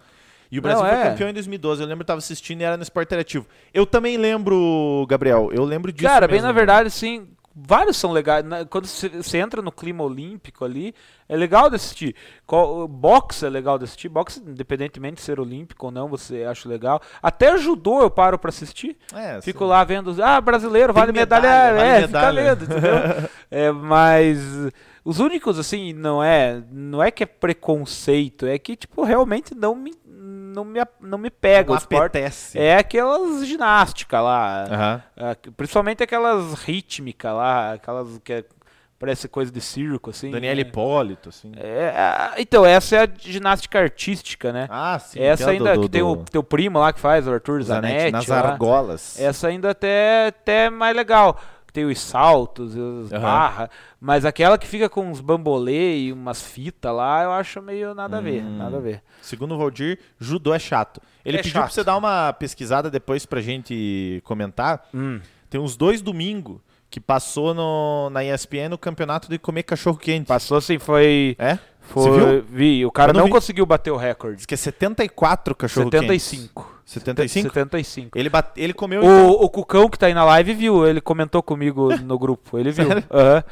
E 0.50 0.58
o 0.58 0.62
Não, 0.62 0.68
Brasil 0.68 0.86
é. 0.86 0.94
foi 1.02 1.10
campeão 1.10 1.28
em 1.28 1.34
2012. 1.34 1.80
Eu 1.82 1.86
lembro 1.86 1.98
que 2.00 2.02
eu 2.04 2.06
tava 2.08 2.18
assistindo 2.18 2.60
e 2.60 2.64
era 2.64 2.76
no 2.76 2.82
Esporte 2.82 3.08
Interativo. 3.08 3.46
Eu 3.72 3.86
também 3.86 4.16
lembro, 4.16 5.06
Gabriel, 5.08 5.50
eu 5.52 5.64
lembro 5.64 5.92
disso. 5.92 6.08
Cara, 6.08 6.26
bem 6.26 6.36
mesmo. 6.36 6.46
na 6.48 6.52
verdade, 6.52 6.90
sim, 6.90 7.28
vários 7.54 7.96
são 7.96 8.12
legais. 8.12 8.44
Na- 8.44 8.64
Quando 8.64 8.86
você 8.86 9.38
entra 9.38 9.60
no 9.62 9.70
clima 9.72 10.02
olímpico 10.04 10.64
ali, 10.64 10.94
é 11.28 11.36
legal 11.36 11.68
de 11.70 11.76
assistir. 11.76 12.14
Boxe 12.88 13.44
é 13.46 13.48
legal 13.50 13.78
de 13.78 13.84
assistir. 13.84 14.08
Boxe, 14.08 14.40
independentemente 14.46 15.16
de 15.16 15.22
ser 15.22 15.40
olímpico 15.40 15.86
ou 15.86 15.92
não, 15.92 16.08
você 16.08 16.44
acha 16.44 16.68
legal. 16.68 17.00
Até 17.22 17.56
judô 17.58 18.00
eu 18.02 18.10
paro 18.10 18.38
pra 18.38 18.48
assistir. 18.50 18.96
É, 19.14 19.40
Fico 19.40 19.64
lá 19.64 19.82
vendo, 19.84 20.14
ah, 20.22 20.40
brasileiro, 20.40 20.92
vale 20.92 21.12
medalha, 21.12 21.42
medalha, 21.42 21.74
vale 21.76 21.88
é, 21.88 22.00
medalha. 22.00 22.56
fica 22.56 22.72
entendeu? 22.74 23.30
é, 23.50 23.72
mas 23.72 24.38
os 25.04 25.18
únicos, 25.20 25.58
assim, 25.58 25.92
não 25.92 26.22
é, 26.22 26.62
não 26.70 27.02
é 27.02 27.10
que 27.10 27.22
é 27.22 27.26
preconceito, 27.26 28.46
é 28.46 28.58
que, 28.58 28.76
tipo, 28.76 29.02
realmente 29.02 29.54
não 29.54 29.74
me, 29.74 29.92
não 30.06 30.64
me, 30.64 30.80
não 31.00 31.18
me 31.18 31.30
pega 31.30 31.68
Não 31.70 31.74
o 31.74 31.78
esporte. 31.78 32.18
É 32.54 32.76
aquelas 32.76 33.46
ginásticas 33.46 34.22
lá, 34.22 35.00
ah, 35.16 35.36
principalmente 35.56 36.02
aquelas 36.02 36.54
rítmicas 36.54 37.32
lá, 37.32 37.72
aquelas 37.72 38.18
que 38.18 38.32
é- 38.34 38.44
parece 38.98 39.26
coisa 39.26 39.50
de 39.50 39.60
circo, 39.60 40.10
assim. 40.10 40.30
Daniel 40.30 40.54
né? 40.54 40.60
Hipólito, 40.60 41.30
assim. 41.30 41.50
É, 41.56 41.92
então, 42.38 42.64
essa 42.64 42.94
é 42.94 43.02
a 43.02 43.08
ginástica 43.18 43.80
artística, 43.80 44.52
né? 44.52 44.68
Ah, 44.70 44.96
sim. 45.00 45.18
essa 45.20 45.50
ainda, 45.50 45.74
do- 45.74 45.80
que 45.82 45.88
tem 45.88 46.02
do- 46.02 46.12
o 46.12 46.16
teu 46.18 46.44
primo 46.44 46.78
lá 46.78 46.92
que 46.92 47.00
faz, 47.00 47.26
o 47.26 47.32
Arthur 47.32 47.62
Zanetti, 47.64 47.94
Zanetti. 47.96 48.12
nas 48.12 48.26
lá. 48.28 48.38
argolas. 48.52 49.20
Essa 49.20 49.48
ainda 49.48 49.70
até, 49.70 50.28
até 50.28 50.66
é 50.66 50.70
mais 50.70 50.94
legal. 50.94 51.36
Tem 51.72 51.86
os 51.86 51.98
saltos, 52.00 52.74
os 52.76 53.10
Aham. 53.12 53.22
barra, 53.22 53.70
mas 53.98 54.24
aquela 54.26 54.58
que 54.58 54.66
fica 54.66 54.90
com 54.90 55.10
uns 55.10 55.20
bambolê 55.22 56.00
e 56.00 56.12
umas 56.12 56.42
fitas 56.42 56.94
lá, 56.94 57.22
eu 57.24 57.32
acho 57.32 57.62
meio 57.62 57.94
nada 57.94 58.18
a 58.18 58.20
ver, 58.20 58.42
Hum. 58.42 58.58
nada 58.58 58.76
a 58.76 58.80
ver. 58.80 59.02
Segundo 59.22 59.54
o 59.54 59.58
Valdir, 59.58 59.98
judô 60.20 60.52
é 60.52 60.58
chato. 60.58 61.00
Ele 61.24 61.38
É 61.38 61.40
pediu 61.40 61.52
chato. 61.54 61.62
pra 61.64 61.72
você 61.72 61.82
dar 61.82 61.96
uma 61.96 62.32
pesquisada 62.34 62.90
depois 62.90 63.24
pra 63.24 63.40
gente 63.40 64.20
comentar. 64.24 64.86
Hum. 64.94 65.18
Tem 65.48 65.58
uns 65.60 65.74
dois 65.76 66.02
domingos 66.02 66.58
que 66.90 67.00
passou 67.00 67.54
no, 67.54 68.10
na 68.10 68.22
ESPN 68.22 68.74
o 68.74 68.78
campeonato 68.78 69.28
de 69.30 69.38
comer 69.38 69.62
cachorro 69.62 69.96
quente. 69.96 70.26
Passou 70.26 70.58
assim, 70.58 70.78
foi. 70.78 71.34
É? 71.38 71.58
foi 71.80 72.02
Você 72.02 72.10
viu? 72.10 72.44
Vi, 72.50 72.84
o 72.84 72.92
cara 72.92 73.10
Eu 73.10 73.14
não 73.14 73.20
não, 73.20 73.26
vi. 73.28 73.32
conseguiu 73.32 73.64
bater 73.64 73.90
o 73.90 73.96
recorde. 73.96 74.36
Diz 74.36 74.46
que 74.46 74.52
é 74.52 74.58
74 74.58 75.54
cachorro 75.54 75.88
quente. 75.90 76.00
75. 76.02 76.81
75? 76.92 77.48
75. 77.52 78.18
Ele, 78.18 78.28
bate, 78.28 78.60
ele 78.60 78.72
comeu 78.72 79.02
então. 79.02 79.28
O, 79.30 79.44
o 79.44 79.48
Cucão 79.50 79.88
que 79.88 79.98
tá 79.98 80.06
aí 80.06 80.14
na 80.14 80.24
live 80.24 80.54
viu, 80.54 80.86
ele 80.86 81.00
comentou 81.00 81.42
comigo 81.42 81.94
no 82.02 82.18
grupo, 82.18 82.58
ele 82.58 82.70
viu. 82.70 82.88
Aham. 83.10 83.44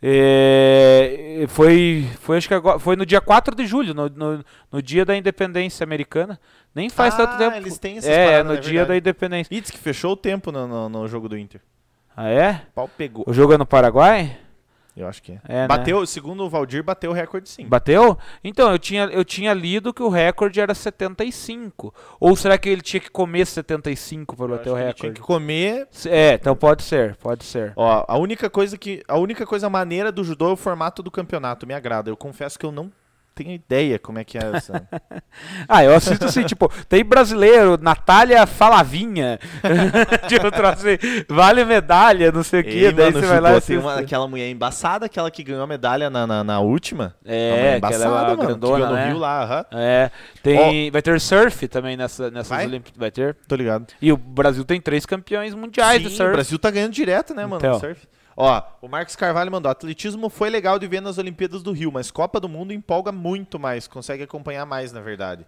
É, 0.00 1.44
foi, 1.48 2.06
foi, 2.20 2.36
acho 2.38 2.46
que 2.46 2.54
agora, 2.54 2.78
foi 2.78 2.94
no 2.94 3.04
dia 3.04 3.20
4 3.20 3.54
de 3.56 3.66
julho, 3.66 3.92
no, 3.92 4.08
no, 4.08 4.44
no 4.70 4.80
dia 4.82 5.04
da 5.04 5.16
independência 5.16 5.82
americana. 5.82 6.38
Nem 6.74 6.88
faz 6.88 7.14
Ah, 7.14 7.26
tanto 7.26 7.36
tempo. 7.38 7.56
eles 7.56 7.78
têm 7.78 7.98
essas 7.98 8.08
É, 8.10 8.26
paradas, 8.26 8.46
no 8.46 8.52
é 8.54 8.60
dia 8.60 8.70
verdade. 8.72 8.88
da 8.88 8.96
independência. 8.96 9.60
Diz 9.60 9.70
que 9.70 9.78
fechou 9.78 10.12
o 10.12 10.16
tempo 10.16 10.52
no, 10.52 10.68
no, 10.68 10.88
no 10.88 11.08
jogo 11.08 11.28
do 11.28 11.36
Inter. 11.36 11.60
Ah, 12.16 12.28
é? 12.28 12.62
O 12.70 12.74
pau 12.74 12.88
pegou. 12.96 13.24
O 13.26 13.32
jogo 13.32 13.52
é 13.52 13.58
no 13.58 13.66
Paraguai? 13.66 14.36
Eu 14.98 15.06
acho 15.08 15.22
que 15.22 15.32
é. 15.32 15.40
É, 15.48 15.54
né? 15.62 15.68
bateu, 15.68 16.04
segundo 16.06 16.44
o 16.44 16.48
Valdir, 16.50 16.82
bateu 16.82 17.10
o 17.10 17.14
recorde 17.14 17.48
sim. 17.48 17.66
Bateu? 17.66 18.18
Então, 18.42 18.70
eu 18.72 18.78
tinha, 18.78 19.04
eu 19.04 19.24
tinha 19.24 19.54
lido 19.54 19.94
que 19.94 20.02
o 20.02 20.08
recorde 20.08 20.60
era 20.60 20.74
75. 20.74 21.94
Ou 22.18 22.34
será 22.34 22.58
que 22.58 22.68
ele 22.68 22.82
tinha 22.82 23.00
que 23.00 23.10
comer 23.10 23.46
75 23.46 24.36
para 24.36 24.48
bater 24.48 24.70
o 24.70 24.76
ele 24.76 24.92
Tinha 24.92 25.10
recorde? 25.10 25.12
que 25.12 25.20
comer. 25.20 25.88
É, 26.06 26.34
então 26.34 26.56
pode 26.56 26.82
ser, 26.82 27.16
pode 27.16 27.44
ser. 27.44 27.72
Ó, 27.76 28.04
a 28.06 28.18
única 28.18 28.50
coisa 28.50 28.76
que. 28.76 29.02
A 29.06 29.16
única 29.18 29.46
coisa 29.46 29.70
maneira 29.70 30.10
do 30.10 30.24
judô 30.24 30.50
é 30.50 30.52
o 30.52 30.56
formato 30.56 31.02
do 31.02 31.10
campeonato. 31.10 31.66
Me 31.66 31.74
agrada. 31.74 32.10
Eu 32.10 32.16
confesso 32.16 32.58
que 32.58 32.66
eu 32.66 32.72
não 32.72 32.90
tenho 33.44 33.52
ideia 33.52 33.98
como 33.98 34.18
é 34.18 34.24
que 34.24 34.36
é 34.36 34.42
essa. 34.54 34.82
Ah, 35.68 35.84
eu 35.84 35.94
assisto 35.94 36.24
assim, 36.24 36.42
tipo, 36.42 36.68
tem 36.88 37.04
brasileiro, 37.04 37.78
Natália 37.80 38.44
Falavinha. 38.46 39.38
tipo, 40.26 40.50
trazer, 40.50 40.98
vale 41.28 41.64
medalha, 41.64 42.32
não 42.32 42.42
sei 42.42 42.60
o 42.60 42.64
quê. 42.64 42.90
Daí 42.90 43.12
mano, 43.12 43.20
você 43.20 43.26
vai 43.26 43.40
lá 43.40 43.56
e 43.56 43.60
tem 43.60 43.78
uma- 43.78 44.00
aquela 44.00 44.26
mulher 44.26 44.50
embaçada, 44.50 45.06
aquela 45.06 45.30
que 45.30 45.44
ganhou 45.44 45.62
a 45.62 45.66
medalha 45.66 46.10
na, 46.10 46.26
na, 46.26 46.42
na 46.42 46.60
última. 46.60 47.14
É, 47.24 47.72
que 47.72 47.76
embaçada, 47.76 48.08
uma 48.08 48.22
mano. 48.22 48.36
que 48.38 48.46
grandona, 48.46 48.76
ganhou 48.78 48.90
no 48.90 48.94
né? 48.96 49.08
Rio 49.08 49.18
lá, 49.18 49.42
aham. 49.44 49.64
É, 49.72 50.10
tem, 50.42 50.90
vai 50.90 51.02
ter 51.02 51.20
surf 51.20 51.68
também 51.68 51.96
nessa, 51.96 52.30
nessas 52.30 52.48
Vai? 52.48 52.66
Olimpíadas. 52.66 52.98
Vai 52.98 53.10
ter. 53.10 53.36
Tô 53.46 53.54
ligado. 53.54 53.86
E 54.02 54.10
o 54.12 54.16
Brasil 54.16 54.64
tem 54.64 54.80
três 54.80 55.06
campeões 55.06 55.54
mundiais 55.54 56.02
Sim, 56.02 56.08
de 56.08 56.16
surf. 56.16 56.30
o 56.30 56.32
Brasil 56.32 56.58
tá 56.58 56.70
ganhando 56.70 56.92
direto, 56.92 57.32
né, 57.34 57.44
mano? 57.46 57.56
Então. 57.64 57.78
surf. 57.78 58.00
Ó, 58.40 58.62
o 58.80 58.86
Marcos 58.88 59.16
Carvalho 59.16 59.50
mandou: 59.50 59.68
atletismo 59.70 60.28
foi 60.30 60.48
legal 60.48 60.78
de 60.78 60.86
ver 60.86 61.00
nas 61.02 61.18
Olimpíadas 61.18 61.60
do 61.62 61.72
Rio, 61.72 61.90
mas 61.90 62.08
Copa 62.10 62.38
do 62.38 62.48
Mundo 62.48 62.72
empolga 62.72 63.10
muito 63.10 63.58
mais, 63.58 63.88
consegue 63.88 64.22
acompanhar 64.22 64.64
mais, 64.64 64.92
na 64.92 65.00
verdade. 65.00 65.44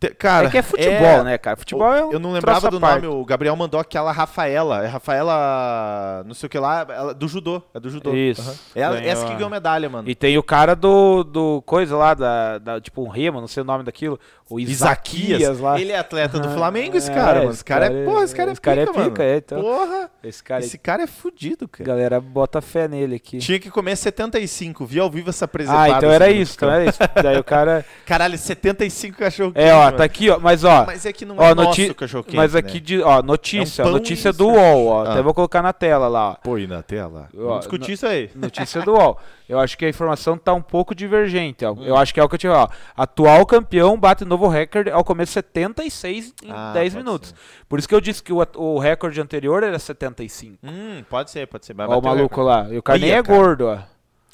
Te- 0.00 0.14
cara, 0.14 0.46
é 0.46 0.50
que 0.50 0.58
é 0.58 0.62
futebol, 0.62 1.24
né, 1.24 1.36
cara? 1.38 1.56
Futebol 1.56 1.92
é 1.92 2.04
um 2.04 2.12
Eu 2.12 2.20
não 2.20 2.30
lembrava 2.32 2.70
do 2.70 2.78
parte. 2.80 3.02
nome, 3.02 3.16
o 3.20 3.24
Gabriel 3.24 3.56
mandou 3.56 3.80
aquela 3.80 4.12
Rafaela. 4.12 4.84
É 4.84 4.86
Rafaela. 4.86 6.22
Não 6.24 6.34
sei 6.34 6.46
o 6.46 6.50
que 6.50 6.58
lá, 6.58 6.86
ela- 6.88 7.12
do 7.14 7.26
judô. 7.26 7.60
É 7.74 7.80
do 7.80 7.90
judô. 7.90 8.14
Isso, 8.14 8.40
Aham. 8.42 8.54
Ela- 8.76 8.96
ganhou 8.96 9.10
essa 9.10 9.26
que 9.26 9.34
ganhou 9.34 9.50
medalha, 9.50 9.88
mano. 9.88 10.08
E 10.08 10.14
tem 10.14 10.38
o 10.38 10.42
cara 10.42 10.76
do, 10.76 11.24
do 11.24 11.62
coisa 11.62 11.96
lá, 11.96 12.14
da, 12.14 12.58
da- 12.58 12.80
tipo 12.80 13.02
um 13.02 13.08
remo, 13.08 13.40
não 13.40 13.48
sei 13.48 13.60
o 13.62 13.66
nome 13.66 13.82
daquilo. 13.82 14.20
O 14.50 14.58
Isaquias, 14.58 15.58
lá. 15.60 15.78
Ele 15.80 15.92
é 15.92 15.98
atleta 15.98 16.38
do 16.38 16.48
Ah, 16.48 16.52
Flamengo, 16.54 16.96
esse 16.96 17.10
é, 17.10 17.14
cara, 17.14 17.38
mano. 17.40 17.50
esse 17.50 17.56
Esse 17.58 17.64
cara 17.64 17.84
é. 17.86 17.88
cara 17.88 18.00
é- 18.00 18.04
Porra, 18.06 18.24
esse 18.24 18.34
cara 18.34 18.50
é 18.50 18.52
esse 18.52 18.60
cara 18.60 18.80
é 18.80 18.86
pica, 18.86 18.98
mano. 18.98 19.10
pica, 19.10 19.22
é, 19.24 19.36
então. 19.36 19.60
Porra. 19.60 20.10
Esse 20.24 20.42
cara, 20.42 20.60
Esse 20.64 20.78
cara 20.78 21.02
é 21.02 21.06
fudido, 21.06 21.68
cara. 21.68 21.84
galera 21.86 22.20
bota 22.20 22.60
fé 22.60 22.88
nele 22.88 23.16
aqui. 23.16 23.38
Tinha 23.38 23.58
que 23.58 23.70
comer 23.70 23.94
75. 23.96 24.86
Vi 24.86 24.98
ao 25.00 25.10
vivo 25.10 25.30
essa 25.30 25.46
presepada. 25.46 25.94
Ah, 25.94 25.96
então 25.98 26.10
era 26.10 26.24
assim, 26.26 26.34
no 26.36 26.40
isso, 26.42 26.54
então 26.56 26.70
era 26.70 26.84
isso. 26.86 26.98
Daí 27.22 27.38
o 27.38 27.44
cara. 27.44 27.84
Caralho, 28.06 28.38
75 28.38 29.18
cachorro 29.18 29.52
É, 29.54 29.72
ó, 29.74 29.90
tá 29.92 30.04
aqui, 30.04 30.30
ó. 30.30 30.38
Mas 30.38 30.64
ó. 30.64 30.84
Mas 30.86 31.04
é 31.04 31.12
que 31.12 31.24
não 31.24 31.36
ó, 31.36 31.42
é 31.50 31.54
nosso 31.54 31.68
noti- 31.80 31.94
cachorro 31.94 32.24
quente, 32.24 32.36
Mas 32.36 32.54
aqui, 32.54 32.74
né? 32.74 32.80
de, 32.80 33.02
ó, 33.02 33.22
notícia, 33.22 33.82
É 33.82 33.86
um 33.86 33.90
notícia 33.90 34.30
e 34.30 34.32
do. 34.32 34.48
UOL, 34.48 34.86
ó. 34.86 35.04
Ah. 35.04 35.12
Até 35.12 35.22
vou 35.22 35.34
colocar 35.34 35.62
na 35.62 35.72
tela 35.72 36.08
lá, 36.08 36.30
ó. 36.30 36.34
Põe 36.36 36.66
na 36.66 36.82
tela. 36.82 37.28
Ó, 37.36 37.40
Vamos 37.42 37.58
discutir 37.60 37.92
isso 37.92 38.06
aí. 38.06 38.30
Notícia 38.34 38.80
do 38.82 38.92
UOL. 38.94 39.18
Eu 39.48 39.58
acho 39.58 39.78
que 39.78 39.84
a 39.86 39.88
informação 39.88 40.36
tá 40.36 40.52
um 40.52 40.60
pouco 40.60 40.94
divergente, 40.94 41.64
ó. 41.64 41.72
Hum. 41.72 41.82
Eu 41.82 41.96
acho 41.96 42.12
que 42.12 42.20
é 42.20 42.22
o 42.22 42.28
que 42.28 42.34
eu 42.34 42.38
tinha, 42.38 42.52
ó. 42.52 42.68
Atual 42.96 43.46
campeão 43.46 43.98
bate 43.98 44.24
novo 44.24 44.46
recorde 44.46 44.90
ao 44.90 45.02
comer 45.02 45.26
76 45.26 46.34
em 46.42 46.50
Ah, 46.50 46.72
10 46.74 46.92
pode 46.92 47.04
minutos. 47.04 47.28
ser. 47.30 47.36
Por 47.68 47.78
isso 47.78 47.88
que 47.88 47.94
eu 47.94 48.00
disse 48.00 48.22
que 48.22 48.32
o, 48.32 48.46
o 48.56 48.78
recorde 48.78 49.20
anterior 49.20 49.62
era 49.62 49.78
75. 49.78 50.58
Hum, 50.62 51.02
pode 51.08 51.30
ser, 51.30 51.46
pode 51.46 51.64
ser. 51.64 51.72
Vai 51.72 51.86
Ó 51.86 51.98
o 51.98 52.02
maluco 52.02 52.36
recorde. 52.42 52.68
lá. 52.68 52.74
E 52.74 52.78
o 52.78 52.82
cara 52.82 52.98
nem 52.98 53.10
é 53.10 53.22
cara. 53.22 53.38
gordo, 53.38 53.66
ó. 53.68 53.78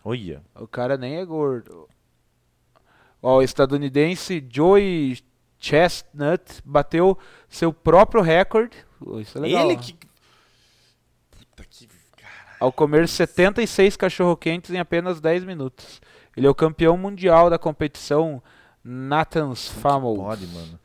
Olha. 0.05 0.43
O 0.57 0.67
cara 0.67 0.97
nem 0.97 1.17
é 1.19 1.25
gordo. 1.25 1.89
Ó, 3.23 3.37
o 3.39 3.43
estadunidense 3.43 4.45
Joey 4.53 5.19
Chestnut 5.59 6.43
bateu 6.65 7.17
seu 7.49 7.73
próprio 7.73 8.21
recorde. 8.23 8.77
Isso 9.21 9.39
é 9.39 9.41
legal. 9.41 9.65
Ele 9.65 9.77
que. 9.77 9.97
Ao 12.65 12.73
comer 12.73 13.07
76 13.07 13.95
cachorro-quentes 13.95 14.71
em 14.71 14.79
apenas 14.79 15.21
10 15.21 15.45
minutos. 15.45 16.01
Ele 16.35 16.47
é 16.47 16.51
o 16.51 16.55
campeão 16.55 16.97
mundial 16.97 17.51
da 17.51 17.59
competição 17.59 18.43
Nathan's 18.83 19.69
Famous, 19.69 20.17
Pode, 20.17 20.47
mano. 20.47 20.81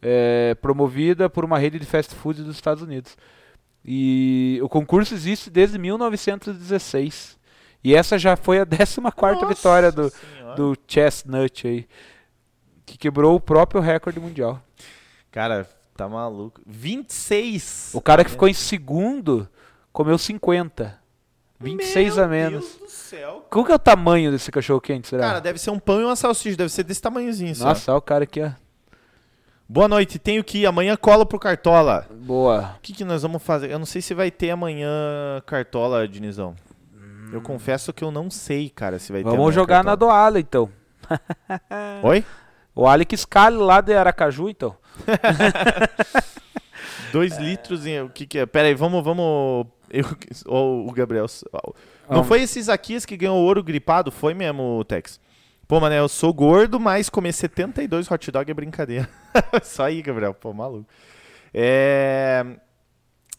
é, 0.00 0.54
promovida 0.62 1.28
por 1.28 1.44
uma 1.44 1.58
rede 1.58 1.76
de 1.76 1.86
fast 1.86 2.14
food 2.14 2.44
dos 2.44 2.54
Estados 2.54 2.84
Unidos. 2.84 3.16
E 3.84 4.60
o 4.62 4.68
concurso 4.68 5.12
existe 5.12 5.50
desde 5.50 5.76
1916. 5.76 7.36
E 7.82 7.96
essa 7.96 8.16
já 8.16 8.36
foi 8.36 8.60
a 8.60 8.66
14ª 8.66 9.48
vitória 9.48 9.90
do, 9.90 10.10
Senhora. 10.10 10.54
do 10.54 10.76
Chestnut 10.86 11.66
aí. 11.66 11.88
Que 12.86 12.96
quebrou 12.96 13.34
o 13.34 13.40
próprio 13.40 13.80
recorde 13.80 14.20
mundial. 14.20 14.62
Cara, 15.32 15.68
tá 15.96 16.08
maluco. 16.08 16.60
26. 16.64 17.90
O 17.92 18.00
cara 18.00 18.24
que 18.24 18.30
ficou 18.30 18.46
em 18.46 18.54
segundo 18.54 19.48
comeu 19.92 20.16
50. 20.16 21.07
26 21.60 22.16
Meu 22.16 22.24
a 22.24 22.28
menos. 22.28 22.64
Deus 22.64 22.76
do 22.78 22.88
céu. 22.88 23.46
Qual 23.50 23.64
que 23.64 23.72
é 23.72 23.74
o 23.74 23.78
tamanho 23.78 24.30
desse 24.30 24.50
cachorro 24.50 24.80
quente, 24.80 25.08
será? 25.08 25.22
Cara, 25.22 25.40
deve 25.40 25.58
ser 25.58 25.70
um 25.70 25.78
pão 25.78 26.00
e 26.00 26.04
uma 26.04 26.16
salsicha. 26.16 26.56
Deve 26.56 26.70
ser 26.70 26.84
desse 26.84 27.02
tamanhozinho 27.02 27.54
só. 27.54 27.66
Nossa, 27.66 27.90
olha 27.90 27.98
o 27.98 28.02
cara 28.02 28.24
aqui, 28.24 28.42
ó. 28.42 28.50
Boa 29.68 29.88
noite. 29.88 30.18
Tenho 30.18 30.42
que 30.44 30.58
ir. 30.58 30.66
Amanhã 30.66 30.96
colo 30.96 31.26
pro 31.26 31.38
Cartola. 31.38 32.06
Boa. 32.10 32.76
O 32.78 32.80
que, 32.80 32.92
que 32.92 33.04
nós 33.04 33.22
vamos 33.22 33.42
fazer? 33.42 33.70
Eu 33.70 33.78
não 33.78 33.86
sei 33.86 34.00
se 34.00 34.14
vai 34.14 34.30
ter 34.30 34.50
amanhã 34.50 34.88
Cartola, 35.44 36.06
Dinizão. 36.06 36.54
Eu 37.32 37.42
confesso 37.42 37.92
que 37.92 38.02
eu 38.02 38.10
não 38.10 38.30
sei, 38.30 38.70
cara, 38.70 38.98
se 38.98 39.12
vai 39.12 39.22
ter 39.22 39.28
Vamos 39.28 39.54
jogar 39.54 39.84
na 39.84 39.90
Cartola. 39.90 40.12
do 40.12 40.16
Ale, 40.16 40.40
então. 40.40 40.70
Oi? 42.02 42.24
O 42.74 42.86
Ale 42.86 43.04
que 43.04 43.14
escale 43.14 43.56
lá 43.56 43.82
de 43.82 43.94
Aracaju, 43.94 44.48
então. 44.48 44.74
Dois 47.12 47.36
litros 47.36 47.86
em... 47.86 48.00
O 48.00 48.08
que 48.08 48.26
que 48.26 48.38
é? 48.38 48.46
Pera 48.46 48.68
aí, 48.68 48.74
vamos... 48.74 49.04
vamos... 49.04 49.66
Eu... 49.90 50.04
Ó, 50.46 50.86
o 50.86 50.92
Gabriel... 50.92 51.26
Não 51.52 51.72
Vamos. 52.08 52.26
foi 52.28 52.42
esse 52.42 52.58
Isaquias 52.58 53.04
que 53.04 53.16
ganhou 53.16 53.36
ouro 53.36 53.62
gripado? 53.62 54.10
Foi 54.10 54.34
mesmo, 54.34 54.84
Tex? 54.84 55.20
Pô, 55.66 55.78
mano, 55.80 55.94
eu 55.94 56.08
sou 56.08 56.32
gordo, 56.32 56.80
mas 56.80 57.08
comer 57.08 57.32
72 57.32 58.10
hot 58.10 58.30
dog 58.30 58.50
é 58.50 58.54
brincadeira. 58.54 59.08
Só 59.62 59.84
aí, 59.84 60.00
Gabriel. 60.00 60.34
Pô, 60.34 60.52
maluco. 60.52 60.86
É... 61.52 62.44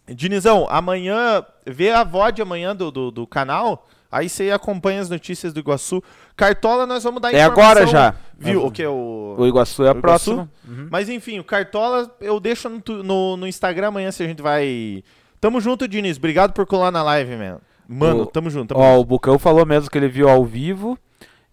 Dinizão, 0.07 0.67
amanhã... 0.69 1.43
Vê 1.65 1.91
a 1.91 2.03
VOD 2.03 2.41
amanhã 2.41 2.75
do, 2.75 2.91
do, 2.91 3.11
do 3.11 3.27
canal... 3.27 3.87
Aí 4.11 4.27
você 4.27 4.49
acompanha 4.49 5.01
as 5.01 5.09
notícias 5.09 5.53
do 5.53 5.59
Iguaçu. 5.59 6.03
Cartola, 6.35 6.87
nós 6.87 7.03
vamos 7.03 7.21
dar 7.21 7.31
É 7.31 7.45
informação. 7.45 7.63
agora 7.63 7.85
já. 7.85 8.15
Viu? 8.39 8.65
O 8.65 8.71
que? 8.71 8.83
O... 8.85 9.35
O 9.37 9.45
Iguaçu 9.45 9.83
é 9.85 9.89
a 9.89 9.95
próxima. 9.95 10.49
Uhum. 10.67 10.87
Mas 10.89 11.09
enfim, 11.09 11.37
o 11.37 11.43
Cartola 11.43 12.11
eu 12.19 12.39
deixo 12.39 12.67
no, 12.69 13.03
no, 13.03 13.37
no 13.37 13.47
Instagram 13.47 13.89
amanhã 13.89 14.11
se 14.11 14.23
a 14.23 14.27
gente 14.27 14.41
vai. 14.41 15.03
Tamo 15.39 15.59
junto, 15.61 15.87
Diniz. 15.87 16.17
Obrigado 16.17 16.53
por 16.53 16.65
colar 16.65 16.91
na 16.91 17.01
live, 17.03 17.35
man. 17.35 17.59
Mano, 17.87 18.23
O- 18.23 18.25
tamo 18.25 18.49
junto. 18.49 18.73
Tamo 18.73 18.81
Ó, 18.83 18.89
junto. 18.91 19.01
o 19.01 19.05
Bucão 19.05 19.39
falou 19.39 19.65
mesmo 19.65 19.89
que 19.89 19.97
ele 19.97 20.07
viu 20.07 20.29
ao 20.29 20.45
vivo 20.45 20.97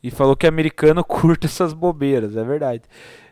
e 0.03 0.11
falou 0.11 0.37
que 0.37 0.47
americano 0.47 1.03
curte 1.05 1.47
essas 1.47 1.73
bobeiras, 1.73 2.37
é 2.37 2.45
verdade. 2.45 2.83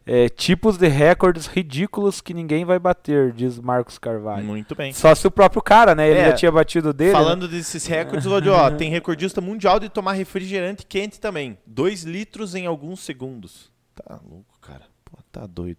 É, 0.06 0.28
tipos 0.28 0.76
de 0.76 0.86
recordes 0.86 1.46
ridículos 1.46 2.20
que 2.20 2.34
ninguém 2.34 2.62
vai 2.66 2.78
bater, 2.78 3.32
diz 3.32 3.58
Marcos 3.58 3.96
Carvalho. 3.98 4.44
Muito 4.44 4.74
bem. 4.74 4.92
Só 4.92 5.14
se 5.14 5.26
o 5.26 5.30
próprio 5.30 5.62
cara, 5.62 5.94
né? 5.94 6.06
Ele 6.10 6.18
É, 6.20 6.26
já 6.26 6.32
tinha 6.34 6.52
batido 6.52 6.92
dele. 6.92 7.12
né? 7.12 7.18
Falando 7.18 7.48
desses 7.48 7.86
recordes, 7.86 8.26
Lodi, 8.26 8.50
ó, 8.50 8.68
tem 8.76 8.90
recordista 8.90 9.40
mundial 9.40 9.80
de 9.80 9.88
tomar 9.88 10.12
refrigerante 10.12 10.84
quente 10.84 11.18
também. 11.18 11.56
2 11.66 12.02
litros 12.04 12.54
em 12.54 12.66
alguns 12.66 13.00
segundos. 13.00 13.72
Tá 13.94 14.20
louco, 14.28 14.58
cara. 14.60 14.82
Pô, 15.06 15.16
tá 15.32 15.46
doido. 15.46 15.78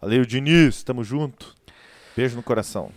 Valeu, 0.00 0.24
Diniz. 0.24 0.84
Tamo 0.84 1.02
junto. 1.02 1.52
Beijo 2.16 2.36
no 2.36 2.44
coração. 2.44 2.90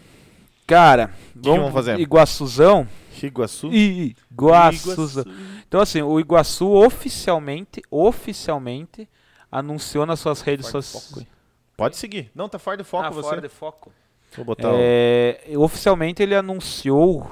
Cara, 0.67 1.11
que 1.41 1.49
vamos 1.49 1.71
fazer? 1.71 1.99
Iguaçuzão. 1.99 2.87
Iguaçu. 3.23 3.71
Iguaçuzão. 3.73 5.23
Então, 5.67 5.81
assim, 5.81 6.01
o 6.01 6.19
Iguaçu 6.19 6.69
oficialmente, 6.69 7.81
oficialmente, 7.89 9.09
anunciou 9.51 10.05
nas 10.05 10.19
suas 10.19 10.41
redes 10.41 10.69
Fora 10.69 10.81
de 10.81 10.87
sociais. 10.87 11.27
Pode 11.75 11.97
seguir. 11.97 12.29
Não, 12.35 12.49
tá 12.49 12.59
fora 12.59 12.77
de 12.77 12.83
foco 12.83 13.05
Ah, 13.05 13.09
você. 13.09 13.29
fora 13.29 13.41
de 13.41 13.49
foco. 13.49 13.91
Vou 14.35 14.45
botar 14.45 14.71
o... 14.71 14.75
É, 14.77 15.39
oficialmente 15.55 16.21
ele 16.21 16.35
anunciou 16.35 17.31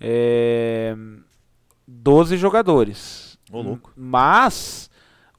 é, 0.00 0.94
12 1.86 2.36
jogadores. 2.36 3.38
Ô, 3.50 3.62
louco. 3.62 3.92
Mas, 3.96 4.90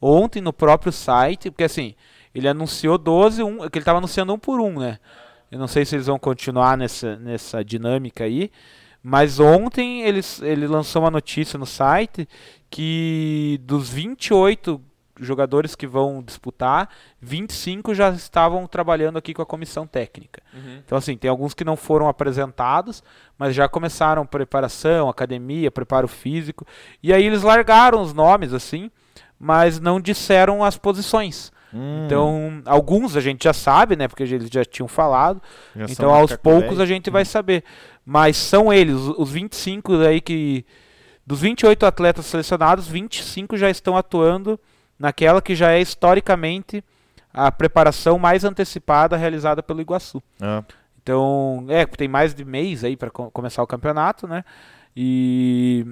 ontem 0.01 0.41
no 0.41 0.51
próprio 0.51 0.91
site, 0.91 1.51
porque 1.51 1.65
assim, 1.65 1.95
ele 2.33 2.47
anunciou 2.47 2.97
12, 2.97 3.43
um, 3.43 3.57
que 3.69 3.77
ele 3.77 3.79
estava 3.79 3.99
anunciando 3.99 4.33
um 4.33 4.39
por 4.39 4.59
um, 4.59 4.79
né? 4.79 4.99
Eu 5.51 5.59
não 5.59 5.67
sei 5.67 5.85
se 5.85 5.95
eles 5.95 6.07
vão 6.07 6.19
continuar 6.19 6.77
nessa, 6.77 7.15
nessa 7.17 7.63
dinâmica 7.63 8.23
aí. 8.23 8.51
Mas 9.01 9.39
ontem 9.39 10.01
eles, 10.03 10.41
ele 10.41 10.67
lançou 10.67 11.03
uma 11.03 11.11
notícia 11.11 11.57
no 11.57 11.65
site 11.65 12.27
que 12.69 13.59
dos 13.63 13.89
28 13.89 14.81
jogadores 15.19 15.75
que 15.75 15.85
vão 15.85 16.23
disputar, 16.23 16.89
25 17.21 17.93
já 17.93 18.09
estavam 18.11 18.65
trabalhando 18.67 19.17
aqui 19.17 19.33
com 19.33 19.41
a 19.41 19.45
comissão 19.45 19.85
técnica. 19.85 20.41
Uhum. 20.53 20.81
Então, 20.85 20.97
assim, 20.97 21.17
tem 21.17 21.29
alguns 21.29 21.53
que 21.53 21.65
não 21.65 21.75
foram 21.75 22.07
apresentados, 22.07 23.03
mas 23.37 23.53
já 23.53 23.67
começaram 23.67 24.25
preparação, 24.25 25.09
academia, 25.09 25.71
preparo 25.71 26.07
físico. 26.07 26.65
E 27.03 27.13
aí 27.13 27.23
eles 27.23 27.43
largaram 27.43 28.01
os 28.01 28.13
nomes, 28.13 28.53
assim, 28.53 28.89
mas 29.39 29.79
não 29.79 29.99
disseram 29.99 30.63
as 30.63 30.77
posições. 30.77 31.51
Hum, 31.73 32.05
Então, 32.05 32.61
alguns 32.65 33.15
a 33.15 33.21
gente 33.21 33.43
já 33.43 33.53
sabe, 33.53 33.95
né? 33.95 34.07
Porque 34.07 34.23
eles 34.23 34.49
já 34.51 34.65
tinham 34.65 34.87
falado. 34.87 35.41
já 35.75 35.85
Então, 35.89 36.13
aos 36.13 36.35
poucos 36.35 36.69
velho. 36.77 36.81
a 36.81 36.85
gente 36.85 37.09
vai 37.09 37.25
saber. 37.25 37.63
Mas 38.05 38.37
são 38.37 38.71
eles, 38.73 38.95
os 38.95 39.09
os 39.17 39.31
25 39.31 39.93
aí 39.99 40.19
que. 40.21 40.65
Dos 41.25 41.41
28 41.41 41.85
atletas 41.85 42.25
selecionados, 42.25 42.87
25 42.87 43.55
já 43.55 43.69
estão 43.69 43.95
atuando 43.95 44.59
naquela 44.97 45.41
que 45.41 45.53
já 45.53 45.71
é 45.71 45.79
historicamente 45.79 46.83
a 47.31 47.51
preparação 47.51 48.17
mais 48.17 48.43
antecipada 48.43 49.15
realizada 49.15 49.61
pelo 49.61 49.79
Iguaçu. 49.79 50.23
Ah, 50.41 50.63
Então, 51.01 51.65
é, 51.69 51.85
tem 51.85 52.07
mais 52.07 52.33
de 52.33 52.43
mês 52.43 52.83
aí 52.83 52.97
para 52.97 53.11
começar 53.11 53.61
o 53.61 53.67
campeonato, 53.67 54.27
né? 54.27 54.43
E 54.95 55.85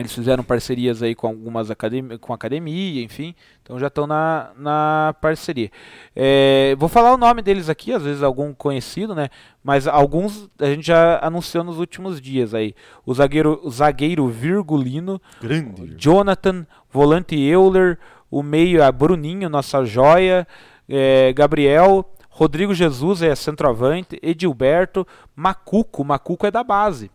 eles 0.00 0.14
fizeram 0.14 0.42
parcerias 0.42 1.02
aí 1.02 1.14
com 1.14 1.26
algumas 1.26 1.70
academias, 1.70 2.18
com 2.20 2.32
academia, 2.32 3.02
enfim. 3.02 3.34
Então 3.62 3.78
já 3.78 3.88
estão 3.88 4.06
na, 4.06 4.50
na 4.56 5.14
parceria. 5.20 5.70
É, 6.14 6.74
vou 6.78 6.88
falar 6.88 7.12
o 7.12 7.16
nome 7.16 7.42
deles 7.42 7.68
aqui, 7.68 7.92
às 7.92 8.02
vezes 8.02 8.22
algum 8.22 8.52
conhecido, 8.52 9.14
né? 9.14 9.28
Mas 9.62 9.86
alguns 9.86 10.48
a 10.58 10.66
gente 10.66 10.86
já 10.86 11.18
anunciou 11.22 11.62
nos 11.62 11.78
últimos 11.78 12.20
dias 12.20 12.54
aí. 12.54 12.74
O 13.04 13.14
zagueiro, 13.14 13.60
o 13.62 13.70
zagueiro 13.70 14.26
Virgulino, 14.28 15.20
grande. 15.40 15.94
Jonathan, 15.96 16.66
volante 16.90 17.38
Euler, 17.38 17.98
o 18.30 18.42
meio 18.42 18.82
é 18.82 18.90
Bruninho, 18.92 19.48
nossa 19.48 19.84
joia, 19.84 20.46
é, 20.88 21.32
Gabriel, 21.32 22.08
Rodrigo 22.28 22.72
Jesus 22.72 23.22
é 23.22 23.34
centroavante, 23.34 24.18
Edilberto, 24.22 25.06
Macuco, 25.36 26.04
Macuco 26.04 26.46
é 26.46 26.50
da 26.50 26.64
base, 26.64 27.10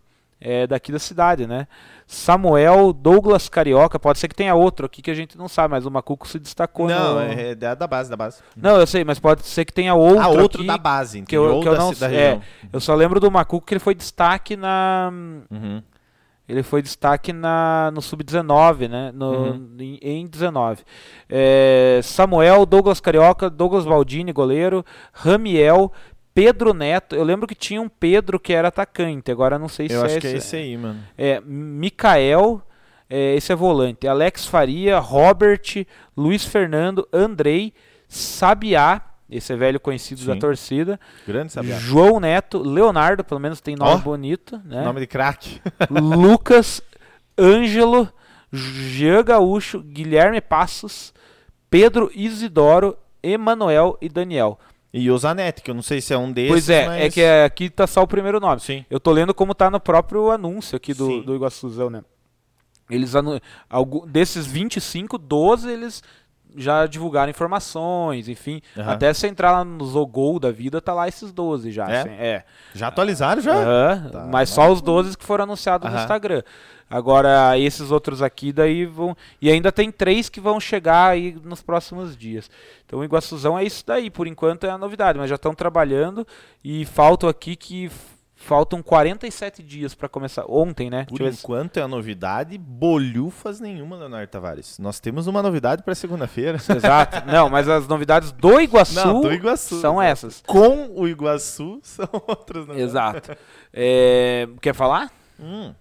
é 0.48 0.68
daqui 0.68 0.92
da 0.92 1.00
cidade, 1.00 1.48
né? 1.48 1.68
Samuel, 2.06 2.94
Douglas 2.94 3.50
Carioca, 3.50 3.98
pode 4.00 4.20
ser 4.20 4.28
que 4.28 4.36
tenha 4.36 4.54
outro 4.54 4.86
aqui 4.86 5.02
que 5.02 5.10
a 5.10 5.14
gente 5.16 5.36
não 5.38 5.48
sabe, 5.48 5.72
mas 5.72 5.86
o 5.88 5.92
Macuco 5.92 6.28
se 6.28 6.38
destacou. 6.40 6.88
Não, 6.88 7.16
no- 7.16 7.22
é, 7.22 7.50
é 7.52 7.56
da 7.56 7.88
base, 7.88 8.10
da 8.12 8.16
base. 8.16 8.42
Não, 8.56 8.78
eu 8.80 8.86
sei, 8.86 9.04
mas 9.04 9.20
pode 9.20 9.44
ser 9.46 9.66
que 9.66 9.74
tenha 9.74 9.96
outro. 9.96 10.22
ah, 10.22 10.28
outro 10.30 10.60
aqui, 10.62 10.68
da 10.68 10.78
base, 10.78 11.22
que 11.24 11.36
eu, 11.36 11.60
que 11.62 11.68
eu 11.68 11.76
não 11.76 11.92
da 11.94 12.12
é. 12.14 12.40
Eu 12.72 12.80
só 12.80 12.94
lembro 12.94 13.20
do 13.20 13.32
Macuco 13.32 13.66
que 13.66 13.74
ele 13.74 13.80
foi 13.80 13.96
destaque 13.96 14.56
na 14.56 15.12
Uhum. 15.50 15.82
ele 16.48 16.62
foi 16.62 16.84
destaque 16.84 17.34
na, 17.34 17.90
no 17.92 18.02
Sub-19, 18.04 18.88
né? 18.88 19.12
No, 19.12 19.32
Uhum. 19.32 19.70
em, 19.80 19.98
em 20.02 20.28
19. 20.28 20.84
É, 21.28 22.00
Samuel, 22.04 22.68
Douglas 22.68 23.00
Carioca, 23.00 23.50
Douglas 23.50 23.84
Baldini, 23.86 24.32
goleiro, 24.32 24.86
Ramiel, 25.12 25.92
Pedro 26.36 26.74
Neto. 26.74 27.16
Eu 27.16 27.24
lembro 27.24 27.48
que 27.48 27.56
tinha 27.56 27.82
um 27.82 27.88
Pedro 27.88 28.40
que 28.40 28.54
era 28.54 28.68
atacante, 28.68 29.32
agora 29.32 29.58
não 29.58 29.70
sei 29.70 29.86
Eu 29.86 30.02
se 30.02 30.06
acho 30.06 30.18
é 30.18 30.20
que 30.20 30.28
é 30.28 30.30
esse. 30.32 30.38
esse 30.40 30.56
aí, 30.58 30.78
mano. 30.78 31.02
É, 31.18 31.42
Mikael, 31.42 32.62
é, 33.10 33.36
esse 33.36 33.52
é 33.54 33.56
volante. 33.56 34.06
Alex 34.06 34.46
Faria, 34.46 35.00
Robert, 35.00 35.88
Luiz 36.16 36.44
Fernando, 36.44 37.08
Andrei, 37.14 37.74
Sabiá, 38.08 39.02
esse 39.30 39.54
é 39.54 39.56
velho 39.56 39.80
conhecido 39.80 40.24
da 40.26 40.34
Sim. 40.34 40.40
torcida. 40.40 41.00
Grande 41.26 41.52
sabiá. 41.52 41.78
João 41.78 42.20
Neto, 42.20 42.60
Leonardo, 42.62 43.24
pelo 43.24 43.40
menos 43.40 43.60
tem 43.62 43.76
nome 43.76 43.92
Ó, 43.94 43.98
bonito, 43.98 44.62
né? 44.66 44.84
Nome 44.84 45.00
de 45.00 45.08
craque. 45.08 45.62
Lucas, 45.90 46.82
Ângelo, 47.40 48.08
Jean 48.52 49.24
Gaúcho, 49.24 49.82
Guilherme 49.82 50.42
Passos, 50.42 51.14
Pedro 51.70 52.12
Isidoro, 52.14 52.96
Emanuel 53.24 53.98
e 54.00 54.08
Daniel. 54.10 54.60
E 54.98 55.12
o 55.12 55.18
Zanetti, 55.18 55.62
que 55.62 55.70
eu 55.70 55.76
não 55.76 55.82
sei 55.82 56.00
se 56.00 56.14
é 56.14 56.18
um 56.18 56.32
desses, 56.32 56.50
pois 56.50 56.70
é, 56.70 56.88
mas... 56.88 57.02
é 57.04 57.10
que 57.10 57.22
é- 57.22 57.44
aqui 57.44 57.70
tá 57.70 57.86
só 57.86 58.02
o 58.02 58.08
primeiro 58.08 58.40
nome. 58.40 58.62
Sim. 58.62 58.86
Eu 58.90 58.98
tô 59.00 59.12
lendo 59.12 59.34
como 59.34 59.54
tá 59.54 59.70
no 59.70 59.78
próprio 59.80 60.32
anúncio 60.32 60.76
aqui 60.78 60.94
do, 60.94 61.08
Sim. 61.08 61.22
do 61.22 61.36
Iguaçuzão, 61.36 61.90
né? 61.90 62.02
Eles 62.90 63.14
anu... 63.14 63.40
algu- 63.70 64.06
desses 64.08 64.46
25, 64.48 65.18
12 65.18 65.70
eles 65.70 66.02
já 66.56 66.86
divulgaram 66.88 67.30
informações, 67.30 68.30
enfim. 68.30 68.62
Aham. 68.78 68.92
Até 68.94 69.14
se 69.14 69.28
entrar 69.28 69.52
lá 69.52 69.66
no 69.66 69.86
Zogol 69.86 70.40
da 70.40 70.52
vida, 70.52 70.80
tá 70.80 70.94
lá 70.94 71.06
esses 71.08 71.34
12 71.34 71.72
já. 71.72 71.90
É? 71.90 72.00
assim, 72.00 72.10
é. 72.12 72.44
Já 72.74 72.88
atualizaram, 72.88 73.42
já? 73.42 73.54
Aham, 73.54 74.10
Tá, 74.12 74.30
mas 74.32 74.50
tá. 74.50 74.56
só 74.56 74.72
os 74.72 74.82
12 74.82 75.18
que 75.18 75.26
foram 75.26 75.44
anunciados 75.44 75.90
no 75.90 75.94
Aham. 75.94 76.04
Instagram. 76.04 76.42
Agora, 76.90 77.58
esses 77.58 77.92
outros 77.92 78.22
aqui 78.22 78.54
daí 78.54 78.86
vão. 78.86 79.18
E 79.42 79.50
ainda 79.50 79.72
tem 79.72 79.92
três 79.92 80.30
que 80.30 80.40
vão 80.40 80.60
chegar 80.60 81.10
aí 81.10 81.36
nos 81.44 81.62
próximos 81.62 82.16
dias. 82.16 82.50
Então 82.86 83.00
o 83.00 83.04
Iguaçuzão 83.04 83.58
é 83.58 83.64
isso 83.64 83.84
daí, 83.86 84.10
por 84.10 84.28
enquanto 84.28 84.66
é 84.66 84.70
a 84.70 84.78
novidade, 84.78 85.18
mas 85.18 85.30
já 85.30 85.36
estão 85.36 85.56
trabalhando 85.56 86.26
e 86.64 86.86
faltam 86.86 87.28
aqui 87.28 87.56
que 87.56 87.90
faltam 88.36 88.84
47 88.84 89.64
dias 89.64 89.96
para 89.96 90.08
começar. 90.08 90.46
Ontem, 90.48 90.90
né? 90.90 91.06
Por 91.10 91.18
Deixa 91.20 91.40
enquanto 91.40 91.78
é 91.78 91.82
a 91.82 91.88
novidade, 91.88 92.58
bolhufas 92.58 93.60
nenhuma, 93.60 93.98
Leonardo 93.98 94.30
Tavares. 94.30 94.78
Nós 94.78 95.00
temos 95.00 95.26
uma 95.26 95.42
novidade 95.42 95.82
para 95.82 95.96
segunda-feira. 95.96 96.58
Exato. 96.70 97.26
Não, 97.26 97.50
mas 97.50 97.68
as 97.68 97.88
novidades 97.88 98.32
do 98.32 98.62
Iguaçu, 98.62 98.96
Não, 98.96 99.22
do 99.22 99.34
Iguaçu, 99.34 99.82
são 99.82 100.02
exato. 100.02 100.28
essas. 100.28 100.44
Com 100.46 100.92
o 100.96 101.08
Iguaçu 101.08 101.80
são 101.84 102.08
outras 102.28 102.68
novidades. 102.68 102.92
Exato. 102.92 103.38
É, 103.74 104.48
quer 104.62 104.76
falar? 104.76 105.12
Hum. 105.40 105.74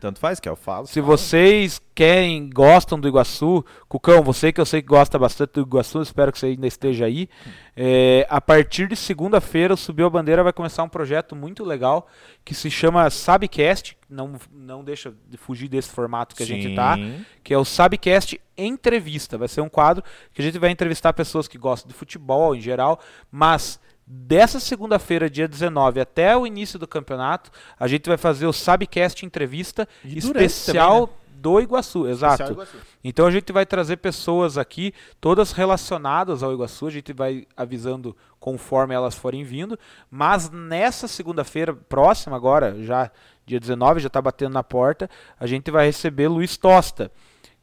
Tanto 0.00 0.18
faz 0.18 0.40
que 0.40 0.48
eu 0.48 0.56
falo. 0.56 0.86
Se 0.86 0.98
vocês 0.98 1.80
querem, 1.94 2.48
gostam 2.48 2.98
do 2.98 3.06
Iguaçu, 3.06 3.62
Cucão, 3.86 4.22
você 4.22 4.50
que 4.50 4.58
eu 4.58 4.64
sei 4.64 4.80
que 4.80 4.88
gosta 4.88 5.18
bastante 5.18 5.52
do 5.52 5.60
Iguaçu, 5.60 6.00
espero 6.00 6.32
que 6.32 6.38
você 6.38 6.46
ainda 6.46 6.66
esteja 6.66 7.04
aí. 7.04 7.28
É, 7.76 8.26
a 8.30 8.40
partir 8.40 8.88
de 8.88 8.96
segunda-feira, 8.96 9.74
o 9.74 9.76
Subiu 9.76 10.06
a 10.06 10.10
Bandeira 10.10 10.42
vai 10.42 10.54
começar 10.54 10.82
um 10.82 10.88
projeto 10.88 11.36
muito 11.36 11.62
legal 11.62 12.08
que 12.42 12.54
se 12.54 12.70
chama 12.70 13.10
Sabcast. 13.10 13.94
Não, 14.08 14.36
não 14.50 14.82
deixa 14.82 15.12
de 15.28 15.36
fugir 15.36 15.68
desse 15.68 15.90
formato 15.90 16.34
que 16.34 16.42
a 16.42 16.46
gente 16.46 16.74
tá, 16.74 16.96
Sim. 16.96 17.22
que 17.44 17.52
é 17.52 17.58
o 17.58 17.64
Sabcast 17.64 18.40
Entrevista. 18.56 19.36
Vai 19.36 19.48
ser 19.48 19.60
um 19.60 19.68
quadro 19.68 20.02
que 20.32 20.40
a 20.40 20.44
gente 20.44 20.58
vai 20.58 20.70
entrevistar 20.70 21.12
pessoas 21.12 21.46
que 21.46 21.58
gostam 21.58 21.88
de 21.88 21.94
futebol 21.94 22.56
em 22.56 22.60
geral, 22.60 22.98
mas 23.30 23.78
dessa 24.12 24.58
segunda-feira, 24.58 25.30
dia 25.30 25.46
19, 25.46 26.00
até 26.00 26.36
o 26.36 26.44
início 26.44 26.80
do 26.80 26.88
campeonato, 26.88 27.48
a 27.78 27.86
gente 27.86 28.08
vai 28.08 28.18
fazer 28.18 28.44
o 28.44 28.52
Sabcast 28.52 29.24
Entrevista 29.24 29.88
E 30.04 30.18
especial 30.18 31.06
também, 31.06 31.20
do 31.36 31.60
Iguaçu, 31.60 32.08
exato. 32.08 32.52
Iguaçu. 32.52 32.76
Então 33.04 33.24
a 33.24 33.30
gente 33.30 33.52
vai 33.52 33.64
trazer 33.64 33.98
pessoas 33.98 34.58
aqui, 34.58 34.92
todas 35.20 35.52
relacionadas 35.52 36.42
ao 36.42 36.52
Iguaçu, 36.52 36.88
a 36.88 36.90
gente 36.90 37.12
vai 37.12 37.46
avisando 37.56 38.16
conforme 38.40 38.96
elas 38.96 39.14
forem 39.14 39.44
vindo, 39.44 39.78
mas 40.10 40.50
nessa 40.50 41.06
segunda-feira 41.06 41.72
próxima 41.72 42.34
agora, 42.34 42.82
já 42.82 43.12
dia 43.46 43.60
19, 43.60 44.00
já 44.00 44.08
está 44.08 44.20
batendo 44.20 44.54
na 44.54 44.64
porta, 44.64 45.08
a 45.38 45.46
gente 45.46 45.70
vai 45.70 45.86
receber 45.86 46.26
Luiz 46.26 46.56
Tosta, 46.56 47.12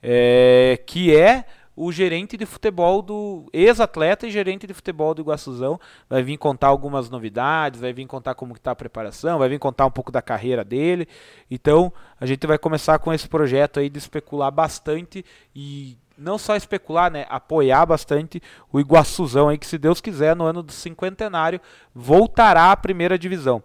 é, 0.01 0.79
que 0.85 1.13
é 1.13 1.43
o 1.79 1.91
gerente 1.91 2.35
de 2.35 2.45
futebol 2.47 3.03
do 3.03 3.45
ex-atleta 3.53 4.25
e 4.25 4.31
gerente 4.31 4.65
de 4.65 4.73
futebol 4.73 5.13
do 5.13 5.21
Iguaçuzão. 5.21 5.79
Vai 6.09 6.23
vir 6.23 6.35
contar 6.35 6.69
algumas 6.69 7.07
novidades, 7.07 7.79
vai 7.79 7.93
vir 7.93 8.07
contar 8.07 8.33
como 8.33 8.55
está 8.55 8.71
a 8.71 8.75
preparação, 8.75 9.37
vai 9.37 9.47
vir 9.47 9.59
contar 9.59 9.85
um 9.85 9.91
pouco 9.91 10.11
da 10.11 10.19
carreira 10.19 10.65
dele. 10.65 11.07
Então, 11.51 11.93
a 12.19 12.25
gente 12.25 12.47
vai 12.47 12.57
começar 12.57 12.97
com 12.97 13.13
esse 13.13 13.29
projeto 13.29 13.79
aí 13.79 13.91
de 13.91 13.99
especular 13.99 14.51
bastante 14.51 15.23
e 15.55 15.95
não 16.17 16.39
só 16.39 16.55
especular, 16.55 17.11
né, 17.11 17.27
apoiar 17.29 17.85
bastante 17.85 18.41
o 18.73 18.79
Iguaçuzão 18.79 19.47
aí 19.47 19.57
que 19.59 19.67
se 19.67 19.77
Deus 19.77 20.01
quiser 20.01 20.35
no 20.35 20.45
ano 20.45 20.63
do 20.63 20.71
cinquentenário 20.71 21.61
voltará 21.93 22.71
à 22.71 22.75
primeira 22.75 23.19
divisão. 23.19 23.61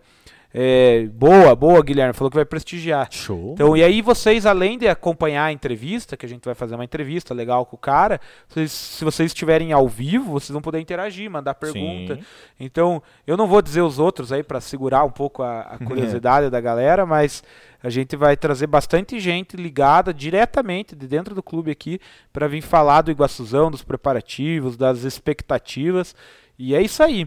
É, 0.55 1.07
boa, 1.07 1.57
boa, 1.57 1.83
Guilherme. 1.83 2.12
Falou 2.12 2.31
que 2.31 2.37
vai 2.37 2.45
prestigiar. 2.45 3.09
Show. 3.11 3.53
Então, 3.55 3.77
e 3.77 3.83
aí 3.83 4.03
vocês, 4.03 4.45
além 4.45 4.77
de 4.77 4.87
acompanhar 4.87 5.45
a 5.45 5.53
entrevista, 5.53 6.16
que 6.16 6.27
a 6.27 6.29
gente 6.29 6.45
vai 6.45 6.55
fazer 6.55 6.74
uma 6.74 6.85
entrevista 6.85 7.33
legal 7.33 7.65
com 7.65 7.77
o 7.77 7.79
cara, 7.79 8.20
vocês, 8.49 8.70
se 8.70 9.05
vocês 9.05 9.31
estiverem 9.31 9.73
ao 9.73 9.89
vivo, 9.89 10.33
vocês 10.33 10.51
vão 10.51 10.61
poder 10.61 10.79
interagir, 10.79 11.31
mandar 11.31 11.55
pergunta. 11.55 12.16
Sim. 12.16 12.23
Então, 12.61 13.03
eu 13.27 13.37
não 13.37 13.47
vou 13.47 13.62
dizer 13.62 13.81
os 13.81 13.99
outros 13.99 14.31
aí 14.31 14.43
para 14.43 14.61
segurar 14.61 15.05
um 15.05 15.11
pouco 15.11 15.43
a, 15.43 15.62
a 15.62 15.79
curiosidade 15.85 16.51
da 16.51 16.61
galera, 16.61 17.07
mas 17.07 17.43
a 17.83 17.89
gente 17.89 18.15
vai 18.15 18.37
trazer 18.37 18.66
bastante 18.66 19.19
gente 19.19 19.57
ligada 19.57 20.12
diretamente 20.12 20.95
de 20.95 21.09
dentro 21.09 21.35
do 21.35 21.43
clube 21.43 21.70
aqui 21.70 21.99
para 22.33 22.47
vir 22.47 22.61
falar 22.61 23.03
do 23.03 23.11
Iguaçuzão, 23.11 23.70
dos 23.70 23.83
preparativos, 23.83 24.77
das 24.77 25.03
expectativas. 25.03 26.15
E 26.59 26.74
é 26.74 26.83
isso 26.83 27.03
aí. 27.03 27.27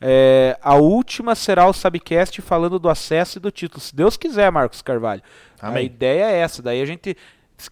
É, 0.00 0.58
a 0.62 0.76
última 0.76 1.34
será 1.34 1.66
o 1.66 1.72
Subcast 1.72 2.40
falando 2.40 2.78
do 2.78 2.88
acesso 2.88 3.38
e 3.38 3.40
do 3.40 3.50
título. 3.50 3.80
Se 3.80 3.94
Deus 3.94 4.16
quiser, 4.16 4.50
Marcos 4.50 4.80
Carvalho. 4.80 5.22
A 5.60 5.68
Amém. 5.68 5.86
ideia 5.86 6.24
é 6.24 6.38
essa. 6.38 6.62
Daí 6.62 6.80
a 6.80 6.86
gente, 6.86 7.16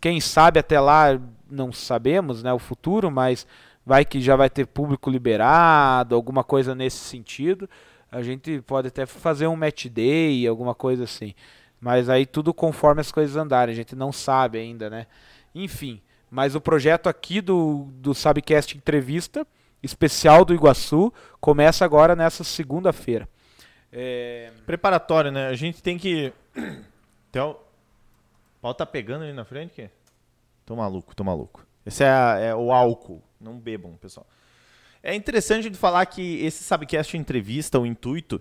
quem 0.01 0.21
sabe 0.21 0.61
até 0.61 0.79
lá, 0.79 1.19
não 1.51 1.73
sabemos 1.73 2.43
né, 2.43 2.53
o 2.53 2.59
futuro, 2.59 3.11
mas 3.11 3.47
vai 3.85 4.05
que 4.05 4.21
já 4.21 4.37
vai 4.37 4.51
ter 4.51 4.67
público 4.67 5.09
liberado, 5.09 6.15
alguma 6.15 6.45
coisa 6.45 6.75
nesse 6.75 6.99
sentido. 6.99 7.69
A 8.13 8.23
gente 8.23 8.61
pode 8.63 8.89
até 8.89 9.07
fazer 9.07 9.47
um 9.47 9.57
match 9.57 9.87
day, 9.87 10.47
alguma 10.47 10.75
coisa 10.75 11.05
assim. 11.05 11.35
Mas 11.81 12.11
aí 12.11 12.27
tudo 12.27 12.53
conforme 12.53 13.01
as 13.01 13.11
coisas 13.11 13.37
andarem. 13.37 13.73
A 13.73 13.77
gente 13.77 13.97
não 13.97 14.13
sabe 14.13 14.59
ainda, 14.59 14.91
né? 14.91 15.07
Enfim. 15.55 16.03
Mas 16.31 16.55
o 16.55 16.61
projeto 16.61 17.09
aqui 17.09 17.41
do, 17.41 17.89
do 17.95 18.13
Subcast 18.15 18.77
Entrevista 18.77 19.47
especial 19.83 20.45
do 20.45 20.55
Iguaçu 20.55 21.13
começa 21.41 21.85
agora 21.85 22.15
nessa 22.17 22.43
segunda-feira. 22.45 23.29
É, 23.93 24.53
Preparatório, 24.67 25.31
né? 25.33 25.49
A 25.49 25.55
gente 25.55 25.83
tem 25.83 25.99
que. 25.99 26.33
Então, 27.31 27.51
o 28.57 28.61
pau 28.63 28.73
tá 28.73 28.87
pegando 28.87 29.23
ali 29.25 29.35
na 29.35 29.45
frente, 29.45 29.75
que? 29.75 29.91
Tô 30.65 30.75
maluco, 30.75 31.15
tô 31.15 31.23
maluco. 31.23 31.65
Esse 31.85 32.03
é, 32.03 32.49
é 32.49 32.55
o 32.55 32.73
álcool. 32.73 33.23
Não 33.39 33.59
bebam, 33.59 33.97
pessoal. 33.99 34.27
É 35.03 35.15
interessante 35.15 35.65
gente 35.65 35.77
falar 35.77 36.07
que 36.07 36.43
esse 36.45 36.65
Sabcast 36.65 37.15
entrevista, 37.19 37.79
o 37.79 37.85
intuito, 37.85 38.41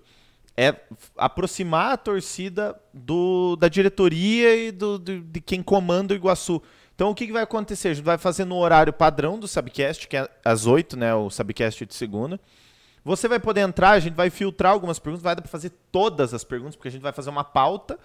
é 0.56 0.74
aproximar 1.18 1.92
a 1.94 1.98
torcida 1.98 2.80
do, 2.94 3.58
da 3.58 3.68
diretoria 3.68 4.56
e 4.56 4.72
do- 4.72 4.98
de 5.22 5.42
quem 5.42 5.62
comanda 5.62 6.14
o 6.14 6.18
Iguaçu. 6.18 6.64
Então, 6.98 7.11
o 7.11 7.15
que, 7.15 7.28
que 7.28 7.32
vai 7.32 7.44
acontecer? 7.44 7.90
A 7.90 7.94
gente 7.94 8.03
vai 8.03 8.18
fazer 8.18 8.44
no 8.44 8.56
horário 8.56 8.91
padrão 8.91 9.38
do 9.38 9.48
Sabcast, 9.48 10.07
que 10.07 10.18
é 10.18 10.28
às 10.44 10.65
8, 10.65 10.98
né? 10.98 11.14
O 11.14 11.30
Sabcast 11.30 11.86
de 11.86 11.94
segunda. 11.94 12.40
Você 13.06 13.28
vai 13.28 13.40
poder 13.40 13.61
entrar, 13.61 13.91
a 13.91 13.99
gente 13.99 14.15
vai 14.15 14.32
filtrar 14.32 14.72
algumas 14.72 14.98
perguntas, 14.98 15.22
vai 15.22 15.36
dar 15.36 15.44
pra 15.44 15.52
fazer 15.52 15.72
todas 15.91 16.34
as 16.34 16.44
perguntas, 16.44 16.76
porque 16.76 16.88
a 16.88 16.91
gente 16.91 17.03
vai 17.03 17.14
fazer 17.14 17.30
uma 17.30 17.44
pauta. 17.44 17.99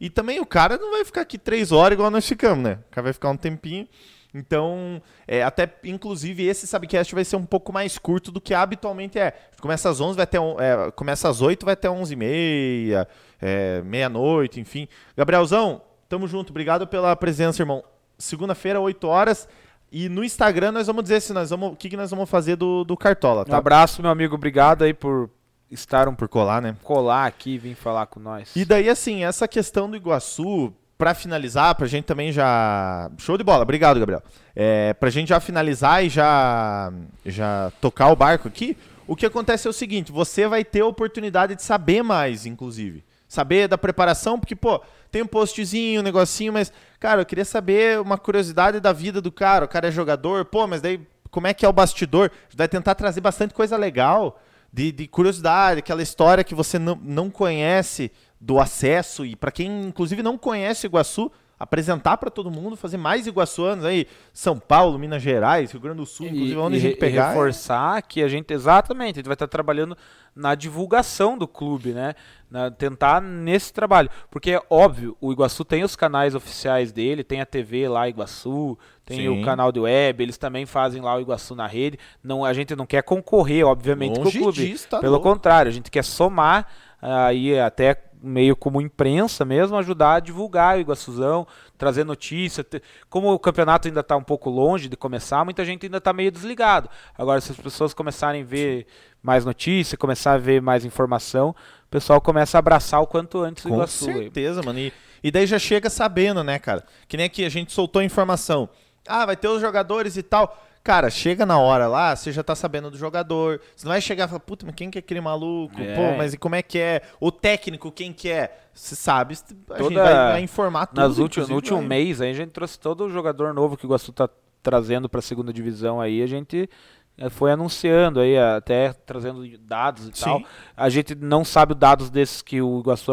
E 0.00 0.08
também 0.08 0.40
o 0.40 0.46
cara 0.46 0.78
não 0.78 0.92
vai 0.92 1.04
ficar 1.04 1.20
aqui 1.20 1.36
três 1.36 1.72
horas 1.72 1.92
igual 1.92 2.10
nós 2.10 2.26
ficamos, 2.26 2.64
né? 2.64 2.78
O 2.88 2.90
cara 2.90 3.02
vai 3.02 3.12
ficar 3.12 3.28
um 3.28 3.36
tempinho. 3.36 3.86
Então, 4.32 5.02
é, 5.26 5.42
até 5.42 5.70
inclusive 5.84 6.46
esse 6.46 6.66
Subcast 6.66 7.14
vai 7.14 7.26
ser 7.26 7.36
um 7.36 7.44
pouco 7.44 7.70
mais 7.70 7.98
curto 7.98 8.32
do 8.32 8.40
que 8.40 8.54
habitualmente 8.54 9.18
é. 9.18 9.38
Começa 9.60 9.90
às 9.90 10.00
11, 10.00 10.16
vai 10.16 10.24
até, 10.24 10.38
é, 10.38 10.90
começa 10.92 11.28
às 11.28 11.42
8, 11.42 11.66
vai 11.66 11.74
até 11.74 11.90
11 11.90 12.14
e 12.14 12.16
meia, 12.16 13.08
é, 13.42 13.82
meia-noite, 13.82 14.58
enfim. 14.58 14.88
Gabrielzão, 15.14 15.82
tamo 16.08 16.26
junto. 16.26 16.48
Obrigado 16.48 16.86
pela 16.86 17.14
presença, 17.14 17.60
irmão. 17.60 17.84
Segunda-feira, 18.18 18.80
8 18.80 19.06
horas. 19.06 19.48
E 19.90 20.08
no 20.08 20.22
Instagram 20.22 20.72
nós 20.72 20.86
vamos 20.86 21.02
dizer 21.02 21.20
se 21.20 21.32
nós 21.32 21.50
vamos, 21.50 21.72
o 21.72 21.76
que, 21.76 21.88
que 21.88 21.96
nós 21.96 22.10
vamos 22.10 22.28
fazer 22.28 22.56
do, 22.56 22.84
do 22.84 22.96
Cartola, 22.96 23.42
um 23.42 23.44
tá? 23.44 23.56
abraço, 23.56 24.02
meu 24.02 24.10
amigo. 24.10 24.34
Obrigado 24.34 24.82
aí 24.82 24.92
por 24.92 25.30
estar 25.70 26.08
um 26.08 26.14
Por 26.14 26.28
colar, 26.28 26.60
né? 26.60 26.76
colar 26.82 27.26
aqui 27.26 27.54
e 27.54 27.58
vir 27.58 27.74
falar 27.74 28.06
com 28.06 28.20
nós. 28.20 28.54
E 28.54 28.64
daí, 28.64 28.88
assim, 28.88 29.24
essa 29.24 29.48
questão 29.48 29.88
do 29.88 29.96
Iguaçu, 29.96 30.72
pra 30.98 31.14
finalizar, 31.14 31.74
pra 31.76 31.86
gente 31.86 32.04
também 32.04 32.32
já. 32.32 33.10
Show 33.16 33.38
de 33.38 33.44
bola, 33.44 33.62
obrigado, 33.62 34.00
Gabriel. 34.00 34.22
É, 34.54 34.92
pra 34.94 35.08
gente 35.08 35.28
já 35.28 35.38
finalizar 35.40 36.04
e 36.04 36.08
já, 36.08 36.92
já 37.24 37.72
tocar 37.80 38.08
o 38.08 38.16
barco 38.16 38.48
aqui, 38.48 38.76
o 39.06 39.14
que 39.14 39.24
acontece 39.24 39.66
é 39.66 39.70
o 39.70 39.72
seguinte: 39.72 40.10
você 40.10 40.48
vai 40.48 40.64
ter 40.64 40.80
a 40.80 40.86
oportunidade 40.86 41.54
de 41.54 41.62
saber 41.62 42.02
mais, 42.02 42.44
inclusive. 42.44 43.04
Saber 43.28 43.68
da 43.68 43.78
preparação, 43.78 44.38
porque, 44.40 44.56
pô, 44.56 44.82
tem 45.10 45.22
um 45.22 45.26
postzinho, 45.26 46.00
um 46.00 46.04
negocinho, 46.04 46.52
mas, 46.52 46.72
cara, 47.00 47.22
eu 47.22 47.26
queria 47.26 47.44
saber 47.44 48.00
uma 48.00 48.18
curiosidade 48.18 48.80
da 48.80 48.92
vida 48.92 49.20
do 49.20 49.32
cara. 49.32 49.64
O 49.64 49.68
cara 49.68 49.88
é 49.88 49.90
jogador, 49.90 50.44
pô, 50.44 50.66
mas 50.66 50.80
daí 50.80 51.00
como 51.30 51.46
é 51.46 51.54
que 51.54 51.64
é 51.64 51.68
o 51.68 51.72
bastidor? 51.72 52.30
Vai 52.54 52.68
tentar 52.68 52.94
trazer 52.94 53.20
bastante 53.20 53.54
coisa 53.54 53.76
legal 53.76 54.40
de, 54.72 54.92
de 54.92 55.06
curiosidade, 55.06 55.80
aquela 55.80 56.02
história 56.02 56.44
que 56.44 56.54
você 56.54 56.78
não, 56.78 56.98
não 57.02 57.30
conhece 57.30 58.10
do 58.40 58.58
acesso 58.58 59.24
e 59.24 59.34
para 59.34 59.50
quem 59.50 59.82
inclusive 59.82 60.22
não 60.22 60.38
conhece 60.38 60.86
Iguaçu, 60.86 61.32
apresentar 61.58 62.16
para 62.18 62.30
todo 62.30 62.50
mundo, 62.50 62.76
fazer 62.76 62.96
mais 62.96 63.26
iguaçuanos 63.26 63.84
aí, 63.84 64.06
São 64.32 64.58
Paulo, 64.58 64.98
Minas 64.98 65.22
Gerais, 65.22 65.72
Rio 65.72 65.80
Grande 65.80 65.96
do 65.98 66.06
Sul, 66.06 66.26
inclusive 66.26 66.56
onde 66.56 66.76
a 66.76 66.78
e 66.78 66.80
gente 66.80 66.94
re- 66.94 67.00
pegar. 67.00 67.24
é- 67.24 67.28
reforçar 67.30 68.00
que 68.02 68.22
a 68.22 68.28
gente 68.28 68.52
exatamente 68.54 69.14
a 69.14 69.18
gente 69.18 69.26
vai 69.26 69.34
estar 69.34 69.48
trabalhando 69.48 69.96
na 70.36 70.54
divulgação 70.54 71.36
do 71.36 71.48
clube, 71.48 71.90
né? 71.92 72.14
Na, 72.48 72.70
tentar 72.70 73.20
nesse 73.20 73.72
trabalho, 73.72 74.08
porque 74.30 74.52
é 74.52 74.62
óbvio, 74.70 75.16
o 75.20 75.32
Iguaçu 75.32 75.64
tem 75.64 75.82
os 75.82 75.96
canais 75.96 76.34
oficiais 76.34 76.92
dele, 76.92 77.24
tem 77.24 77.40
a 77.40 77.46
TV 77.46 77.88
lá 77.88 78.08
Iguaçu, 78.08 78.78
tem 79.04 79.22
Sim. 79.22 79.28
o 79.28 79.44
canal 79.44 79.72
de 79.72 79.80
web, 79.80 80.22
eles 80.22 80.38
também 80.38 80.64
fazem 80.64 81.02
lá 81.02 81.16
o 81.16 81.20
Iguaçu 81.20 81.56
na 81.56 81.66
rede. 81.66 81.98
Não, 82.22 82.44
a 82.44 82.52
gente 82.52 82.76
não 82.76 82.86
quer 82.86 83.02
concorrer, 83.02 83.66
obviamente, 83.66 84.16
Longe 84.18 84.38
com 84.38 84.38
o 84.38 84.52
clube. 84.52 84.68
disso, 84.70 84.86
tá 84.88 85.00
Pelo 85.00 85.14
louco. 85.14 85.28
contrário, 85.28 85.68
a 85.68 85.72
gente 85.72 85.90
quer 85.90 86.04
somar 86.04 86.68
aí 87.02 87.58
até 87.58 87.94
meio 88.22 88.56
como 88.56 88.80
imprensa 88.80 89.44
mesmo, 89.44 89.76
ajudar 89.76 90.14
a 90.14 90.20
divulgar 90.20 90.76
o 90.76 90.80
Iguaçuzão, 90.80 91.46
trazer 91.76 92.04
notícia. 92.04 92.64
Como 93.08 93.32
o 93.32 93.38
campeonato 93.38 93.88
ainda 93.88 94.00
está 94.00 94.16
um 94.16 94.22
pouco 94.22 94.50
longe 94.50 94.88
de 94.88 94.96
começar, 94.96 95.44
muita 95.44 95.64
gente 95.64 95.86
ainda 95.86 95.98
está 95.98 96.12
meio 96.12 96.30
desligado. 96.30 96.88
Agora, 97.16 97.40
se 97.40 97.52
as 97.52 97.58
pessoas 97.58 97.94
começarem 97.94 98.42
a 98.42 98.44
ver 98.44 98.86
mais 99.22 99.44
notícia, 99.44 99.96
começar 99.96 100.32
a 100.32 100.38
ver 100.38 100.60
mais 100.62 100.84
informação, 100.84 101.50
o 101.50 101.88
pessoal 101.90 102.20
começa 102.20 102.58
a 102.58 102.60
abraçar 102.60 103.00
o 103.00 103.06
quanto 103.06 103.40
antes 103.42 103.64
o 103.64 103.68
Com 103.68 103.74
Iguaçu. 103.76 104.08
aí. 104.10 104.14
certeza, 104.14 104.62
mano. 104.62 104.78
E, 104.78 104.92
e 105.22 105.30
daí 105.30 105.46
já 105.46 105.58
chega 105.58 105.88
sabendo, 105.90 106.42
né, 106.44 106.58
cara? 106.58 106.84
Que 107.06 107.16
nem 107.16 107.26
aqui 107.26 107.44
a 107.44 107.48
gente 107.48 107.72
soltou 107.72 108.00
a 108.00 108.04
informação. 108.04 108.68
Ah, 109.06 109.24
vai 109.24 109.36
ter 109.36 109.48
os 109.48 109.60
jogadores 109.60 110.16
e 110.16 110.22
tal. 110.22 110.67
Cara, 110.88 111.10
chega 111.10 111.44
na 111.44 111.58
hora 111.58 111.86
lá, 111.86 112.16
você 112.16 112.32
já 112.32 112.42
tá 112.42 112.54
sabendo 112.54 112.90
do 112.90 112.96
jogador. 112.96 113.60
Você 113.76 113.84
não 113.84 113.92
vai 113.92 114.00
chegar 114.00 114.24
e 114.24 114.28
falar, 114.28 114.40
puta, 114.40 114.64
mas 114.64 114.74
quem 114.74 114.90
que 114.90 114.96
é 114.96 115.00
aquele 115.00 115.20
maluco? 115.20 115.78
É. 115.78 115.94
Pô, 115.94 116.16
mas 116.16 116.32
e 116.32 116.38
como 116.38 116.54
é 116.54 116.62
que 116.62 116.78
é? 116.78 117.02
O 117.20 117.30
técnico, 117.30 117.92
quem 117.92 118.10
que 118.10 118.30
é? 118.30 118.58
Você 118.72 118.96
sabe, 118.96 119.34
a 119.34 119.36
gente 119.82 119.88
Toda- 119.90 120.02
vai, 120.02 120.14
vai 120.14 120.40
informar 120.42 120.86
tudo. 120.86 120.98
Nas 121.02 121.18
últimas, 121.18 121.46
no 121.50 121.56
último 121.56 121.76
vai- 121.80 121.88
mês 121.88 122.22
aí 122.22 122.30
a 122.30 122.34
gente 122.34 122.52
trouxe 122.52 122.78
todo 122.80 123.04
o 123.04 123.10
jogador 123.10 123.52
novo 123.52 123.76
que 123.76 123.84
o 123.84 123.86
Iguaçu 123.88 124.14
tá 124.14 124.30
trazendo 124.62 125.10
para 125.10 125.18
a 125.18 125.22
segunda 125.22 125.52
divisão 125.52 126.00
aí, 126.00 126.22
a 126.22 126.26
gente 126.26 126.70
eh, 127.18 127.28
foi 127.28 127.52
anunciando 127.52 128.18
aí, 128.20 128.38
até 128.38 128.94
trazendo 128.94 129.46
dados 129.58 130.04
e 130.08 130.12
Sim. 130.14 130.24
tal. 130.24 130.42
A 130.74 130.88
gente 130.88 131.14
não 131.14 131.44
sabe 131.44 131.74
os 131.74 131.78
dados 131.78 132.08
desses 132.08 132.40
que 132.40 132.62
o 132.62 132.80
Iguaçu 132.80 133.12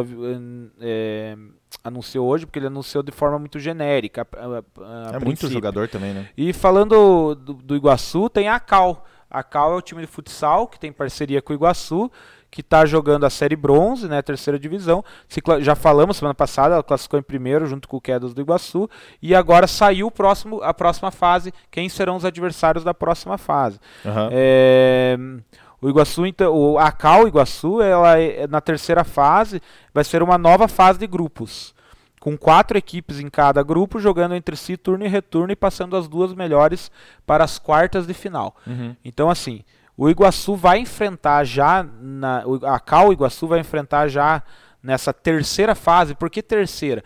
eh, 0.80 1.36
anunciou 1.84 2.28
hoje, 2.28 2.46
porque 2.46 2.60
ele 2.60 2.68
anunciou 2.68 3.04
de 3.04 3.12
forma 3.12 3.38
muito 3.40 3.60
genérica. 3.60 4.28
a- 4.36 4.38
a- 4.84 5.12
a 5.14 5.16
É 5.16 5.20
muito 5.20 5.48
jogador 5.50 5.88
também, 5.88 6.14
né? 6.14 6.30
E 6.38 6.52
falando 6.54 7.36
do, 7.36 7.54
do 7.54 7.76
Iguaçu, 7.76 8.30
tem 8.30 8.48
a 8.50 8.60
Cal. 8.60 9.06
A 9.30 9.44
Cal 9.44 9.74
é 9.74 9.76
o 9.76 9.82
time 9.82 10.02
de 10.02 10.08
futsal 10.08 10.68
que 10.68 10.80
tem 10.80 10.92
parceria 10.92 11.42
com 11.42 11.52
o 11.54 11.56
Iguaçu, 11.56 12.10
que 12.50 12.62
está 12.62 12.86
jogando 12.86 13.26
a 13.26 13.30
Série 13.30 13.56
Bronze, 13.56 14.08
né, 14.08 14.22
terceira 14.22 14.58
divisão. 14.58 15.04
Já 15.60 15.76
falamos 15.76 16.16
semana 16.18 16.34
passada, 16.34 16.76
ela 16.76 16.84
classificou 16.84 17.20
em 17.20 17.24
primeiro 17.24 17.66
junto 17.66 17.86
com 17.88 17.98
o 17.98 18.02
Quedas 18.02 18.34
do 18.34 18.40
Iguaçu. 18.42 18.90
E 19.22 19.36
agora 19.36 19.68
saiu 19.68 20.08
o 20.08 20.12
próximo, 20.12 20.62
a 20.64 20.74
próxima 20.74 21.12
fase. 21.12 21.54
Quem 21.70 21.90
serão 21.90 22.16
os 22.16 22.24
adversários 22.24 22.84
da 22.84 22.94
próxima 22.94 23.38
fase? 23.38 23.78
Aham. 24.06 24.30
É, 24.32 25.18
o 25.86 25.90
Iguaçu, 25.90 26.26
então, 26.26 26.52
o, 26.52 26.80
a 26.80 26.92
Cal 26.92 27.28
Iguaçu, 27.28 27.80
ela 27.80 28.18
é- 28.20 28.48
na 28.48 28.60
terceira 28.60 29.04
fase, 29.04 29.62
vai 29.94 30.04
ser 30.04 30.24
uma 30.24 30.36
nova 30.36 30.68
fase 30.68 30.98
de 30.98 31.06
grupos. 31.06 31.76
Com 32.20 32.36
quatro 32.36 32.76
equipes 32.76 33.20
em 33.20 33.30
cada 33.30 33.62
grupo, 33.62 34.00
jogando 34.00 34.34
entre 34.34 34.56
si 34.56 34.78
turno 34.78 35.06
e 35.06 35.08
retorno 35.08 35.52
e 35.52 35.56
passando 35.56 35.96
as 35.96 36.08
duas 36.08 36.34
melhores 36.34 36.90
para 37.24 37.44
as 37.44 37.60
quartas 37.60 38.08
de 38.08 38.16
final. 38.16 38.56
Uhum. 38.66 38.96
Então, 39.06 39.30
assim, 39.30 39.64
o 39.96 40.10
Iguaçu 40.10 40.56
vai 40.56 40.80
enfrentar 40.80 41.44
já, 41.44 41.86
na, 42.02 42.44
a 42.64 42.80
Cal 42.80 43.14
Iguaçu 43.14 43.46
vai 43.46 43.60
enfrentar 43.60 44.08
já 44.08 44.42
nessa 44.82 45.14
terceira 45.14 45.76
fase. 45.76 46.16
Por 46.16 46.32
que 46.32 46.42
terceira? 46.42 47.04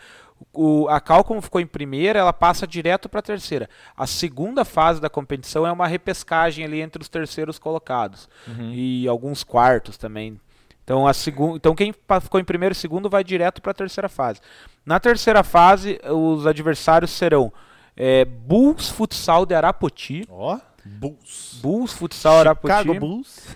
O, 0.54 0.88
a 0.90 1.00
Cal, 1.00 1.24
como 1.24 1.42
ficou 1.42 1.62
em 1.62 1.68
primeira, 1.68 2.20
ela 2.20 2.34
passa 2.34 2.66
direto 2.66 3.08
para 3.08 3.20
a 3.20 3.24
terceira. 3.24 3.70
A 3.96 4.08
segunda 4.08 4.66
fase 4.66 5.00
da 5.00 5.10
competição 5.10 5.66
é 5.66 5.72
uma 5.72 5.88
repescagem 5.88 6.66
ali 6.66 6.82
entre 6.82 7.02
os 7.02 7.10
terceiros 7.10 7.60
colocados 7.60 8.28
Uhum. 8.48 8.72
e 8.74 9.08
alguns 9.08 9.44
quartos 9.44 9.98
também. 9.98 10.40
Então, 10.84 11.06
a 11.06 11.14
segun... 11.14 11.56
então 11.56 11.76
quem 11.76 11.94
ficou 12.22 12.40
em 12.40 12.44
primeiro 12.44 12.74
e 12.74 12.76
segundo 12.76 13.10
vai 13.10 13.24
direto 13.24 13.62
para 13.62 13.72
a 13.72 13.76
terceira 13.76 14.10
fase. 14.10 14.42
Na 14.84 15.00
terceira 15.00 15.44
fase, 15.44 16.00
os 16.04 16.48
adversários 16.48 17.12
serão 17.12 17.54
é, 17.96 18.26
Bulls 18.26 18.90
Futsal 18.90 19.46
de 19.46 19.54
Arapoti, 19.54 20.26
Ó, 20.28 20.58
Bulls. 20.84 21.60
Bulls 21.62 21.94
Futsal 21.94 22.40
Chicago 22.40 22.70
Arapoti, 22.72 23.00
Bulls. 23.00 23.56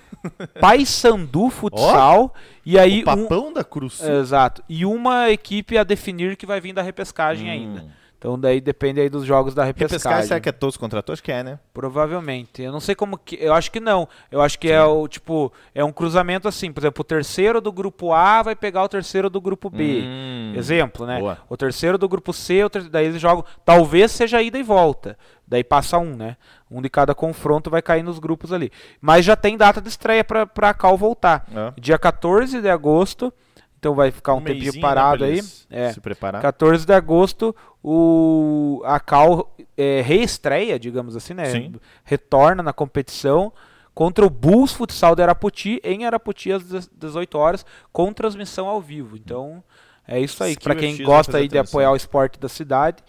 Paysandu 0.60 1.50
Futsal 1.50 2.34
e 2.66 2.78
aí 2.80 3.00
o 3.00 3.02
um, 3.02 3.06
papão 3.06 3.54
da 3.54 3.64
Cruz. 3.64 4.02
Exato. 4.02 4.64
E 4.68 4.86
uma 4.86 5.30
equipe 5.30 5.78
a 5.78 5.84
definir 5.84 6.36
que 6.38 6.46
vai 6.46 6.62
vir 6.62 6.74
da 6.74 6.82
repescagem 6.82 7.48
Hum. 7.48 7.52
ainda. 7.52 8.04
Então 8.24 8.40
daí 8.40 8.62
depende 8.62 9.02
aí 9.02 9.10
dos 9.10 9.26
jogos 9.26 9.54
da 9.54 9.66
repescagem. 9.66 9.98
Repescagem, 9.98 10.28
será 10.30 10.40
que 10.40 10.48
é 10.48 10.54
todos 10.54 10.78
contra 10.78 11.04
todos? 11.04 11.20
Que 11.20 11.30
é, 11.30 11.44
né? 11.44 11.60
Provavelmente. 11.74 12.62
Eu 12.62 12.72
não 12.72 12.80
sei 12.80 12.96
como 12.96 13.18
que. 13.18 13.36
Eu 13.36 13.54
acho 13.54 13.70
que 13.70 13.82
não. 13.82 14.08
Eu 14.32 14.42
acho 14.42 14.58
que 14.58 14.72
é 14.72 14.82
o 14.82 15.10
tipo. 15.10 15.52
É 15.76 15.84
um 15.84 15.92
cruzamento 15.92 16.48
assim. 16.48 16.72
Por 16.72 16.80
exemplo, 16.80 17.02
o 17.02 17.04
terceiro 17.04 17.60
do 17.60 17.70
grupo 17.70 18.14
A 18.14 18.42
vai 18.42 18.56
pegar 18.56 18.82
o 18.82 18.88
terceiro 18.88 19.30
do 19.30 19.42
grupo 19.42 19.70
B. 19.70 20.04
Hum. 20.06 20.54
Exemplo, 20.56 21.06
né? 21.06 21.20
Boa. 21.20 21.38
O 21.50 21.58
terceiro 21.58 21.98
do 21.98 22.08
grupo 22.08 22.32
C, 22.32 22.70
ter... 22.70 22.84
daí 22.84 23.08
eles 23.08 23.20
jogam. 23.20 23.44
Talvez 23.66 24.10
seja 24.14 24.42
ida 24.42 24.58
e 24.58 24.64
volta. 24.64 25.18
Daí 25.46 25.62
passa 25.62 25.98
um, 25.98 26.16
né? 26.16 26.38
Um 26.74 26.82
de 26.82 26.90
cada 26.90 27.14
confronto 27.14 27.70
vai 27.70 27.82
cair 27.82 28.04
nos 28.04 28.20
grupos 28.20 28.52
ali. 28.52 28.72
Mas 29.00 29.24
já 29.24 29.36
tem 29.36 29.56
data 29.56 29.80
de 29.80 29.90
estreia 29.90 30.24
pra, 30.24 30.46
pra 30.46 30.74
Cal 30.74 30.98
voltar. 30.98 31.46
É. 31.54 31.80
Dia 31.80 32.00
14 32.00 32.62
de 32.62 32.70
agosto. 32.70 33.32
Então 33.78 33.94
vai 33.94 34.12
ficar 34.12 34.34
um, 34.34 34.40
mesinho, 34.40 34.64
tempinho 34.64 34.82
né, 34.82 34.82
parado 34.82 35.18
pra 35.20 35.28
aí. 35.28 35.42
É. 35.70 35.92
Se 35.92 36.00
preparar. 36.00 36.42
14 36.42 36.86
de 36.86 36.94
agosto, 36.94 37.54
o, 37.84 38.82
a 38.86 39.00
Cal 39.00 39.54
é, 39.78 40.02
reestreia, 40.02 40.80
digamos 40.80 41.16
assim, 41.16 41.34
né? 41.34 41.46
Sim. 41.46 41.74
Retorna 42.04 42.64
na 42.64 42.72
competição 42.72 43.52
contra 43.94 44.26
o 44.26 44.30
Bulls 44.30 44.74
Futsal 44.74 45.16
de 45.16 45.22
Arapoti, 45.22 45.80
em 45.84 46.06
Arapoti 46.06 46.52
às 46.52 46.90
18 46.94 47.38
horas, 47.38 47.66
com 47.92 48.12
transmissão 48.14 48.68
ao 48.68 48.82
vivo. 48.82 49.16
Então, 49.18 49.64
é 50.08 50.20
isso 50.20 50.44
aí. 50.44 50.58
Para 50.58 50.76
quem 50.76 51.02
gosta 51.04 51.38
aí 51.38 51.48
de 51.48 51.58
apoiar 51.58 51.92
o 51.92 51.96
esporte 51.96 52.40
da 52.40 52.50
cidade, 52.50 53.04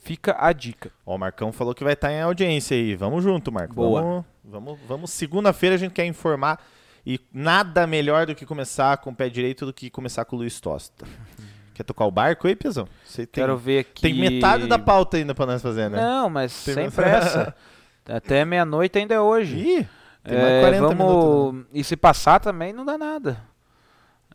fica 0.00 0.36
a 0.38 0.52
dica. 0.52 0.90
Ó, 1.06 1.14
o 1.14 1.18
Marcão 1.18 1.52
falou 1.52 1.74
que 1.74 1.84
vai 1.84 1.92
estar 1.94 2.10
em 2.12 2.20
audiência 2.20 2.76
aí. 2.76 2.94
Vamos 2.94 3.22
junto, 3.22 3.50
Marco. 3.52 3.74
Boa. 3.74 4.00
Vamos, 4.02 4.24
vamos, 4.44 4.78
vamos. 4.88 5.10
Segunda-feira 5.10 5.74
a 5.76 5.78
gente 5.78 5.92
quer 5.92 6.04
informar. 6.06 6.60
E 7.06 7.18
nada 7.32 7.86
melhor 7.86 8.26
do 8.26 8.34
que 8.34 8.44
começar 8.44 8.98
com 8.98 9.10
o 9.10 9.14
pé 9.14 9.28
direito 9.30 9.64
do 9.64 9.72
que 9.72 9.88
começar 9.88 10.24
com 10.26 10.36
o 10.36 10.38
Luiz 10.40 10.60
Tosta. 10.60 11.06
Quer 11.72 11.84
tocar 11.84 12.04
o 12.04 12.10
barco 12.10 12.46
aí, 12.46 12.54
Piazão? 12.54 12.86
Você 13.06 13.24
tem, 13.24 13.42
Quero 13.42 13.56
ver 13.56 13.78
aqui. 13.78 14.02
tem 14.02 14.12
metade 14.12 14.66
da 14.66 14.78
pauta 14.78 15.16
ainda 15.16 15.34
pra 15.34 15.46
nós 15.46 15.62
fazer, 15.62 15.88
né? 15.88 15.96
Não, 15.98 16.28
mas 16.28 16.62
Tem 16.62 16.74
sem 16.74 16.90
pressa. 16.90 17.54
Até 18.06 18.44
meia-noite 18.44 18.98
ainda 18.98 19.14
é 19.14 19.20
hoje. 19.20 19.56
Ih, 19.56 19.88
tem 20.22 20.36
mais 20.38 20.52
É, 20.52 20.60
40 20.60 20.82
vamos... 20.88 20.98
minutos. 20.98 21.54
né? 21.54 21.64
E 21.72 21.82
se 21.82 21.96
passar 21.96 22.38
também 22.38 22.74
não 22.74 22.84
dá 22.84 22.98
nada. 22.98 23.40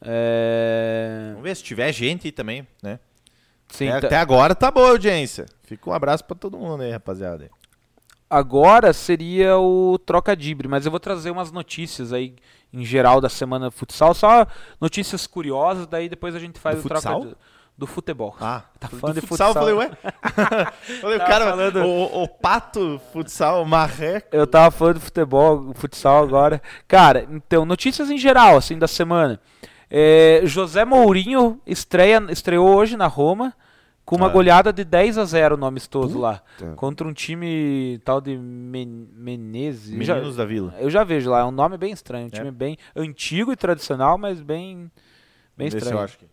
É... 0.02 1.28
Vamos 1.34 1.44
ver 1.44 1.56
se 1.56 1.64
tiver 1.64 1.92
gente 1.92 2.28
aí 2.28 2.32
também, 2.32 2.68
né? 2.82 3.00
Sim, 3.68 3.90
até, 3.90 4.02
tá- 4.02 4.08
até 4.08 4.18
agora 4.18 4.56
tá 4.56 4.72
boa 4.72 4.88
a 4.88 4.92
audiência. 4.92 5.46
Fica 5.66 5.90
um 5.90 5.94
abraço 5.94 6.24
pra 6.24 6.36
todo 6.36 6.58
mundo 6.58 6.82
aí, 6.84 6.92
rapaziada. 6.92 7.50
Agora 8.30 8.92
seria 8.92 9.58
o 9.58 9.98
troca 10.00 10.36
dibre, 10.36 10.68
mas 10.68 10.86
eu 10.86 10.92
vou 10.92 11.00
trazer 11.00 11.30
umas 11.32 11.52
notícias 11.52 12.12
aí 12.12 12.36
em 12.74 12.84
geral 12.84 13.22
da 13.22 13.30
semana 13.30 13.70
futsal, 13.72 14.14
só 14.14 14.46
notícias 14.82 15.26
curiosas, 15.28 15.88
daí 15.88 16.10
depois 16.10 16.36
a 16.36 16.40
gente 16.40 16.60
faz 16.60 16.78
Do 16.82 16.86
o 16.86 16.90
troca 16.90 17.02
futsal? 17.12 17.26
di- 17.26 17.36
do 17.78 17.86
futebol. 17.86 18.36
Ah, 18.42 18.64
Tá 18.80 18.88
do 18.88 18.98
falando 18.98 19.16
de 19.22 19.28
futsal, 19.28 19.54
futsal. 19.54 19.70
eu 19.70 19.78
falei, 19.78 19.90
ué? 19.92 20.72
falei, 21.02 21.18
o 21.18 21.20
cara, 21.20 21.46
falando- 21.52 21.84
o, 21.86 22.24
o 22.24 22.28
pato 22.28 23.00
futsal, 23.14 23.62
o 23.62 23.66
marreco. 23.66 24.28
Eu 24.36 24.48
tava 24.48 24.72
falando 24.72 24.96
de 24.96 25.02
futebol, 25.06 25.72
futsal 25.76 26.24
agora. 26.24 26.62
Cara, 26.88 27.28
então, 27.30 27.64
notícias 27.66 28.10
em 28.10 28.18
geral, 28.18 28.58
assim, 28.58 28.78
da 28.78 28.88
semana. 28.88 29.40
É, 29.90 30.42
José 30.46 30.84
Mourinho 30.84 31.62
estreia, 31.66 32.26
estreou 32.30 32.76
hoje 32.76 32.98
na 32.98 33.08
Roma 33.08 33.54
com 34.06 34.16
uma 34.18 34.28
Ah. 34.28 34.30
goleada 34.30 34.72
de 34.72 34.84
10 34.84 35.18
a 35.18 35.26
0 35.26 35.58
no 35.58 35.66
amistoso 35.66 36.20
lá. 36.20 36.44
Puta. 36.58 36.74
Contra 36.76 37.08
um 37.08 37.14
time 37.14 38.00
tal 38.06 38.22
de 38.22 38.38
Men 38.38 39.10
Menezes. 39.14 40.06
Já- 40.06 40.16
Meninos 40.16 40.36
da 40.36 40.46
Vila. 40.46 40.76
Eu 40.80 40.90
já 40.90 41.04
vejo 41.04 41.32
lá, 41.32 41.40
é 41.40 41.44
um 41.44 41.52
nome 41.52 41.78
bem 41.78 41.92
estranho, 41.92 42.26
um 42.26 42.28
É. 42.28 42.32
time 42.32 42.52
bem 42.52 42.78
antigo 42.96 43.52
e 43.52 43.56
tradicional, 43.56 44.18
mas 44.18 44.42
bem, 44.42 44.92
bem 45.58 45.70
Vamos 45.70 45.84
estranho. 45.84 46.08
que- 46.08 46.28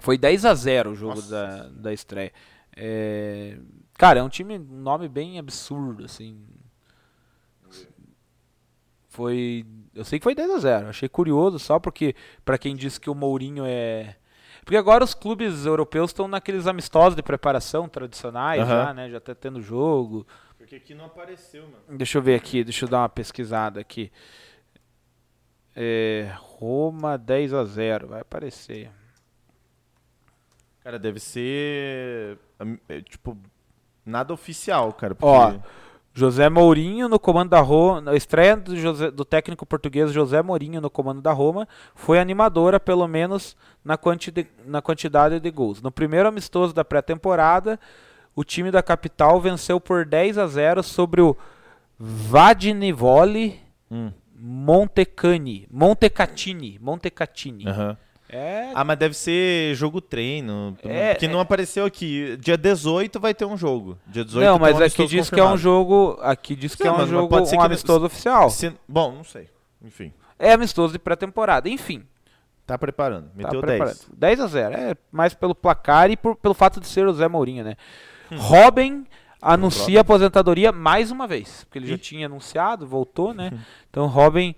Foi 0.00 0.18
10 0.18 0.44
a 0.44 0.52
0 0.54 0.90
o 0.90 0.94
jogo 0.94 1.14
Nossa. 1.14 1.30
da, 1.30 1.68
da 1.68 1.92
estreia. 1.92 2.32
É, 2.76 3.56
Cara, 3.96 4.20
é 4.20 4.22
um 4.22 4.28
time, 4.30 4.58
um 4.58 4.80
nome 4.80 5.08
bem 5.08 5.38
absurdo, 5.38 6.04
assim. 6.06 6.38
Foi. 9.08 9.66
Eu 9.94 10.04
sei 10.04 10.18
que 10.18 10.22
foi 10.24 10.34
10 10.34 10.50
a 10.50 10.58
0 10.58 10.88
Achei 10.88 11.08
curioso 11.08 11.58
só 11.58 11.78
porque, 11.78 12.14
pra 12.44 12.56
quem 12.56 12.74
disse 12.76 13.00
que 13.00 13.10
o 13.10 13.14
Mourinho 13.14 13.64
é. 13.66 14.16
Porque 14.70 14.76
agora 14.78 15.02
os 15.02 15.14
clubes 15.14 15.66
europeus 15.66 16.10
estão 16.10 16.28
naqueles 16.28 16.68
amistosos 16.68 17.16
de 17.16 17.24
preparação 17.24 17.88
tradicionais 17.88 18.62
Aham. 18.62 18.68
já, 18.84 18.94
né? 18.94 19.10
Já 19.10 19.18
tá 19.18 19.34
tendo 19.34 19.60
jogo. 19.60 20.24
Porque 20.56 20.76
aqui 20.76 20.94
não 20.94 21.06
apareceu, 21.06 21.64
mano. 21.64 21.98
Deixa 21.98 22.18
eu 22.18 22.22
ver 22.22 22.36
aqui, 22.36 22.62
deixa 22.62 22.84
eu 22.84 22.88
dar 22.88 22.98
uma 23.00 23.08
pesquisada 23.08 23.80
aqui. 23.80 24.12
É, 25.74 26.32
Roma 26.36 27.18
10 27.18 27.52
a 27.52 27.64
0 27.64 28.06
vai 28.06 28.20
aparecer. 28.20 28.92
Cara, 30.84 31.00
deve 31.00 31.18
ser. 31.18 32.38
hum, 32.60 32.78
é, 32.88 33.00
Tipo, 33.00 33.36
nada 34.06 34.32
oficial, 34.32 34.92
cara. 34.92 35.16
Ó, 35.20 35.50
porque- 35.50 35.68
José 36.12 36.48
Mourinho 36.48 37.08
no 37.08 37.18
comando 37.20 37.50
da 37.50 37.60
Roma, 37.60 38.10
a 38.10 38.16
estreia 38.16 38.56
do, 38.56 38.76
José- 38.76 39.10
do 39.10 39.24
técnico 39.24 39.64
português 39.64 40.12
José 40.12 40.42
Mourinho 40.42 40.80
no 40.80 40.90
comando 40.90 41.20
da 41.22 41.32
Roma 41.32 41.68
foi 41.94 42.18
animadora, 42.18 42.80
pelo 42.80 43.06
menos 43.06 43.56
na, 43.84 43.96
quanti 43.96 44.32
na 44.66 44.82
quantidade 44.82 45.38
de 45.38 45.50
gols. 45.50 45.80
No 45.80 45.90
primeiro 45.92 46.28
amistoso 46.28 46.74
da 46.74 46.84
pré-temporada, 46.84 47.78
o 48.34 48.42
time 48.42 48.70
da 48.72 48.82
capital 48.82 49.40
venceu 49.40 49.80
por 49.80 50.04
10 50.04 50.36
a 50.38 50.46
0 50.48 50.82
sobre 50.82 51.20
o 51.20 51.36
Vadnivoli 51.98 53.60
Hum, 53.90 54.12
Montecani, 54.36 55.66
Montecatini, 55.70 56.78
Montecatini. 56.80 57.68
aham. 57.68 57.96
É, 58.32 58.70
Ah, 58.74 58.84
mas 58.84 58.96
deve 58.98 59.14
ser 59.14 59.74
jogo 59.74 60.00
treino. 60.00 60.76
É, 60.84 61.14
porque 61.14 61.26
não 61.28 61.40
apareceu 61.40 61.84
aqui. 61.84 62.36
Dia 62.38 62.56
18 62.56 63.18
vai 63.18 63.34
ter 63.34 63.44
um 63.44 63.56
jogo. 63.56 63.98
Dia 64.06 64.24
18 64.24 64.44
não, 64.44 64.58
mas 64.58 64.78
um 64.78 64.82
aqui 64.84 65.06
diz 65.06 65.28
que 65.28 65.40
é 65.40 65.42
um 65.42 65.50
confirmado. 65.52 65.58
jogo, 65.62 66.18
aqui 66.22 66.54
diz 66.54 66.74
que 66.74 66.82
Sim, 66.84 66.88
é 66.88 66.92
um 66.92 66.98
mas 66.98 67.08
jogo, 67.08 67.28
pode 67.28 67.48
ser 67.48 67.56
um 67.56 67.58
que- 67.60 67.66
amistoso 67.66 68.06
oficial. 68.06 68.48
Se- 68.50 68.72
Bom, 68.88 69.12
não 69.12 69.24
sei. 69.24 69.48
Enfim, 69.82 70.12
É 70.38 70.52
amistoso 70.52 70.92
de 70.92 70.98
pré-temporada, 70.98 71.68
enfim. 71.68 72.04
tá 72.66 72.78
preparando. 72.78 73.24
Tá 73.26 73.32
Meteu 73.34 73.60
preparado. 73.60 73.96
10. 73.96 74.38
10 74.38 74.40
a 74.40 74.46
0. 74.46 74.74
É 74.76 74.94
mais 75.10 75.34
pelo 75.34 75.54
placar 75.54 76.08
e 76.10 76.16
por- 76.16 76.36
pelo 76.36 76.54
fato 76.54 76.78
de 76.80 76.86
ser 76.86 77.04
o 77.08 77.12
Zé 77.12 77.26
Mourinho, 77.26 77.64
né? 77.64 77.74
Hum. 78.30 78.36
Robin 78.38 79.04
anuncia 79.42 80.02
aposentadoria 80.02 80.70
mais 80.70 81.10
uma 81.10 81.26
vez, 81.26 81.64
porque 81.64 81.78
ele 81.78 81.86
já 81.88 81.94
Ih. 81.94 81.98
tinha 81.98 82.26
anunciado, 82.26 82.86
voltou, 82.86 83.34
né? 83.34 83.50
Então 83.90 84.06
Robin 84.06 84.54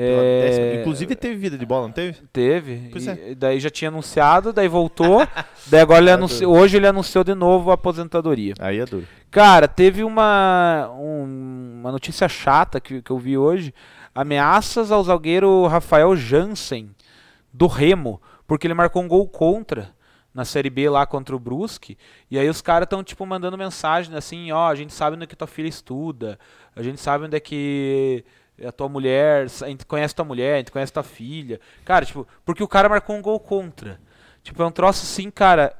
é, 0.00 0.40
décima- 0.42 0.80
Inclusive 0.80 1.14
teve 1.16 1.36
vida 1.36 1.58
de 1.58 1.66
bola, 1.66 1.86
não 1.88 1.92
teve? 1.92 2.18
teve, 2.32 2.88
Pois 2.92 3.06
é. 3.06 3.34
daí 3.34 3.58
já 3.60 3.70
tinha 3.70 3.88
anunciado, 3.88 4.52
daí 4.52 4.68
voltou, 4.68 5.26
daí 5.66 5.80
agora 5.80 6.00
ele 6.00 6.10
anunciou, 6.10 6.56
hoje 6.56 6.76
ele 6.76 6.86
anunciou 6.86 7.24
de 7.24 7.34
novo 7.34 7.70
a 7.70 7.74
aposentadoria. 7.74 8.54
Aí 8.58 8.78
é 8.78 8.84
duro. 8.86 9.06
Cara, 9.30 9.66
teve 9.68 10.02
uma, 10.04 10.90
um- 10.98 11.78
uma 11.80 11.92
notícia 11.92 12.28
chata 12.28 12.80
que, 12.80 13.02
que 13.02 13.10
eu 13.10 13.18
vi 13.18 13.36
hoje. 13.36 13.74
Ameaças 14.14 14.90
ao 14.90 15.02
zagueiro 15.04 15.66
Rafael 15.66 16.16
Jansen, 16.16 16.90
do 17.52 17.66
Remo, 17.66 18.20
porque 18.46 18.66
ele 18.66 18.74
marcou 18.74 19.02
um 19.02 19.08
gol 19.08 19.28
contra 19.28 19.90
na 20.34 20.44
Série 20.44 20.70
B 20.70 20.88
lá 20.88 21.04
contra 21.06 21.34
o 21.34 21.38
Brusque. 21.38 21.96
E 22.30 22.38
aí 22.38 22.48
os 22.48 22.60
caras 22.60 22.86
estão, 22.86 23.02
tipo, 23.02 23.24
mandando 23.26 23.56
mensagem 23.58 24.14
assim, 24.16 24.50
ó, 24.52 24.68
a 24.68 24.74
gente 24.74 24.92
sabe 24.92 25.14
onde 25.16 25.24
é 25.24 25.26
que 25.26 25.36
tua 25.36 25.46
filha 25.48 25.68
estuda, 25.68 26.38
a 26.74 26.82
gente 26.82 27.00
sabe 27.00 27.24
onde 27.26 27.36
é 27.36 27.40
que 27.40 28.24
a 28.66 28.72
tua 28.72 28.88
mulher, 28.88 29.46
a 29.62 29.68
gente 29.68 29.84
conhece 29.86 30.14
tua 30.14 30.24
mulher, 30.24 30.54
a 30.54 30.58
gente 30.58 30.72
conhece 30.72 30.92
tua 30.92 31.02
filha. 31.02 31.60
Cara, 31.84 32.04
tipo, 32.04 32.26
porque 32.44 32.62
o 32.62 32.68
cara 32.68 32.88
marcou 32.88 33.16
um 33.16 33.22
gol 33.22 33.38
contra. 33.40 34.00
Tipo, 34.42 34.62
é 34.62 34.66
um 34.66 34.70
troço 34.70 35.02
assim, 35.04 35.30
cara, 35.30 35.74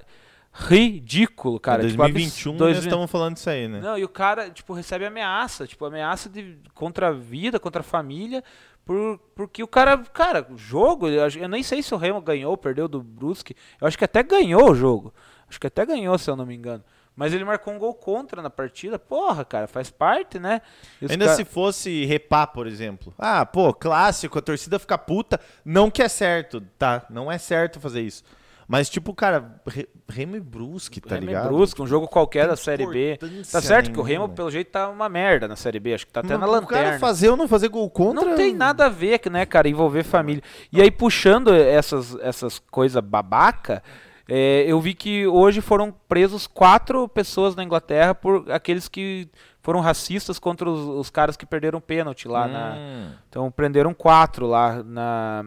ridículo, 0.52 1.59
cara. 1.60 1.84
Em 1.84 1.88
Tipo, 1.90 2.02
abs- 2.02 2.12
2021 2.14 2.52
nós 2.52 2.59
2000 2.59 2.82
estamos 2.82 3.10
falando 3.10 3.34
disso 3.34 3.50
aí, 3.50 3.68
né? 3.68 3.80
não, 3.80 3.96
e 3.98 4.05
o 4.05 4.09
cara, 4.09 4.50
tipo, 4.50 4.72
recebe 4.72 5.05
ameaça, 5.06 5.66
tipo, 5.66 5.84
ameaça 5.84 6.28
de, 6.28 6.59
contra 6.74 7.09
a 7.09 7.12
vida, 7.12 7.59
contra 7.60 7.80
a 7.80 7.84
família, 7.84 8.42
por, 8.84 9.18
porque 9.34 9.62
o 9.62 9.68
cara, 9.68 9.98
cara, 9.98 10.46
o 10.50 10.56
jogo, 10.56 11.09
eu, 11.09 11.48
nem 11.48 11.62
sei 11.62 11.82
se 11.82 11.94
o 11.94 11.98
Remo 11.98 12.20
ganhou 12.20 12.50
ou 12.52 12.56
perdeu 12.56 12.88
do 12.88 13.02
Brusque, 13.02 13.55
eu 13.80 13.86
acho 13.86 13.98
que 13.98 14.05
até 14.05 14.22
ganhou 14.22 14.70
o 14.70 14.74
jogo, 14.74 15.12
acho 15.48 15.60
que 15.60 15.66
até 15.66 15.84
ganhou, 15.84 16.16
se 16.18 16.30
eu 16.30 16.36
não 16.36 16.46
me 16.46 16.55
engano, 16.55 16.82
mas 17.18 17.34
ele 17.34 17.44
marcou 17.44 17.74
um 17.74 17.78
gol 17.80 17.92
contra 17.94 18.40
na 18.40 18.48
partida, 18.48 18.96
porra, 18.96 19.44
cara, 19.44 19.66
faz 19.66 19.90
parte, 19.90 20.38
né? 20.38 20.62
Ainda 21.10 21.34
se 21.34 21.44
fosse 21.44 22.04
repá, 22.04 22.46
por 22.46 22.68
exemplo. 22.68 23.12
Ah, 23.18 23.44
pô, 23.44 23.74
clássico, 23.74 24.38
a 24.38 24.40
torcida 24.42 24.78
fica 24.78 24.96
puta. 24.96 25.40
Não 25.64 25.90
que 25.90 26.00
é 26.00 26.08
certo, 26.08 26.60
tá? 26.78 27.04
Não 27.10 27.30
é 27.30 27.36
certo 27.36 27.80
fazer 27.80 28.02
isso. 28.02 28.22
Mas, 28.68 28.88
tipo, 28.88 29.12
cara, 29.14 29.60
Re- 29.66 29.88
Remo 30.08 30.36
e 30.36 30.40
Brusque, 30.40 31.00
tá 31.00 31.14
Remo 31.16 31.24
e 31.24 31.26
ligado? 31.28 31.48
Brusque, 31.48 31.82
um 31.82 31.86
jogo 31.88 32.06
qualquer 32.06 32.46
da 32.46 32.54
Série 32.54 32.86
B. 32.86 33.18
Tá 33.50 33.60
certo 33.62 33.90
que 33.90 33.98
o 33.98 34.02
Remo, 34.02 34.18
nenhuma. 34.24 34.34
pelo 34.36 34.50
jeito, 34.50 34.70
tá 34.70 34.88
uma 34.90 35.08
merda 35.08 35.48
na 35.48 35.56
Série 35.56 35.80
B. 35.80 35.94
Acho 35.94 36.06
que 36.06 36.12
tá 36.12 36.20
até 36.20 36.36
Mas 36.36 36.40
na 36.40 36.46
O 36.46 36.50
lanterna. 36.50 36.84
cara 36.84 36.98
fazer 37.00 37.30
ou 37.30 37.36
não 37.36 37.48
fazer 37.48 37.68
gol 37.68 37.90
contra... 37.90 38.24
Não 38.24 38.36
tem 38.36 38.54
nada 38.54 38.84
a 38.86 38.88
ver, 38.90 39.20
né, 39.28 39.44
cara, 39.44 39.68
envolver 39.68 40.04
família. 40.04 40.42
E 40.70 40.80
aí, 40.80 40.90
puxando 40.90 41.52
essas, 41.52 42.14
essas 42.20 42.58
coisas 42.58 43.02
babaca, 43.02 43.82
é, 44.30 44.64
eu 44.66 44.78
vi 44.78 44.92
que 44.92 45.26
hoje 45.26 45.62
foram 45.62 45.90
presos 46.06 46.46
quatro 46.46 47.09
pessoas 47.09 47.56
na 47.56 47.64
Inglaterra 47.64 48.14
por 48.14 48.50
aqueles 48.52 48.86
que 48.86 49.26
foram 49.62 49.80
racistas 49.80 50.38
contra 50.38 50.68
os, 50.68 50.80
os 50.80 51.09
caras 51.09 51.34
que 51.34 51.46
perderam 51.46 51.80
pênalti 51.80 52.28
lá 52.28 52.46
na. 52.46 52.74
Hum. 52.76 53.10
Então 53.26 53.50
prenderam 53.50 53.94
quatro 53.94 54.46
lá 54.46 54.82
na. 54.82 55.44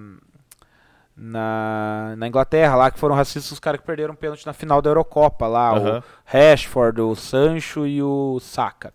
Na, 1.23 2.15
na 2.17 2.27
Inglaterra, 2.27 2.75
lá 2.75 2.89
que 2.89 2.97
foram 2.97 3.13
racistas 3.13 3.51
os 3.51 3.59
caras 3.59 3.79
que 3.79 3.85
perderam 3.85 4.15
pênalti 4.15 4.43
na 4.43 4.53
final 4.53 4.81
da 4.81 4.89
Eurocopa, 4.89 5.45
lá, 5.45 5.69
Aham. 5.69 5.99
o 5.99 6.03
Rashford, 6.25 7.01
o 7.01 7.13
Sancho 7.15 7.85
e 7.85 8.01
o 8.01 8.39
Saka. 8.39 8.91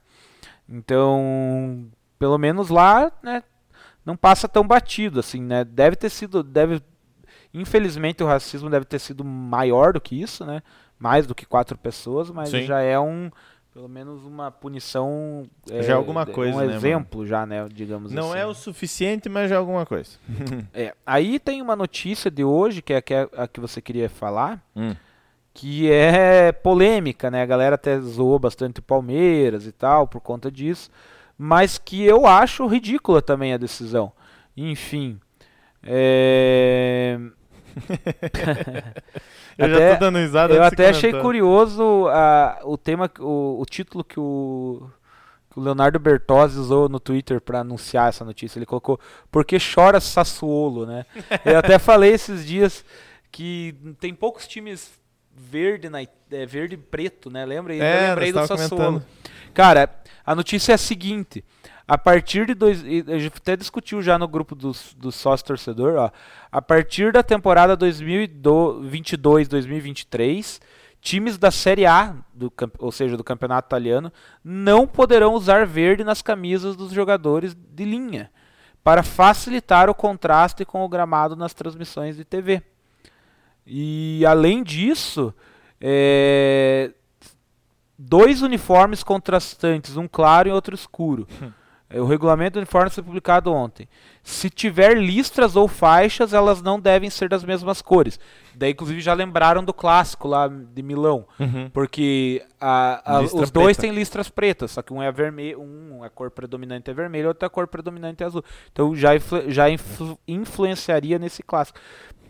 Então, 0.69 1.87
pelo 2.19 2.37
menos 2.37 2.69
lá, 2.69 3.13
né, 3.23 3.45
não 4.05 4.17
passa 4.17 4.49
tão 4.49 4.67
batido 4.67 5.21
assim, 5.21 5.41
né? 5.41 5.63
Deve 5.63 5.95
ter 5.95 6.09
sido, 6.09 6.43
deve, 6.43 6.83
infelizmente 7.61 8.23
o 8.23 8.27
racismo 8.27 8.69
deve 8.71 8.85
ter 8.85 8.99
sido 8.99 9.25
maior 9.25 9.93
do 9.93 10.01
que 10.01 10.21
isso, 10.21 10.45
né? 10.45 10.63
Mais 10.99 11.27
do 11.27 11.35
que 11.35 11.45
quatro 11.47 11.77
pessoas, 11.77 12.31
mas 12.31 12.49
Sim. 12.51 12.63
já 12.63 12.81
é 12.81 12.99
um, 12.99 13.31
pelo 13.73 13.89
menos 13.89 14.25
uma 14.25 14.51
punição, 14.51 15.47
Já 15.67 15.93
é 15.93 15.97
alguma 15.97 16.25
coisa, 16.25 16.57
um 16.57 16.61
né, 16.61 16.67
mano? 16.67 16.77
exemplo 16.79 17.27
já, 17.27 17.45
né? 17.45 17.67
Digamos 17.71 18.13
Não 18.13 18.31
assim. 18.33 18.41
é 18.41 18.47
o 18.47 18.55
suficiente, 18.55 19.29
mas 19.29 19.51
já 19.51 19.57
é 19.57 19.59
alguma 19.59 19.85
coisa. 19.85 20.11
É, 20.73 20.95
aí 21.05 21.39
tem 21.39 21.61
uma 21.61 21.77
notícia 21.77 22.31
de 22.31 22.43
hoje 22.45 22.81
que 22.83 22.93
é, 22.95 23.01
que 23.03 23.13
é 23.15 23.29
a 23.37 23.47
que 23.47 23.61
você 23.61 23.81
queria 23.83 24.09
falar, 24.09 24.63
Hum. 24.75 24.95
que 25.53 25.91
é 25.91 26.53
polêmica, 26.53 27.31
né? 27.31 27.43
A 27.43 27.47
galera 27.47 27.75
até 27.75 27.99
zoou 28.01 28.39
bastante 28.39 28.81
o 28.81 28.83
Palmeiras 28.83 29.67
e 29.67 29.73
tal 29.73 30.07
por 30.07 30.21
conta 30.21 30.51
disso, 30.51 30.91
mas 31.37 31.77
que 31.77 32.03
eu 32.03 32.27
acho 32.27 32.67
ridícula 32.67 33.21
também 33.21 33.53
a 33.53 33.59
decisão. 33.59 34.11
Enfim, 34.57 35.21
é... 35.83 37.19
Eu 39.59 39.65
Até- 39.67 39.89
já 39.91 39.95
tô 39.95 40.01
dando 40.01 40.19
risada. 40.19 40.55
eu 40.55 40.63
até 40.63 40.89
achei 40.91 41.13
curioso 41.13 42.07
a, 42.09 42.61
o 42.65 42.77
tema, 42.77 43.11
o, 43.19 43.59
o 43.61 43.65
título 43.65 44.05
que 44.05 44.21
o, 44.21 44.87
que 45.51 45.59
o 45.59 45.63
Leonardo 45.63 45.99
Bertozzi 45.99 46.59
usou 46.59 46.89
no 46.91 47.01
Twitter 47.01 47.41
para 47.41 47.61
anunciar 47.61 48.11
essa 48.11 48.23
notícia. 48.25 48.59
Ele 48.59 48.67
colocou 48.67 49.01
"Por 49.31 49.45
que 49.47 49.57
chora 49.59 49.99
Sassuolo", 49.99 50.85
né? 50.85 51.07
Eu 51.45 51.59
até 51.59 51.79
falei 51.79 52.13
esses 52.13 52.45
dias 52.47 52.85
que 53.33 53.75
tem 53.99 54.15
poucos 54.15 54.47
times 54.47 54.91
verde 55.35 55.89
na, 55.89 56.03
é, 56.03 56.47
verde 56.47 56.75
e 56.75 56.79
preto, 56.79 57.31
né? 57.31 57.45
Lembra? 57.47 57.75
É, 57.75 58.05
eu 58.05 58.09
lembrei 58.11 58.33
do 58.33 58.47
Sassuolo. 58.47 58.69
comentando. 58.69 59.05
Cara, 59.55 59.89
a 60.25 60.35
notícia 60.35 60.73
é 60.73 60.75
a 60.75 60.79
seguinte. 60.79 61.43
A 61.89 61.97
partir 61.97 62.47
de 62.47 62.55
dois, 62.55 62.83
a 62.83 63.19
gente 63.19 63.37
até 63.37 63.57
discutiu 63.57 64.03
já 64.03 64.19
no 64.19 64.27
grupo 64.27 64.57
dos, 64.57 64.93
dos 64.95 65.15
sócios 65.15 65.47
torcedor, 65.47 65.95
ó. 65.97 66.11
A 66.51 66.61
partir 66.61 67.13
da 67.13 67.23
temporada 67.23 67.77
2022-2023, 67.77 70.61
times 71.01 71.39
da 71.39 71.53
Série 71.53 71.87
A, 71.87 72.17
do, 72.35 72.53
ou 72.81 72.91
seja, 72.91 73.17
do 73.17 73.23
campeonato 73.23 73.69
italiano, 73.69 74.13
não 74.43 74.85
poderão 74.85 75.35
usar 75.35 75.65
verde 75.65 76.03
nas 76.03 76.23
camisas 76.23 76.75
dos 76.75 76.91
jogadores 76.91 77.55
de 77.55 77.85
linha, 77.85 78.33
para 78.83 79.05
facilitar 79.05 79.89
o 79.89 79.95
contraste 79.95 80.65
com 80.65 80.85
o 80.85 80.89
gramado 80.89 81.37
nas 81.37 81.55
transmissões 81.55 82.17
de 82.17 82.25
TV. 82.25 82.65
E 83.65 84.27
além 84.27 84.65
disso, 84.65 85.33
é, 85.81 86.91
dois 87.97 88.43
uniformes 88.43 89.05
contrastantes, 89.05 89.97
um 89.97 90.09
claro 90.09 90.49
e 90.49 90.53
outro 90.53 90.75
escuro. 90.75 91.29
É, 91.89 92.01
O 92.01 92.05
regulamento 92.05 92.55
do 92.55 92.59
uniforme 92.59 92.91
foi 92.91 93.03
publicado 93.03 93.53
ontem. 93.53 93.89
Se 94.23 94.51
tiver 94.51 94.97
listras 94.99 95.55
ou 95.55 95.69
faixas, 95.69 96.33
elas 96.33 96.61
não 96.61 96.81
devem 96.81 97.09
ser 97.09 97.29
das 97.29 97.45
mesmas 97.45 97.81
cores. 97.81 98.19
Daí, 98.55 98.73
inclusive, 98.73 99.01
já 99.01 99.15
lembraram 99.15 99.63
do 99.63 99.73
clássico 99.73 100.27
lá 100.27 100.49
de 100.49 100.83
Milão. 100.83 101.27
Uhum. 101.39 101.71
Porque 101.71 102.43
a- 102.61 103.19
a- 103.19 103.21
os 103.21 103.51
dois 103.53 103.77
preta. 103.77 103.81
têm 103.83 103.91
listras 103.93 104.29
pretas, 104.29 104.73
só 104.73 104.83
que 104.83 104.93
um 104.93 105.01
é 105.01 105.13
vermelho, 105.13 105.61
um 105.61 106.03
a 106.03 106.11
cor 106.11 106.29
predominante 106.31 106.91
é 106.91 106.95
vermelho, 106.95 107.29
outro 107.29 107.47
a 107.47 107.51
cor 107.51 107.69
predominante 107.69 108.23
é 108.25 108.27
azul. 108.27 108.43
Então 108.73 108.97
já, 108.97 109.15
influ- 109.15 109.49
já 109.49 109.71
influ- 109.71 110.19
influenciaria 110.27 111.19
nesse 111.21 111.43
clássico. 111.43 111.79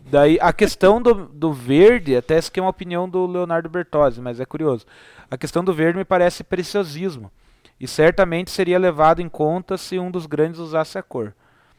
Daí 0.09 0.37
a 0.39 0.53
questão 0.53 1.01
do, 1.01 1.13
do 1.27 1.51
verde, 1.51 2.15
até 2.15 2.35
essa 2.35 2.51
que 2.51 2.59
é 2.59 2.63
uma 2.63 2.69
opinião 2.69 3.09
do 3.09 3.25
Leonardo 3.25 3.67
Bertozzi, 3.69 4.21
mas 4.21 4.39
é 4.39 4.45
curioso. 4.45 4.85
A 5.31 5.37
questão 5.37 5.63
do 5.63 5.73
verde 5.73 5.97
me 5.97 6.05
parece 6.05 6.43
preciosismo. 6.43 7.31
E 7.79 7.87
certamente 7.87 8.51
seria 8.51 8.79
levado 8.79 9.21
em 9.21 9.29
conta 9.29 9.77
se 9.77 9.99
um 9.99 10.09
dos 10.09 10.25
grandes 10.25 10.59
usasse 10.59 10.97
a 10.97 11.03
cor. 11.03 11.33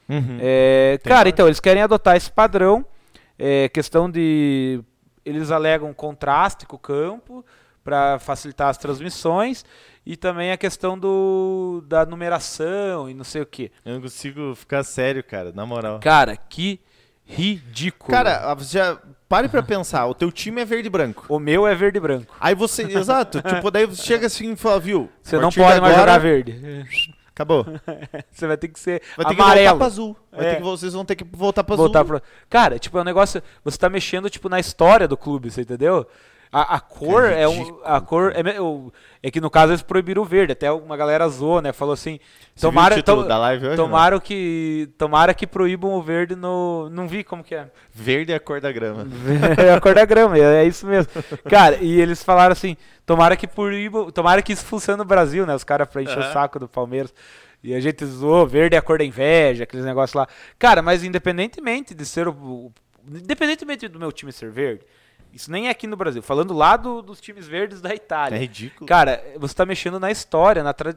Uhum. 0.08 0.38
É, 0.40 0.98
cara, 1.02 1.24
mais? 1.24 1.32
então, 1.32 1.46
eles 1.46 1.60
querem 1.60 1.82
adotar 1.82 2.16
esse 2.16 2.30
padrão. 2.30 2.84
É, 3.38 3.68
questão 3.68 4.10
de. 4.10 4.80
Eles 5.24 5.50
alegam 5.50 5.92
contraste 5.92 6.66
com 6.66 6.76
o 6.76 6.78
campo 6.78 7.44
para 7.84 8.18
facilitar 8.18 8.68
as 8.68 8.78
transmissões. 8.78 9.64
E 10.06 10.16
também 10.16 10.50
a 10.50 10.56
questão 10.56 10.98
do, 10.98 11.84
da 11.86 12.06
numeração 12.06 13.10
e 13.10 13.14
não 13.14 13.24
sei 13.24 13.42
o 13.42 13.46
que. 13.46 13.70
Eu 13.84 13.94
não 13.94 14.00
consigo 14.00 14.54
ficar 14.54 14.82
sério, 14.82 15.22
cara, 15.22 15.52
na 15.52 15.66
moral. 15.66 16.00
Cara, 16.00 16.34
que 16.34 16.80
ridículo. 17.28 18.10
Cara, 18.10 18.56
já 18.60 18.98
pare 19.28 19.48
pra 19.48 19.62
pensar, 19.62 20.06
o 20.06 20.14
teu 20.14 20.32
time 20.32 20.62
é 20.62 20.64
verde 20.64 20.86
e 20.86 20.90
branco. 20.90 21.26
o 21.28 21.38
meu 21.38 21.66
é 21.66 21.74
verde 21.74 21.98
e 21.98 22.00
branco. 22.00 22.34
Aí 22.40 22.55
você, 22.55 22.82
exato, 22.90 23.42
tipo, 23.42 23.70
daí 23.70 23.84
você 23.86 24.02
chega 24.02 24.26
assim 24.26 24.52
e 24.52 24.56
fala, 24.56 24.80
viu? 24.80 25.09
Você 25.22 25.36
não 25.36 25.50
pode 25.50 25.74
de 25.74 25.80
mais 25.80 25.94
agora, 25.94 25.98
jogar 26.12 26.18
verde. 26.18 26.86
Acabou. 27.28 27.64
Você 28.32 28.48
vai 28.48 28.56
ter 28.56 28.66
que 28.66 28.80
ser 28.80 29.00
Vai 29.16 29.24
ter 29.26 29.36
que 29.36 29.40
amarelo. 29.40 29.66
voltar 29.68 29.76
pra 29.78 29.86
azul. 29.86 30.16
Vai 30.32 30.44
É. 30.44 30.50
ter 30.50 30.56
que, 30.56 30.62
vocês 30.64 30.92
vão 30.92 31.05
ter 31.05 31.14
que 31.14 31.22
voltar 31.22 31.62
pra 31.62 31.76
voltar 31.76 32.00
azul. 32.00 32.18
pro... 32.18 32.22
Cara, 32.50 32.80
tipo, 32.80 32.98
é 32.98 33.00
um 33.00 33.05
negócio. 33.05 33.40
Você 33.62 33.78
tá 33.78 33.88
mexendo, 33.88 34.28
tipo, 34.28 34.48
na 34.48 34.59
história 34.59 35.06
do 35.06 35.16
clube, 35.16 35.48
você 35.48 35.60
entendeu? 35.60 36.05
A, 36.50 36.76
a 36.76 36.80
cor 36.80 37.24
É 37.24 37.42
é, 37.42 37.48
um. 37.48 37.78
A 37.84 38.00
cor. 38.00 38.32
É, 38.34 38.42
é 39.22 39.30
que 39.30 39.40
no 39.40 39.50
caso 39.50 39.72
eles 39.72 39.82
proibiram 39.82 40.22
o 40.22 40.24
verde. 40.24 40.52
Até 40.52 40.70
uma 40.72 40.96
galera 40.96 41.28
zoou, 41.28 41.60
né? 41.60 41.72
Falou 41.72 41.92
assim. 41.92 42.18
Você 42.54 42.66
Tomara, 42.66 42.94
hoje? 42.94 43.76
tomara 43.76 44.20
que. 44.20 44.88
Tomara 44.96 45.34
que 45.34 45.46
proíbam 45.46 45.92
o 45.92 46.02
verde 46.02 46.34
no. 46.34 46.88
Não 46.90 47.06
vi 47.06 47.22
como 47.22 47.44
que 47.44 47.54
é. 47.54 47.70
Verde 47.92 48.32
é 48.32 48.36
a 48.36 48.40
cor 48.40 48.60
da 48.60 48.72
grama. 48.72 49.06
é 49.58 49.72
a 49.72 49.80
cor 49.80 49.94
da 49.94 50.04
grama, 50.04 50.38
é, 50.38 50.62
é 50.62 50.64
isso 50.64 50.86
mesmo. 50.86 51.12
Cara, 51.48 51.76
e 51.80 52.00
eles 52.00 52.22
falaram 52.22 52.52
assim: 52.52 52.76
tomara 53.04 53.36
que 53.36 53.46
proíbam. 53.46 54.10
Tomara 54.10 54.40
que 54.42 54.52
isso 54.52 54.64
funcione 54.64 54.98
no 54.98 55.04
Brasil, 55.04 55.44
né? 55.46 55.54
Os 55.54 55.64
caras 55.64 55.88
pra 55.88 56.02
encher 56.02 56.18
Aham. 56.18 56.30
o 56.30 56.32
saco 56.32 56.58
do 56.58 56.68
Palmeiras. 56.68 57.12
E 57.62 57.74
a 57.74 57.80
gente 57.80 58.06
zoou, 58.06 58.46
verde 58.46 58.76
é 58.76 58.78
a 58.78 58.82
cor 58.82 58.98
da 58.98 59.04
inveja, 59.04 59.64
aqueles 59.64 59.84
negócios 59.84 60.14
lá. 60.14 60.28
Cara, 60.58 60.80
mas 60.80 61.02
independentemente 61.02 61.92
de 61.92 62.06
ser 62.06 62.28
o- 62.28 62.72
Independentemente 63.10 63.88
do 63.88 63.98
meu 63.98 64.12
time 64.12 64.30
ser 64.32 64.50
verde, 64.50 64.82
isso 65.39 65.51
nem 65.52 65.69
é 65.69 65.70
aqui 65.70 65.86
no 65.86 65.97
Brasil. 65.97 66.20
Falando 66.23 66.52
lá 66.52 66.77
do- 66.77 67.01
dos 67.01 67.20
times 67.20 67.47
verdes 67.47 67.81
da 67.81 67.90
É 67.90 67.94
Itália. 67.94 68.39
ridículo. 68.39 68.86
Cara, 68.86 69.23
você 69.39 69.55
tá 69.55 69.65
mexendo 69.65 70.01
na 70.01 70.10
história, 70.10 70.62
na, 70.65 70.73
tra- 70.73 70.94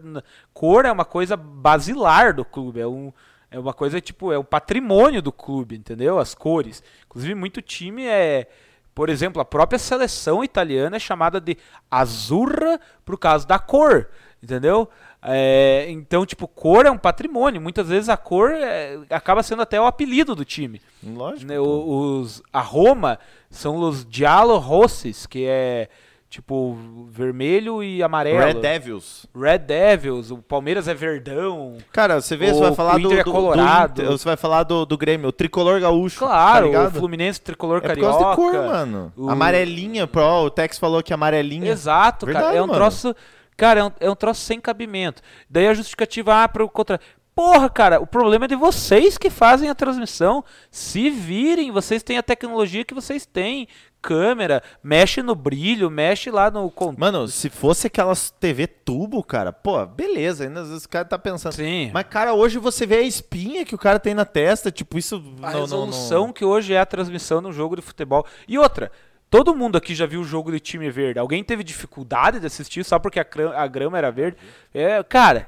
cor 0.53 0.85
é 0.85 0.91
uma 0.91 1.05
coisa 1.05 1.37
basilar 1.37 2.33
do 2.33 2.43
clube, 2.43 2.79
é 2.79 2.87
um 2.87 3.13
é 3.53 3.59
uma 3.59 3.73
coisa 3.73 3.99
tipo, 3.99 4.31
é 4.31 4.37
o 4.37 4.45
patrimônio 4.45 5.21
do 5.21 5.29
clube, 5.31 5.75
entendeu? 5.75 6.17
As 6.19 6.33
cores. 6.33 6.81
Inclusive 7.05 7.35
muito 7.35 7.61
time 7.61 8.05
é, 8.07 8.47
por 8.95 9.09
exemplo, 9.09 9.41
a 9.41 9.45
própria 9.45 9.77
seleção 9.77 10.41
italiana 10.41 10.95
é 10.95 10.99
chamada 10.99 11.39
de 11.41 11.57
azurra 11.89 12.79
por 13.03 13.17
causa 13.19 13.45
da 13.45 13.59
cor, 13.59 14.07
entendeu? 14.41 14.89
É, 15.23 15.85
então, 15.89 16.25
tipo, 16.25 16.47
cor 16.47 16.85
é 16.85 16.91
um 16.91 16.97
patrimônio. 16.97 17.61
Muitas 17.61 17.87
vezes 17.87 18.09
a 18.09 18.17
cor 18.17 18.51
é, 18.51 18.97
acaba 19.09 19.43
sendo 19.43 19.61
até 19.61 19.79
o 19.79 19.85
apelido 19.85 20.33
do 20.35 20.43
time. 20.43 20.81
Lógico. 21.03 21.45
Né, 21.51 21.59
o- 21.59 22.19
os, 22.21 22.41
a 22.51 22.59
Roma 22.61 23.19
são 23.49 23.77
os 23.77 24.05
Giallo 24.09 24.57
Rossis, 24.57 25.25
que 25.27 25.45
é 25.47 25.89
tipo 26.27 26.77
vermelho 27.09 27.83
e 27.83 28.01
amarelo. 28.01 28.39
Red 28.39 28.53
Devils. 28.61 29.27
Red 29.35 29.57
Devils, 29.59 30.31
o 30.31 30.37
Palmeiras 30.37 30.87
é 30.87 30.93
verdão. 30.93 31.75
Cara, 31.91 32.19
você 32.21 32.35
vê, 32.37 32.49
O 32.51 32.53
você 32.55 32.61
vai 32.61 32.73
falar 32.73 32.97
do, 32.97 33.11
é 33.13 33.17
do, 33.17 33.23
do 33.25 33.31
colorado. 33.31 34.01
Inter, 34.01 34.11
você 34.17 34.25
vai 34.25 34.37
falar 34.37 34.63
do, 34.63 34.85
do 34.85 34.97
Grêmio, 34.97 35.27
o 35.27 35.31
tricolor 35.33 35.79
gaúcho. 35.81 36.21
tá 36.21 36.25
Claro, 36.27 36.65
o 36.65 36.69
ligado? 36.69 36.93
Fluminense 36.97 37.39
tricolor 37.41 37.77
É 37.77 37.81
por 37.81 37.87
carioca. 37.89 38.11
causa 38.17 38.29
de 38.29 38.35
cor, 38.37 38.53
mano. 38.53 39.13
o- 39.15 39.29
Amarelinha, 39.29 40.07
pro, 40.07 40.23
o 40.45 40.49
Tex 40.49 40.79
falou 40.79 41.03
que 41.03 41.13
amarelinha. 41.13 41.69
Exato, 41.69 42.25
cara. 42.25 42.37
Verdade, 42.39 42.57
É 42.57 42.61
um 42.63 42.67
mano. 42.67 42.79
troço. 42.79 43.13
Cara, 43.61 43.79
é 43.79 43.83
um, 43.83 43.91
é 43.99 44.09
um 44.09 44.15
troço 44.15 44.41
sem 44.41 44.59
cabimento. 44.59 45.21
Daí 45.47 45.67
a 45.67 45.73
justificativa 45.75 46.43
ah, 46.43 46.49
pro 46.49 46.67
contra. 46.67 46.99
Porra, 47.35 47.69
cara, 47.69 48.01
o 48.01 48.07
problema 48.07 48.45
é 48.45 48.47
de 48.47 48.55
vocês 48.55 49.19
que 49.19 49.29
fazem 49.29 49.69
a 49.69 49.75
transmissão. 49.75 50.43
Se 50.71 51.11
virem, 51.11 51.69
vocês 51.69 52.01
têm 52.01 52.17
a 52.17 52.23
tecnologia 52.23 52.83
que 52.83 52.95
vocês 52.95 53.23
têm. 53.23 53.67
Câmera, 54.01 54.63
mexe 54.83 55.21
no 55.21 55.35
brilho, 55.35 55.91
mexe 55.91 56.31
lá 56.31 56.49
no. 56.49 56.73
Mano, 56.97 57.27
se 57.27 57.51
fosse 57.51 57.85
aquelas 57.85 58.31
TV 58.31 58.65
tubo, 58.65 59.23
cara, 59.23 59.53
pô, 59.53 59.85
beleza, 59.85 60.45
ainda 60.45 60.61
às 60.61 60.69
vezes 60.69 60.85
o 60.85 60.89
cara 60.89 61.05
tá 61.05 61.19
pensando. 61.19 61.53
Sim. 61.53 61.91
Mas, 61.93 62.07
cara, 62.09 62.33
hoje 62.33 62.57
você 62.57 62.87
vê 62.87 62.95
a 62.95 63.01
espinha 63.03 63.63
que 63.63 63.75
o 63.75 63.77
cara 63.77 63.99
tem 63.99 64.15
na 64.15 64.25
testa, 64.25 64.71
tipo, 64.71 64.97
isso 64.97 65.17
a 65.17 65.19
não, 65.19 65.51
não, 65.51 65.61
resolução 65.61 66.25
não... 66.25 66.33
que 66.33 66.43
hoje 66.43 66.73
é 66.73 66.79
a 66.79 66.85
transmissão 66.85 67.41
no 67.41 67.53
jogo 67.53 67.75
de 67.75 67.83
futebol. 67.83 68.25
E 68.47 68.57
outra, 68.57 68.91
Todo 69.31 69.55
mundo 69.55 69.77
aqui 69.77 69.95
já 69.95 70.05
viu 70.05 70.19
o 70.19 70.25
jogo 70.25 70.51
de 70.51 70.59
time 70.59 70.91
verde. 70.91 71.17
Alguém 71.17 71.41
teve 71.41 71.63
dificuldade 71.63 72.37
de 72.37 72.45
assistir 72.45 72.83
só 72.83 72.99
porque 72.99 73.17
a, 73.17 73.25
a 73.55 73.65
grama 73.65 73.97
era 73.97 74.11
verde? 74.11 74.37
É, 74.73 75.01
cara, 75.01 75.47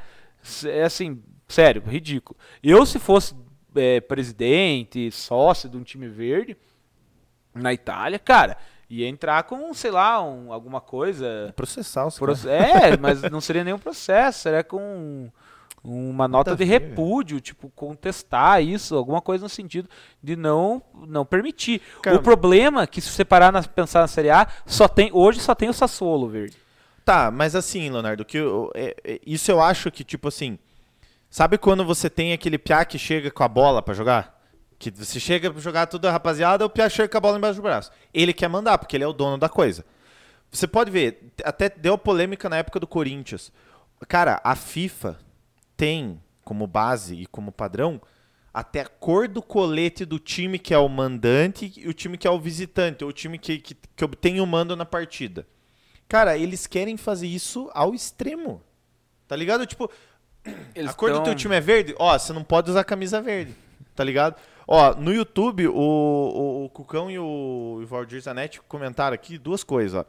é 0.66 0.84
assim, 0.84 1.22
sério, 1.50 1.84
ridículo. 1.86 2.40
Eu, 2.64 2.86
se 2.86 2.98
fosse 2.98 3.36
é, 3.76 4.00
presidente, 4.00 5.12
sócio 5.12 5.68
de 5.70 5.76
um 5.76 5.84
time 5.84 6.08
verde 6.08 6.56
na 7.54 7.74
Itália, 7.74 8.18
cara, 8.18 8.58
ia 8.90 9.06
entrar 9.06 9.44
com, 9.44 9.74
sei 9.74 9.92
lá, 9.92 10.24
um- 10.24 10.54
alguma 10.54 10.80
coisa. 10.80 11.52
Processar 11.54 12.08
os 12.08 12.18
Pro-. 12.18 12.34
É, 12.48 12.96
mas 12.98 13.22
não 13.30 13.42
seria 13.42 13.66
nenhum 13.66 13.78
processo, 13.80 14.40
seria 14.44 14.64
com 14.64 15.30
uma 15.84 16.28
nota 16.28 16.54
a 16.54 16.56
de 16.56 16.64
ver, 16.64 16.80
repúdio, 16.80 17.42
tipo, 17.42 17.70
contestar 17.76 18.64
isso, 18.64 18.96
alguma 18.96 19.22
coisa 19.22 19.44
no 19.44 19.50
sentido 19.50 19.90
de 20.22 20.36
não 20.36 20.82
não 21.08 21.26
permitir. 21.26 21.82
O 22.16 22.20
problema 22.22 22.84
é 22.84 22.88
que 22.88 23.02
se 23.02 23.10
você 23.10 23.26
parar 23.26 23.52
na 23.52 23.62
pensar 23.62 24.00
na 24.02 24.08
Série 24.08 24.30
A, 24.30 24.48
só 24.66 24.88
tem 24.88 25.10
hoje 25.14 25.40
só 25.42 25.54
tem 25.54 25.70
o 25.70 25.74
Sassuolo 25.74 26.30
verde. 26.30 26.58
Tá, 27.04 27.30
mas 27.30 27.54
assim, 27.54 27.90
Leonardo, 27.90 28.24
que 28.24 28.38
eu- 28.38 28.72
é- 28.74 28.96
é- 29.04 29.20
isso 29.28 29.52
eu 29.52 29.62
acho 29.62 29.92
que, 29.92 30.06
tipo 30.06 30.30
assim, 30.30 30.58
sabe 31.30 31.58
quando 31.58 31.84
você 31.84 32.10
tem 32.10 32.32
aquele 32.32 32.58
piá 32.58 32.86
que 32.86 32.98
chega 32.98 33.30
com 33.30 33.44
a 33.44 33.48
bola 33.50 33.82
pra 33.82 33.94
jogar? 33.94 34.42
Que 34.80 34.90
você 34.90 35.20
chega 35.20 35.52
pra 35.52 35.60
jogar 35.62 35.88
tudo, 35.88 36.08
rapaziada, 36.10 36.66
o 36.66 36.70
piá 36.70 36.88
chega 36.90 37.10
com 37.10 37.18
a 37.18 37.22
bola 37.22 37.38
embaixo 37.38 37.58
do 37.58 37.62
braço. 37.62 37.92
Ele 38.14 38.32
quer 38.32 38.48
mandar, 38.48 38.78
porque 38.78 38.96
ele 38.96 39.04
é 39.04 39.08
o 39.08 39.12
dono 39.14 39.38
da 39.38 39.50
coisa. 39.50 39.84
Você 40.50 40.66
pode 40.66 40.92
ver, 40.92 41.32
até 41.44 41.68
deu 41.68 41.98
polêmica 41.98 42.48
na 42.48 42.58
época 42.58 42.80
do 42.80 42.88
Corinthians. 42.88 43.52
Cara, 44.08 44.40
a 44.44 44.56
FIFA 44.56 45.18
tem 45.84 46.18
como 46.46 46.66
base 46.66 47.14
e 47.14 47.26
como 47.26 47.52
padrão 47.52 48.02
até 48.54 48.80
a 48.80 48.88
cor 48.88 49.28
do 49.28 49.42
colete 49.42 50.06
do 50.06 50.18
time 50.18 50.58
que 50.58 50.74
é 50.74 50.78
o 50.78 50.88
mandante 50.88 51.74
e 51.76 51.90
o 51.90 51.94
time 51.94 52.18
que 52.18 52.26
é 52.26 52.32
o 52.32 52.40
visitante, 52.40 53.04
ou 53.04 53.10
o 53.10 53.14
time 53.14 53.38
que, 53.38 53.58
que, 53.58 53.76
que 53.94 54.06
obtém 54.06 54.40
o 54.40 54.46
mando 54.46 54.78
na 54.78 54.86
partida. 54.86 55.46
Cara, 56.08 56.38
eles 56.38 56.66
querem 56.66 56.96
fazer 56.96 57.28
isso 57.28 57.70
ao 57.74 57.94
extremo. 57.94 58.64
Tá 59.28 59.36
ligado? 59.36 59.66
Tipo, 59.66 59.92
a 60.88 60.94
cor 60.94 61.12
do 61.12 61.22
teu 61.22 61.36
time 61.36 61.56
é 61.56 61.60
verde? 61.60 61.94
Ó, 62.00 62.18
você 62.18 62.32
não 62.32 62.46
pode 62.46 62.70
usar 62.70 62.86
camisa 62.86 63.22
verde. 63.22 63.54
Tá 63.94 64.06
ligado? 64.06 64.38
Ó, 64.66 64.96
no 64.96 65.14
YouTube, 65.14 65.68
o, 65.68 65.74
o, 65.74 66.64
o 66.64 66.70
Cucão 66.70 67.12
e 67.12 67.20
o, 67.20 67.80
o 67.82 67.86
Valdir 67.86 68.22
Zanetti 68.22 68.62
comentaram 68.70 69.16
aqui 69.16 69.38
duas 69.38 69.66
coisas, 69.66 70.00
ó. 70.00 70.06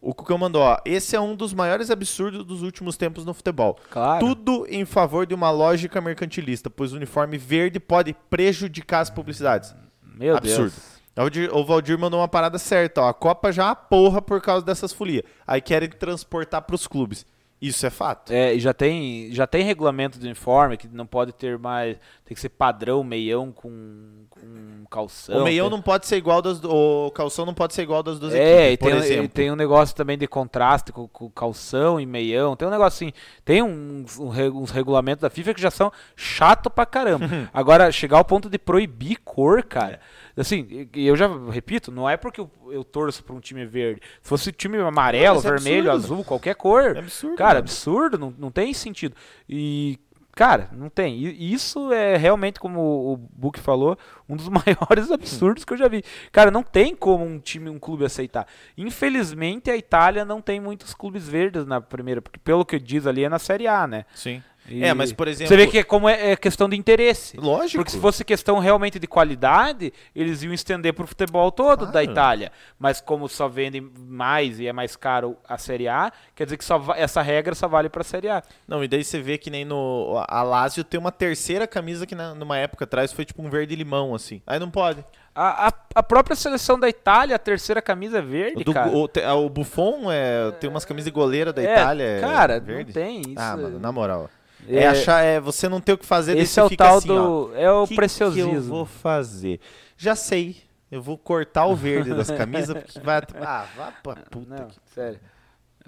O 0.00 0.14
Cucão 0.14 0.38
mandou, 0.38 0.62
ó, 0.62 0.78
esse 0.84 1.14
é 1.14 1.20
um 1.20 1.36
dos 1.36 1.52
maiores 1.52 1.90
absurdos 1.90 2.44
dos 2.44 2.62
últimos 2.62 2.96
tempos 2.96 3.24
no 3.24 3.34
futebol. 3.34 3.78
Claro. 3.90 4.24
Tudo 4.24 4.66
em 4.68 4.86
favor 4.86 5.26
de 5.26 5.34
uma 5.34 5.50
lógica 5.50 6.00
mercantilista, 6.00 6.70
pois 6.70 6.92
o 6.92 6.96
uniforme 6.96 7.36
verde 7.36 7.78
pode 7.78 8.14
prejudicar 8.30 9.00
as 9.00 9.10
publicidades. 9.10 9.74
Meu 10.02 10.36
absurdo. 10.36 10.70
Deus. 10.70 11.00
O 11.14 11.20
Valdir, 11.20 11.54
o 11.54 11.64
Valdir 11.64 11.98
mandou 11.98 12.20
uma 12.20 12.28
parada 12.28 12.58
certa, 12.58 13.02
ó. 13.02 13.08
A 13.08 13.14
Copa 13.14 13.52
já 13.52 13.74
porra 13.74 14.22
por 14.22 14.40
causa 14.40 14.64
dessas 14.64 14.90
folias. 14.90 15.24
Aí 15.46 15.60
querem 15.60 15.88
transportar 15.90 16.62
pros 16.62 16.86
clubes. 16.86 17.26
Isso 17.60 17.86
é 17.86 17.90
fato. 17.90 18.32
É, 18.32 18.54
e 18.54 18.58
já 18.60 18.72
tem, 18.72 19.28
já 19.32 19.46
tem 19.46 19.62
regulamento 19.62 20.18
de 20.18 20.24
uniforme 20.24 20.78
que 20.78 20.88
não 20.88 21.04
pode 21.06 21.32
ter 21.32 21.58
mais. 21.58 21.98
Tem 22.24 22.34
que 22.34 22.40
ser 22.40 22.48
padrão, 22.48 23.04
meião 23.04 23.52
com, 23.52 24.24
com 24.30 24.84
calção. 24.90 25.40
o 25.40 25.44
meião 25.44 25.68
tem- 25.68 25.76
não 25.76 25.82
pode 25.82 26.06
ser 26.06 26.16
igual 26.16 26.40
das. 26.40 26.58
O 26.64 27.10
calção 27.10 27.44
não 27.44 27.52
pode 27.52 27.74
ser 27.74 27.82
igual 27.82 28.02
das 28.02 28.18
duas 28.18 28.32
É, 28.32 28.70
e 28.70 28.72
equipes, 28.74 28.94
por 28.94 29.02
tem, 29.02 29.24
e 29.24 29.28
tem 29.28 29.52
um 29.52 29.56
negócio 29.56 29.94
também 29.94 30.16
de 30.16 30.26
contraste 30.26 30.90
com, 30.90 31.06
com 31.08 31.28
calção 31.30 32.00
e 32.00 32.06
meião. 32.06 32.56
Tem 32.56 32.66
um 32.66 32.70
negócio 32.70 33.06
assim. 33.06 33.12
Tem 33.44 33.62
uns, 33.62 34.18
uns 34.18 34.70
regulamentos 34.70 35.20
da 35.20 35.28
FIFA 35.28 35.52
que 35.52 35.60
já 35.60 35.70
são 35.70 35.92
chato 36.16 36.70
pra 36.70 36.86
caramba. 36.86 37.26
Agora, 37.52 37.92
chegar 37.92 38.16
ao 38.16 38.24
ponto 38.24 38.48
de 38.48 38.58
proibir 38.58 39.18
cor, 39.22 39.62
cara. 39.64 40.00
Assim, 40.36 40.88
eu 40.94 41.16
já 41.16 41.28
repito, 41.50 41.90
não 41.90 42.08
é 42.08 42.16
porque 42.16 42.40
eu, 42.40 42.50
eu 42.70 42.84
torço 42.84 43.22
pra 43.24 43.34
um 43.34 43.40
time 43.40 43.64
verde. 43.66 44.00
Se 44.22 44.28
fosse 44.28 44.52
time 44.52 44.78
amarelo, 44.78 45.38
é 45.38 45.42
vermelho, 45.42 45.90
absurdo. 45.90 46.14
azul, 46.14 46.24
qualquer 46.24 46.54
cor. 46.54 46.96
É 46.96 46.98
absurdo, 47.00 47.36
Cara, 47.36 47.54
mano. 47.54 47.58
absurdo, 47.60 48.18
não, 48.18 48.34
não 48.38 48.50
tem 48.50 48.72
sentido. 48.72 49.14
E, 49.48 49.98
cara, 50.34 50.68
não 50.72 50.88
tem. 50.88 51.16
E 51.18 51.52
isso 51.52 51.92
é 51.92 52.16
realmente, 52.16 52.58
como 52.60 52.80
o 53.12 53.16
Book 53.16 53.58
falou, 53.60 53.98
um 54.28 54.36
dos 54.36 54.48
maiores 54.50 55.10
absurdos 55.10 55.64
que 55.64 55.72
eu 55.72 55.76
já 55.76 55.88
vi. 55.88 56.02
Cara, 56.32 56.50
não 56.50 56.62
tem 56.62 56.94
como 56.94 57.24
um 57.24 57.38
time, 57.38 57.68
um 57.68 57.78
clube 57.78 58.04
aceitar. 58.04 58.46
Infelizmente, 58.76 59.70
a 59.70 59.76
Itália 59.76 60.24
não 60.24 60.40
tem 60.40 60.60
muitos 60.60 60.94
clubes 60.94 61.28
verdes 61.28 61.66
na 61.66 61.80
primeira, 61.80 62.20
porque 62.20 62.38
pelo 62.38 62.64
que 62.64 62.78
diz 62.78 63.06
ali 63.06 63.24
é 63.24 63.28
na 63.28 63.38
Série 63.38 63.66
A, 63.66 63.86
né? 63.86 64.04
Sim. 64.14 64.42
E 64.70 64.84
É, 64.84 64.94
mas, 64.94 65.12
por 65.12 65.26
exemplo- 65.28 65.48
Você 65.48 65.56
vê 65.56 65.66
que 65.66 65.78
é 65.78 65.82
como 65.82 66.08
é, 66.08 66.32
é 66.32 66.36
questão 66.36 66.68
de 66.68 66.76
interesse. 66.76 67.36
Lógico. 67.36 67.78
Porque 67.78 67.90
se 67.90 67.98
fosse 68.00 68.24
questão 68.24 68.58
realmente 68.58 68.98
de 68.98 69.06
qualidade, 69.06 69.92
eles 70.14 70.42
iam 70.42 70.52
estender 70.52 70.92
pro 70.94 71.06
futebol 71.06 71.50
todo 71.50 71.86
da 71.86 71.92
Claro. 71.92 72.10
Itália. 72.10 72.52
Mas 72.78 73.00
como 73.00 73.28
só 73.28 73.48
vendem 73.48 73.90
mais 73.98 74.60
e 74.60 74.66
é 74.66 74.72
mais 74.72 74.96
caro 74.96 75.36
a 75.48 75.58
Série 75.58 75.88
A, 75.88 76.12
quer 76.34 76.44
dizer 76.44 76.56
que 76.56 76.64
só 76.64 76.82
essa 76.96 77.20
regra 77.22 77.54
só 77.54 77.66
vale 77.68 77.88
pra 77.88 78.04
Série 78.04 78.28
A. 78.28 78.42
Não, 78.66 78.82
e 78.84 78.88
daí 78.88 79.02
você 79.04 79.20
vê 79.20 79.36
que 79.38 79.50
nem 79.50 79.64
no. 79.64 80.22
A 80.28 80.42
Lazio 80.42 80.84
tem 80.84 80.98
uma 81.00 81.12
terceira 81.12 81.66
camisa 81.66 82.06
que 82.06 82.14
na- 82.14 82.34
numa 82.34 82.56
época 82.58 82.84
atrás 82.84 83.12
foi 83.12 83.24
tipo 83.24 83.42
um 83.42 83.50
verde 83.50 83.74
limão, 83.74 84.14
assim. 84.14 84.40
Aí 84.46 84.58
não 84.58 84.70
pode. 84.70 85.04
A, 85.34 85.68
a, 85.68 85.72
a 85.94 86.02
própria 86.02 86.34
seleção 86.34 86.78
da 86.78 86.88
Itália, 86.88 87.36
a 87.36 87.38
terceira 87.38 87.80
camisa 87.80 88.18
é 88.18 88.22
verde, 88.22 88.62
O, 88.62 88.64
do- 88.64 88.74
cara. 88.74 88.90
o, 88.90 89.06
te- 89.06 89.24
o 89.24 89.48
Buffon 89.48 90.10
é, 90.10 90.50
tem 90.58 90.68
umas 90.68 90.84
camisas 90.84 91.04
de 91.06 91.10
goleira 91.12 91.52
da 91.52 91.62
É, 91.62 91.72
Itália. 91.72 92.04
é 92.04 92.20
cara, 92.20 92.58
verde. 92.58 92.86
não 92.86 92.92
tem 92.92 93.20
isso. 93.20 93.34
Ah, 93.36 93.56
mano, 93.56 93.78
na 93.78 93.92
moral. 93.92 94.28
É, 94.68 94.76
É- 94.82 94.86
achar, 94.88 95.22
é 95.22 95.40
você 95.40 95.68
não 95.68 95.80
ter 95.80 95.92
o 95.92 95.98
que 95.98 96.06
fazer, 96.06 96.36
Esse 96.36 96.58
é 96.60 96.62
o 96.64 96.70
tal 96.76 96.98
assim, 96.98 97.10
ó, 97.10 97.14
do. 97.46 97.52
é 97.56 97.70
o 97.72 97.86
"Que 97.86 97.94
preciosismo. 97.96 98.50
que 98.50 98.56
eu 98.56 98.62
vou 98.62 98.84
fazer? 98.86 99.60
Já 99.96 100.14
sei. 100.14 100.56
Eu 100.90 101.00
vou 101.00 101.16
cortar 101.16 101.66
o 101.66 101.74
verde 101.76 102.12
das 102.14 102.30
camisas 102.30 102.76
porque 102.82 103.00
vai. 103.00 103.22
Ah, 103.40 103.66
vá 103.76 103.92
pra 104.02 104.16
puta. 104.16 104.54
Não, 104.62 104.68
que- 104.68 104.76
sério. 104.94 105.20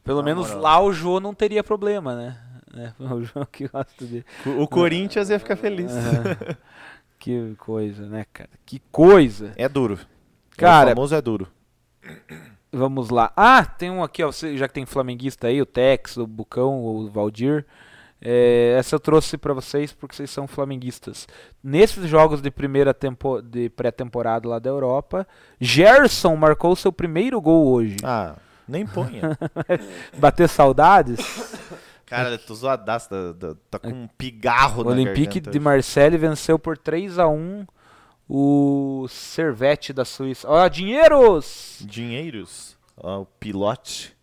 Pelo 0.05 0.23
menos 0.23 0.49
moral. 0.49 0.63
lá 0.63 0.81
o 0.81 0.93
João 0.93 1.21
não 1.21 1.35
teria 1.35 1.63
problema, 1.63 2.15
né? 2.17 2.39
É, 2.75 2.93
o 3.13 3.23
João 3.23 3.47
que 3.51 3.69
gosta 3.69 4.05
de. 4.05 4.25
O 4.59 4.67
Corinthians 4.67 5.29
ia 5.31 5.39
ficar 5.39 5.57
feliz. 5.57 5.93
Que 7.19 7.55
coisa, 7.57 8.05
né, 8.09 8.27
cara? 8.33 8.51
Que 8.67 8.81
coisa. 8.91 9.53
É 9.57 9.69
duro. 9.69 9.97
Cara- 10.57 10.91
o 10.91 10.95
famoso 10.95 11.15
é 11.15 11.23
duro. 11.23 11.47
Vamos 12.73 13.11
lá. 13.11 13.33
Ah, 13.37 13.65
tem 13.65 13.91
um 13.91 14.03
aqui, 14.03 14.25
ó, 14.25 14.33
já 14.33 14.67
que 14.67 14.75
tem 14.75 14.87
flamenguista 14.87 15.47
aí, 15.47 15.61
o 15.61 15.67
Tex, 15.67 16.17
o 16.17 16.27
Bucão, 16.27 16.85
o 16.85 17.09
Valdir. 17.11 17.65
É, 18.25 18.77
essa 18.79 18.95
eu 18.95 19.01
trouxe 19.01 19.37
pra 19.37 19.53
vocês 19.53 19.93
porque 19.93 20.15
vocês 20.15 20.31
são 20.31 20.47
flamenguistas. 20.47 21.27
Nesses 21.63 22.09
jogos 22.09 22.41
de 22.41 22.51
primeira 22.53 22.95
tempo, 22.95 23.43
de 23.43 23.69
pré-temporada 23.71 24.49
lá 24.49 24.59
da 24.61 24.71
Europa, 24.71 25.27
Gerson 25.61 26.37
marcou 26.37 26.77
seu 26.77 26.93
primeiro 26.93 27.41
gol 27.41 27.67
hoje. 27.67 27.97
Ah, 28.05 28.37
nem 28.69 28.87
ponha. 28.87 29.37
Bater 30.19 30.49
saudades. 30.49 31.19
Cara, 32.07 32.31
eu 32.31 32.39
tô 32.39 32.55
zoadaço. 32.55 33.09
Tá, 33.09 33.35
tá- 33.35 33.57
tá 33.71 33.79
com 33.81 33.89
um 33.89 34.07
pigarro 34.19 34.83
O 34.83 34.85
na 34.85 34.91
Olympique 34.93 35.25
garganta 35.41 35.51
de 35.51 35.59
hoje. 35.59 35.65
Marseille 35.65 36.17
venceu 36.19 36.59
por 36.59 36.79
3 36.79 37.19
a 37.19 37.27
1 37.27 37.67
o 38.29 39.07
Servette 39.09 39.93
da 39.93 40.05
Suíça. 40.05 40.49
Ó, 40.49 40.69
dinheiros! 40.69 41.79
Dinheiros. 41.81 42.77
Ó, 42.97 43.23
o 43.23 43.27
pilote. 43.27 44.17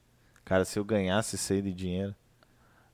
Cara, 0.46 0.64
se 0.66 0.80
eu 0.80 0.86
ganhasse 0.86 1.36
isso 1.36 1.52
aí 1.54 1.62
de 1.62 1.74
dinheiro. 1.74 2.16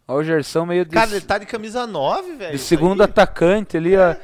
Ó, 0.07 0.15
o 0.17 0.23
Gerson 0.23 0.65
meio 0.65 0.85
de, 0.85 0.91
Cara, 0.91 1.11
ele 1.11 1.21
tá 1.21 1.37
de 1.37 1.45
camisa 1.45 1.87
9, 1.87 2.35
velho. 2.35 2.51
de 2.51 2.57
segundo 2.59 3.01
aí. 3.01 3.05
atacante 3.09 3.75
ali, 3.77 3.95
ó. 3.97 4.15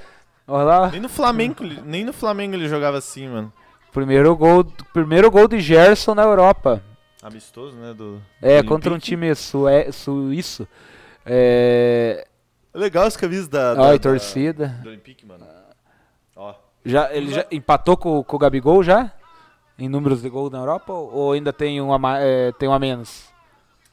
Ó 0.47 0.63
lá, 0.63 0.89
Nem 0.89 0.99
no 1.01 1.09
Flamengo, 1.09 1.63
ele- 1.63 1.81
nem 1.85 2.03
no 2.03 2.13
Flamengo 2.13 2.55
ele 2.55 2.67
jogava 2.67 2.97
assim, 2.97 3.27
mano. 3.27 3.51
primeiro 3.91 4.35
gol, 4.35 4.63
primeiro 4.93 5.29
gol 5.31 5.47
de 5.47 5.59
Gerson 5.59 6.13
na 6.13 6.23
Europa. 6.23 6.81
Amistoso, 7.23 7.75
né? 7.77 7.93
Do, 7.93 8.21
É, 8.41 8.61
do 8.61 8.67
contra 8.67 8.93
um 8.93 8.97
time 8.97 9.27
suíço. 9.35 10.67
É, 11.25 12.25
Legal 12.73 13.05
as 13.05 13.15
camisas 13.17 13.47
da. 13.47 13.73
da 13.75 13.91
da- 13.91 13.99
torcida. 13.99 14.67
Do 14.81 14.89
Olympique, 14.89 15.25
mano. 15.25 15.45
Ó. 16.35 16.53
Já, 16.85 17.13
ele 17.13 17.31
já 17.31 17.45
empatou 17.51 17.95
com, 17.95 18.23
com 18.23 18.35
o 18.35 18.39
Gabigol 18.39 18.81
já? 18.83 19.11
Em 19.77 19.87
números 19.89 20.21
de 20.21 20.29
gol 20.29 20.49
na 20.49 20.57
Europa? 20.59 20.91
Ou 20.93 21.33
ainda 21.33 21.51
tem 21.53 21.79
um 21.81 21.93
a, 21.93 22.19
é, 22.19 22.51
tem 22.53 22.67
um 22.67 22.73
a 22.73 22.79
menos? 22.79 23.25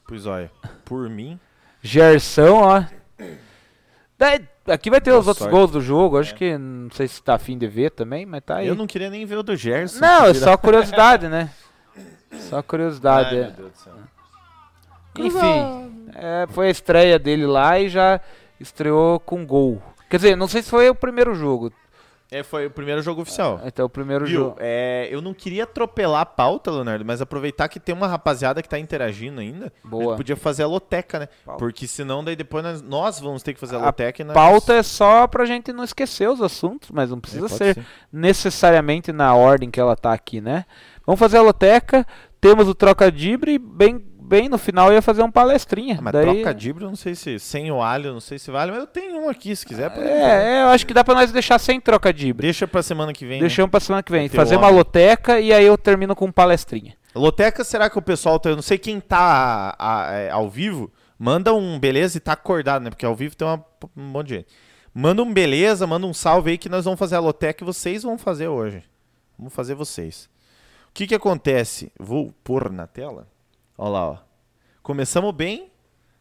Pois 0.07 0.27
olha, 0.27 0.51
por 0.85 1.09
mim. 1.11 1.39
Gerson, 1.83 2.63
ó. 2.63 2.85
Daí, 4.19 4.45
aqui 4.67 4.91
vai 4.91 5.01
ter 5.01 5.11
Boa 5.11 5.21
os 5.21 5.29
outros 5.29 5.45
sorte. 5.45 5.53
gols 5.53 5.71
do 5.71 5.81
jogo. 5.81 6.19
Acho 6.19 6.35
que 6.35 6.59
não 6.59 6.91
sei 6.91 7.07
se 7.07 7.23
tá 7.23 7.35
afim 7.35 7.57
de 7.57 7.67
ver 7.67 7.91
também, 7.91 8.27
mas 8.27 8.43
tá 8.45 8.57
aí. 8.57 8.67
Eu 8.67 8.75
não 8.75 8.87
queria 8.87 9.11
nem 9.11 9.25
ver 9.25 9.37
o 9.39 9.43
do 9.43 9.55
Gerson. 9.55 10.01
Não, 10.01 10.27
é 10.27 10.35
só 10.35 10.57
curiosidade, 10.57 11.29
né? 11.29 11.51
Só 12.33 12.63
curiosidade. 12.63 13.37
Ai, 13.37 13.41
é. 13.41 13.43
meu 13.45 13.53
Deus 13.53 13.73
do 13.73 13.79
céu. 13.79 13.95
Enfim, 15.19 16.11
é, 16.15 16.47
foi 16.51 16.69
a 16.69 16.71
estreia 16.71 17.19
dele 17.19 17.47
lá 17.47 17.79
e 17.79 17.89
já 17.89 18.21
estreou 18.61 19.19
com 19.19 19.45
gol. 19.45 19.83
Quer 20.09 20.17
dizer, 20.17 20.37
não 20.37 20.49
sei 20.49 20.63
se 20.63 20.71
foi 20.71 20.89
o 20.89 20.95
primeiro 20.95 21.35
jogo. 21.35 21.73
É, 22.31 22.43
foi 22.43 22.67
o 22.67 22.71
primeiro 22.71 23.01
jogo 23.01 23.23
oficial. 23.23 23.59
Então, 23.65 23.87
o 23.87 23.89
primeiro 23.89 24.27
Viu? 24.27 24.41
jogo. 24.41 24.57
É, 24.61 25.09
eu 25.11 25.23
não 25.23 25.33
queria 25.33 25.63
atropelar 25.65 26.21
a 26.21 26.27
pauta, 26.27 26.71
Leonardo, 26.71 27.03
mas 27.05 27.23
aproveitar 27.23 27.69
que 27.69 27.81
tem 27.81 27.95
uma 27.95 28.07
rapaziada 28.07 28.63
que 28.63 28.69
tá 28.69 28.79
interagindo 28.79 29.41
ainda. 29.41 29.73
A 29.83 29.89
Boa. 29.89 30.05
gente 30.09 30.17
podia 30.19 30.37
fazer 30.37 30.63
a 30.65 30.67
loteca, 30.67 31.19
né? 31.21 31.29
Pauta. 31.45 31.59
Porque 31.59 31.87
senão 31.87 32.23
daí 32.23 32.37
depois 32.37 32.63
nós, 32.63 32.83
nós 32.83 33.19
vamos 33.19 33.43
ter 33.43 33.55
que 33.55 33.61
fazer 33.61 33.77
a 33.77 33.79
A 33.79 33.87
loteca 33.87 34.21
e 34.21 34.25
nós... 34.27 34.35
Pauta 34.35 34.75
é 34.75 34.83
só 34.83 35.27
pra 35.27 35.47
gente 35.47 35.73
não 35.73 35.83
esquecer 35.83 36.29
os 36.29 36.43
assuntos, 36.43 36.91
mas 36.91 37.09
não 37.09 37.17
É, 37.17 37.21
precisa 37.21 37.49
pode 37.49 37.57
ser 37.57 37.79
necessariamente 38.13 39.11
na 39.13 39.35
ordem 39.35 39.71
que 39.71 39.81
ela 39.81 39.97
tá 39.97 40.13
aqui, 40.13 40.41
né? 40.41 40.67
Vamos 41.07 41.19
fazer 41.19 41.39
a 41.39 41.43
loteca, 41.43 42.07
temos 42.41 42.69
o 42.69 42.75
troca-dibre 42.75 43.53
e 43.55 43.59
bem, 43.59 44.03
bem 44.21 44.49
no 44.49 44.59
final 44.59 44.93
ia 44.93 45.01
fazer 45.03 45.23
um 45.23 45.31
palestrinha. 45.31 45.99
Mas 46.03 46.13
Daí, 46.13 46.23
troca 46.25 46.55
dibre, 46.55 46.85
eu 46.85 46.89
não 46.89 46.97
sei 46.97 47.15
se 47.15 47.39
sem 47.39 47.71
o 47.73 47.83
alho, 47.83 48.13
não 48.13 48.21
sei 48.21 48.39
se 48.39 48.51
vale, 48.51 48.71
mas 48.73 48.81
eu 48.81 48.87
tenho 48.87 49.21
um 49.25 49.29
aqui, 49.29 49.55
se 49.57 49.65
quiser. 49.67 49.91
pode- 49.91 50.07
É, 50.07 50.61
é, 50.61 50.63
eu 50.65 50.69
acho 50.69 50.87
que 50.87 50.95
dá 50.95 51.03
pra 51.03 51.15
nós 51.15 51.33
deixar 51.33 51.59
sem 51.59 51.81
troca-dibre. 51.81 52.43
Deixa 52.47 52.67
pra 52.69 52.83
semana 52.83 53.13
que 53.13 53.25
vem. 53.25 53.37
né? 53.39 53.41
Deixamos 53.47 53.71
pra 53.71 53.81
semana 53.81 54.03
que 54.03 54.13
vem. 54.13 54.29
Fazer 54.29 54.57
uma 54.57 54.69
loteca 54.69 55.41
e 55.41 55.53
aí 55.53 55.65
eu 55.65 55.77
termino 55.79 56.15
com 56.15 56.31
palestrinha. 56.31 56.95
Loteca, 57.15 57.65
será 57.65 57.89
que 57.91 57.99
o 57.99 58.03
pessoal 58.03 58.39
tá. 58.39 58.51
Eu 58.51 58.57
não 58.57 58.63
sei 58.63 58.79
quem 58.79 59.01
tá 59.01 59.75
a- 59.79 60.09
a- 60.09 60.13
é, 60.13 60.31
ao 60.31 60.49
vivo. 60.49 60.93
Manda 61.19 61.53
um 61.53 61.79
beleza 61.81 62.17
e 62.17 62.21
tá 62.21 62.33
acordado, 62.33 62.83
né? 62.85 62.91
Porque 62.91 63.05
ao 63.05 63.15
vivo 63.17 63.35
tem 63.35 63.49
uma- 63.49 63.65
um 63.97 64.03
monte 64.05 64.29
de 64.29 64.35
gente. 64.37 64.47
Manda 64.95 65.23
um 65.23 65.33
beleza, 65.33 65.87
manda 65.87 66.07
um 66.07 66.15
salve 66.15 66.51
aí 66.53 66.59
que 66.59 66.69
nós 66.69 66.85
vamos 66.85 66.99
fazer 66.99 67.17
a 67.17 67.21
loteca 67.21 67.65
e 67.65 67.67
vocês 67.67 68.03
vão 68.05 68.17
fazer 68.19 68.47
hoje. 68.49 68.83
Vamos 69.39 69.53
fazer 69.53 69.75
vocês. 69.75 70.29
O 70.99 71.01
que 71.01 71.07
que 71.07 71.15
acontece? 71.15 71.93
Vou 71.97 72.35
pôr 72.43 72.73
na 72.73 72.85
tela. 72.85 73.29
Olha 73.77 73.91
lá, 73.91 74.09
ó. 74.11 74.17
Começamos 74.83 75.33
bem, 75.33 75.71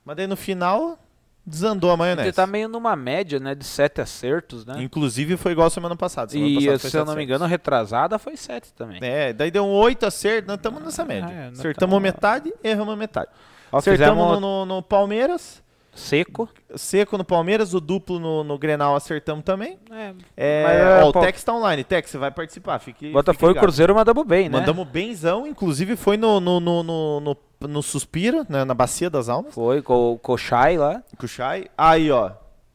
mas 0.06 0.16
daí 0.16 0.28
no 0.28 0.36
final 0.38 1.00
desandou 1.44 1.90
a 1.90 1.98
maionese. 1.98 2.28
Ele 2.28 2.34
tá 2.36 2.46
meio 2.46 2.68
numa 2.70 2.96
média, 2.96 3.40
né? 3.40 3.56
De 3.56 3.66
sete 3.66 4.02
acertos, 4.02 4.68
né? 4.68 4.76
Inclusive 4.84 5.36
foi 5.36 5.54
igual 5.54 5.68
semana 5.72 5.96
passada. 5.96 6.32
Semana 6.32 6.48
E 6.48 6.54
passada 6.68 6.78
se 6.92 6.96
eu 6.96 7.06
não 7.06 7.16
me 7.16 7.24
engano, 7.24 7.46
retrasada 7.48 8.20
foi 8.20 8.38
sete 8.38 8.72
também. 8.72 9.00
É, 9.02 9.34
daí 9.34 9.50
deu 9.50 9.66
um 9.66 9.72
8 9.72 10.06
acertos, 10.06 10.48
nós 10.48 10.58
estamos 10.58 10.84
nessa 10.84 11.04
média. 11.04 11.28
é, 11.28 11.50
nós 11.50 11.58
Acertamos 11.60 11.94
tamo- 11.96 12.00
metade, 12.00 12.54
erramos 12.64 12.96
metade. 12.96 13.32
Acertamos 13.72 14.16
fizemos 14.28 14.40
no, 14.40 14.64
no- 14.64 14.76
no 14.76 14.84
Palmeiras, 14.84 15.64
seco. 15.98 16.50
seco 16.76 17.18
no 17.18 17.26
Palmeiras, 17.26 17.74
o 17.74 17.80
duplo 17.82 18.20
no, 18.20 18.44
no 18.44 18.58
Grenal 18.58 18.96
acertamos 18.96 19.44
também. 19.44 19.78
É, 19.92 20.14
É, 20.36 21.00
é, 21.00 21.04
ó, 21.04 21.10
o 21.10 21.12
Tex 21.12 21.44
tá 21.44 21.54
online. 21.54 21.84
Tex, 21.84 22.10
você 22.10 22.18
vai 22.18 22.32
participar. 22.32 22.80
Fique, 22.80 23.12
Botafogo 23.12 23.54
fique 23.54 23.60
e. 23.60 23.62
Cruzeiro 23.62 23.96
mandamos 23.96 24.26
bem, 24.26 24.50
né? 24.50 24.60
Mandamos 24.60 24.88
benzão, 24.88 25.48
inclusive 25.48 25.96
foi 25.96 26.18
no, 26.18 26.40
no, 26.40 26.60
no, 26.60 26.84
no, 26.84 27.20
no, 27.20 27.38
no 27.68 27.84
Suspiro, 27.84 28.46
né, 28.48 28.64
na 28.64 28.74
Bacia 28.74 29.10
das 29.10 29.28
Almas, 29.30 29.54
Foi 29.54 29.82
com 29.82 30.14
o 30.14 30.18
Kochai 30.18 30.78
lá. 30.78 31.04
Chay. 31.28 31.68
Aí, 31.78 32.12
ó, 32.12 32.32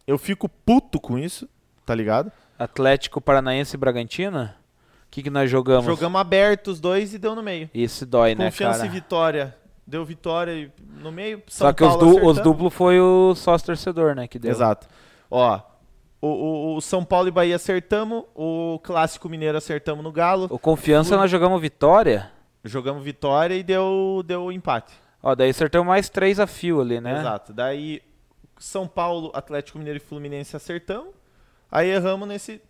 eu 0.07 0.19
fico 0.19 0.49
puto 0.49 1.01
com 1.01 1.19
isso, 1.19 1.49
tá 1.86 1.94
ligado? 1.94 2.31
Atlético 2.59 3.20
Paranaense 3.20 3.77
e 3.77 3.78
Bragantino. 3.78 4.44
O 5.07 5.11
que, 5.11 5.23
que 5.23 5.31
nós 5.31 5.51
jogamos? 5.51 5.85
Jogamos 5.85 6.20
aberto 6.20 6.69
os 6.69 6.81
dois 6.81 7.12
e 7.12 7.19
deu 7.19 7.35
no 7.35 7.43
meio. 7.43 7.69
Esse 7.74 8.07
dói, 8.07 8.35
né, 8.35 8.47
Confiança 8.47 8.78
cara? 8.78 8.89
e 8.89 8.90
vitória. 8.90 9.62
Deu 9.93 10.05
vitória 10.06 10.52
e 10.52 10.73
no 11.02 11.12
meio. 11.12 11.43
São 11.48 11.66
Só 11.69 11.73
que 11.74 11.85
os, 11.85 11.89
Paulo 11.90 12.01
du 12.05 12.06
os 12.09 12.14
acertamos. 12.16 12.43
duplos 12.43 12.73
foi 12.73 12.98
o 12.98 13.35
sócio 13.35 13.66
torcedor, 13.66 14.14
né? 14.14 14.27
Que 14.27 14.39
deu. 14.39 14.51
Exato. 14.51 14.86
Ó, 15.31 15.60
o, 16.19 16.27
o- 16.28 16.77
o 16.77 16.81
São 16.81 17.05
Paulo 17.05 17.28
e 17.28 17.31
Bahia 17.31 17.56
acertamos, 17.56 18.24
o 18.35 18.81
Clássico 18.82 19.28
Mineiro 19.28 19.59
acertamos 19.59 20.02
no 20.02 20.10
Galo, 20.10 20.47
O 20.51 20.59
Confiança 20.59 21.14
nós 21.16 21.31
jogamos 21.31 21.60
vitória. 21.60 22.31
jogamos 22.64 23.05
vitória 23.05 23.55
e 23.55 23.62
deu, 23.62 24.23
deu 24.24 24.51
empate. 24.51 24.94
Ó, 25.23 25.35
daí 25.35 25.51
acertamos 25.51 25.86
mais 25.86 26.09
três 26.09 26.40
a 26.40 26.47
fio 26.47 26.81
ali, 26.81 26.98
né? 26.98 27.19
Exato. 27.20 27.52
Daí 27.52 28.01
São 28.59 28.86
Paulo, 28.89 29.31
Atlético 29.35 29.77
Mineiro 29.78 29.98
e 29.98 30.01
Fluminense 30.01 30.56
acertamos. 30.56 31.09
Aí 31.70 31.90
erramos 31.90 32.27
nesse, 32.27 32.62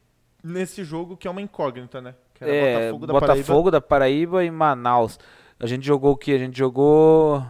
nesse 0.43 0.83
jogo 0.83 1.17
que 1.17 1.29
é 1.29 1.31
uma 1.31 1.41
incógnita, 1.41 2.01
né? 2.01 2.15
Que 2.35 2.43
era 2.45 2.53
É, 2.53 2.75
Botafogo 2.91 3.07
da 3.07 3.13
Botafogo 3.13 3.45
Paraíba. 3.47 3.71
da 3.71 3.81
Paraíba 3.81 4.45
e 4.45 4.51
Manaus. 4.51 5.19
A 5.63 5.67
gente 5.69 5.87
jogou 5.87 6.11
o 6.13 6.17
quê? 6.17 6.33
A 6.33 6.39
gente 6.39 6.59
jogou. 6.59 7.47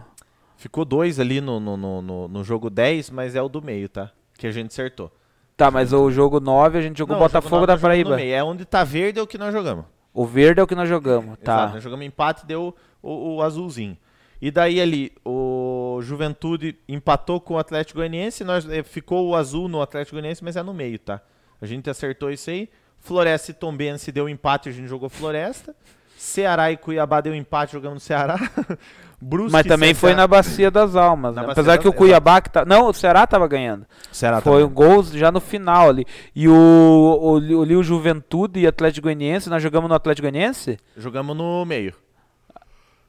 Ficou 0.55 0.85
dois 0.85 1.19
ali 1.19 1.41
no, 1.41 1.59
no, 1.59 1.75
no, 1.75 2.27
no- 2.27 2.43
jogo 2.43 2.69
10, 2.69 3.09
mas 3.09 3.35
é 3.35 3.41
o 3.41 3.49
do 3.49 3.59
meio, 3.59 3.89
tá? 3.89 4.11
Que 4.37 4.45
a 4.45 4.51
gente 4.51 4.67
acertou. 4.67 5.11
Tá, 5.57 5.71
mas 5.71 5.91
o 5.91 6.11
jogo 6.11 6.39
9 6.39 6.77
a 6.77 6.81
gente 6.81 6.95
jogou 6.95 7.15
Não, 7.15 7.23
Botafogo 7.23 7.65
da 7.65 7.75
no 7.75 7.81
Paraíba. 7.81 8.21
É 8.21 8.43
onde 8.43 8.65
tá 8.65 8.83
verde 8.83 9.17
é 9.17 9.21
o 9.21 9.25
que 9.25 9.37
nós 9.37 9.51
jogamos. 9.51 9.85
O 10.13 10.27
verde 10.27 10.59
é 10.59 10.63
o 10.63 10.67
que 10.67 10.75
nós 10.75 10.87
jogamos. 10.87 11.39
Tá. 11.39 11.53
Exato, 11.55 11.73
nós 11.73 11.83
jogamos 11.83 12.05
empate 12.05 12.43
e 12.43 12.45
deu 12.45 12.75
o, 13.01 13.35
o 13.37 13.41
azulzinho. 13.41 13.97
E 14.39 14.51
daí 14.51 14.79
ali, 14.79 15.11
o 15.25 15.99
Juventude 16.03 16.77
empatou 16.87 17.41
com 17.41 17.55
o 17.55 17.57
Atlético 17.57 17.97
Goianiense, 17.97 18.43
nós, 18.43 18.69
eh, 18.69 18.83
ficou 18.83 19.27
o 19.27 19.35
azul 19.35 19.67
no 19.67 19.81
Atlético 19.81 20.15
Goianiense, 20.15 20.43
mas 20.43 20.55
é 20.55 20.61
no 20.61 20.73
meio, 20.73 20.99
tá? 20.99 21.19
A 21.59 21.65
gente 21.65 21.89
acertou 21.89 22.29
isso 22.29 22.51
aí. 22.51 22.69
Floresta 22.99 23.51
e 23.51 23.53
Tombense 23.53 24.11
deu 24.11 24.29
empate, 24.29 24.69
a 24.69 24.71
gente 24.71 24.87
jogou 24.87 25.09
Floresta. 25.09 25.75
Ceará 26.23 26.71
e 26.71 26.77
Cuiabá 26.77 27.19
deu 27.21 27.35
empate, 27.35 27.73
jogamos 27.73 27.95
no 27.95 27.99
Ceará. 27.99 28.37
Brusque 29.21 29.53
Mas 29.53 29.65
também 29.65 29.93
foi 29.93 30.13
na 30.13 30.27
Bacia 30.27 30.69
das 30.69 30.95
Almas, 30.97 31.33
né? 31.35 31.41
Bacia 31.41 31.51
Apesar 31.53 31.75
das- 31.75 31.81
que 31.81 31.87
o 31.87 31.93
Cuiabá 31.93 32.41
que 32.41 32.49
tá. 32.49 32.65
Não, 32.65 32.87
o 32.87 32.93
Ceará 32.93 33.25
tava 33.25 33.47
ganhando. 33.47 33.85
Ceará 34.11 34.41
foi 34.41 34.63
um 34.63 34.69
gol 34.69 35.01
já 35.03 35.31
no 35.31 35.39
final 35.39 35.89
ali. 35.89 36.05
E 36.35 36.47
o, 36.49 36.53
o, 36.53 37.61
ali 37.61 37.75
o 37.75 37.83
Juventude 37.83 38.59
e 38.59 38.67
Atlético 38.67 39.05
Goianiense, 39.05 39.49
nós 39.49 39.63
jogamos 39.63 39.87
no 39.89 39.95
Atlético 39.95 40.27
Goianiense? 40.29 40.77
Jogamos 40.97 41.35
no 41.37 41.63
meio. 41.65 41.93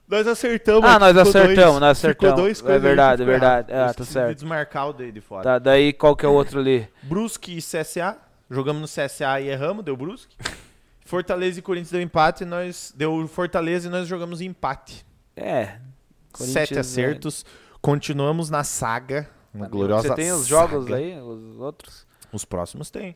Nós 0.07 0.27
acertamos. 0.27 0.89
Ah, 0.89 0.99
nós 0.99 1.17
acertamos, 1.17 1.55
dois- 1.57 1.81
nós 1.81 1.99
acertamos. 1.99 2.37
dois 2.41 2.65
É 2.65 2.79
verdade, 2.79 3.23
é 3.23 3.27
verdade. 3.27 3.73
Ah, 3.73 3.93
tá 3.93 4.05
certo. 4.05 4.29
De 4.29 4.35
desmarcar 4.37 4.89
o 4.91 4.93
de, 4.93 5.11
de 5.11 5.21
fora. 5.21 5.43
Tá, 5.43 5.59
daí 5.59 5.93
qual 5.93 6.15
que 6.15 6.25
é 6.27 6.29
o 6.29 6.33
outro 6.33 6.61
ali? 6.61 6.87
Brusque 7.03 7.57
e 7.57 7.63
CSA. 7.63 8.19
Jogamos 8.51 8.83
no 8.83 8.87
CSA 8.87 9.41
e 9.41 9.49
erramos, 9.49 9.85
deu 9.85 9.97
Brusque. 9.97 10.37
Fortaleza 11.05 11.59
e 11.59 11.63
Corinthians 11.63 11.91
deu 11.91 12.01
empate, 12.01 12.45
nós 12.45 12.93
deu 12.97 13.29
Fortaleza 13.29 13.89
e 13.89 13.91
nós 13.91 14.09
jogamos 14.09 14.41
empate. 14.41 15.05
É. 15.37 15.65
Sete 15.65 15.83
Corinthians, 16.33 16.79
acertos. 16.79 17.47
Continuamos 17.81 18.49
na 18.49 18.65
saga, 18.65 19.29
na 19.53 19.69
gloriosa 19.69 20.09
Você 20.09 20.15
tem 20.15 20.33
os 20.33 20.47
jogos 20.47 20.85
saga. 20.85 20.97
aí, 20.97 21.21
os 21.21 21.61
outros? 21.61 22.07
Os 22.33 22.45
próximos 22.45 22.91
tem. 22.91 23.15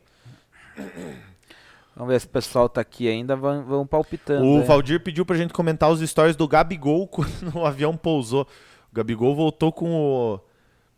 Vamos 1.95 2.13
ver 2.13 2.21
se 2.21 2.27
o 2.27 2.29
pessoal 2.29 2.69
tá 2.69 2.79
aqui 2.79 3.09
ainda, 3.09 3.35
vão, 3.35 3.63
vão 3.63 3.87
palpitando. 3.87 4.45
O 4.45 4.59
é. 4.59 4.63
Valdir 4.63 5.01
pediu 5.01 5.25
pra 5.25 5.35
gente 5.35 5.51
comentar 5.51 5.89
os 5.89 5.99
stories 5.99 6.35
do 6.35 6.47
Gabigol 6.47 7.07
quando 7.09 7.55
o 7.55 7.65
avião 7.65 7.97
pousou. 7.97 8.47
O 8.91 8.95
Gabigol 8.95 9.35
voltou 9.35 9.71
com 9.73 9.91
o 9.91 10.39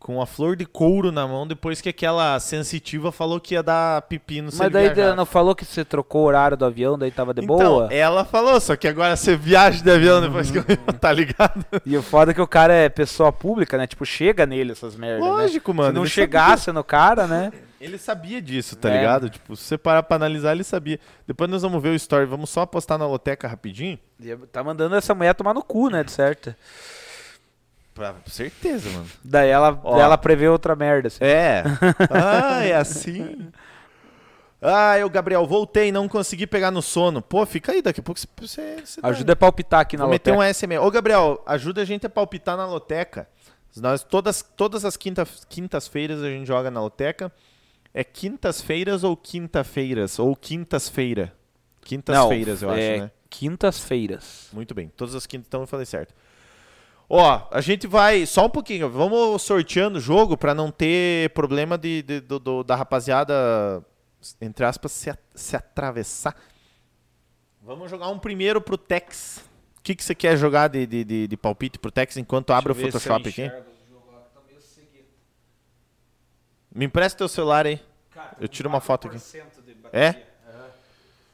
com 0.02 0.20
a 0.20 0.26
flor 0.26 0.56
de 0.56 0.66
couro 0.66 1.12
na 1.12 1.28
mão 1.28 1.46
depois 1.46 1.80
que 1.80 1.88
aquela 1.88 2.40
sensitiva 2.40 3.12
falou 3.12 3.38
que 3.38 3.54
ia 3.54 3.62
dar 3.62 4.02
pepino 4.02 4.50
Mas 4.52 4.72
daí 4.72 4.92
viajasse. 4.92 5.16
não 5.16 5.24
falou 5.24 5.54
que 5.54 5.64
você 5.64 5.84
trocou 5.84 6.22
o 6.22 6.24
horário 6.26 6.56
do 6.56 6.64
avião, 6.64 6.98
daí 6.98 7.12
tava 7.12 7.32
de 7.32 7.42
Então, 7.44 7.56
boa? 7.56 7.88
ela 7.92 8.24
falou, 8.24 8.60
só 8.60 8.74
que 8.74 8.88
agora 8.88 9.14
você 9.14 9.36
viaja 9.36 9.80
de 9.80 9.88
avião 9.88 10.20
depois 10.20 10.50
que 10.50 10.58
eu... 10.58 10.64
tá 10.98 11.12
ligado? 11.12 11.64
E 11.86 11.96
o 11.96 12.02
foda 12.02 12.32
é 12.32 12.34
que 12.34 12.40
o 12.40 12.48
cara 12.48 12.74
é 12.74 12.88
pessoa 12.88 13.32
pública, 13.32 13.78
né? 13.78 13.86
Tipo, 13.86 14.04
chega 14.04 14.44
nele 14.44 14.72
essas 14.72 14.96
merdas, 14.96 15.22
né? 15.24 15.30
Lógico, 15.30 15.72
mano. 15.72 15.90
Se 15.90 15.94
não 15.94 16.06
chegasse 16.06 16.72
no 16.72 16.82
cara, 16.82 17.28
né? 17.28 17.44
Sabia, 17.44 17.62
ele 17.80 17.98
sabia 17.98 18.42
disso, 18.42 18.74
tá 18.74 18.90
É. 18.90 18.96
ligado? 18.98 19.30
Tipo, 19.30 19.54
se 19.54 19.62
você 19.64 19.78
parar 19.78 20.02
pra 20.02 20.16
analisar, 20.16 20.50
ele 20.52 20.64
sabia. 20.64 20.98
Depois 21.28 21.48
nós 21.48 21.62
vamos 21.62 21.80
ver 21.80 21.90
o 21.90 21.94
story. 21.94 22.26
Vamos 22.26 22.50
só 22.50 22.62
apostar 22.62 22.98
na 22.98 23.06
loteca 23.06 23.46
rapidinho? 23.46 23.98
Tá 24.50 24.64
mandando 24.64 24.96
essa 24.96 25.14
mulher 25.14 25.32
tomar 25.34 25.54
no 25.54 25.62
cu, 25.62 25.88
né? 25.90 26.02
De 26.02 26.10
certo. 26.10 26.54
Pra 27.94 28.14
certeza, 28.26 28.88
mano. 28.90 29.06
Daí 29.22 29.50
ela, 29.50 29.78
Ó. 29.84 30.00
ela 30.00 30.16
prevê 30.16 30.48
outra 30.48 30.74
merda. 30.74 31.08
Assim. 31.08 31.18
É. 31.20 31.62
ah, 32.10 32.64
é 32.64 32.74
assim. 32.74 33.50
Ah, 34.60 34.96
eu, 34.98 35.10
Gabriel, 35.10 35.44
voltei, 35.46 35.90
não 35.90 36.08
consegui 36.08 36.46
pegar 36.46 36.70
no 36.70 36.80
sono. 36.80 37.20
Pô, 37.20 37.44
fica 37.44 37.72
aí, 37.72 37.82
daqui 37.82 38.00
a 38.00 38.02
pouco 38.02 38.20
você. 38.40 38.76
dá- 39.02 39.08
Ajuda 39.08 39.32
a 39.32 39.36
palpitar 39.36 39.80
aqui 39.80 39.96
na 39.96 40.04
Vou 40.04 40.12
meter 40.12 40.30
loteca. 40.30 40.48
um 40.48 40.54
SMS. 40.54 40.80
Ô, 40.86 40.90
Gabriel, 40.90 41.42
ajuda 41.44 41.82
a 41.82 41.84
gente 41.84 42.06
a 42.06 42.10
palpitar 42.10 42.56
na 42.56 42.64
loteca. 42.66 43.28
Nós, 43.76 44.04
todas, 44.04 44.42
todas 44.56 44.84
as 44.84 44.96
quinta, 44.96 45.26
quintas-feiras 45.48 46.22
a 46.22 46.28
gente 46.28 46.46
joga 46.46 46.70
na 46.70 46.80
loteca. 46.80 47.32
É 47.92 48.04
quintas-feiras 48.04 49.02
ou 49.04 49.16
quinta-feiras? 49.16 50.18
Ou 50.18 50.34
quintas-feira? 50.36 51.32
Quintas-feiras, 51.82 52.62
eu 52.62 52.70
é 52.72 52.92
acho, 52.94 53.02
né? 53.02 53.10
Quintas-feiras. 53.28 54.48
Muito 54.52 54.74
bem. 54.74 54.90
Todas 54.96 55.14
as 55.14 55.26
quintas, 55.26 55.46
então 55.48 55.62
eu 55.62 55.66
falei 55.66 55.84
certo. 55.86 56.14
Ó, 57.14 57.46
a 57.50 57.60
gente 57.60 57.86
vai. 57.86 58.24
Só 58.24 58.46
um 58.46 58.48
pouquinho. 58.48 58.88
Vamos 58.88 59.42
sorteando 59.42 59.98
o 59.98 60.00
jogo 60.00 60.34
pra 60.34 60.54
não 60.54 60.70
ter 60.70 61.28
problema 61.30 61.76
de, 61.76 62.00
de- 62.02 62.20
do- 62.20 62.38
do- 62.38 62.64
da 62.64 62.74
rapaziada, 62.74 63.84
entre 64.40 64.64
aspas, 64.64 64.92
se, 64.92 65.10
a- 65.10 65.18
se 65.34 65.54
atravessar. 65.54 66.34
Vamos 67.60 67.90
jogar 67.90 68.08
um 68.08 68.18
primeiro 68.18 68.62
pro 68.62 68.78
Tex. 68.78 69.44
O 69.78 69.82
que, 69.82 69.94
que 69.94 70.02
você 70.02 70.14
quer 70.14 70.38
jogar 70.38 70.68
de, 70.68 70.86
de, 70.86 71.04
de, 71.04 71.28
de 71.28 71.36
palpite 71.36 71.78
pro 71.78 71.90
Tex 71.90 72.16
enquanto 72.16 72.50
abre 72.52 72.72
o 72.72 72.74
Photoshop 72.74 73.28
aqui? 73.28 73.48
tá. 73.50 73.62
Me 76.74 76.86
empresta 76.86 77.18
teu 77.18 77.28
celular 77.28 77.66
aí. 77.66 77.78
Cara, 78.10 78.36
Eu 78.40 78.48
tiro 78.48 78.68
uma 78.70 78.80
foto 78.80 79.08
aqui. 79.08 79.16
4% 79.18 79.62
de 79.66 79.74
bateria. 79.74 79.90
É? 79.92 80.08
Aham. 80.50 80.66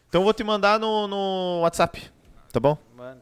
Então 0.09 0.21
eu 0.23 0.25
vou 0.25 0.35
te 0.35 0.43
mandar 0.43 0.81
no, 0.81 1.07
no 1.07 1.61
WhatsApp. 1.63 2.11
Tá 2.53 2.59
bom? 2.59 2.77
Mande. 2.97 3.21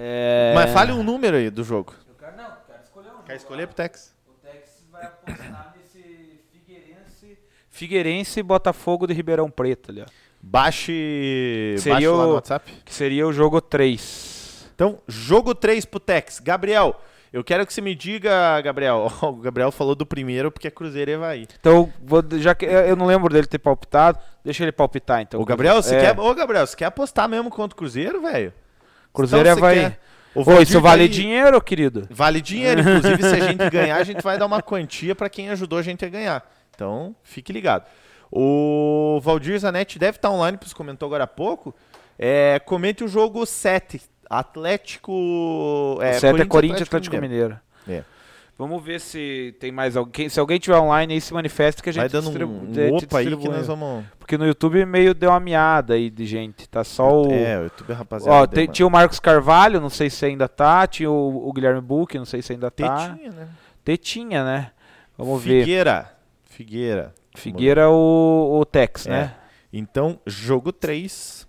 É... 0.00 0.52
Mas 0.54 0.70
fale 0.70 0.92
um 0.92 1.02
número 1.02 1.36
aí 1.36 1.50
do 1.50 1.64
jogo. 1.64 1.92
Eu 2.08 2.14
quero, 2.14 2.36
não, 2.36 2.44
quero 2.66 2.82
escolher 2.84 3.08
um 3.08 3.12
jogo. 3.12 3.22
Quer 3.24 3.36
escolher 3.36 3.66
pro 3.66 3.74
Tex? 3.74 4.14
O 4.28 4.32
Tex 4.46 4.84
vai 4.92 5.02
apostar 5.04 5.74
nesse 5.76 6.40
Figueirense... 6.52 7.38
Figueirense 7.68 8.40
e 8.40 8.42
Botafogo 8.44 9.06
de 9.08 9.12
Ribeirão 9.14 9.50
Preto 9.50 9.90
ali, 9.90 10.02
ó. 10.02 10.06
Baixe, 10.40 11.74
Seria 11.78 11.92
baixe 11.94 12.08
lá 12.08 12.24
o- 12.24 12.28
no 12.28 12.34
WhatsApp. 12.34 12.72
Que 12.84 12.94
seria 12.94 13.26
o 13.26 13.32
jogo 13.32 13.60
3. 13.60 14.70
Então, 14.74 14.98
jogo 15.08 15.52
3 15.54 15.84
pro 15.84 15.98
Tex. 15.98 16.38
Gabriel, 16.40 16.94
Eu 17.30 17.44
quero 17.44 17.66
que 17.66 17.74
você 17.74 17.80
me 17.82 17.94
diga, 17.94 18.58
Gabriel. 18.62 19.12
O 19.20 19.32
Gabriel 19.32 19.70
falou 19.72 19.94
do 19.94 20.06
primeiro 20.06 20.50
porque 20.50 20.68
é 20.68 20.70
Cruzeiro 20.70 21.10
e 21.10 21.14
Havaí. 21.14 21.46
Então, 21.60 21.92
vou, 22.02 22.22
já 22.38 22.54
que 22.54 22.64
eu 22.64 22.94
não 22.96 23.04
lembro 23.04 23.32
dele 23.34 23.46
ter 23.46 23.58
palpitado, 23.58 24.18
deixa 24.44 24.62
ele 24.64 24.72
palpitar 24.72 25.20
então. 25.20 25.38
Ô, 25.40 25.44
Gabriel, 25.44 25.82
você 25.82 25.96
É, 25.96 26.00
quer. 26.14 26.18
Ô, 26.20 26.34
Gabriel, 26.34 26.66
você 26.66 26.74
quer 26.76 26.86
apostar 26.86 27.28
mesmo 27.28 27.50
contra 27.50 27.74
o 27.74 27.76
Cruzeiro, 27.78 28.22
velho? 28.22 28.52
Cruzeiro 29.12 29.46
Então, 29.48 29.54
você 29.58 29.64
Havaí. 29.64 29.80
quer- 29.90 30.00
Ô, 30.34 30.60
isso 30.60 30.80
vale 30.80 31.04
vai- 31.04 31.08
dinheiro, 31.08 31.60
querido. 31.60 32.06
Vale 32.10 32.40
dinheiro. 32.40 32.80
Inclusive, 32.82 33.22
se 33.22 33.34
a 33.34 33.40
gente 33.48 33.70
ganhar, 33.70 33.96
a 33.96 34.04
gente 34.04 34.22
vai 34.22 34.38
dar 34.38 34.46
uma 34.46 34.62
quantia 34.62 35.14
pra 35.14 35.28
quem 35.28 35.50
ajudou 35.50 35.78
a 35.78 35.82
gente 35.82 36.04
a 36.04 36.08
ganhar. 36.08 36.48
Então, 36.74 37.14
fique 37.24 37.52
ligado. 37.52 37.84
O 38.30 39.18
Valdir 39.22 39.58
Zanetti 39.58 39.98
deve 39.98 40.16
estar 40.18 40.30
online, 40.30 40.56
pois 40.58 40.72
comentou 40.72 41.06
agora 41.06 41.24
há 41.24 41.26
pouco. 41.26 41.74
É, 42.18 42.60
comente 42.64 43.02
o 43.02 43.08
jogo 43.08 43.44
7. 43.46 44.00
Atlético. 44.30 45.98
É, 46.00 46.10
É, 46.10 46.12
7 46.14 46.42
é 46.42 46.44
Corinthians 46.44 46.82
Atlético 46.88 47.16
Mineiro. 47.16 47.58
É. 47.88 48.02
Vamos 48.58 48.82
ver 48.82 49.00
se 49.00 49.54
tem 49.60 49.70
mais 49.70 49.96
alguém. 49.96 50.28
Se 50.28 50.40
alguém 50.40 50.58
tiver 50.58 50.76
online 50.76 51.14
aí, 51.14 51.20
se 51.20 51.32
manifesta 51.32 51.80
que 51.80 51.90
a 51.90 51.92
gente 51.92 52.00
Vai 52.00 52.08
dando 52.08 52.28
um, 52.44 52.64
um 52.90 52.94
opa 52.96 53.18
aí 53.20 53.36
que 53.36 53.48
nós 53.48 53.68
vamos. 53.68 54.04
Porque 54.18 54.36
no 54.36 54.44
YouTube 54.44 54.84
meio 54.84 55.14
deu 55.14 55.30
uma 55.30 55.38
miada 55.38 55.94
aí 55.94 56.10
de 56.10 56.26
gente. 56.26 56.68
Tá 56.68 56.82
só 56.82 57.22
o. 57.22 57.32
É, 57.32 57.56
o 57.60 57.62
YouTube, 57.64 57.92
rapaziada. 57.92 58.36
Ó, 58.36 58.46
tem- 58.48 58.66
tinha 58.66 58.84
o 58.84 58.90
Marcos 58.90 59.20
Carvalho, 59.20 59.80
não 59.80 59.88
sei 59.88 60.10
se 60.10 60.26
ainda 60.26 60.48
tá. 60.48 60.84
Tinha 60.88 61.08
o, 61.08 61.48
o 61.48 61.52
Guilherme 61.52 61.80
Buch, 61.80 62.18
não 62.18 62.24
sei 62.24 62.42
se 62.42 62.52
ainda 62.52 62.68
tá. 62.68 63.10
Tetinha, 63.10 63.30
né? 63.30 63.48
Tetinha, 63.84 64.44
né? 64.44 64.70
Vamos 65.16 65.40
ver. 65.42 65.60
Figueira. 65.60 66.12
Figueira. 66.44 67.14
Figueira 67.36 67.88
o, 67.88 68.58
o 68.60 68.64
Tex, 68.66 69.06
É. 69.06 69.10
né? 69.10 69.34
Então, 69.72 70.18
jogo 70.26 70.72
3. 70.72 71.46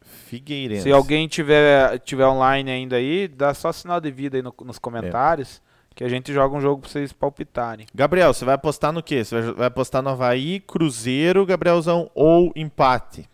Figueirense. 0.00 0.82
Se 0.84 0.92
alguém 0.92 1.26
tiver, 1.28 1.98
tiver 2.00 2.26
online 2.26 2.70
ainda 2.70 2.96
aí, 2.96 3.26
dá 3.28 3.52
só 3.54 3.72
sinal 3.72 4.00
de 4.00 4.10
vida 4.12 4.36
aí 4.36 4.42
no- 4.42 4.54
nos 4.64 4.78
comentários. 4.78 5.60
Que 5.96 6.04
a 6.04 6.08
gente 6.10 6.30
joga 6.30 6.54
um 6.54 6.60
jogo 6.60 6.82
pra 6.82 6.90
vocês 6.90 7.10
palpitarem. 7.10 7.86
Gabriel, 7.94 8.34
você 8.34 8.44
vai 8.44 8.54
apostar 8.54 8.92
no 8.92 9.02
quê? 9.02 9.24
Você 9.24 9.40
vai, 9.52 9.66
apostar 9.66 10.02
no 10.02 10.10
Havaí, 10.10 10.60
Cruzeiro, 10.60 11.46
Gabrielzão 11.46 12.10
ou 12.14 12.52
empate? 12.54 13.26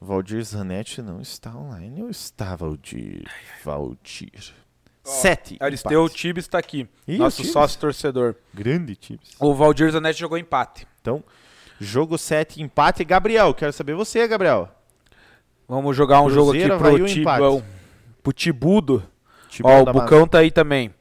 Valdir 0.00 0.42
Zanetti 0.42 1.00
não 1.00 1.20
está 1.20 1.56
online 1.56 2.02
ou 2.02 2.10
está, 2.10 2.56
Valdir? 2.56 3.24
Valdir. 3.64 4.52
Sete. 5.04 5.56
Aristeu. 5.60 6.08
Tibes 6.08 6.48
tá 6.48 6.58
aqui. 6.58 6.88
Ih, 7.06 7.18
nosso 7.18 7.36
o 7.36 7.42
Tibes. 7.42 7.52
sócio 7.52 7.78
torcedor. 7.78 8.34
Grande 8.52 8.96
times. 8.96 9.36
O 9.38 9.54
Valdir 9.54 9.92
Zanetti 9.92 10.18
jogou 10.18 10.36
empate. 10.36 10.88
Então, 11.00 11.22
jogo 11.80 12.18
7, 12.18 12.60
empate. 12.60 13.04
Gabriel, 13.04 13.54
quero 13.54 13.72
saber 13.72 13.94
você, 13.94 14.26
Gabriel. 14.26 14.68
Vamos 15.68 15.96
jogar 15.96 16.20
um 16.20 16.28
jogo 16.28 16.50
Cruzeiro, 16.50 16.74
aqui 16.74 16.84
Havaí 16.84 16.98
pro? 16.98 17.06
Tibão. 17.06 17.64
Pro 18.24 18.32
Tibudo. 18.32 19.04
Tibão 19.48 19.84
Ó, 19.84 19.88
o 19.88 19.92
Bucão 19.92 20.26
tá 20.26 20.40
aí 20.40 20.50
também. 20.50 20.92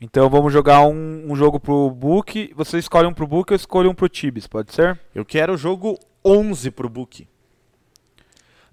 Então 0.00 0.28
vamos 0.28 0.52
jogar 0.52 0.86
um, 0.86 1.32
um 1.32 1.34
jogo 1.34 1.58
pro 1.58 1.90
Book. 1.90 2.52
Você 2.54 2.78
escolhe 2.78 3.06
um 3.06 3.14
pro 3.14 3.26
Book, 3.26 3.50
eu 3.50 3.56
escolho 3.56 3.90
um 3.90 3.94
pro 3.94 4.08
Tibes, 4.08 4.46
pode 4.46 4.74
ser? 4.74 4.98
Eu 5.14 5.24
quero 5.24 5.54
o 5.54 5.56
jogo 5.56 5.98
11 6.24 6.70
pro 6.70 6.88
Book. 6.88 7.26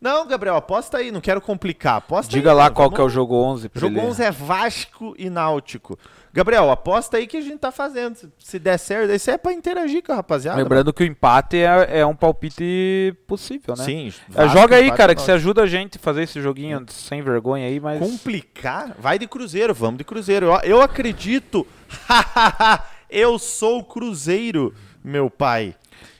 Não, 0.04 0.28
Gabriel, 0.28 0.58
aposta 0.58 0.98
aí, 0.98 1.12
não 1.12 1.22
quero 1.22 1.40
complicar. 1.40 1.96
Aposta 1.96 2.30
Diga 2.30 2.50
aí, 2.52 2.56
lá 2.58 2.64
mano, 2.66 2.76
qual 2.76 2.88
vamos- 2.90 2.98
que 2.98 3.02
é 3.02 3.06
o 3.06 3.10
jogo 3.10 3.36
11. 3.36 3.70
pra 3.70 3.80
Jogo 3.80 3.98
ele- 3.98 4.06
11 4.06 4.22
é 4.22 4.30
Vasco 4.32 5.16
e 5.18 5.30
Náutico. 5.30 5.98
Gabriel, 6.34 6.70
aposta 6.70 7.16
aí 7.18 7.26
que 7.26 7.38
a 7.38 7.42
gente 7.42 7.60
tá 7.60 7.72
fazendo. 7.72 8.18
Se- 8.38 8.60
der 8.60 8.78
certo, 8.78 9.12
isso 9.14 9.32
é 9.32 9.38
pra 9.38 9.54
interagir 9.54 10.04
com 10.04 10.12
a 10.12 10.16
rapaziada. 10.16 10.62
Lembrando 10.62 10.92
que 10.92 11.04
o 11.04 11.06
empate 11.06 11.56
é, 11.58 12.00
é 12.02 12.06
um 12.06 12.16
palpite 12.16 13.16
possível, 13.26 13.76
mano. 13.78 13.80
né? 13.80 13.86
Sim. 13.86 14.14
É, 14.36 14.44
Vasco, 14.44 14.58
joga 14.60 14.76
aí, 14.76 14.92
cara, 14.92 15.14
e 15.14 15.16
que 15.16 15.22
você 15.22 15.32
ajuda 15.32 15.62
a 15.62 15.68
gente 15.68 15.98
a 15.98 16.02
fazer 16.02 16.24
esse 16.24 16.42
joguinho 16.42 16.84
sem 16.90 17.22
vergonha 17.22 17.66
aí, 17.68 17.80
mas. 17.80 18.00
Complicar? 18.00 18.96
Vai 19.00 19.18
de 19.18 19.26
Cruzeiro, 19.26 19.74
vamos 19.74 20.00
de 20.00 20.04
Cruzeiro. 20.04 20.48
Eu, 20.48 20.60
eu 20.64 20.82
acredito. 20.82 21.66
eu 23.10 23.38
sou 23.40 23.80
o 23.80 23.84
Cruzeiro, 23.84 24.74
meu 25.04 25.30
pai. 25.30 25.76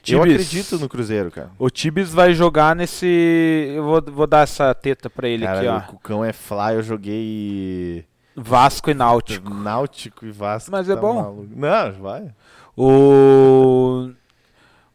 Eu 0.06 0.20
Tibes. 0.22 0.34
acredito 0.34 0.78
no 0.78 0.88
Cruzeiro, 0.88 1.30
cara. 1.30 1.50
O 1.58 1.70
Tibes 1.70 2.12
vai 2.12 2.34
jogar 2.34 2.74
nesse. 2.76 3.72
Eu 3.74 3.84
vou, 3.84 4.02
vou 4.02 4.26
dar 4.26 4.42
essa 4.42 4.74
teta 4.74 5.08
pra 5.08 5.28
ele 5.28 5.44
Cara, 5.44 5.58
aqui, 5.58 5.68
o 5.68 5.72
ó. 5.72 5.80
Cucão 5.80 6.24
é 6.24 6.32
fly, 6.32 6.74
eu 6.74 6.82
joguei 6.82 8.04
Vasco 8.36 8.90
e 8.90 8.94
Náutico. 8.94 9.52
Náutico 9.52 10.26
e 10.26 10.30
Vasco. 10.30 10.70
Mas 10.70 10.88
é 10.88 10.94
tá 10.94 11.00
bom. 11.00 11.14
maluco. 11.14 11.48
Não, 11.54 11.92
vai. 11.92 12.30
O. 12.76 14.10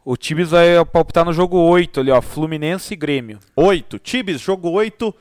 O 0.04 0.16
Tibes 0.16 0.50
vai 0.50 0.84
palpitar 0.86 1.24
no 1.24 1.32
jogo 1.32 1.56
8 1.58 2.00
ali, 2.00 2.10
ó. 2.10 2.20
Fluminense 2.20 2.94
e 2.94 2.96
Grêmio. 2.96 3.38
8. 3.54 3.98
Tibes, 3.98 4.40
jogo 4.40 4.70
8. 4.70 5.14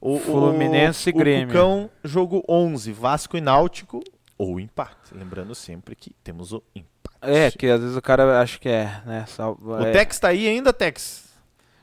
O, 0.00 0.18
Fluminense 0.18 1.10
e 1.10 1.12
o, 1.12 1.16
Grêmio. 1.16 1.44
O 1.44 1.48
Cucão, 1.48 1.90
jogo 2.02 2.42
11. 2.48 2.92
Vasco 2.92 3.36
e 3.36 3.40
Náutico 3.40 4.02
ou 4.38 4.58
empate. 4.58 5.14
Lembrando 5.14 5.54
sempre 5.54 5.94
que 5.94 6.14
temos 6.24 6.52
o 6.52 6.62
empate. 6.74 6.90
É, 7.22 7.50
que 7.50 7.66
às 7.66 7.80
vezes 7.80 7.96
o 7.96 8.02
cara 8.02 8.40
acha 8.40 8.58
que 8.58 8.68
é, 8.68 9.00
né? 9.04 9.24
O 9.62 9.76
é. 9.82 9.90
Tex 9.92 10.18
tá 10.18 10.28
aí 10.28 10.48
ainda, 10.48 10.72
Tex? 10.72 11.28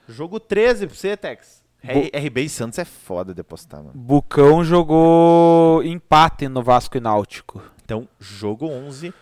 Jogo 0.09 0.39
13 0.39 0.87
pra 0.87 0.95
você, 0.95 1.15
Tex. 1.17 1.61
R- 1.83 2.11
RB 2.13 2.41
e 2.41 2.49
Santos 2.49 2.79
é 2.79 2.85
foda 2.85 3.33
de 3.33 3.41
apostar, 3.41 3.79
mano. 3.81 3.91
Bucão 3.93 4.63
jogou 4.63 5.83
empate 5.83 6.47
no 6.47 6.63
Vasco 6.63 6.97
e 6.97 6.99
Náutico. 6.99 7.61
Então, 7.85 8.07
jogo 8.19 8.67
11, 8.67 9.13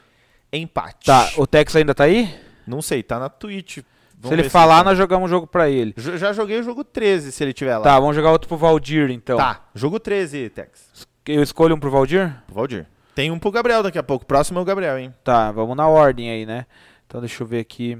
empate. 0.51 1.05
Tá, 1.05 1.31
o 1.37 1.45
Tex 1.45 1.75
ainda 1.75 1.93
tá 1.93 2.05
aí? 2.05 2.33
Não 2.65 2.81
sei, 2.81 3.03
tá 3.03 3.19
na 3.19 3.29
Twitch. 3.29 3.79
Vamos 4.17 4.29
se 4.29 4.41
ele 4.41 4.49
falar, 4.49 4.79
tá. 4.79 4.83
nós 4.85 4.97
jogamos 4.97 5.25
um 5.25 5.29
jogo 5.29 5.45
pra 5.45 5.69
ele. 5.69 5.93
Jo- 5.97 6.17
Já 6.17 6.31
joguei 6.33 6.59
o 6.59 6.63
jogo 6.63 6.83
13, 6.83 7.31
se 7.31 7.43
ele 7.43 7.53
tiver 7.53 7.77
lá. 7.77 7.83
Tá, 7.83 7.99
vamos 7.99 8.15
jogar 8.15 8.31
outro 8.31 8.47
pro 8.47 8.57
Valdir, 8.57 9.11
então. 9.11 9.37
Tá, 9.37 9.65
jogo 9.75 9.99
13, 9.99 10.49
Tex. 10.49 10.89
Eu 11.27 11.43
escolho 11.43 11.75
um 11.75 11.79
pro 11.79 11.91
Valdir? 11.91 12.33
Valdir. 12.47 12.87
Tem 13.15 13.31
um 13.31 13.39
pro 13.39 13.49
Gabriel 13.51 13.81
daqui 13.81 13.97
a 13.97 14.03
pouco. 14.03 14.25
Próximo 14.25 14.59
é 14.59 14.61
o 14.61 14.65
Gabriel, 14.65 14.99
hein? 14.99 15.13
Tá, 15.23 15.51
vamos 15.51 15.75
na 15.75 15.87
ordem 15.87 16.29
aí, 16.29 16.45
né? 16.45 16.65
Então 17.07 17.21
deixa 17.21 17.41
eu 17.41 17.47
ver 17.47 17.59
aqui 17.61 17.97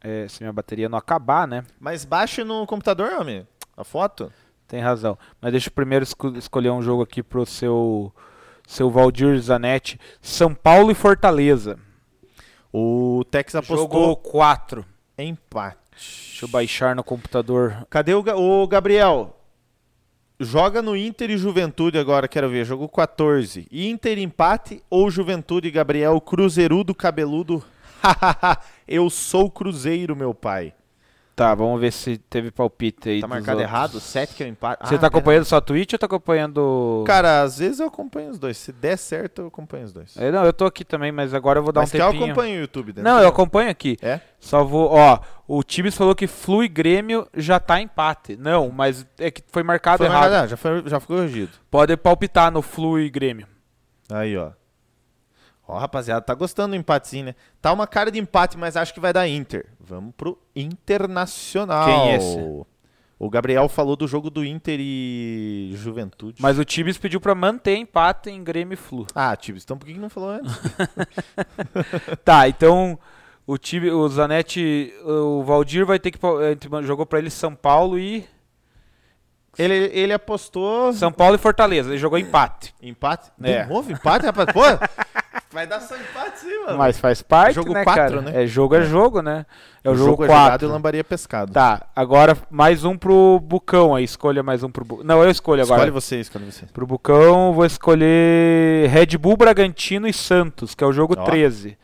é, 0.00 0.26
se 0.28 0.42
minha 0.42 0.52
bateria 0.52 0.88
não 0.88 0.96
acabar, 0.98 1.46
né? 1.46 1.62
Mas 1.78 2.04
baixe 2.04 2.42
no 2.42 2.66
computador, 2.66 3.12
homem. 3.20 3.46
A 3.76 3.84
foto. 3.84 4.32
Tem 4.66 4.80
razão. 4.80 5.18
Mas 5.40 5.52
deixa 5.52 5.68
eu 5.68 5.72
primeiro 5.72 6.02
esco- 6.04 6.36
escolher 6.36 6.70
um 6.70 6.80
jogo 6.80 7.02
aqui 7.02 7.22
pro 7.22 7.44
seu, 7.44 8.12
seu 8.66 8.88
Valdir 8.90 9.38
Zanetti. 9.40 9.98
São 10.22 10.54
Paulo 10.54 10.90
e 10.90 10.94
Fortaleza. 10.94 11.78
O 12.72 13.24
Tex 13.30 13.54
apostou 13.54 14.16
4. 14.16 14.84
empate. 15.18 15.76
Deixa 15.92 16.44
eu 16.44 16.48
baixar 16.48 16.94
no 16.96 17.02
computador. 17.04 17.86
Cadê 17.90 18.14
o, 18.14 18.22
Ga- 18.22 18.36
o 18.36 18.66
Gabriel? 18.68 19.36
Joga 20.42 20.80
no 20.80 20.96
Inter 20.96 21.28
e 21.28 21.36
Juventude 21.36 21.98
agora, 21.98 22.26
quero 22.26 22.48
ver. 22.48 22.64
Jogo 22.64 22.88
14. 22.88 23.68
Inter 23.70 24.18
empate 24.18 24.82
ou 24.88 25.10
Juventude, 25.10 25.70
Gabriel? 25.70 26.18
Cruzeirudo 26.18 26.94
cabeludo. 26.94 27.62
Eu 28.88 29.10
sou 29.10 29.50
Cruzeiro, 29.50 30.16
meu 30.16 30.32
pai. 30.32 30.72
Tá, 31.40 31.54
vamos 31.54 31.80
ver 31.80 31.90
se 31.90 32.18
teve 32.18 32.50
palpite 32.50 33.08
aí. 33.08 33.20
Tá 33.22 33.26
marcado 33.26 33.60
outros. 33.60 33.72
errado? 33.74 33.98
7 33.98 34.34
que 34.34 34.42
é 34.42 34.46
o 34.46 34.48
empate. 34.50 34.86
Você 34.86 34.96
Ah, 34.96 34.98
tá 34.98 35.06
acompanhando 35.06 35.46
só 35.46 35.56
a 35.56 35.60
Twitch 35.62 35.94
ou 35.94 35.98
tá 35.98 36.04
acompanhando. 36.04 37.02
Cara, 37.06 37.40
às 37.40 37.56
vezes 37.58 37.80
eu 37.80 37.86
acompanho 37.86 38.28
os 38.28 38.38
dois. 38.38 38.58
Se 38.58 38.70
der 38.70 38.98
certo, 38.98 39.40
eu 39.40 39.46
acompanho 39.46 39.84
os 39.86 39.92
dois. 39.94 40.14
É, 40.18 40.30
não, 40.30 40.44
eu 40.44 40.52
tô 40.52 40.66
aqui 40.66 40.84
também, 40.84 41.10
mas 41.10 41.32
agora 41.32 41.58
eu 41.58 41.62
vou 41.62 41.72
dar 41.72 41.80
Mas 41.80 41.88
um 41.88 41.92
que 41.92 41.96
eu 41.98 42.06
tempinho. 42.10 42.24
acompanho 42.26 42.58
o 42.58 42.60
YouTube. 42.60 42.92
né? 42.94 43.00
Não, 43.02 43.20
eu 43.22 43.28
acompanho 43.28 43.70
aqui. 43.70 43.96
É? 44.02 44.20
Só 44.38 44.62
vou, 44.62 44.90
ó, 44.90 45.18
o 45.48 45.62
Tibes 45.62 45.94
falou 45.96 46.14
que 46.14 46.26
Flu 46.26 46.62
e 46.62 46.68
Grêmio 46.68 47.26
já 47.34 47.58
tá 47.58 47.80
empate. 47.80 48.36
Não, 48.36 48.68
mas 48.70 49.06
é 49.18 49.30
que 49.30 49.42
foi 49.50 49.62
marcado 49.62 49.96
Foi 49.96 50.08
errado. 50.08 50.20
marcado, 50.30 50.44
ah, 50.44 50.46
já, 50.46 50.56
foi, 50.58 50.82
já 50.86 51.00
foi 51.00 51.16
corrigido. 51.16 51.52
Pode 51.70 51.96
palpitar 51.96 52.52
no 52.52 52.60
Flu 52.60 53.00
e 53.00 53.08
Grêmio. 53.08 53.46
Aí, 54.12 54.36
ó. 54.36 54.50
Ó, 55.70 55.78
rapaziada, 55.78 56.20
tá 56.20 56.34
gostando 56.34 56.70
do 56.70 56.76
empatezinho, 56.76 57.26
né? 57.26 57.34
Tá 57.62 57.72
uma 57.72 57.86
cara 57.86 58.10
de 58.10 58.18
empate, 58.18 58.58
mas 58.58 58.76
acho 58.76 58.92
que 58.92 58.98
vai 58.98 59.12
dar 59.12 59.28
Inter. 59.28 59.66
Vamos 59.78 60.12
pro 60.16 60.36
Internacional. 60.54 61.84
Quem 61.84 62.10
é 62.10 62.16
esse? 62.16 62.66
O 63.16 63.30
Gabriel 63.30 63.68
falou 63.68 63.94
do 63.94 64.08
jogo 64.08 64.30
do 64.30 64.44
Inter 64.44 64.78
e 64.80 65.70
Juventude. 65.76 66.42
Mas 66.42 66.58
o 66.58 66.64
Tibes 66.64 66.98
pediu 66.98 67.20
pra 67.20 67.36
manter 67.36 67.76
empate 67.76 68.30
em 68.30 68.42
Grêmio 68.42 68.74
e 68.74 68.76
Flu. 68.76 69.06
Ah, 69.14 69.36
Tibes, 69.36 69.62
então 69.62 69.78
por 69.78 69.86
que 69.86 69.94
não 69.94 70.10
falou 70.10 70.30
antes? 70.30 70.52
tá, 72.24 72.48
então 72.48 72.98
o 73.46 73.56
Tibes, 73.56 73.92
o 73.92 74.08
Zanetti, 74.08 74.92
o 75.04 75.44
Valdir 75.44 75.86
vai 75.86 76.00
ter 76.00 76.10
que 76.10 76.18
jogou 76.82 77.06
pra 77.06 77.20
ele 77.20 77.30
São 77.30 77.54
Paulo 77.54 77.96
e 77.96 78.26
ele, 79.58 79.74
ele 79.92 80.12
apostou 80.12 80.92
São 80.92 81.12
Paulo 81.12 81.34
e 81.34 81.38
Fortaleza. 81.38 81.90
Ele 81.90 81.98
jogou 81.98 82.18
empate. 82.18 82.74
empate. 82.82 83.30
É. 83.42 83.62
De 83.62 83.68
novo 83.68 83.92
empate, 83.92 84.26
rapaz? 84.26 84.48
Pô, 84.52 84.62
vai 85.52 85.66
dar 85.66 85.80
só 85.80 85.96
empate 85.96 86.40
sim, 86.40 86.64
mano. 86.64 86.78
Mas 86.78 86.98
faz 86.98 87.22
parte, 87.22 87.54
Jogo 87.54 87.72
né, 87.72 87.84
quatro, 87.84 88.20
cara? 88.20 88.20
né? 88.22 88.42
É 88.44 88.46
jogo 88.46 88.74
é 88.74 88.82
jogo, 88.82 89.20
né? 89.22 89.44
É 89.82 89.90
o, 89.90 89.94
jogo 89.94 90.24
é 90.24 90.28
jogado 90.28 90.48
4. 90.50 90.68
e 90.68 90.70
lambaria 90.70 91.04
pescado. 91.04 91.52
Tá, 91.52 91.86
agora 91.94 92.36
mais 92.50 92.84
um 92.84 92.96
pro 92.96 93.40
Bucão 93.40 93.94
aí. 93.94 94.04
Escolha 94.04 94.42
mais 94.42 94.62
um 94.62 94.70
pro 94.70 94.84
Bucão. 94.84 95.04
Não, 95.04 95.22
eu 95.22 95.30
escolho 95.30 95.62
agora. 95.62 95.80
Escolhe 95.80 95.90
você, 95.90 96.20
escolhe 96.20 96.44
você. 96.44 96.66
Pro 96.66 96.86
Bucão, 96.86 97.52
vou 97.52 97.64
escolher 97.64 98.88
Red 98.90 99.16
Bull, 99.18 99.36
Bragantino 99.36 100.06
e 100.06 100.12
Santos, 100.12 100.74
que 100.74 100.84
é 100.84 100.86
o 100.86 100.92
jogo 100.92 101.14
Ó. 101.18 101.24
13. 101.24 101.76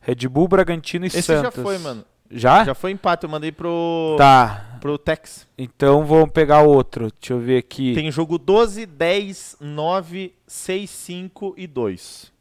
Red 0.00 0.28
Bull, 0.28 0.48
Bragantino 0.48 1.04
e 1.04 1.08
Esse 1.08 1.22
Santos. 1.22 1.54
já 1.54 1.62
foi, 1.62 1.78
mano. 1.78 2.04
Já? 2.30 2.64
Já 2.64 2.74
foi 2.74 2.90
empate, 2.90 3.24
eu 3.24 3.30
mandei 3.30 3.52
pro, 3.52 4.16
Tá. 4.18 4.78
pro 4.80 4.98
Tex. 4.98 5.46
Então 5.56 6.04
vamos 6.04 6.30
pegar 6.30 6.62
outro. 6.62 7.12
Deixa 7.20 7.32
eu 7.34 7.38
ver 7.38 7.58
aqui. 7.58 7.94
Tem 7.94 8.10
jogo 8.10 8.36
12, 8.36 8.84
10, 8.84 9.56
9, 9.60 10.34
6, 10.46 10.90
5 10.90 11.54
e 11.56 11.66
2. 11.68 12.32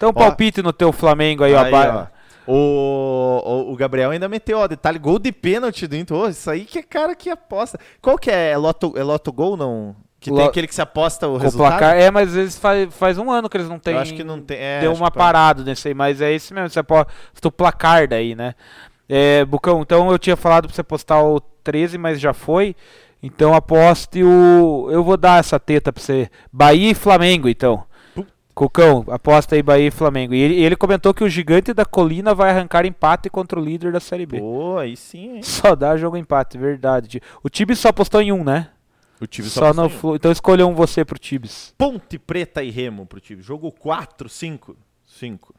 Então 0.00 0.14
palpite 0.14 0.62
no 0.62 0.72
teu 0.72 0.92
Flamengo 0.92 1.44
aí, 1.44 1.52
ó. 1.52 1.62
Aí, 1.62 1.72
ó. 1.74 2.06
O, 2.46 3.70
o, 3.70 3.76
Gabriel 3.76 4.10
ainda 4.10 4.30
meteu, 4.30 4.58
ó, 4.58 4.66
detalhe, 4.66 4.98
gol 4.98 5.18
de 5.18 5.30
pênalti 5.30 5.86
do 5.86 5.94
Inter. 5.94 6.16
Ô, 6.16 6.26
isso 6.26 6.50
aí 6.50 6.64
que 6.64 6.78
é 6.78 6.82
cara 6.82 7.14
que 7.14 7.28
aposta. 7.28 7.78
Qual 8.00 8.16
que 8.16 8.30
é? 8.30 8.52
É 8.52 8.56
Loto, 8.56 8.94
é 8.96 9.02
loto 9.02 9.30
Gol, 9.30 9.58
não? 9.58 9.94
Que 10.18 10.30
tem 10.30 10.38
Lo- 10.38 10.46
aquele 10.46 10.66
que 10.66 10.74
se 10.74 10.80
aposta 10.80 11.28
o 11.28 11.36
resultado? 11.36 11.78
placar. 11.78 11.98
É, 11.98 12.10
mas 12.10 12.34
eles 12.34 12.58
faz, 12.58 12.92
faz 12.94 13.18
um 13.18 13.30
ano 13.30 13.46
que 13.46 13.58
eles 13.58 13.68
não 13.68 13.78
têm. 13.78 13.92
Eu 13.92 14.00
acho 14.00 14.14
que 14.14 14.24
não 14.24 14.40
tem. 14.40 14.56
É, 14.58 14.80
Deu 14.80 14.92
uma 14.94 15.10
parada 15.10 15.62
nesse 15.62 15.88
aí, 15.88 15.94
mas 15.94 16.22
é 16.22 16.32
esse 16.32 16.54
mesmo. 16.54 16.70
Você 16.70 16.78
aposta 16.78 17.12
o 17.44 17.52
placar 17.52 18.08
daí, 18.08 18.34
né? 18.34 18.54
É, 19.06 19.44
Bucão, 19.44 19.82
então 19.82 20.10
eu 20.10 20.18
tinha 20.18 20.36
falado 20.36 20.66
pra 20.66 20.74
você 20.74 20.82
postar 20.82 21.22
o 21.22 21.40
13, 21.62 21.98
mas 21.98 22.18
já 22.18 22.32
foi. 22.32 22.74
Então 23.22 23.54
aposte 23.54 24.24
o. 24.24 24.88
Eu 24.90 25.04
vou 25.04 25.18
dar 25.18 25.40
essa 25.40 25.60
teta 25.60 25.92
pra 25.92 26.02
você. 26.02 26.30
Bahia 26.50 26.90
e 26.90 26.94
Flamengo, 26.94 27.50
então. 27.50 27.84
Cucão, 28.60 29.06
aposta 29.08 29.54
aí 29.54 29.62
Bahia 29.62 29.88
e 29.88 29.90
Flamengo. 29.90 30.34
E 30.34 30.38
ele, 30.38 30.54
ele 30.62 30.76
comentou 30.76 31.14
que 31.14 31.24
o 31.24 31.28
gigante 31.30 31.72
da 31.72 31.86
colina 31.86 32.34
vai 32.34 32.50
arrancar 32.50 32.84
empate 32.84 33.30
contra 33.30 33.58
o 33.58 33.64
líder 33.64 33.90
da 33.90 34.00
Série 34.00 34.26
B. 34.26 34.38
Pô, 34.38 34.76
aí 34.76 34.98
sim, 34.98 35.36
hein? 35.36 35.42
Só 35.42 35.74
dá 35.74 35.96
jogo 35.96 36.14
empate, 36.14 36.58
verdade. 36.58 37.22
O 37.42 37.48
Tibis 37.48 37.78
só 37.78 37.88
apostou 37.88 38.20
em 38.20 38.32
um, 38.32 38.44
né? 38.44 38.68
O 39.18 39.26
time 39.26 39.48
Só, 39.48 39.72
no 39.72 39.88
Flu. 39.88 40.14
Então 40.14 40.30
escolha 40.30 40.66
um 40.66 40.74
você 40.74 41.06
pro 41.06 41.18
Tibis. 41.18 41.74
Ponte 41.78 42.18
Preta 42.18 42.62
e 42.62 42.70
Remo 42.70 43.06
pro 43.06 43.18
time. 43.18 43.40
Jogo 43.40 43.72
4, 43.72 44.28
5. 44.28 44.76
5. 45.06 45.54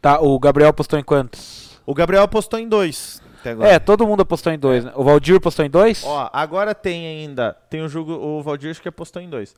Tá, 0.00 0.20
o 0.20 0.36
Gabriel 0.40 0.70
apostou 0.70 0.98
em 0.98 1.04
quantos? 1.04 1.80
O 1.86 1.94
Gabriel 1.94 2.24
apostou 2.24 2.58
em 2.58 2.68
2. 2.68 3.22
Até 3.38 3.50
agora. 3.50 3.68
É, 3.70 3.78
todo 3.78 4.04
mundo 4.04 4.22
apostou 4.22 4.52
em 4.52 4.58
dois, 4.58 4.84
né? 4.84 4.92
O 4.96 5.04
Valdir 5.04 5.36
apostou 5.36 5.64
em 5.64 5.70
dois? 5.70 6.02
Ó, 6.04 6.30
agora 6.32 6.74
tem 6.74 7.06
ainda. 7.06 7.56
Tem 7.68 7.82
o 7.82 7.88
jogo. 7.88 8.12
O 8.12 8.42
Valdir 8.42 8.70
acho 8.70 8.80
que 8.80 8.88
apostou 8.88 9.20
em 9.20 9.28
2. 9.28 9.54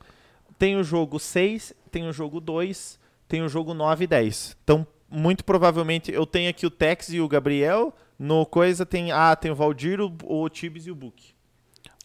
Tem 0.57 0.77
o 0.77 0.83
jogo 0.83 1.19
6, 1.19 1.73
tem 1.95 2.09
o 2.09 2.11
jogo 2.11 2.41
2, 2.41 2.99
tem 3.25 3.41
o 3.41 3.47
jogo 3.47 3.73
9 3.73 4.03
e 4.03 4.07
10. 4.07 4.57
Então, 4.61 4.85
muito 5.09 5.45
provavelmente, 5.45 6.11
eu 6.11 6.25
tenho 6.25 6.49
aqui 6.49 6.65
o 6.65 6.69
Tex 6.69 7.07
e 7.07 7.21
o 7.21 7.27
Gabriel. 7.29 7.95
No 8.19 8.45
coisa 8.45 8.85
tem. 8.85 9.13
Ah, 9.13 9.33
tem 9.33 9.49
o 9.49 9.55
Valdir, 9.55 10.01
o, 10.01 10.13
o 10.25 10.49
Tibes 10.49 10.85
e 10.87 10.91
o 10.91 10.95
Book. 10.95 11.33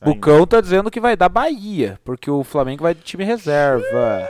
O 0.01 0.05
Bucão 0.05 0.47
tá 0.47 0.61
dizendo 0.61 0.93
que 0.93 1.01
vai 1.01 1.17
dar 1.17 1.29
Bahia, 1.29 1.99
porque 2.05 2.31
o 2.31 2.45
Flamengo 2.45 2.85
vai 2.85 2.95
de 2.95 3.01
time 3.01 3.25
reserva. 3.25 4.29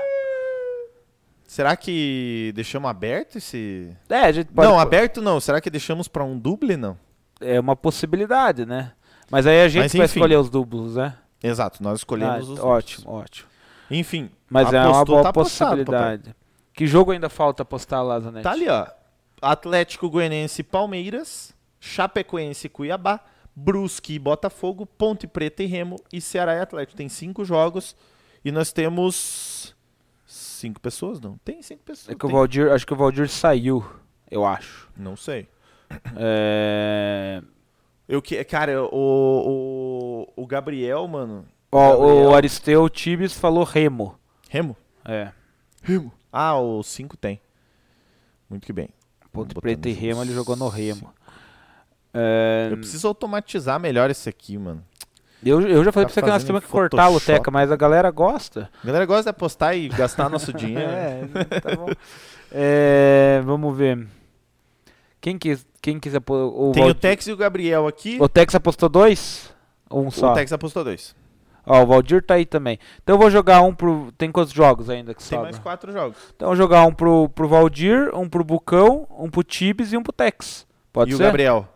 Será 1.47 1.77
que 1.77 2.53
deixamos 2.55 2.91
aberto 2.91 3.37
esse. 3.37 3.95
É, 4.09 4.21
a 4.21 4.33
gente 4.33 4.47
pode. 4.49 4.67
Não, 4.67 4.81
aberto 4.81 5.21
não. 5.21 5.39
Será 5.41 5.61
que 5.61 5.69
deixamos 5.69 6.09
pra 6.09 6.25
um 6.25 6.39
duble? 6.39 6.79
Não. 6.79 6.99
É 7.39 7.61
uma 7.61 7.77
possibilidade, 7.77 8.65
né? 8.65 8.93
Mas 9.31 9.47
aí 9.47 9.61
a 9.61 9.69
gente 9.69 9.83
Mas, 9.83 9.93
vai 9.93 10.07
escolher 10.07 10.37
os 10.37 10.49
duplos, 10.49 10.97
né? 10.97 11.15
Exato, 11.43 11.83
nós 11.83 11.99
escolhemos 11.99 12.35
Ah, 12.35 12.39
os 12.39 12.49
duplos. 12.49 12.65
ótimo, 12.65 13.11
ótimo. 13.13 13.49
Enfim. 13.91 14.31
Mas 14.51 14.73
é 14.73 14.81
uma 14.81 14.89
apostou, 14.89 15.05
boa 15.07 15.23
tá 15.23 15.33
possibilidade. 15.33 16.35
que 16.75 16.87
jogo 16.87 17.13
ainda 17.13 17.29
falta 17.29 17.63
apostar, 17.63 18.05
Lazanete? 18.05 18.43
Tá 18.43 18.51
ali, 18.53 18.69
ó. 18.69 18.87
Atlético 19.41 20.11
Goianiense 20.11 20.63
Palmeiras, 20.63 21.55
Chapecoense 21.79 22.69
Cuiabá, 22.69 23.21
Brusque 23.55 24.15
e 24.15 24.19
Botafogo, 24.19 24.85
Ponte 24.85 25.27
Preta 25.27 25.63
e 25.63 25.67
Remo 25.67 25.97
e 26.13 26.21
Ceará 26.21 26.55
e 26.57 26.61
Atlético. 26.61 26.97
Tem 26.97 27.09
cinco 27.09 27.45
jogos 27.45 27.97
e 28.45 28.51
nós 28.53 28.73
temos 28.73 29.75
cinco 30.27 30.81
pessoas, 30.81 31.21
não? 31.21 31.39
Tem 31.45 31.63
cinco 31.63 31.83
pessoas. 31.85 32.09
É 32.09 32.19
que 32.19 32.25
o 32.27 32.29
tem- 32.29 32.37
Valdir, 32.37 32.71
acho 32.73 32.87
que 32.87 32.93
o 32.93 32.97
Valdir 32.97 33.29
saiu, 33.29 33.85
eu 34.31 34.45
acho. 34.45 34.89
Não 34.97 35.17
sei. 35.17 35.49
É... 36.17 37.43
Eu 38.09 38.21
que, 38.21 38.43
cara, 38.45 38.83
o, 38.85 40.27
o, 40.37 40.43
o 40.43 40.47
Gabriel, 40.47 41.07
mano. 41.07 41.47
Ó, 41.71 41.91
Gabriel. 41.97 42.31
o 42.31 42.35
Aristeu 42.35 42.89
Tibes 42.89 43.33
falou 43.39 43.63
Remo. 43.65 44.19
Remo? 44.53 44.77
É. 45.05 45.31
Remo. 45.83 46.13
Ah, 46.33 46.59
o 46.59 46.83
5 46.83 47.17
tem. 47.17 47.41
Muito 48.49 48.67
que 48.67 48.73
bem. 48.73 48.89
Ponte 49.33 49.55
Botamos 49.55 49.61
Preta 49.63 49.89
e 49.89 49.93
Remo, 49.93 50.23
ele 50.23 50.35
jogou 50.35 50.57
no 50.57 50.69
Remo. 50.69 51.13
É, 52.13 52.69
Eu 52.73 52.77
preciso 52.79 53.07
automatizar 53.07 53.79
melhor 53.79 54.11
esse 54.11 54.29
aqui, 54.29 54.59
mano. 54.59 54.85
eu, 55.45 55.61
eu 55.63 55.85
já 55.85 55.93
falei 55.93 56.09
Tá 56.09 56.13
pra 56.13 56.15
você 56.15 56.23
que 56.23 56.29
nós 56.29 56.43
temos 56.45 56.65
que 56.65 56.69
cortar 56.69 57.05
a 57.05 57.07
Photoshop. 57.07 57.31
luteca, 57.33 57.51
mas 57.53 57.71
a 57.71 57.77
galera 57.77 58.11
gosta. 58.11 58.69
A 58.83 58.87
galera 58.87 59.07
gosta 59.07 59.23
de 59.25 59.29
apostar 59.31 59.77
e 59.77 59.89
gastar 59.89 60.29
nosso 60.29 60.53
dinheiro. 60.53 60.91
É, 60.91 61.61
tá 61.61 61.77
bom. 61.77 61.87
É, 62.51 63.41
vamos 63.45 63.77
ver. 63.77 64.09
Quem, 65.21 65.39
quis, 65.39 65.65
quem 65.81 66.01
quiser. 66.01 66.19
O, 66.19 66.73
Tem 66.75 66.83
o 66.83 66.87
Valdir- 66.87 66.95
Tex 66.97 67.29
e 67.29 67.33
o 67.33 67.37
Gabriel 67.37 67.87
aqui. 67.87 68.19
o 68.21 68.29
Tex 68.29 68.53
apostou 68.57 68.89
dois? 68.89 69.55
Ou 69.89 70.05
um 70.07 70.11
só? 70.11 70.33
O 70.33 70.35
Tex 70.35 70.53
apostou 70.53 70.83
dois. 70.83 71.15
Ó, 71.73 71.85
o 71.85 71.87
Valdir 71.87 72.21
tá 72.21 72.35
aí 72.35 72.45
também. 72.45 72.81
Então 73.01 73.15
eu 73.15 73.21
vou 73.21 73.31
jogar 73.31 73.61
um 73.61 73.73
pro. 73.73 74.11
Tem 74.19 74.33
quantos 74.33 74.53
jogos 74.53 74.91
ainda 74.91 75.15
que 75.15 75.21
Tem 75.21 75.29
sobra? 75.29 75.45
mais 75.45 75.59
quatro 75.61 75.93
jogos. 75.93 76.17
Então 76.35 76.47
eu 76.47 76.51
vou 76.51 76.57
jogar 76.57 76.85
um 76.85 76.93
pro, 76.93 77.29
pro 77.29 77.47
Valdir, 77.47 78.11
um 78.13 78.29
pro 78.29 78.43
Bucão, 78.43 79.07
um 79.17 79.31
pro 79.31 79.45
Tibes 79.45 79.93
e 79.93 79.97
um 79.97 80.03
pro 80.03 80.13
Tex. 80.13 80.67
Pode 80.93 81.13
e 81.13 81.17
ser? 81.17 81.23
o 81.23 81.27
Gabriel. 81.27 81.69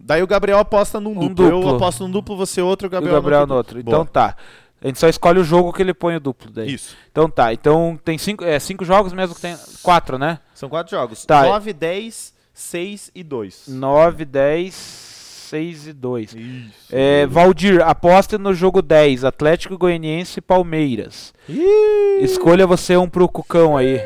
Daí 0.00 0.22
o 0.22 0.26
Gabriel 0.26 0.58
aposta 0.58 0.98
num 0.98 1.10
Um 1.10 1.28
duplo. 1.28 1.44
Eu 1.44 1.60
duplo. 1.60 1.76
aposto 1.76 2.02
num 2.04 2.10
duplo, 2.10 2.34
você 2.34 2.62
outro, 2.62 2.86
o 2.86 2.88
E 2.88 2.88
o 2.88 2.90
Gabriel, 2.92 3.14
Gabriel 3.16 3.46
no 3.46 3.56
outro. 3.56 3.82
Boa. 3.82 3.94
Então 3.94 4.06
tá. 4.06 4.34
A 4.80 4.86
gente 4.86 4.98
só 4.98 5.06
escolhe 5.08 5.38
o 5.38 5.44
jogo 5.44 5.70
que 5.70 5.82
ele 5.82 5.92
põe 5.92 6.16
o 6.16 6.20
duplo 6.20 6.50
daí. 6.50 6.72
Isso. 6.72 6.96
Então 7.12 7.28
tá. 7.28 7.52
Então 7.52 8.00
tem 8.02 8.16
cinco, 8.16 8.42
é, 8.42 8.58
cinco 8.58 8.86
jogos 8.86 9.12
mesmo 9.12 9.34
que 9.34 9.40
tem. 9.42 9.54
Quatro, 9.82 10.16
né? 10.16 10.38
São 10.54 10.70
quatro 10.70 10.96
jogos. 10.96 11.26
Tá. 11.26 11.42
9, 11.42 11.74
10, 11.74 12.32
6 12.54 13.10
e 13.14 13.22
2. 13.22 13.64
9, 13.68 14.24
10, 14.24 15.17
6 15.48 15.88
e 15.88 15.92
2. 15.94 16.34
Isso. 16.34 16.72
É, 16.90 17.26
Valdir, 17.26 17.80
aposte 17.80 18.36
no 18.36 18.52
jogo 18.52 18.82
10, 18.82 19.24
Atlético 19.24 19.78
Goianiense 19.78 20.38
e 20.38 20.42
Palmeiras. 20.42 21.32
Ih! 21.48 22.20
Escolha 22.20 22.66
você 22.66 22.96
um 22.96 23.08
pro 23.08 23.28
Cucão 23.28 23.76
aí. 23.76 24.00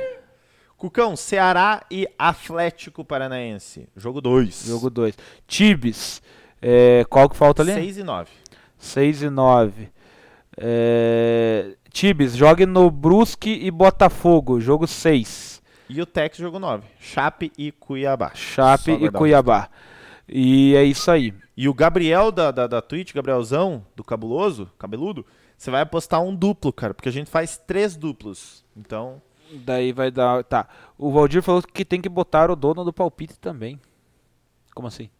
Cucão, 0.77 1.17
Ceará 1.17 1.85
e 1.91 2.07
Atlético 2.19 3.05
Paranaense. 3.05 3.89
Jogo 3.97 4.21
2. 4.21 4.67
Jogo 4.67 4.89
2. 4.89 5.17
Tibes, 5.47 6.23
é, 6.61 7.05
qual 7.11 7.29
que 7.29 7.37
falta 7.37 7.63
ali? 7.63 7.73
6 7.73 7.99
e 7.99 8.03
9. 8.05 8.31
6 8.79 9.23
e 9.23 9.31
9. 9.31 9.89
É, 10.57 11.75
Tibes, 11.91 12.37
jogue 12.37 12.67
no 12.67 12.89
Brusque 12.91 13.51
e 13.51 13.71
Botafogo, 13.71 14.61
jogo 14.61 14.87
6. 14.87 15.61
E 15.89 16.01
o 16.01 16.07
Tex, 16.07 16.39
jogo 16.39 16.59
9. 16.59 16.85
Chape 17.01 17.53
e 17.59 17.73
Cuiabá. 17.73 18.31
Chape 18.35 18.97
Só 18.97 19.05
e 19.05 19.11
Cuiabá. 19.11 19.69
E 20.29 20.75
é 20.77 20.85
isso 20.85 21.11
aí. 21.11 21.35
E 21.57 21.69
o 21.69 21.75
Gabriel 21.75 22.33
da, 22.33 22.51
da, 22.51 22.67
da 22.67 22.81
Twitch, 22.81 23.13
Gabrielzão, 23.13 23.85
do 23.95 24.03
Cabuloso, 24.03 24.71
cabeludo, 24.79 25.27
você 25.57 25.71
vai 25.71 25.83
apostar 25.83 26.23
um 26.23 26.35
duplo, 26.35 26.73
cara, 26.73 26.95
porque 26.95 27.09
a 27.09 27.13
gente 27.13 27.31
faz 27.31 27.57
três 27.57 27.97
duplos. 27.97 28.65
Então, 28.77 29.21
Daí 29.53 29.93
vai 29.93 30.11
dar. 30.11 30.43
Tá. 30.45 30.67
O 30.97 31.11
Valdir 31.11 31.43
falou 31.43 31.63
que 31.63 31.85
tem 31.85 32.01
que 32.01 32.09
botar 32.09 32.51
o 32.51 32.57
dono 32.57 32.85
do 32.85 32.93
palpite 32.93 33.39
também. 33.39 33.79
Como 34.75 34.89
assim? 34.89 35.11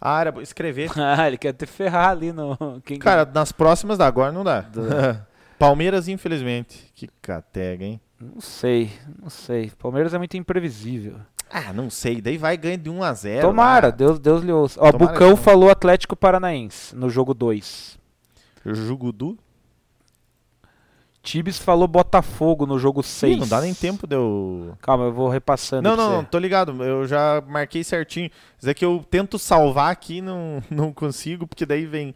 ah, 0.00 0.20
era 0.20 0.42
escrever. 0.42 0.90
Ah, 0.96 1.26
ele 1.26 1.36
quer 1.36 1.52
te 1.52 1.66
ferrar 1.66 2.10
ali 2.10 2.32
no. 2.32 2.56
Quem 2.84 2.98
Cara, 2.98 3.24
nas 3.26 3.52
próximas 3.52 3.98
da 3.98 4.06
agora 4.06 4.32
não 4.32 4.42
dá. 4.42 4.64
Palmeiras, 5.58 6.08
infelizmente. 6.08 6.90
Que 6.94 7.06
catega, 7.20 7.84
hein? 7.84 8.00
Não 8.18 8.40
sei, 8.40 8.90
não 9.20 9.28
sei. 9.28 9.70
Palmeiras 9.78 10.14
é 10.14 10.18
muito 10.18 10.36
imprevisível. 10.36 11.16
Ah, 11.50 11.72
não 11.72 11.90
sei. 11.90 12.20
Daí 12.20 12.38
vai 12.38 12.56
ganhando 12.56 12.82
de 12.82 12.90
1 12.90 13.02
a 13.02 13.12
0 13.12 13.48
Tomara, 13.48 13.88
lá. 13.88 13.90
Deus, 13.90 14.18
Deus 14.18 14.42
lhe 14.42 14.52
ouça. 14.52 14.78
Ó, 14.80 14.92
Tomara 14.92 15.12
Bucão 15.12 15.36
falou 15.36 15.68
Atlético 15.68 16.14
Paranaense 16.14 16.94
no 16.94 17.10
jogo 17.10 17.34
2. 17.34 17.98
Jugudu. 18.64 19.36
Tibes 21.22 21.58
falou 21.58 21.86
Botafogo 21.86 22.64
no 22.64 22.78
jogo 22.78 23.00
Ih, 23.00 23.04
6. 23.04 23.38
não 23.38 23.48
dá 23.48 23.60
nem 23.60 23.74
tempo 23.74 24.06
de 24.06 24.16
eu... 24.16 24.74
Calma, 24.80 25.04
eu 25.04 25.12
vou 25.12 25.28
repassando. 25.28 25.82
Não, 25.82 25.94
não, 25.94 26.10
não, 26.10 26.24
tô 26.24 26.38
ligado. 26.38 26.82
Eu 26.82 27.06
já 27.06 27.42
marquei 27.46 27.84
certinho. 27.84 28.30
Mas 28.56 28.68
é 28.68 28.72
que 28.72 28.84
eu 28.84 29.04
tento 29.10 29.38
salvar 29.38 29.92
aqui 29.92 30.22
não 30.22 30.62
não 30.70 30.92
consigo, 30.92 31.46
porque 31.46 31.66
daí 31.66 31.84
vem... 31.84 32.14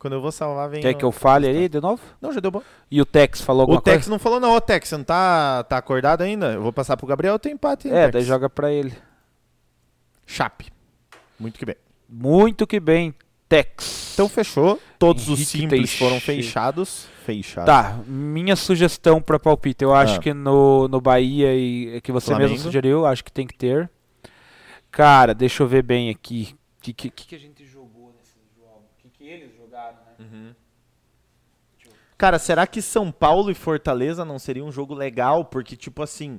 Quando 0.00 0.14
eu 0.14 0.20
vou 0.20 0.32
salvar, 0.32 0.68
vem... 0.68 0.80
Quer 0.80 0.94
que 0.94 1.04
eu 1.04 1.12
fale 1.12 1.46
ali 1.46 1.68
de 1.68 1.78
novo? 1.80 2.02
Não, 2.20 2.32
já 2.32 2.40
deu 2.40 2.50
bom. 2.50 2.62
E 2.90 3.00
o 3.00 3.04
Tex 3.04 3.40
falou 3.42 3.60
alguma 3.60 3.78
O 3.78 3.82
Tex 3.82 3.96
coisa? 3.98 4.10
não 4.10 4.18
falou 4.18 4.40
não. 4.40 4.52
Ô, 4.56 4.60
Tex, 4.60 4.88
você 4.88 4.96
não 4.96 5.04
tá, 5.04 5.62
tá 5.64 5.76
acordado 5.76 6.22
ainda? 6.22 6.52
Eu 6.54 6.62
vou 6.62 6.72
passar 6.72 6.96
pro 6.96 7.06
Gabriel, 7.06 7.38
tem 7.38 7.52
empate. 7.52 7.86
hein, 7.86 7.94
É, 7.94 8.02
Tex? 8.04 8.12
daí 8.14 8.22
joga 8.24 8.48
pra 8.50 8.72
ele. 8.72 8.92
Chape. 10.26 10.72
Muito 11.38 11.58
que 11.58 11.66
bem. 11.66 11.76
Muito 12.08 12.66
que 12.66 12.80
bem, 12.80 13.14
Tex. 13.48 14.12
Então 14.14 14.28
fechou. 14.28 14.80
Todos 14.98 15.28
os 15.28 15.38
Henrique 15.38 15.50
simples 15.58 15.94
foram 15.98 16.12
Teixeira. 16.18 16.42
fechados. 16.42 17.06
Fechados. 17.24 17.66
Tá, 17.66 17.98
minha 18.06 18.56
sugestão 18.56 19.20
pra 19.20 19.38
palpite. 19.38 19.84
Eu 19.84 19.94
acho 19.94 20.16
Ah. 20.16 20.18
que 20.18 20.32
no, 20.32 20.88
no 20.88 21.00
Bahia 21.00 21.54
e 21.54 22.00
que 22.00 22.10
você 22.10 22.26
Flamengo. 22.28 22.50
mesmo 22.52 22.64
sugeriu, 22.64 23.04
acho 23.06 23.22
que 23.22 23.30
tem 23.30 23.46
que 23.46 23.54
ter. 23.54 23.90
Cara, 24.90 25.34
deixa 25.34 25.62
eu 25.62 25.66
ver 25.68 25.82
bem 25.82 26.08
aqui. 26.10 26.54
O 26.78 26.80
que, 26.80 26.92
que, 26.94 27.10
que 27.10 27.34
a 27.34 27.38
gente 27.38 27.64
jogou 27.66 28.12
nesses 28.18 28.40
jogos? 28.56 28.88
O 28.98 29.02
que, 29.02 29.08
que 29.10 29.24
eles 29.24 29.54
jogaram, 29.56 29.96
né? 30.18 30.54
Cara, 32.20 32.38
será 32.38 32.66
que 32.66 32.82
São 32.82 33.10
Paulo 33.10 33.50
e 33.50 33.54
Fortaleza 33.54 34.26
não 34.26 34.38
seria 34.38 34.62
um 34.62 34.70
jogo 34.70 34.92
legal? 34.94 35.42
Porque, 35.46 35.74
tipo 35.74 36.02
assim, 36.02 36.38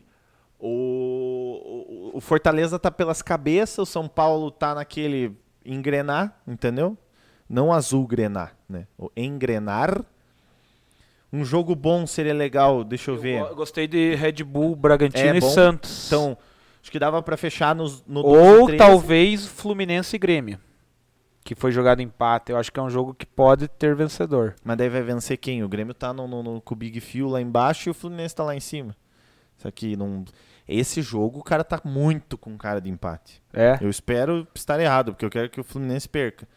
o, 0.59 2.11
o 2.13 2.21
Fortaleza 2.21 2.77
tá 2.77 2.91
pelas 2.91 3.23
cabeças, 3.23 3.79
o 3.79 3.85
São 3.91 4.07
Paulo 4.07 4.51
tá 4.51 4.75
naquele 4.75 5.35
engrenar, 5.65 6.39
entendeu? 6.47 6.95
Não 7.49 7.73
azul 7.73 8.05
grenar, 8.05 8.55
né? 8.69 8.85
O 8.95 9.09
engrenar. 9.17 10.05
Um 11.33 11.43
jogo 11.43 11.73
bom 11.75 12.05
seria 12.05 12.33
legal, 12.33 12.83
deixa 12.83 13.09
eu, 13.09 13.15
Eu 13.15 13.21
ver. 13.21 13.39
go- 13.39 13.55
gostei 13.55 13.87
de 13.87 14.13
Red 14.13 14.43
Bull, 14.43 14.75
Bragantino 14.75 15.29
É 15.33 15.37
e. 15.37 15.41
Santos. 15.41 16.05
Então, 16.05 16.37
acho 16.79 16.91
que 16.91 16.99
dava 16.99 17.23
pra 17.23 17.35
fechar 17.37 17.73
nos, 17.73 18.03
no 18.05 18.21
12 18.21 18.37
Ou 18.59 18.65
13. 18.67 18.77
talvez 18.77 19.47
Fluminense 19.47 20.15
e 20.15 20.19
Grêmio. 20.19 20.59
Que 21.43 21.55
foi 21.55 21.71
jogado 21.71 22.01
empate. 22.01 22.51
Eu 22.51 22.57
acho 22.57 22.71
que 22.71 22.79
é 22.79 22.83
um 22.83 22.89
jogo 22.89 23.13
que 23.13 23.25
pode 23.25 23.67
ter 23.67 23.95
vencedor. 23.95 24.55
Mas 24.63 24.77
daí 24.77 24.89
vai 24.89 25.01
vencer 25.01 25.37
quem? 25.37 25.63
O 25.63 25.69
Grêmio 25.69 25.93
tá 25.93 26.13
no, 26.13 26.27
no, 26.27 26.43
no- 26.43 26.61
com 26.61 26.73
o 26.73 26.77
Big 26.77 26.99
Fio 26.99 27.27
lá 27.27 27.41
embaixo 27.41 27.89
e 27.89 27.91
o 27.91 27.93
Fluminense 27.93 28.35
tá 28.35 28.43
lá 28.43 28.55
em 28.55 28.59
cima. 28.59 28.95
Isso 29.57 29.67
aqui 29.67 29.95
não. 29.95 30.23
Esse 30.67 31.01
jogo 31.01 31.39
o 31.39 31.43
cara 31.43 31.63
tá 31.63 31.81
muito 31.83 32.37
com 32.37 32.55
cara 32.57 32.79
de 32.79 32.89
empate. 32.89 33.41
É? 33.53 33.77
Eu 33.81 33.89
espero 33.89 34.47
estar 34.55 34.79
errado, 34.79 35.11
porque 35.13 35.25
eu 35.25 35.29
quero 35.29 35.49
que 35.49 35.59
o 35.59 35.63
Fluminense 35.63 36.07
perca. 36.07 36.47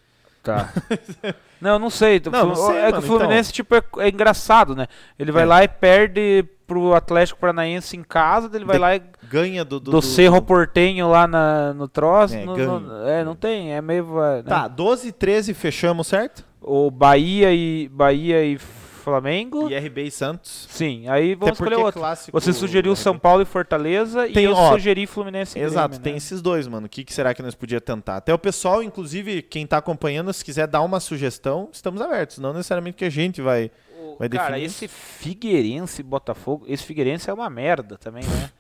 Tá. 0.44 0.68
não, 1.60 1.78
não 1.78 1.90
sei. 1.90 2.20
Não, 2.30 2.46
não 2.48 2.54
sei, 2.54 2.76
é 2.76 2.86
que 2.86 2.92
mano, 2.92 2.98
o 2.98 3.02
Fluminense, 3.02 3.52
tipo, 3.52 3.74
é, 3.74 3.82
é 3.98 4.08
engraçado, 4.10 4.76
né? 4.76 4.86
Ele 5.18 5.32
vai 5.32 5.42
É. 5.42 5.46
lá 5.46 5.64
e 5.64 5.68
perde 5.68 6.44
pro 6.66 6.94
Atlético 6.94 7.40
Paranaense 7.40 7.96
em 7.96 8.02
casa, 8.02 8.48
ele 8.54 8.64
vai 8.64 8.76
De- 8.76 8.80
lá 8.80 8.96
e 8.96 9.02
Ganha 9.30 9.64
do. 9.64 9.80
do, 9.80 9.90
do, 9.90 10.02
Cerro 10.02 10.36
do- 10.40 10.46
Portenho 10.46 11.08
lá 11.10 11.26
na, 11.26 11.72
no 11.74 11.88
troço. 11.88 12.34
É, 12.34 12.44
não, 12.44 12.54
ganho. 12.54 12.80
não- 12.80 13.06
é, 13.08 13.24
não 13.24 13.34
tem, 13.34 13.72
é 13.74 13.80
meio. 13.82 14.04
vai, 14.06 14.36
né? 14.36 14.42
Tá, 14.48 14.68
12 14.68 15.08
e 15.08 15.12
13 15.12 15.52
fechamos, 15.54 16.06
certo? 16.06 16.44
O 16.60 16.90
Bahia 16.90 17.52
e 17.52 17.88
Bahia 17.88 18.44
e 18.44 18.58
Flamengo. 19.05 19.68
E 19.70 19.76
RB 19.78 20.02
e 20.06 20.10
Santos. 20.10 20.66
Sim, 20.70 21.06
aí 21.09 21.35
vamos 21.35 21.52
escolher 21.55 21.74
é 21.74 21.78
outro. 21.78 22.01
clássico 22.01 22.40
Você 22.40 22.52
sugeriu. 22.52 22.97
São 22.97 23.18
Paulo 23.18 23.43
e 23.43 23.44
Fortaleza 23.44 24.26
Tem, 24.28 24.44
e 24.44 24.47
eu 24.47 24.55
ó, 24.55 24.72
sugeri 24.72 25.06
Fluminense 25.06 25.59
e 25.59 25.62
Exato, 25.62 25.89
Grêmio, 25.90 26.02
tem 26.05 26.12
né? 26.14 26.16
esses 26.16 26.40
dois, 26.40 26.66
mano. 26.66 26.86
O 26.86 26.89
que, 26.89 27.05
que 27.05 27.12
será 27.12 27.35
que 27.35 27.43
nós 27.43 27.55
podíamos 27.55 27.85
tentar? 27.85 28.16
Até 28.16 28.32
o 28.32 28.39
pessoal, 28.39 28.82
inclusive, 28.82 29.43
quem 29.43 29.66
tá 29.66 29.76
acompanhando, 29.76 30.32
se 30.32 30.44
quiser 30.44 30.66
dar 30.66 30.81
uma 30.81 30.98
sugestão, 31.01 31.68
estamos 31.72 32.01
abertos. 32.01 32.39
Não 32.39 32.52
necessariamente 32.52 32.97
que 32.97 33.05
a 33.05 33.10
gente 33.10 33.40
vai. 33.43 33.70
O- 34.01 34.16
Vai 34.18 34.28
cara, 34.28 34.48
definir? 34.52 34.66
esse 34.66 34.89
Figueirense 34.89 36.02
Botafogo, 36.02 36.64
esse 36.68 36.85
Figueirense 36.85 37.28
é 37.28 37.32
uma 37.35 37.51
merda 37.51 37.97
também, 37.98 38.22
né? 38.24 38.51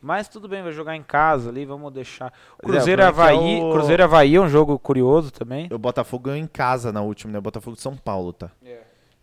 Mas 0.00 0.28
tudo 0.28 0.46
bem, 0.48 0.62
vai 0.62 0.70
jogar 0.70 0.94
em 0.94 1.02
casa 1.02 1.48
ali, 1.50 1.64
vamos 1.64 1.92
deixar. 1.92 2.32
Cruzeiro 2.62 3.02
é 3.02 3.06
Havaí, 3.06 3.58
é 3.58 3.62
o- 3.64 3.72
Cruzeiro 3.72 4.04
Havaí 4.04 4.36
é 4.36 4.40
um 4.40 4.48
jogo 4.48 4.78
curioso 4.78 5.32
também. 5.32 5.66
O 5.72 5.78
Botafogo 5.78 6.24
ganhou 6.24 6.38
em 6.38 6.46
casa 6.46 6.92
na 6.92 7.00
última, 7.02 7.32
né? 7.32 7.38
O 7.40 7.42
Botafogo 7.42 7.74
de 7.74 7.82
São 7.82 7.96
Paulo, 7.96 8.32
tá? 8.32 8.48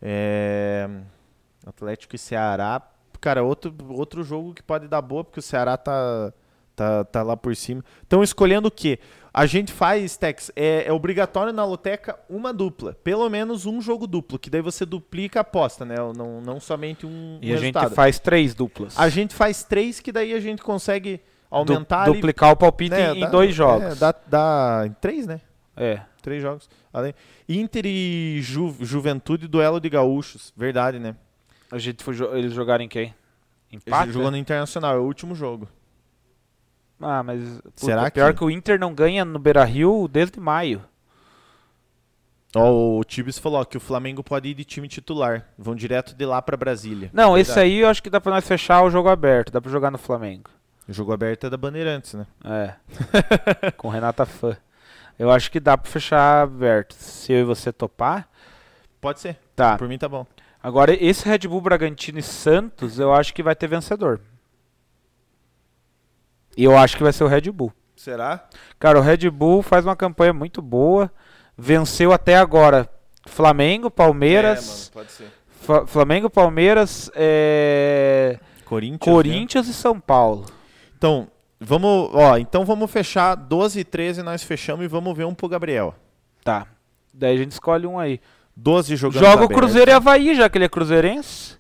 É, 0.08 0.88
Atlético 1.66 2.16
e 2.16 2.20
Ceará. 2.20 2.80
Cara, 3.20 3.44
outro, 3.44 3.74
outro 3.90 4.24
jogo 4.24 4.54
que 4.54 4.62
pode 4.62 4.88
dar 4.88 5.02
boa, 5.02 5.24
porque 5.24 5.40
o 5.40 5.44
Ceará 5.44 5.76
tá, 5.78 6.32
tá, 6.76 7.04
tá 7.06 7.24
lá 7.24 7.36
por 7.36 7.56
cima. 7.56 7.84
Então, 8.06 8.22
escolhendo 8.22 8.68
o 8.68 8.72
quê? 8.72 9.00
A 9.34 9.48
gente 9.48 9.74
faz, 9.74 10.16
Tex, 10.16 10.52
é, 10.56 10.86
é 10.88 10.94
obrigatório 10.94 11.52
na 11.52 11.66
loteca 11.66 12.18
uma 12.30 12.54
dupla. 12.54 12.94
Pelo 13.04 13.28
menos 13.30 13.66
um 13.66 13.82
jogo 13.82 14.06
duplo, 14.06 14.38
que 14.38 14.50
daí 14.50 14.62
você 14.62 14.86
duplica 14.86 15.40
a 15.40 15.42
aposta, 15.42 15.84
né? 15.84 15.96
Não, 16.16 16.40
não 16.40 16.60
somente 16.60 17.06
um, 17.06 17.40
E 17.42 17.52
um 17.52 17.56
a 17.56 17.58
gente 17.58 17.74
resultado. 17.74 17.96
faz 17.96 18.20
três 18.20 18.54
duplas. 18.54 18.98
A 18.98 19.10
gente 19.10 19.34
faz 19.34 19.64
três, 19.64 20.00
que 20.00 20.12
daí 20.12 20.32
a 20.34 20.40
gente 20.40 20.62
consegue 20.62 21.18
Du- 21.18 21.74
aumentar 21.74 22.04
ali, 22.04 22.14
duplicar 22.14 22.52
o 22.52 22.56
palpite 22.56 22.92
né, 22.92 23.12
em, 23.14 23.18
em 23.18 23.20
dá- 23.22 23.30
dois 23.30 23.54
jogos. 23.56 23.88
É, 23.92 23.96
dá, 23.96 24.16
dá 24.28 24.84
em 24.86 24.92
três, 25.02 25.26
né? 25.26 25.42
É. 25.76 26.02
Três 26.22 26.42
jogos. 26.42 26.70
Além... 26.94 27.14
Inter 27.48 27.86
e 27.86 28.40
Ju- 28.42 28.76
Juventude, 28.82 29.48
duelo 29.48 29.80
de 29.80 29.90
gaúchos. 29.90 30.54
Verdade, 30.56 31.00
né? 31.00 31.16
A 31.72 31.78
gente 31.78 32.04
foi 32.04 32.14
jo- 32.16 32.34
eles 32.36 32.54
jogaram 32.54 32.84
em 32.84 32.88
quem? 32.90 33.14
Empate? 33.72 34.12
jogou 34.12 34.32
no 34.32 34.38
Internacional, 34.38 34.96
é 34.96 35.00
o 35.00 35.04
último 35.04 35.36
jogo. 35.36 35.68
Ah, 37.02 37.22
mas 37.24 37.42
puta, 37.62 37.72
Será 37.76 38.10
pior 38.10 38.32
que- 38.34 38.40
que... 38.40 38.46
o 38.46 38.50
Inter 38.50 38.80
não 38.80 38.94
ganha 38.94 39.26
no 39.26 39.38
Beira-Rio 39.38 40.08
desde 40.08 40.40
maio. 40.40 40.82
Ó, 42.56 42.98
o 43.00 43.04
Tibis 43.04 43.38
falou 43.38 43.60
ó, 43.60 43.66
que 43.66 43.76
o 43.76 43.82
Flamengo 43.82 44.24
pode 44.24 44.48
ir 44.48 44.54
de 44.54 44.64
time 44.64 44.88
titular. 44.88 45.46
Vão 45.58 45.76
direto 45.76 46.16
de 46.16 46.26
lá 46.26 46.42
pra 46.42 46.56
Brasília. 46.56 47.10
Não, 47.14 47.38
esse 47.38 47.50
Verdade. 47.50 47.68
aí 47.74 47.80
eu 47.82 47.90
acho 47.90 48.02
que 48.02 48.10
dá 48.10 48.22
pra 48.22 48.32
nós 48.32 48.48
fechar 48.48 48.82
o 48.84 48.90
jogo 48.90 49.10
aberto, 49.10 49.52
dá 49.52 49.60
pra 49.60 49.70
jogar 49.72 49.92
no 49.92 49.98
Flamengo. 49.98 50.50
O 50.88 50.94
jogo 50.94 51.12
aberto 51.12 51.48
é 51.48 51.50
da 51.50 51.58
Bandeirantes, 51.58 52.14
né? 52.14 52.26
É. 52.46 52.76
Com 53.76 53.90
Renata 53.90 54.26
Fã. 54.26 54.56
Eu 55.18 55.32
acho 55.32 55.50
que 55.52 55.60
dá 55.60 55.78
pra 55.78 55.90
fechar 55.92 56.44
aberto. 56.44 56.94
Se 56.94 57.32
eu 57.32 57.40
e 57.40 57.44
você 57.44 57.72
topar. 57.72 58.28
Pode 59.00 59.20
ser. 59.20 59.38
Tá. 59.56 59.78
Por 59.78 59.88
mim 59.88 59.98
tá 59.98 60.10
bom. 60.10 60.26
Agora, 60.62 60.94
esse 60.94 61.28
Red 61.28 61.48
Bull 61.48 61.62
Bragantino 61.62 62.20
e 62.20 62.24
Santos, 62.24 63.00
eu 63.00 63.14
acho 63.14 63.34
que 63.34 63.44
vai 63.44 63.56
ter 63.56 63.68
vencedor. 63.68 64.20
E 66.58 66.64
eu 66.64 66.78
acho 66.78 66.98
que 66.98 67.04
vai 67.04 67.14
ser 67.14 67.24
o 67.24 67.28
Red 67.28 67.52
Bull. 67.52 67.72
Será? 67.96 68.48
Cara, 68.80 68.98
o 68.98 69.02
Red 69.02 69.30
Bull 69.30 69.62
faz 69.62 69.86
uma 69.86 69.96
campanha 69.96 70.34
muito 70.34 70.62
boa. 70.62 71.12
Venceu 71.58 72.12
até 72.12 72.36
agora 72.36 72.90
Flamengo, 73.28 73.90
Palmeiras. 73.90 74.90
pode 74.94 75.12
ser. 75.12 75.32
Flamengo, 75.88 76.30
Palmeiras, 76.30 77.10
é, 77.16 78.38
Corinthians. 78.66 79.00
né? 79.08 79.14
Corinthians 79.14 79.68
e 79.68 79.74
São 79.74 80.00
Paulo. 80.00 80.46
Então, 80.98 81.28
vamos, 81.66 82.10
ó, 82.14 82.38
então 82.38 82.64
vamos 82.66 82.90
fechar 82.92 83.36
12 83.36 83.80
e 83.80 83.84
13 83.84 84.22
nós 84.24 84.44
fechamos 84.44 84.86
e 84.86 84.88
vamos 84.88 85.16
ver 85.16 85.26
um 85.26 85.34
pro 85.34 85.48
Gabriel. 85.50 85.96
Tá. 86.44 86.68
Daí 87.14 87.36
a 87.36 87.38
gente 87.38 87.52
escolhe 87.52 87.86
um 87.88 87.98
aí. 88.00 88.20
12 88.56 88.96
jogando 88.96 89.24
Joga 89.24 89.46
o. 89.46 89.50
Cruzeiro 89.50 89.92
e 89.92 89.94
Havaí, 89.94 90.34
já 90.36 90.50
que 90.50 90.58
ele 90.58 90.66
é 90.66 90.70
cruzeirense. 90.70 91.56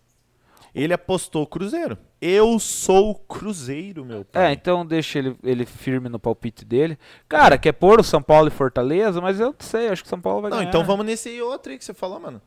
Ele 0.74 0.94
apostou 0.94 1.48
Cruzeiro. 1.48 1.98
Eu 2.22 2.60
sou 2.60 3.12
o 3.12 3.16
Cruzeiro, 3.16 4.04
meu 4.04 4.22
É, 4.22 4.24
pai. 4.24 4.54
então 4.54 4.86
deixa 4.86 5.20
ele, 5.20 5.36
ele 5.44 5.66
firme 5.66 6.10
no 6.10 6.20
palpite 6.20 6.66
dele. 6.66 6.98
Cara, 7.30 7.58
quer 7.58 7.72
pôr 7.72 8.00
o 8.00 8.04
São 8.04 8.22
Paulo 8.22 8.50
e 8.50 8.52
Fortaleza, 8.52 9.22
mas 9.22 9.40
eu 9.40 9.48
não 9.48 9.56
sei, 9.60 9.88
acho 9.88 10.04
que 10.04 10.10
São 10.10 10.20
Paulo 10.20 10.42
vai 10.42 10.52
Não, 10.52 10.58
ganhar. 10.58 10.70
então 10.70 10.84
vamos 10.84 11.06
nesse 11.06 11.42
outro 11.42 11.72
aí 11.72 11.78
que 11.78 11.86
você 11.86 11.94
falou, 11.94 12.20
mano. 12.20 12.42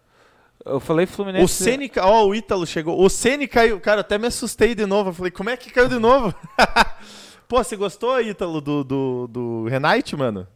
Eu 0.64 0.78
falei 0.80 1.06
Fluminense. 1.06 1.44
O 1.44 1.48
Ceni, 1.48 1.88
ca- 1.88 2.06
ó, 2.06 2.26
o 2.26 2.34
Ítalo 2.34 2.66
chegou. 2.66 3.00
O 3.02 3.08
Ceni 3.08 3.46
caiu. 3.48 3.80
Cara, 3.80 4.02
até 4.02 4.18
me 4.18 4.26
assustei 4.26 4.74
de 4.74 4.84
novo. 4.84 5.10
Eu 5.10 5.14
falei, 5.14 5.30
como 5.30 5.48
é 5.48 5.56
que 5.56 5.70
caiu 5.70 5.88
de 5.88 5.98
novo? 5.98 6.34
Pô, 7.48 7.64
você 7.64 7.76
gostou, 7.76 8.20
Ítalo, 8.20 8.60
do, 8.60 8.84
do, 8.84 9.26
do 9.28 9.64
Renate, 9.68 10.14
mano? 10.14 10.46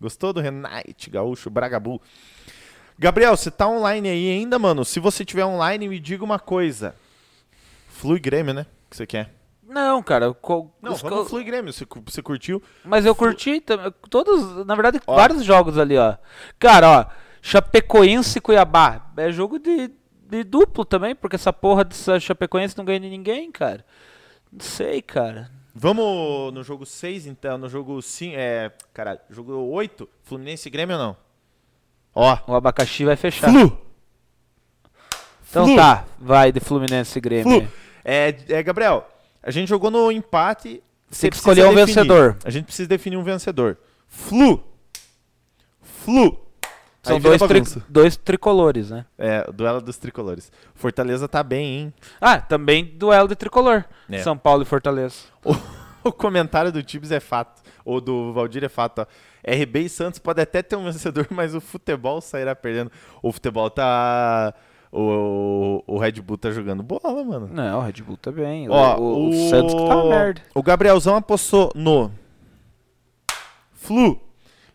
Gostou 0.00 0.32
do 0.32 0.40
Renate, 0.40 1.08
gaúcho, 1.08 1.48
Bragabu? 1.48 2.02
Gabriel, 2.98 3.36
você 3.36 3.50
tá 3.50 3.68
online 3.68 4.08
aí 4.08 4.30
ainda, 4.32 4.58
mano? 4.58 4.84
Se 4.84 4.98
você 4.98 5.24
tiver 5.24 5.44
online, 5.44 5.88
me 5.88 6.00
diga 6.00 6.24
uma 6.24 6.38
coisa. 6.38 6.94
Flui 7.88 8.18
Grêmio, 8.18 8.52
né? 8.52 8.66
Que 8.90 8.96
você 8.96 9.06
quer? 9.06 9.32
Não, 9.62 10.02
cara. 10.02 10.32
co- 10.34 10.70
Não, 10.82 10.92
os 10.92 11.00
vamos 11.02 11.18
co- 11.18 11.24
Flui 11.26 11.44
Grêmio. 11.44 11.72
Você, 11.72 11.86
você 12.04 12.22
curtiu? 12.22 12.62
Mas 12.84 13.06
eu 13.06 13.14
curti 13.14 13.62
todos, 14.10 14.66
na 14.66 14.74
verdade, 14.74 15.00
Ó. 15.06 15.14
vários 15.14 15.44
jogos 15.44 15.78
ali, 15.78 15.96
ó. 15.96 16.16
Cara, 16.58 16.90
ó, 16.90 17.06
Chapecoense 17.40 18.38
e 18.38 18.40
Cuiabá. 18.40 19.10
É 19.16 19.30
jogo 19.30 19.58
de, 19.58 19.90
de 20.28 20.42
duplo 20.44 20.84
também, 20.84 21.14
porque 21.14 21.36
essa 21.36 21.52
porra 21.52 21.84
dessa 21.84 22.18
Chapecoense 22.18 22.76
não 22.76 22.84
ganha 22.84 23.00
de 23.00 23.08
ninguém, 23.08 23.50
cara. 23.52 23.84
Não 24.52 24.60
sei, 24.60 25.00
cara. 25.02 25.50
Vamos 25.78 26.54
no 26.54 26.62
jogo 26.64 26.86
6, 26.86 27.26
então. 27.26 27.58
No 27.58 27.68
jogo 27.68 28.00
5. 28.00 28.34
É. 28.34 28.72
Caralho, 28.94 29.20
jogo 29.28 29.52
8. 29.52 30.08
Fluminense 30.22 30.66
e 30.66 30.70
Grêmio 30.70 30.96
ou 30.96 31.02
não? 31.02 31.16
Ó. 32.14 32.38
O 32.46 32.54
abacaxi 32.54 33.04
vai 33.04 33.14
fechar. 33.14 33.50
Flu! 33.50 33.78
Então 35.50 35.66
Flu! 35.66 35.76
tá, 35.76 36.06
vai 36.18 36.50
de 36.50 36.60
Fluminense 36.60 37.18
e 37.18 37.20
Grêmio. 37.20 37.60
Flu. 37.60 37.72
É, 38.02 38.34
é, 38.48 38.62
Gabriel, 38.62 39.06
a 39.42 39.50
gente 39.50 39.68
jogou 39.68 39.90
no 39.90 40.10
empate. 40.10 40.82
você 41.10 41.22
Tem 41.22 41.30
que 41.30 41.36
escolher 41.36 41.66
um 41.66 41.74
definir. 41.74 41.86
vencedor. 41.86 42.38
A 42.42 42.48
gente 42.48 42.64
precisa 42.64 42.88
definir 42.88 43.18
um 43.18 43.22
vencedor. 43.22 43.76
Flu. 44.08 44.64
Flu. 45.82 46.45
São 47.06 47.20
dois, 47.20 47.40
tri- 47.42 47.82
dois 47.88 48.16
tricolores, 48.16 48.90
né? 48.90 49.04
É, 49.18 49.44
o 49.48 49.52
duelo 49.52 49.80
dos 49.80 49.96
tricolores. 49.96 50.50
Fortaleza 50.74 51.26
tá 51.28 51.42
bem, 51.42 51.64
hein? 51.78 51.94
Ah, 52.20 52.38
também 52.40 52.84
duelo 52.84 53.28
de 53.28 53.34
tricolor. 53.36 53.84
É. 54.10 54.18
São 54.18 54.36
Paulo 54.36 54.62
e 54.62 54.66
Fortaleza. 54.66 55.16
O 56.02 56.12
comentário 56.12 56.70
do 56.72 56.82
Tibbs 56.82 57.10
é 57.12 57.20
fato. 57.20 57.62
Ou 57.84 58.00
do 58.00 58.32
Valdir 58.32 58.64
é 58.64 58.68
fato, 58.68 59.00
ó. 59.02 59.06
RB 59.48 59.80
e 59.82 59.88
Santos 59.88 60.18
pode 60.18 60.40
até 60.40 60.60
ter 60.60 60.74
um 60.74 60.84
vencedor, 60.84 61.26
mas 61.30 61.54
o 61.54 61.60
futebol 61.60 62.20
sairá 62.20 62.54
perdendo. 62.56 62.90
O 63.22 63.30
futebol 63.32 63.70
tá. 63.70 64.52
O, 64.90 65.82
o 65.86 65.98
Red 65.98 66.12
Bull 66.22 66.38
tá 66.38 66.50
jogando 66.50 66.82
bola, 66.82 67.22
mano. 67.24 67.48
Não, 67.52 67.78
o 67.78 67.82
Red 67.82 68.02
Bull 68.02 68.16
tá 68.16 68.32
bem. 68.32 68.68
O- 68.68 68.72
Ó, 68.72 68.96
o, 68.98 69.28
o 69.28 69.48
Santos 69.50 69.74
que 69.74 69.86
tá 69.86 70.04
merda. 70.04 70.40
O 70.54 70.62
Gabrielzão 70.62 71.14
apostou 71.16 71.70
no 71.74 72.10
Flu. 73.72 74.20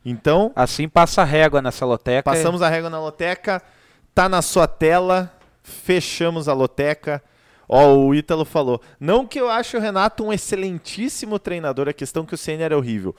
Então, 0.03 0.51
Assim 0.55 0.89
passa 0.89 1.21
a 1.21 1.25
régua 1.25 1.61
nessa 1.61 1.85
loteca. 1.85 2.23
passamos 2.23 2.61
a 2.61 2.69
régua 2.69 2.89
na 2.89 2.99
loteca. 2.99 3.61
Tá 4.13 4.27
na 4.27 4.41
sua 4.41 4.67
tela. 4.67 5.31
Fechamos 5.63 6.47
a 6.47 6.53
loteca. 6.53 7.23
Ó, 7.69 7.95
o 7.95 8.13
Ítalo 8.15 8.43
falou. 8.43 8.81
Não 8.99 9.25
que 9.25 9.39
eu 9.39 9.49
ache 9.49 9.77
o 9.77 9.79
Renato 9.79 10.23
um 10.25 10.33
excelentíssimo 10.33 11.39
treinador, 11.39 11.87
a 11.87 11.93
questão 11.93 12.25
que 12.25 12.33
o 12.35 12.37
Senna 12.37 12.63
era 12.63 12.77
horrível. 12.77 13.15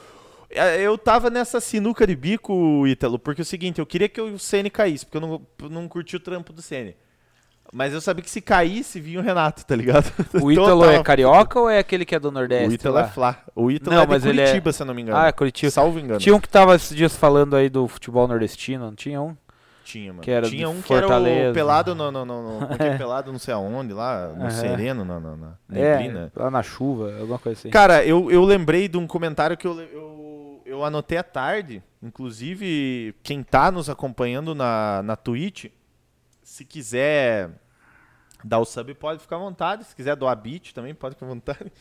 É, 0.51 0.83
Eu 0.83 0.99
tava 0.99 1.31
nessa 1.31 1.61
sinuca 1.61 2.07
de 2.07 2.15
bico, 2.15 2.87
Ítalo, 2.87 3.19
porque 3.19 3.41
é 3.41 3.45
o 3.45 3.47
seguinte, 3.47 3.79
eu 3.79 3.87
queria 3.87 4.09
que 4.09 4.21
o 4.21 4.39
Ceni 4.39 4.69
caísse, 4.69 5.07
porque 5.07 5.17
eu 5.17 5.21
não, 5.23 5.71
não 5.71 5.89
curti 5.89 6.17
o 6.17 6.21
trampo 6.21 6.53
do 6.53 6.61
Ceni. 6.61 6.95
Mas 7.75 7.95
eu 7.95 8.03
sabia 8.03 8.23
que 8.23 8.31
se 8.31 8.43
caísse, 8.43 9.01
vinha 9.01 9.19
o 9.19 9.23
Renato, 9.23 9.65
tá 9.65 9.75
ligado? 9.75 10.05
O 10.43 10.53
Ítalo 10.53 10.85
é 10.85 11.03
carioca 11.03 11.59
ou 11.59 11.71
é 11.71 11.79
aquele 11.79 12.05
que 12.05 12.15
é 12.15 12.21
do 12.21 12.31
Nordeste? 12.31 12.69
O 12.69 12.73
Ítalo 12.75 12.99
é 12.99 13.09
Flá. 13.09 13.43
O 13.57 13.71
Ítalo 13.71 13.97
Não, 13.97 14.03
é 14.03 14.07
mas 14.07 14.27
é- 14.27 14.29
Curitiba, 14.31 14.73
se 14.73 14.83
eu 14.83 14.87
não 14.87 14.95
me 14.95 15.01
engano. 15.03 15.17
Ah, 15.19 15.29
é 15.29 15.33
Curitiba. 15.33 15.71
Salvo 15.71 15.99
engano. 15.99 16.21
Tinha 16.21 16.37
um 16.37 16.41
que 16.41 16.49
tava 16.51 16.75
esses 16.77 16.95
dias 16.95 17.17
falando 17.17 17.57
aí 17.57 17.71
do 17.71 17.89
futebol 17.89 18.29
nordestino, 18.29 18.85
não 18.85 18.95
tinha 18.95 19.23
um? 19.23 19.35
Tinha, 19.85 20.13
mano. 20.13 20.23
que 20.23 20.31
era 20.31 20.49
Tinha 20.49 20.69
um 20.69 20.81
que 20.83 20.93
era 20.93 21.07
o 21.07 21.09
Fortaleza. 21.09 21.55
pelado 21.55 21.95
no, 21.95 22.13
no 22.13 22.25
como 22.61 22.77
que 22.77 22.83
é 22.85 22.97
pelado 22.99 23.33
não 23.33 23.39
sei 23.39 23.53
aonde, 23.55 23.93
lá, 23.93 24.29
no 24.29 24.43
Aham. 24.43 24.51
Sereno, 24.51 25.05
na, 25.05 25.19
na, 25.19 25.37
na 25.37 25.57
neblina. 25.69 26.31
É, 26.37 26.39
lá 26.43 26.51
na 26.51 26.63
chuva, 26.63 27.19
alguma 27.19 27.39
coisa 27.39 27.59
assim. 27.59 27.71
Cara, 27.71 28.05
eu, 28.05 28.31
eu 28.31 28.45
lembrei 28.45 28.87
de 28.87 28.97
um 28.99 29.07
comentário 29.07 29.57
que 29.57 29.67
eu, 29.67 29.81
eu, 29.81 30.63
eu 30.67 30.85
anotei 30.85 31.17
à 31.19 31.23
tarde. 31.23 31.83
Inclusive, 32.03 33.15
quem 33.23 33.43
tá 33.43 33.73
nos 33.73 33.91
acompanhando 33.91 34.55
na, 34.55 35.03
na 35.03 35.17
Twitch, 35.17 35.67
se 36.43 36.65
quiser 36.65 37.51
dar 38.45 38.59
o 38.59 38.65
sub, 38.65 38.95
pode 38.95 39.21
ficar 39.21 39.37
à 39.37 39.39
vontade. 39.41 39.85
Se 39.85 39.95
quiser 39.95 40.17
doar 40.17 40.37
bit 40.37 40.75
também, 40.75 40.95
pode 40.95 41.15
ficar 41.15 41.27
à 41.27 41.29
vontade. 41.29 41.73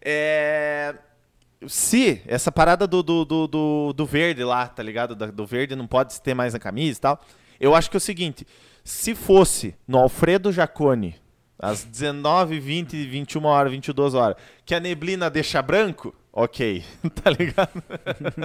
É, 0.00 0.94
Se 1.66 2.22
essa 2.26 2.52
parada 2.52 2.86
do, 2.86 3.02
do, 3.02 3.24
do, 3.24 3.92
do, 3.92 4.06
verde 4.06 4.44
lá, 4.44 4.66
tá 4.66 4.82
ligado? 4.82 5.14
Do 5.14 5.46
verde 5.46 5.74
não 5.74 5.86
pode 5.86 6.20
ter 6.20 6.34
mais 6.34 6.52
na 6.52 6.58
camisa 6.60 6.98
e 6.98 7.00
tal. 7.00 7.20
Eu 7.60 7.74
acho 7.74 7.90
que 7.90 7.96
é 7.96 7.98
o 7.98 8.00
seguinte: 8.00 8.46
se 8.84 9.14
fosse 9.14 9.74
no 9.86 9.98
Alfredo 9.98 10.52
Jacone, 10.52 11.16
às 11.58 11.84
19, 11.84 12.60
20, 12.60 13.06
21 13.06 13.44
horas, 13.44 13.72
22 13.72 14.14
horas, 14.14 14.36
que 14.64 14.74
a 14.74 14.80
neblina 14.80 15.28
deixa 15.28 15.60
branco, 15.60 16.14
ok, 16.32 16.84
tá 17.22 17.30
ligado? 17.30 17.82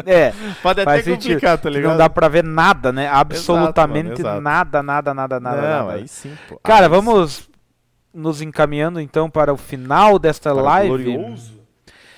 É, 0.06 0.34
Pode 0.64 0.81
até 0.81 1.03
complicar, 1.03 1.57
tá 1.60 1.69
ligado? 1.69 1.91
não 1.91 1.98
dá 1.98 2.10
pra 2.10 2.27
ver 2.27 2.44
nada, 2.44 2.91
né? 2.91 3.07
Absolutamente 3.07 4.10
mano, 4.10 4.19
exato. 4.19 4.41
nada, 4.41 4.84
nada, 4.84 5.14
nada, 5.14 5.40
nada. 5.40 5.61
Não, 5.61 5.85
nada. 5.85 5.94
aí 5.94 6.07
sim, 6.07 6.35
pô. 6.49 6.60
Cara, 6.64 6.88
Aí 6.88 6.90
vamos 6.90 7.48
nos 8.14 8.41
encaminhando 8.41 8.99
então 8.99 9.30
para 9.30 9.53
o 9.53 9.57
final 9.57 10.19
desta 10.19 10.53
Para 10.53 10.61
live. 10.64 10.90
glorioso 10.90 11.64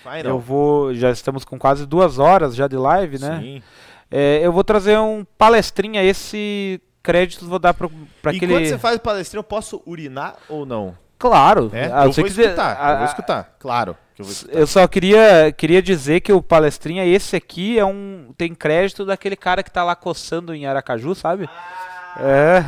Final. 0.03 0.33
Eu 0.35 0.39
vou, 0.39 0.93
já 0.93 1.09
estamos 1.09 1.43
com 1.43 1.57
quase 1.57 1.83
duas 1.87 2.19
horas 2.19 2.55
já 2.55 2.67
de 2.67 2.75
live, 2.75 3.17
né? 3.17 3.39
Sim. 3.41 3.63
É, 4.11 4.39
eu 4.43 4.51
vou 4.51 4.63
trazer 4.63 4.99
um 4.99 5.25
palestrinha. 5.35 6.03
Esse 6.03 6.79
crédito 7.01 7.43
vou 7.47 7.57
dar 7.57 7.73
para 7.73 7.87
aquele. 8.25 8.53
quando 8.53 8.67
você 8.67 8.77
faz 8.77 8.99
palestrinha, 8.99 9.39
eu 9.39 9.43
posso 9.43 9.81
urinar 9.83 10.35
ou 10.47 10.63
não? 10.63 10.95
Claro. 11.17 11.71
É? 11.73 11.85
ah, 11.91 12.05
eu 12.05 12.11
vou 12.11 12.23
quiser- 12.23 12.43
escutar, 12.49 12.77
a- 12.79 12.89
eu 12.91 12.95
vou 12.97 13.01
a- 13.03 13.09
escutar. 13.09 13.55
Claro 13.57 13.97
eu. 14.17 14.25
Eu 14.61 14.67
só 14.67 14.87
queria, 14.87 15.51
queria 15.51 15.81
dizer 15.81 16.21
que 16.21 16.31
o 16.31 16.41
palestrinha, 16.41 17.05
esse 17.05 17.35
aqui, 17.35 17.77
é 17.77 17.83
um 17.85 18.31
tem 18.37 18.53
crédito 18.55 19.05
daquele 19.05 19.35
cara 19.35 19.61
que 19.63 19.71
tá 19.71 19.83
lá 19.83 19.95
coçando 19.95 20.53
em 20.53 20.65
Aracaju, 20.65 21.13
sabe? 21.15 21.49
É. 22.17 22.63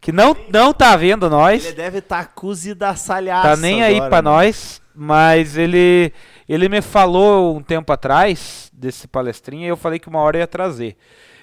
Que 0.00 0.12
não, 0.12 0.36
não 0.48 0.72
tá 0.72 0.96
vendo 0.96 1.28
nós. 1.28 1.64
Ele 1.66 1.74
deve 1.74 1.98
estar 1.98 2.24
tá 2.24 2.30
cozidaçalhaço 2.32 3.48
tá 3.48 3.56
nem 3.56 3.82
aí 3.82 3.96
agora, 3.96 4.08
pra 4.10 4.22
mano. 4.22 4.36
nós, 4.36 4.80
mas 4.94 5.56
ele 5.56 6.12
ele 6.48 6.68
me 6.68 6.80
falou 6.80 7.56
um 7.56 7.62
tempo 7.62 7.92
atrás 7.92 8.70
desse 8.72 9.06
palestrinha 9.08 9.66
e 9.66 9.70
eu 9.70 9.76
falei 9.76 9.98
que 9.98 10.08
uma 10.08 10.20
hora 10.20 10.38
ia 10.38 10.46
trazer. 10.46 10.96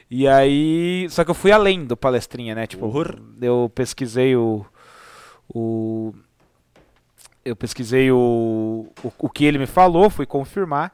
E 0.10 0.28
aí, 0.28 1.08
só 1.10 1.24
que 1.24 1.32
eu 1.32 1.36
fui 1.36 1.52
além 1.52 1.84
do 1.86 1.98
palestrinha, 1.98 2.56
né? 2.56 2.66
Tipo, 2.68 2.86
Uhum. 2.86 3.36
eu 3.42 3.72
pesquisei 3.74 4.36
o 4.36 4.66
o 5.54 6.14
eu 7.44 7.56
pesquisei 7.56 8.12
o, 8.12 8.88
o, 9.04 9.12
o 9.20 9.30
que 9.30 9.46
ele 9.46 9.60
me 9.60 9.68
falou, 9.68 10.10
fui 10.10 10.26
confirmar 10.26 10.92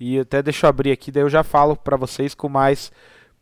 e 0.00 0.18
até 0.18 0.42
deixa 0.42 0.66
eu 0.66 0.70
abrir 0.70 0.90
aqui, 0.90 1.12
daí 1.12 1.22
eu 1.22 1.30
já 1.30 1.44
falo 1.44 1.76
pra 1.76 1.96
vocês 1.96 2.34
com 2.34 2.48
mais 2.48 2.90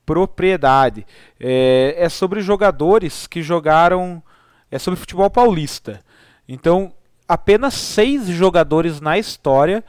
propriedade. 0.05 1.07
É, 1.39 1.95
é 1.97 2.09
sobre 2.09 2.41
jogadores 2.41 3.27
que 3.27 3.43
jogaram, 3.43 4.23
é 4.71 4.79
sobre 4.79 4.99
futebol 4.99 5.31
paulista. 5.31 6.01
Então, 6.49 6.93
apenas 7.29 7.75
seis 7.75 8.27
jogadores 8.27 9.01
na 9.01 9.19
história 9.19 9.85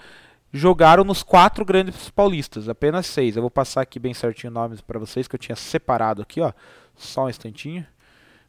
jogaram 0.52 1.04
nos 1.04 1.24
quatro 1.24 1.66
grandes 1.66 2.10
paulistas, 2.10 2.70
apenas 2.70 3.08
seis. 3.08 3.36
Eu 3.36 3.42
vou 3.42 3.52
passar 3.52 3.82
aqui 3.82 3.98
bem 3.98 4.14
certinho 4.14 4.52
nomes 4.52 4.82
para 4.82 5.00
vocês 5.00 5.28
que 5.28 5.36
eu 5.36 5.40
tinha 5.40 5.56
separado 5.56 6.22
aqui, 6.22 6.40
ó. 6.40 6.54
Só 6.96 7.26
um 7.26 7.30
instantinho. 7.30 7.86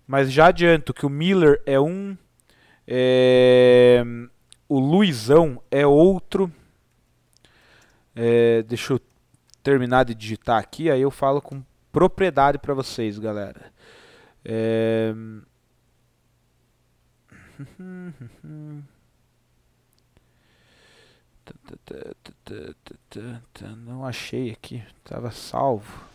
Mas 0.07 0.31
já 0.31 0.49
adianto 0.49 0.93
que 0.93 1.07
o 1.07 1.09
Miller 1.09 1.62
é 1.65 1.81
um, 1.81 2.15
é, 2.86 4.05
o 4.69 4.78
Luizão 4.78 5.62
é 5.70 5.86
outro. 5.86 6.53
É, 8.15 8.62
deixa 8.62 8.93
eu 8.93 9.01
terminar 9.65 10.05
de 10.05 10.15
digitar 10.15 10.61
aqui, 10.61 10.89
aí 10.91 11.01
eu 11.01 11.11
falo 11.11 11.43
com 11.43 11.65
propriedade 11.91 12.59
para 12.59 12.74
vocês, 12.74 13.19
galera. 13.19 13.73
É... 14.45 15.12
Não 23.86 24.05
achei 24.05 24.51
aqui, 24.51 24.82
estava 24.99 25.31
salvo. 25.31 26.14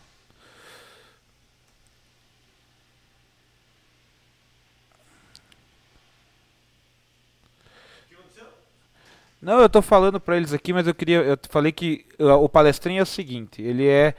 Não, 9.42 9.60
eu 9.60 9.70
tô 9.70 9.82
falando 9.82 10.20
pra 10.20 10.36
eles 10.38 10.54
aqui, 10.54 10.74
mas 10.74 10.86
eu 10.88 10.94
queria. 10.94 11.18
Eu 11.20 11.38
falei 11.50 11.72
que 11.72 12.06
uh, 12.20 12.34
o 12.34 12.50
palestrinho 12.50 13.00
é 13.00 13.04
o 13.04 13.06
seguinte: 13.06 13.62
ele 13.62 13.88
é. 13.88 14.14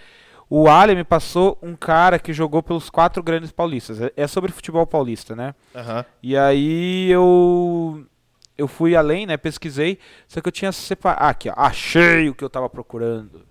O 0.49 0.69
Ali 0.69 0.97
me 0.97 1.05
passou 1.05 1.57
um 1.63 1.77
cara 1.77 2.19
que 2.19 2.33
jogou 2.33 2.61
pelos 2.63 2.91
quatro 2.91 3.23
grandes 3.23 3.53
paulistas. 3.53 4.01
É- 4.01 4.13
É 4.17 4.27
sobre 4.27 4.51
futebol 4.51 4.85
paulista, 4.87 5.37
né? 5.37 5.55
Aham. 5.75 6.05
E 6.23 6.37
aí 6.37 7.11
eu. 7.11 8.05
Eu 8.59 8.67
fui 8.69 8.97
além, 8.97 9.27
né? 9.27 9.37
Pesquisei. 9.37 9.99
Só 10.27 10.41
que 10.41 10.49
eu 10.49 10.53
tinha 10.53 10.73
separado. 10.73 11.25
Ah, 11.25 11.29
aqui, 11.31 11.49
ó. 11.49 11.55
Achei 11.57 12.29
o 12.29 12.35
que 12.35 12.43
eu 12.45 12.51
tava 12.51 12.69
procurando. 12.69 13.43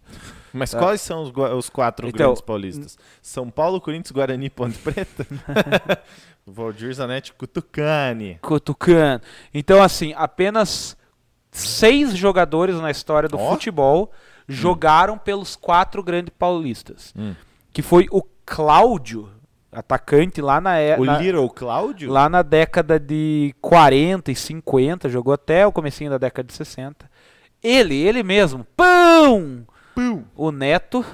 Mas 0.51 0.71
Tá. 0.71 0.79
quais 0.79 0.99
são 1.01 1.23
os, 1.23 1.31
os 1.55 1.69
quatro 1.69 2.07
Então, 2.07 2.25
grandes 2.27 2.41
paulistas? 2.41 2.97
São 3.21 3.49
Paulo, 3.49 3.79
Corinthians, 3.79 4.11
Guarani 4.11 4.47
e 4.47 4.49
Ponte 4.49 4.77
Preta? 4.83 5.25
Valdir 6.45 6.93
Zanetti, 6.93 7.33
Cutucane. 7.33 8.39
Cutucano. 8.41 9.21
Então, 9.53 9.81
assim, 9.81 10.13
apenas 10.15 10.97
seis 11.51 12.15
jogadores 12.15 12.75
na 12.79 12.91
história 12.91 13.27
do 13.29 13.37
Ó. 13.37 13.51
futebol 13.51 14.11
jogaram 14.47 15.17
pelos 15.17 15.55
quatro 15.55 16.01
grandes 16.03 16.33
paulistas. 16.37 17.13
Hum. 17.17 17.33
Que 17.71 17.81
foi 17.81 18.07
o 18.11 18.23
Cláudio, 18.45 19.29
atacante 19.71 20.41
lá 20.41 20.59
na, 20.59 20.77
é- 20.77 20.97
O 20.99 21.05
na- 21.05 21.19
Little 21.19 21.49
Cláudio? 21.49 22.11
lá 22.11 22.27
na 22.27 22.41
década 22.41 22.99
de 22.99 23.53
40 23.61 24.31
e 24.31 24.35
50, 24.35 25.07
jogou 25.07 25.33
até 25.33 25.67
o 25.67 25.71
comecinho 25.71 26.09
da 26.09 26.17
década 26.17 26.47
de 26.47 26.53
60. 26.53 27.09
Ele, 27.63 27.95
ele 27.95 28.23
mesmo, 28.23 28.65
pão! 28.75 29.65
Pum. 29.93 30.23
O 30.35 30.51
Neto, 30.51 31.05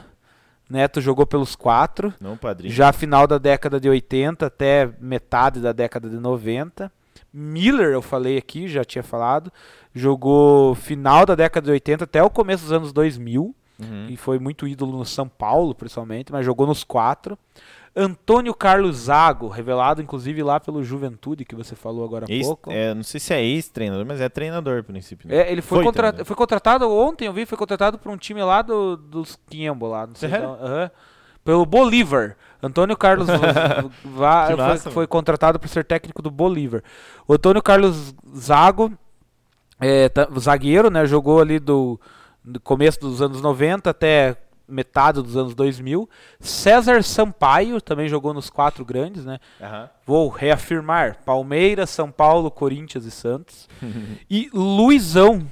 Neto 0.69 1.01
jogou 1.01 1.25
pelos 1.27 1.55
quatro, 1.55 2.13
Não, 2.21 2.37
padrinho. 2.37 2.73
já 2.73 2.93
final 2.93 3.27
da 3.27 3.37
década 3.37 3.79
de 3.79 3.89
80 3.89 4.45
até 4.45 4.89
metade 4.99 5.59
da 5.59 5.71
década 5.73 6.09
de 6.09 6.17
90. 6.17 6.91
Miller, 7.35 7.89
eu 7.91 8.01
falei 8.01 8.37
aqui, 8.37 8.67
já 8.67 8.83
tinha 8.85 9.03
falado, 9.03 9.51
jogou 9.93 10.73
final 10.75 11.25
da 11.25 11.35
década 11.35 11.65
de 11.65 11.71
80 11.71 12.03
até 12.05 12.23
o 12.23 12.29
começo 12.29 12.63
dos 12.63 12.71
anos 12.71 12.93
2000 12.93 13.53
Uhum. 13.77 14.07
e 14.09 14.15
foi 14.15 14.39
muito 14.39 14.65
ídolo 14.65 14.97
no 14.97 15.05
São 15.05 15.27
Paulo, 15.27 15.75
principalmente, 15.75 16.31
mas 16.31 16.45
jogou 16.45 16.65
nos 16.65 16.83
quatro. 16.85 17.37
Antônio 17.97 18.53
Carlos 18.53 18.95
Zago, 18.97 19.47
revelado 19.49 20.01
inclusive 20.01 20.41
lá 20.43 20.59
pelo 20.59 20.83
Juventude, 20.83 21.43
que 21.45 21.55
você 21.55 21.75
falou 21.75 22.03
agora 22.05 22.25
há 22.29 22.31
Ex- 22.33 22.45
pouco. 22.45 22.71
é, 22.71 22.93
não 22.93 23.03
sei 23.03 23.19
se 23.19 23.33
é 23.33 23.41
ex-treinador, 23.43 24.05
mas 24.05 24.19
é 24.21 24.27
treinador, 24.29 24.79
a 24.79 24.83
princípio. 24.83 25.27
né? 25.29 25.37
É, 25.37 25.51
ele 25.51 25.61
foi, 25.61 25.77
Foi 25.79 25.85
contra- 25.85 26.03
treinador. 26.03 26.25
foi 26.25 26.35
contratado 26.35 26.89
ontem, 26.89 27.25
eu 27.25 27.33
vi, 27.33 27.45
foi 27.45 27.57
contratado 27.57 27.97
por 27.97 28.11
um 28.11 28.17
time 28.17 28.41
lá 28.43 28.61
do, 28.61 28.97
dos 28.97 29.37
Quiembo 29.49 29.87
lá, 29.87 30.07
não 30.07 30.15
sei 30.15 30.29
Sério? 30.29 30.47
da- 30.47 30.53
aham. 30.65 30.91
Pelo 31.45 31.65
Bolívar. 31.65 32.35
Antônio 32.61 32.97
Carlos 32.97 33.27
Va- 34.03 34.47
foi, 34.47 34.55
massa, 34.55 34.91
foi 34.91 35.07
contratado 35.07 35.59
para 35.59 35.69
ser 35.69 35.85
técnico 35.85 36.21
do 36.21 36.31
Bolívar. 36.31 36.83
O 37.27 37.33
Antônio 37.33 37.61
Carlos 37.61 38.13
Zago, 38.35 38.91
é, 39.79 40.09
zagueiro, 40.39 40.89
né, 40.89 41.05
jogou 41.05 41.39
ali 41.39 41.59
do, 41.59 41.99
do 42.43 42.59
começo 42.59 42.99
dos 42.99 43.21
anos 43.21 43.39
90 43.41 43.89
até 43.91 44.35
metade 44.67 45.21
dos 45.21 45.37
anos 45.37 45.53
2000. 45.53 46.09
César 46.39 47.03
Sampaio 47.03 47.79
também 47.79 48.09
jogou 48.09 48.33
nos 48.33 48.49
quatro 48.49 48.83
grandes, 48.83 49.23
né? 49.23 49.37
Aham. 49.61 49.89
Vou 50.03 50.27
reafirmar: 50.27 51.19
Palmeiras, 51.23 51.91
São 51.91 52.09
Paulo, 52.09 52.49
Corinthians 52.49 53.05
e 53.05 53.11
Santos. 53.11 53.69
e 54.27 54.49
Luizão 54.51 55.45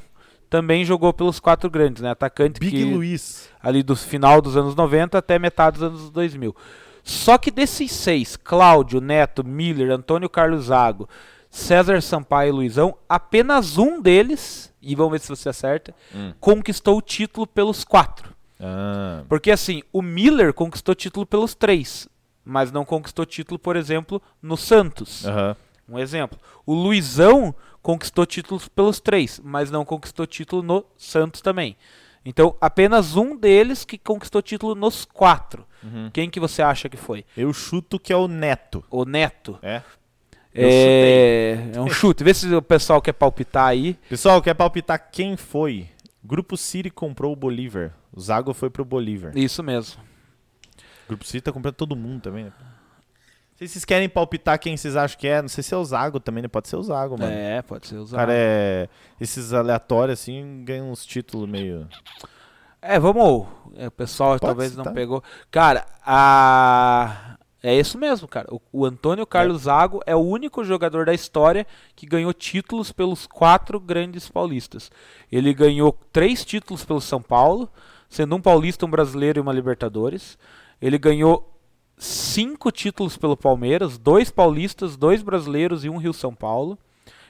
também 0.53 0.85
jogou 0.85 1.11
pelos 1.11 1.39
quatro 1.39 1.67
grandes, 1.67 2.03
né? 2.03 2.11
Atacante 2.11 2.59
Big 2.59 2.77
que 2.77 2.83
Luiz. 2.85 3.49
ali 3.59 3.81
do 3.81 3.95
final 3.95 4.39
dos 4.39 4.55
anos 4.55 4.75
90 4.75 5.17
até 5.17 5.39
metade 5.39 5.79
dos 5.79 5.87
anos 5.87 6.09
2000. 6.11 6.55
Só 7.03 7.39
que 7.39 7.49
desses 7.49 7.91
seis, 7.91 8.35
Cláudio, 8.37 9.01
Neto, 9.01 9.43
Miller, 9.43 9.89
Antônio 9.89 10.29
Carlos 10.29 10.65
Zago, 10.65 11.09
César 11.49 11.99
Sampaio 12.03 12.49
e 12.49 12.51
Luizão, 12.51 12.95
apenas 13.09 13.79
um 13.79 13.99
deles, 13.99 14.71
e 14.79 14.93
vamos 14.93 15.13
ver 15.13 15.21
se 15.21 15.27
você 15.29 15.49
acerta, 15.49 15.91
Hum. 16.13 16.33
conquistou 16.39 16.99
o 16.99 17.01
título 17.01 17.47
pelos 17.47 17.83
quatro. 17.83 18.29
Ah. 18.59 19.23
Porque 19.27 19.49
assim, 19.49 19.81
o 19.91 20.03
Miller 20.03 20.53
conquistou 20.53 20.93
título 20.93 21.25
pelos 21.25 21.55
três, 21.55 22.07
mas 22.45 22.71
não 22.71 22.85
conquistou 22.85 23.25
título, 23.25 23.57
por 23.57 23.75
exemplo, 23.75 24.21
no 24.39 24.55
Santos. 24.55 25.25
Aham. 25.25 25.55
Um 25.93 25.99
exemplo. 25.99 26.39
O 26.65 26.73
Luizão 26.73 27.53
conquistou 27.81 28.25
títulos 28.25 28.67
pelos 28.67 28.99
três, 28.99 29.39
mas 29.43 29.69
não 29.69 29.85
conquistou 29.85 30.25
título 30.25 30.63
no 30.63 30.85
Santos 30.97 31.41
também. 31.41 31.77
Então, 32.25 32.55
apenas 32.61 33.15
um 33.15 33.35
deles 33.35 33.83
que 33.83 33.97
conquistou 33.97 34.41
título 34.41 34.73
nos 34.73 35.05
quatro. 35.05 35.65
Uhum. 35.83 36.09
Quem 36.11 36.29
que 36.29 36.39
você 36.39 36.61
acha 36.61 36.87
que 36.87 36.95
foi? 36.95 37.25
Eu 37.35 37.51
chuto 37.53 37.99
que 37.99 38.13
é 38.13 38.15
o 38.15 38.27
Neto. 38.27 38.83
O 38.89 39.03
Neto. 39.03 39.59
É. 39.61 39.81
É, 40.55 41.71
é 41.75 41.81
um 41.81 41.89
chute. 41.89 42.23
Vê 42.23 42.33
se 42.33 42.53
o 42.53 42.61
pessoal 42.61 43.01
quer 43.01 43.13
palpitar 43.13 43.67
aí. 43.67 43.97
Pessoal, 44.07 44.41
quer 44.41 44.53
palpitar 44.53 45.09
quem 45.11 45.35
foi? 45.35 45.89
Grupo 46.23 46.55
City 46.55 46.89
comprou 46.89 47.33
o 47.33 47.35
Bolívar. 47.35 47.93
O 48.13 48.21
Zago 48.21 48.53
foi 48.53 48.69
pro 48.69 48.85
Bolívar. 48.85 49.37
Isso 49.37 49.61
mesmo. 49.61 50.01
O 51.05 51.09
Grupo 51.09 51.25
City 51.25 51.41
tá 51.41 51.51
comprando 51.51 51.75
todo 51.75 51.95
mundo 51.95 52.21
também, 52.21 52.45
né? 52.45 52.53
Se 53.67 53.73
vocês 53.73 53.85
querem 53.85 54.07
palpitar 54.09 54.59
quem 54.59 54.75
vocês 54.77 54.95
acham 54.95 55.17
que 55.19 55.27
é. 55.27 55.41
Não 55.41 55.49
sei 55.49 55.63
se 55.63 55.73
é 55.73 55.77
o 55.77 55.83
Zago 55.85 56.19
também, 56.19 56.41
né? 56.41 56.47
Pode 56.47 56.67
ser 56.67 56.75
o 56.75 56.83
Zago, 56.83 57.17
mano. 57.17 57.31
É, 57.31 57.61
pode 57.61 57.87
ser 57.87 57.95
O 57.95 58.01
usado. 58.03 58.19
cara 58.19 58.33
é. 58.33 58.89
Esses 59.19 59.53
aleatórios 59.53 60.19
assim 60.19 60.63
ganham 60.65 60.91
uns 60.91 61.05
títulos 61.05 61.47
meio. 61.49 61.87
É, 62.81 62.99
vamos. 62.99 63.47
é, 63.75 63.87
O 63.87 63.91
pessoal 63.91 64.31
Pode 64.31 64.41
talvez 64.41 64.71
citar. 64.71 64.85
não 64.85 64.93
pegou. 64.93 65.23
Cara, 65.49 65.85
a. 66.05 67.37
É 67.65 67.73
isso 67.73 67.97
mesmo, 67.97 68.27
cara. 68.27 68.47
O, 68.53 68.59
o 68.73 68.85
Antônio 68.85 69.25
Carlos 69.25 69.61
Zago 69.61 70.01
é 70.05 70.13
o 70.13 70.19
único 70.19 70.65
jogador 70.65 71.05
da 71.05 71.13
história 71.13 71.65
que 71.95 72.05
ganhou 72.05 72.33
títulos 72.33 72.91
pelos 72.91 73.25
quatro 73.25 73.79
grandes 73.79 74.27
paulistas. 74.27 74.91
Ele 75.31 75.53
ganhou 75.53 75.97
três 76.11 76.43
títulos 76.43 76.83
pelo 76.83 76.99
São 76.99 77.21
Paulo, 77.21 77.69
sendo 78.09 78.35
um 78.35 78.41
paulista, 78.41 78.85
um 78.85 78.89
brasileiro 78.89 79.39
e 79.39 79.41
uma 79.41 79.53
Libertadores. 79.53 80.37
Ele 80.81 80.97
ganhou 80.97 81.52
cinco 81.97 82.71
títulos 82.71 83.17
pelo 83.17 83.37
Palmeiras, 83.37 83.97
dois 83.97 84.29
paulistas, 84.31 84.97
dois 84.97 85.21
brasileiros 85.21 85.85
e 85.85 85.89
um 85.89 85.97
Rio-São 85.97 86.33
Paulo. 86.33 86.77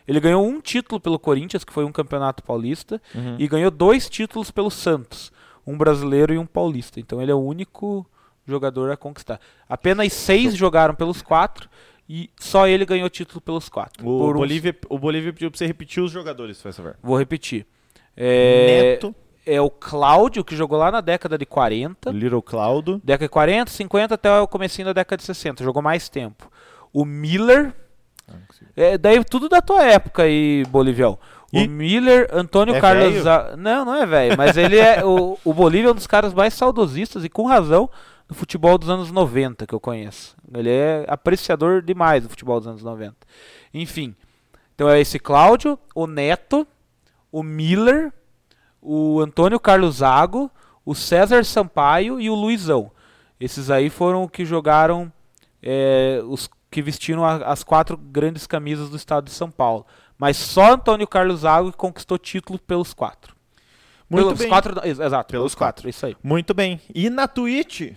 Ele 0.08 0.20
ganhou 0.20 0.46
um 0.46 0.60
título 0.60 1.00
pelo 1.00 1.18
Corinthians, 1.18 1.64
que 1.64 1.72
foi 1.72 1.86
um 1.86 1.92
campeonato 1.92 2.44
paulista, 2.44 3.02
Uhum. 3.16 3.36
e 3.40 3.48
ganhou 3.48 3.72
dois 3.72 4.10
títulos 4.10 4.52
pelo 4.52 4.70
Santos, 4.70 5.32
um 5.66 5.78
brasileiro 5.78 6.34
e 6.34 6.38
um 6.38 6.46
paulista. 6.46 7.00
Então 7.00 7.22
ele 7.22 7.32
é 7.32 7.36
o 7.36 7.40
único 7.42 8.06
jogador 8.46 8.92
a 8.92 8.98
conquistar. 8.98 9.40
Apenas 9.70 10.12
seis 10.12 10.56
jogaram 10.56 10.94
pelos 10.94 11.22
quatro 11.22 11.70
e 12.10 12.30
só 12.38 12.68
ele 12.68 12.86
ganhou 12.86 13.10
título 13.10 13.40
pelos 13.40 13.70
quatro. 13.70 14.04
O, 14.06 14.20
Por 14.20 14.36
uns- 14.36 14.40
Bolívia, 14.40 14.76
o 14.90 15.00
Bolívia 15.00 15.32
pediu 15.32 15.50
pra 15.50 15.58
você 15.58 15.66
repetir 15.66 16.04
os 16.04 16.12
jogadores, 16.12 16.62
por 16.62 16.74
favor. 16.74 16.98
Vou 17.02 17.18
repetir. 17.18 17.66
É, 18.18 18.92
Neto, 18.92 19.16
é 19.46 19.60
o 19.62 19.70
Cláudio, 19.70 20.44
que 20.44 20.56
jogou 20.56 20.78
lá 20.78 20.92
na 20.92 21.02
década 21.02 21.38
de 21.38 21.46
40. 21.46 22.12
Little 22.12 22.42
Claudio. 22.42 23.02
Década 23.04 23.26
de 23.26 23.30
40, 23.30 23.72
50 23.72 24.16
até 24.16 24.40
o 24.40 24.48
comecinho 24.48 24.86
da 24.88 24.94
década 24.94 25.18
de 25.18 25.24
60. 25.24 25.64
Jogou 25.64 25.82
mais 25.82 26.10
tempo. 26.10 26.50
O 26.92 27.06
Miller. 27.06 27.74
É, 28.76 28.98
daí 28.98 29.24
tudo 29.24 29.50
da 29.50 29.62
tua 29.62 29.84
época 29.84 30.24
aí, 30.24 30.64
Bolivião. 30.70 31.18
O 31.54 31.58
E- 31.58 31.68
Miller, 31.68 32.28
Antônio 32.32 32.74
É 32.76 32.80
Carlos. 32.82 33.24
Não, 33.58 33.86
não 33.86 33.96
é 33.96 34.06
velho, 34.06 34.36
mas 34.38 34.58
ele 34.58 34.78
é. 34.78 35.04
O, 35.06 35.38
o 35.44 35.54
Bolívia 35.54 35.90
é 35.90 35.92
um 35.92 35.96
dos 35.96 36.08
caras 36.08 36.34
mais 36.34 36.54
saudosistas 36.54 37.24
e 37.24 37.30
com 37.30 37.46
razão 37.46 37.90
do 38.28 38.34
futebol 38.34 38.78
dos 38.78 38.90
anos 38.90 39.12
90 39.12 39.68
que 39.68 39.74
eu 39.76 39.80
conheço. 39.80 40.36
Ele 40.52 40.70
é 40.70 41.06
apreciador 41.08 41.82
demais 41.82 42.24
do 42.24 42.30
futebol 42.30 42.60
dos 42.60 42.68
anos 42.68 42.82
90. 42.82 43.16
Enfim. 43.74 44.16
Então 44.74 44.90
é 44.90 45.00
esse 45.00 45.20
Cláudio, 45.20 45.78
o 45.94 46.08
Neto, 46.08 46.66
o 47.32 47.44
Miller, 47.44 48.12
o 48.84 49.20
Antônio 49.22 49.60
Carlos 49.60 49.98
Zago, 49.98 50.52
o 50.86 50.94
César 50.94 51.44
Sampaio 51.46 52.20
e 52.20 52.30
o 52.30 52.36
Luizão. 52.36 52.92
Esses 53.40 53.70
aí 53.70 53.90
foram 53.90 54.28
que 54.28 54.46
jogaram, 54.46 55.12
é, 55.62 56.22
os 56.28 56.50
que 56.70 56.82
vestiram 56.82 57.24
a- 57.24 57.38
as 57.52 57.64
quatro 57.64 57.96
grandes 57.96 58.46
camisas 58.48 58.90
do 58.90 58.96
estado 58.98 59.26
de 59.26 59.32
São 59.32 59.50
Paulo. 59.52 59.86
Mas 60.18 60.38
só 60.38 60.74
Antônio 60.74 61.08
Carlos 61.08 61.42
Zago 61.42 61.72
que 61.72 61.78
conquistou 61.78 62.18
título 62.18 62.58
pelos 62.60 62.94
quatro. 62.94 63.36
Muito 64.10 64.26
pelos 64.28 64.40
bem. 64.40 64.50
quatro, 64.50 64.80
ex- 64.86 65.00
exato, 65.00 65.32
Pelos 65.32 65.44
pelos 65.44 65.56
quatro. 65.56 65.90
Isso 65.90 66.06
aí. 66.06 66.16
Muito 66.24 66.54
bem. 66.54 66.80
E 66.94 67.10
na 67.10 67.28
Twitch, 67.28 67.94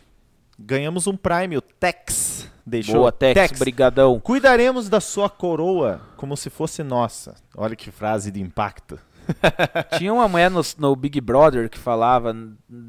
ganhamos 0.58 1.06
um 1.06 1.16
Prime, 1.16 1.56
o 1.56 1.60
Tex. 1.60 2.50
Deixou. 2.64 2.96
Boa, 2.96 3.12
Tex, 3.12 3.58
brigadão. 3.58 4.18
Cuidaremos 4.18 4.88
da 4.88 5.00
sua 5.00 5.28
coroa 5.30 6.00
como 6.16 6.36
se 6.36 6.50
fosse 6.50 6.82
nossa. 6.82 7.36
Olha 7.56 7.76
que 7.76 7.90
frase 7.92 8.30
de 8.32 8.40
impacto. 8.40 8.98
Tinha 9.98 10.12
uma 10.12 10.28
mulher 10.28 10.50
no, 10.50 10.60
no 10.78 10.96
Big 10.96 11.20
Brother 11.20 11.68
que 11.68 11.78
falava: 11.78 12.34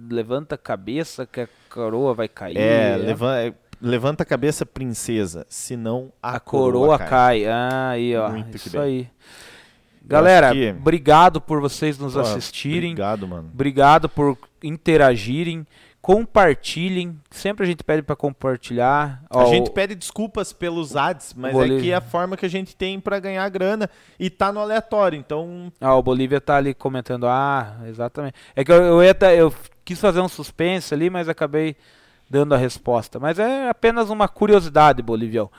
levanta 0.10 0.56
a 0.56 0.58
cabeça 0.58 1.26
que 1.26 1.42
a 1.42 1.48
coroa 1.70 2.14
vai 2.14 2.28
cair. 2.28 2.58
É, 2.58 2.98
é, 3.46 3.54
levanta 3.82 4.24
a 4.24 4.26
cabeça, 4.26 4.66
princesa, 4.66 5.46
senão 5.50 6.12
a, 6.22 6.36
a 6.36 6.40
coroa 6.40 6.98
cai. 6.98 7.46
Ah, 7.46 7.90
aí, 7.90 8.16
ó. 8.16 8.30
Muito 8.30 8.56
isso 8.56 8.72
bem. 8.72 8.82
aí. 8.82 9.10
Galera, 10.04 10.52
que- 10.54 10.70
obrigado 10.80 11.42
por 11.42 11.60
vocês 11.60 11.98
nos 12.00 12.14
Pô, 12.14 12.22
assistirem. 12.22 12.92
Obrigado, 12.92 13.28
mano. 13.28 13.50
Obrigado 13.54 14.08
por 14.08 14.38
interagirem. 14.64 15.68
Compartilhem. 16.08 17.20
Sempre 17.30 17.66
a 17.66 17.68
gente 17.68 17.84
pede 17.84 18.02
pra 18.02 18.16
compartilhar. 18.16 19.22
A 19.30 19.40
Ó, 19.40 19.46
gente 19.48 19.70
pede 19.72 19.94
desculpas 19.94 20.54
pelos 20.54 20.96
ads, 20.96 21.34
mas 21.36 21.54
é 21.54 21.60
ler. 21.60 21.82
que 21.82 21.92
é 21.92 21.96
a 21.96 22.00
forma 22.02 22.38
que 22.38 22.46
a 22.46 22.50
gente 22.50 22.74
tem 22.78 22.98
pra 22.98 23.20
ganhar 23.20 23.48
grana 23.50 23.90
e 24.18 24.30
tá 24.30 24.50
no 24.54 24.62
aleatório. 24.62 25.20
Então, 25.20 25.70
Ah, 25.82 25.94
o 25.96 26.02
Bolívia 26.02 26.40
tá 26.40 26.56
ali 26.56 26.74
comentando. 26.74 27.28
Ah, 27.28 27.76
exatamente. 27.88 28.36
É 28.56 28.64
que 28.64 28.72
eu, 28.72 28.82
eu, 28.82 29.04
ia 29.04 29.14
eu 29.36 29.54
quis 29.84 30.00
fazer 30.00 30.22
um 30.22 30.30
suspense 30.30 30.94
ali, 30.94 31.10
mas 31.10 31.28
acabei 31.28 31.76
dando 32.30 32.56
a 32.56 32.58
resposta. 32.58 33.20
Mas 33.20 33.38
é 33.38 33.68
apenas 33.68 34.10
uma 34.10 34.30
curiosidade, 34.30 35.02
Bolivião. 35.02 35.52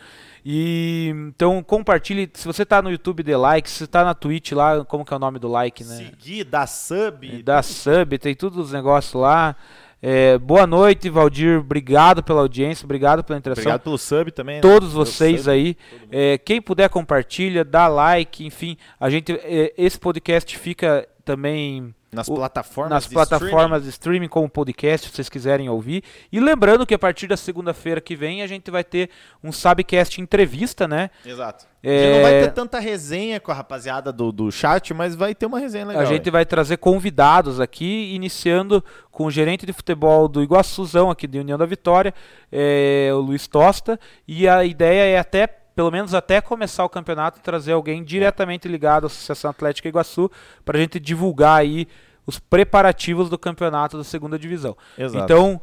E 0.42 1.12
então 1.28 1.62
compartilhe. 1.62 2.30
Se 2.32 2.46
você 2.46 2.64
tá 2.64 2.80
no 2.80 2.90
YouTube, 2.90 3.22
dê 3.22 3.36
like. 3.36 3.68
Se 3.68 3.80
você 3.80 3.86
tá 3.86 4.02
na 4.02 4.14
Twitch 4.14 4.52
lá, 4.52 4.82
como 4.84 5.04
que 5.04 5.12
é 5.12 5.16
o 5.16 5.20
nome 5.20 5.38
do 5.38 5.48
like, 5.48 5.84
né? 5.84 5.96
seguir, 5.96 6.44
dar 6.44 6.66
sub. 6.66 7.42
Da 7.42 7.62
sub, 7.62 8.16
tem 8.16 8.34
todos 8.34 8.58
os 8.58 8.72
negócios 8.72 9.12
lá. 9.12 9.54
É, 10.00 10.38
boa 10.38 10.66
noite, 10.66 11.10
Valdir. 11.10 11.58
Obrigado 11.58 12.22
pela 12.22 12.40
audiência, 12.40 12.84
obrigado 12.84 13.24
pela 13.24 13.38
interação. 13.38 13.62
Obrigado 13.62 13.82
pelo 13.82 13.98
sub 13.98 14.30
também. 14.30 14.56
né? 14.56 14.60
Todos 14.60 14.90
Pelo 14.92 15.04
vocês 15.04 15.40
sub. 15.42 15.50
aí. 15.50 15.76
É, 16.10 16.38
quem 16.38 16.60
puder 16.62 16.88
compartilha, 16.88 17.64
dá 17.64 17.88
like, 17.88 18.46
enfim. 18.46 18.76
A 19.00 19.10
gente, 19.10 19.32
é, 19.32 19.74
esse 19.76 19.98
podcast 19.98 20.56
fica 20.56 21.06
também 21.32 21.94
Nas 22.10 22.26
o- 22.26 22.34
plataformas 22.34 22.90
nas 22.90 23.04
de 23.06 23.10
plataformas 23.14 23.82
de 23.82 23.90
streaming 23.90 24.28
como 24.28 24.48
podcast, 24.48 25.08
se 25.08 25.14
vocês 25.14 25.28
quiserem 25.28 25.68
ouvir. 25.68 26.02
E 26.32 26.40
lembrando 26.40 26.86
que 26.86 26.94
a 26.94 26.98
partir 26.98 27.26
da 27.26 27.36
segunda-feira 27.36 28.00
que 28.00 28.16
vem 28.16 28.40
a 28.42 28.46
gente 28.46 28.70
vai 28.70 28.82
ter 28.82 29.10
um 29.44 29.52
Sabcast 29.52 30.20
entrevista, 30.20 30.88
né? 30.88 31.10
streaming. 31.20 31.34
Exato. 31.34 31.66
É, 31.82 31.96
A 31.96 32.02
gente 32.02 32.14
não 32.16 32.22
vai 32.22 32.40
ter 32.40 32.52
tanta 32.52 32.80
resenha 32.80 33.38
com 33.38 33.52
a 33.52 33.54
rapaziada 33.54 34.12
do, 34.12 34.32
do 34.32 34.50
chat, 34.50 34.92
mas 34.92 35.14
vai 35.14 35.32
ter 35.34 35.46
uma 35.46 35.60
resenha 35.60 35.86
legal. 35.86 36.02
a 36.02 36.06
gente 36.06 36.28
aí. 36.28 36.32
vai 36.32 36.44
trazer 36.44 36.76
convidados 36.78 37.60
aqui, 37.60 38.12
iniciando 38.14 38.82
com 39.12 39.26
o 39.26 39.30
gerente 39.30 39.64
de 39.64 39.72
futebol 39.72 40.26
do 40.28 40.42
Iguaçuzão, 40.42 41.10
aqui 41.10 41.26
de 41.26 41.38
União 41.38 41.56
da 41.58 41.66
Vitória, 41.66 42.12
é, 42.50 43.10
o 43.12 43.18
Luiz 43.18 43.46
Tosta. 43.46 43.98
E 44.26 44.48
a 44.48 44.64
ideia 44.64 45.02
é 45.14 45.18
até, 45.18 45.46
pelo 45.78 45.92
menos 45.92 46.12
até 46.12 46.40
começar 46.40 46.84
o 46.84 46.88
campeonato, 46.88 47.38
trazer 47.38 47.70
alguém 47.70 48.02
diretamente 48.02 48.66
ligado 48.66 49.04
à 49.04 49.06
Associação 49.06 49.48
Atlética 49.48 49.88
Iguaçu 49.88 50.28
para 50.64 50.76
a 50.76 50.80
gente 50.80 50.98
divulgar 50.98 51.60
aí 51.60 51.86
os 52.26 52.40
preparativos 52.40 53.30
do 53.30 53.38
campeonato 53.38 53.96
da 53.96 54.02
segunda 54.02 54.36
divisão. 54.36 54.76
Exato. 54.98 55.24
Então, 55.24 55.60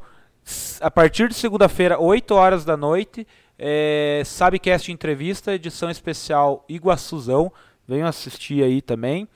a 0.79 0.89
partir 0.89 1.27
de 1.27 1.35
segunda-feira, 1.35 1.99
8 1.99 2.33
horas 2.33 2.63
da 2.63 2.77
noite, 2.77 3.27
é, 3.59 4.21
Sabcast 4.25 4.89
Entrevista, 4.89 5.53
edição 5.53 5.89
especial 5.89 6.63
Iguaçuzão. 6.69 7.51
Venham 7.85 8.07
assistir 8.07 8.63
aí 8.63 8.81
também. 8.81 9.27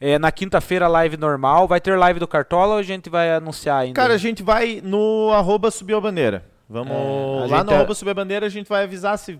É, 0.00 0.16
na 0.16 0.30
quinta-feira, 0.30 0.86
live 0.86 1.16
normal. 1.16 1.66
Vai 1.66 1.80
ter 1.80 1.98
live 1.98 2.20
do 2.20 2.28
Cartola 2.28 2.74
ou 2.74 2.78
a 2.78 2.84
gente 2.84 3.10
vai 3.10 3.34
anunciar 3.34 3.80
ainda? 3.80 4.00
Cara, 4.00 4.14
a 4.14 4.16
gente 4.16 4.44
vai 4.44 4.80
no 4.80 5.32
arroba 5.32 5.72
subir 5.72 5.94
a 5.94 6.00
bandeira. 6.00 6.44
Vamos 6.72 6.92
É, 6.92 7.46
lá 7.52 7.64
no 7.64 7.72
é- 7.72 7.74
arroba 7.74 7.94
subir 7.96 8.12
a 8.12 8.14
bandeira, 8.14 8.46
a 8.46 8.48
gente 8.48 8.68
vai 8.68 8.84
avisar 8.84 9.18
se. 9.18 9.36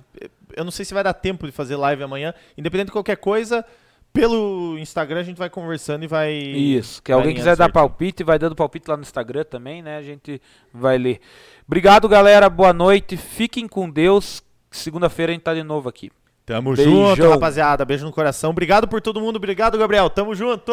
Eu 0.57 0.65
não 0.65 0.73
sei 0.73 0.85
se 0.85 0.93
vai 0.93 1.05
dar 1.05 1.15
tempo 1.15 1.47
de 1.47 1.53
fazer 1.53 1.77
live 1.77 2.03
amanhã. 2.03 2.35
Independente 2.59 2.87
de 2.87 2.93
qualquer 2.93 3.17
coisa, 3.19 3.65
pelo 4.13 4.77
Instagram 4.81 5.21
a 5.21 5.23
gente 5.23 5.37
vai 5.37 5.49
conversando 5.49 6.03
e 6.03 6.09
vai. 6.09 6.33
Isso, 6.35 7.01
que 7.01 7.13
vai 7.13 7.21
alguém 7.21 7.33
quiser 7.37 7.51
dar 7.57 7.67
certinho. 7.67 7.73
palpite, 7.75 8.25
vai 8.25 8.37
dando 8.37 8.57
palpite 8.57 8.91
lá 8.91 8.97
no 8.97 9.03
Instagram 9.05 9.45
também, 9.45 9.81
né? 9.81 9.97
A 9.97 10.03
gente 10.03 10.43
vai 10.75 10.99
ler. 10.99 11.21
Obrigado, 11.65 12.09
galera. 12.09 12.51
Boa 12.51 12.73
noite. 12.73 13.17
Fiquem 13.17 13.69
com 13.69 13.89
Deus. 13.89 14.43
Segunda-feira 14.69 15.31
a 15.31 15.35
gente 15.35 15.43
tá 15.43 15.55
de 15.55 15.63
novo 15.63 15.89
aqui. 15.89 16.11
Tamo 16.45 16.75
Beijão. 16.75 17.15
junto, 17.15 17.31
rapaziada. 17.31 17.85
Beijo 17.85 18.05
no 18.05 18.11
coração. 18.13 18.51
Obrigado 18.51 18.89
por 18.89 19.01
todo 19.01 19.21
mundo. 19.21 19.37
Obrigado, 19.37 19.79
Gabriel. 19.79 20.11
Tamo 20.11 20.35
junto. 20.35 20.73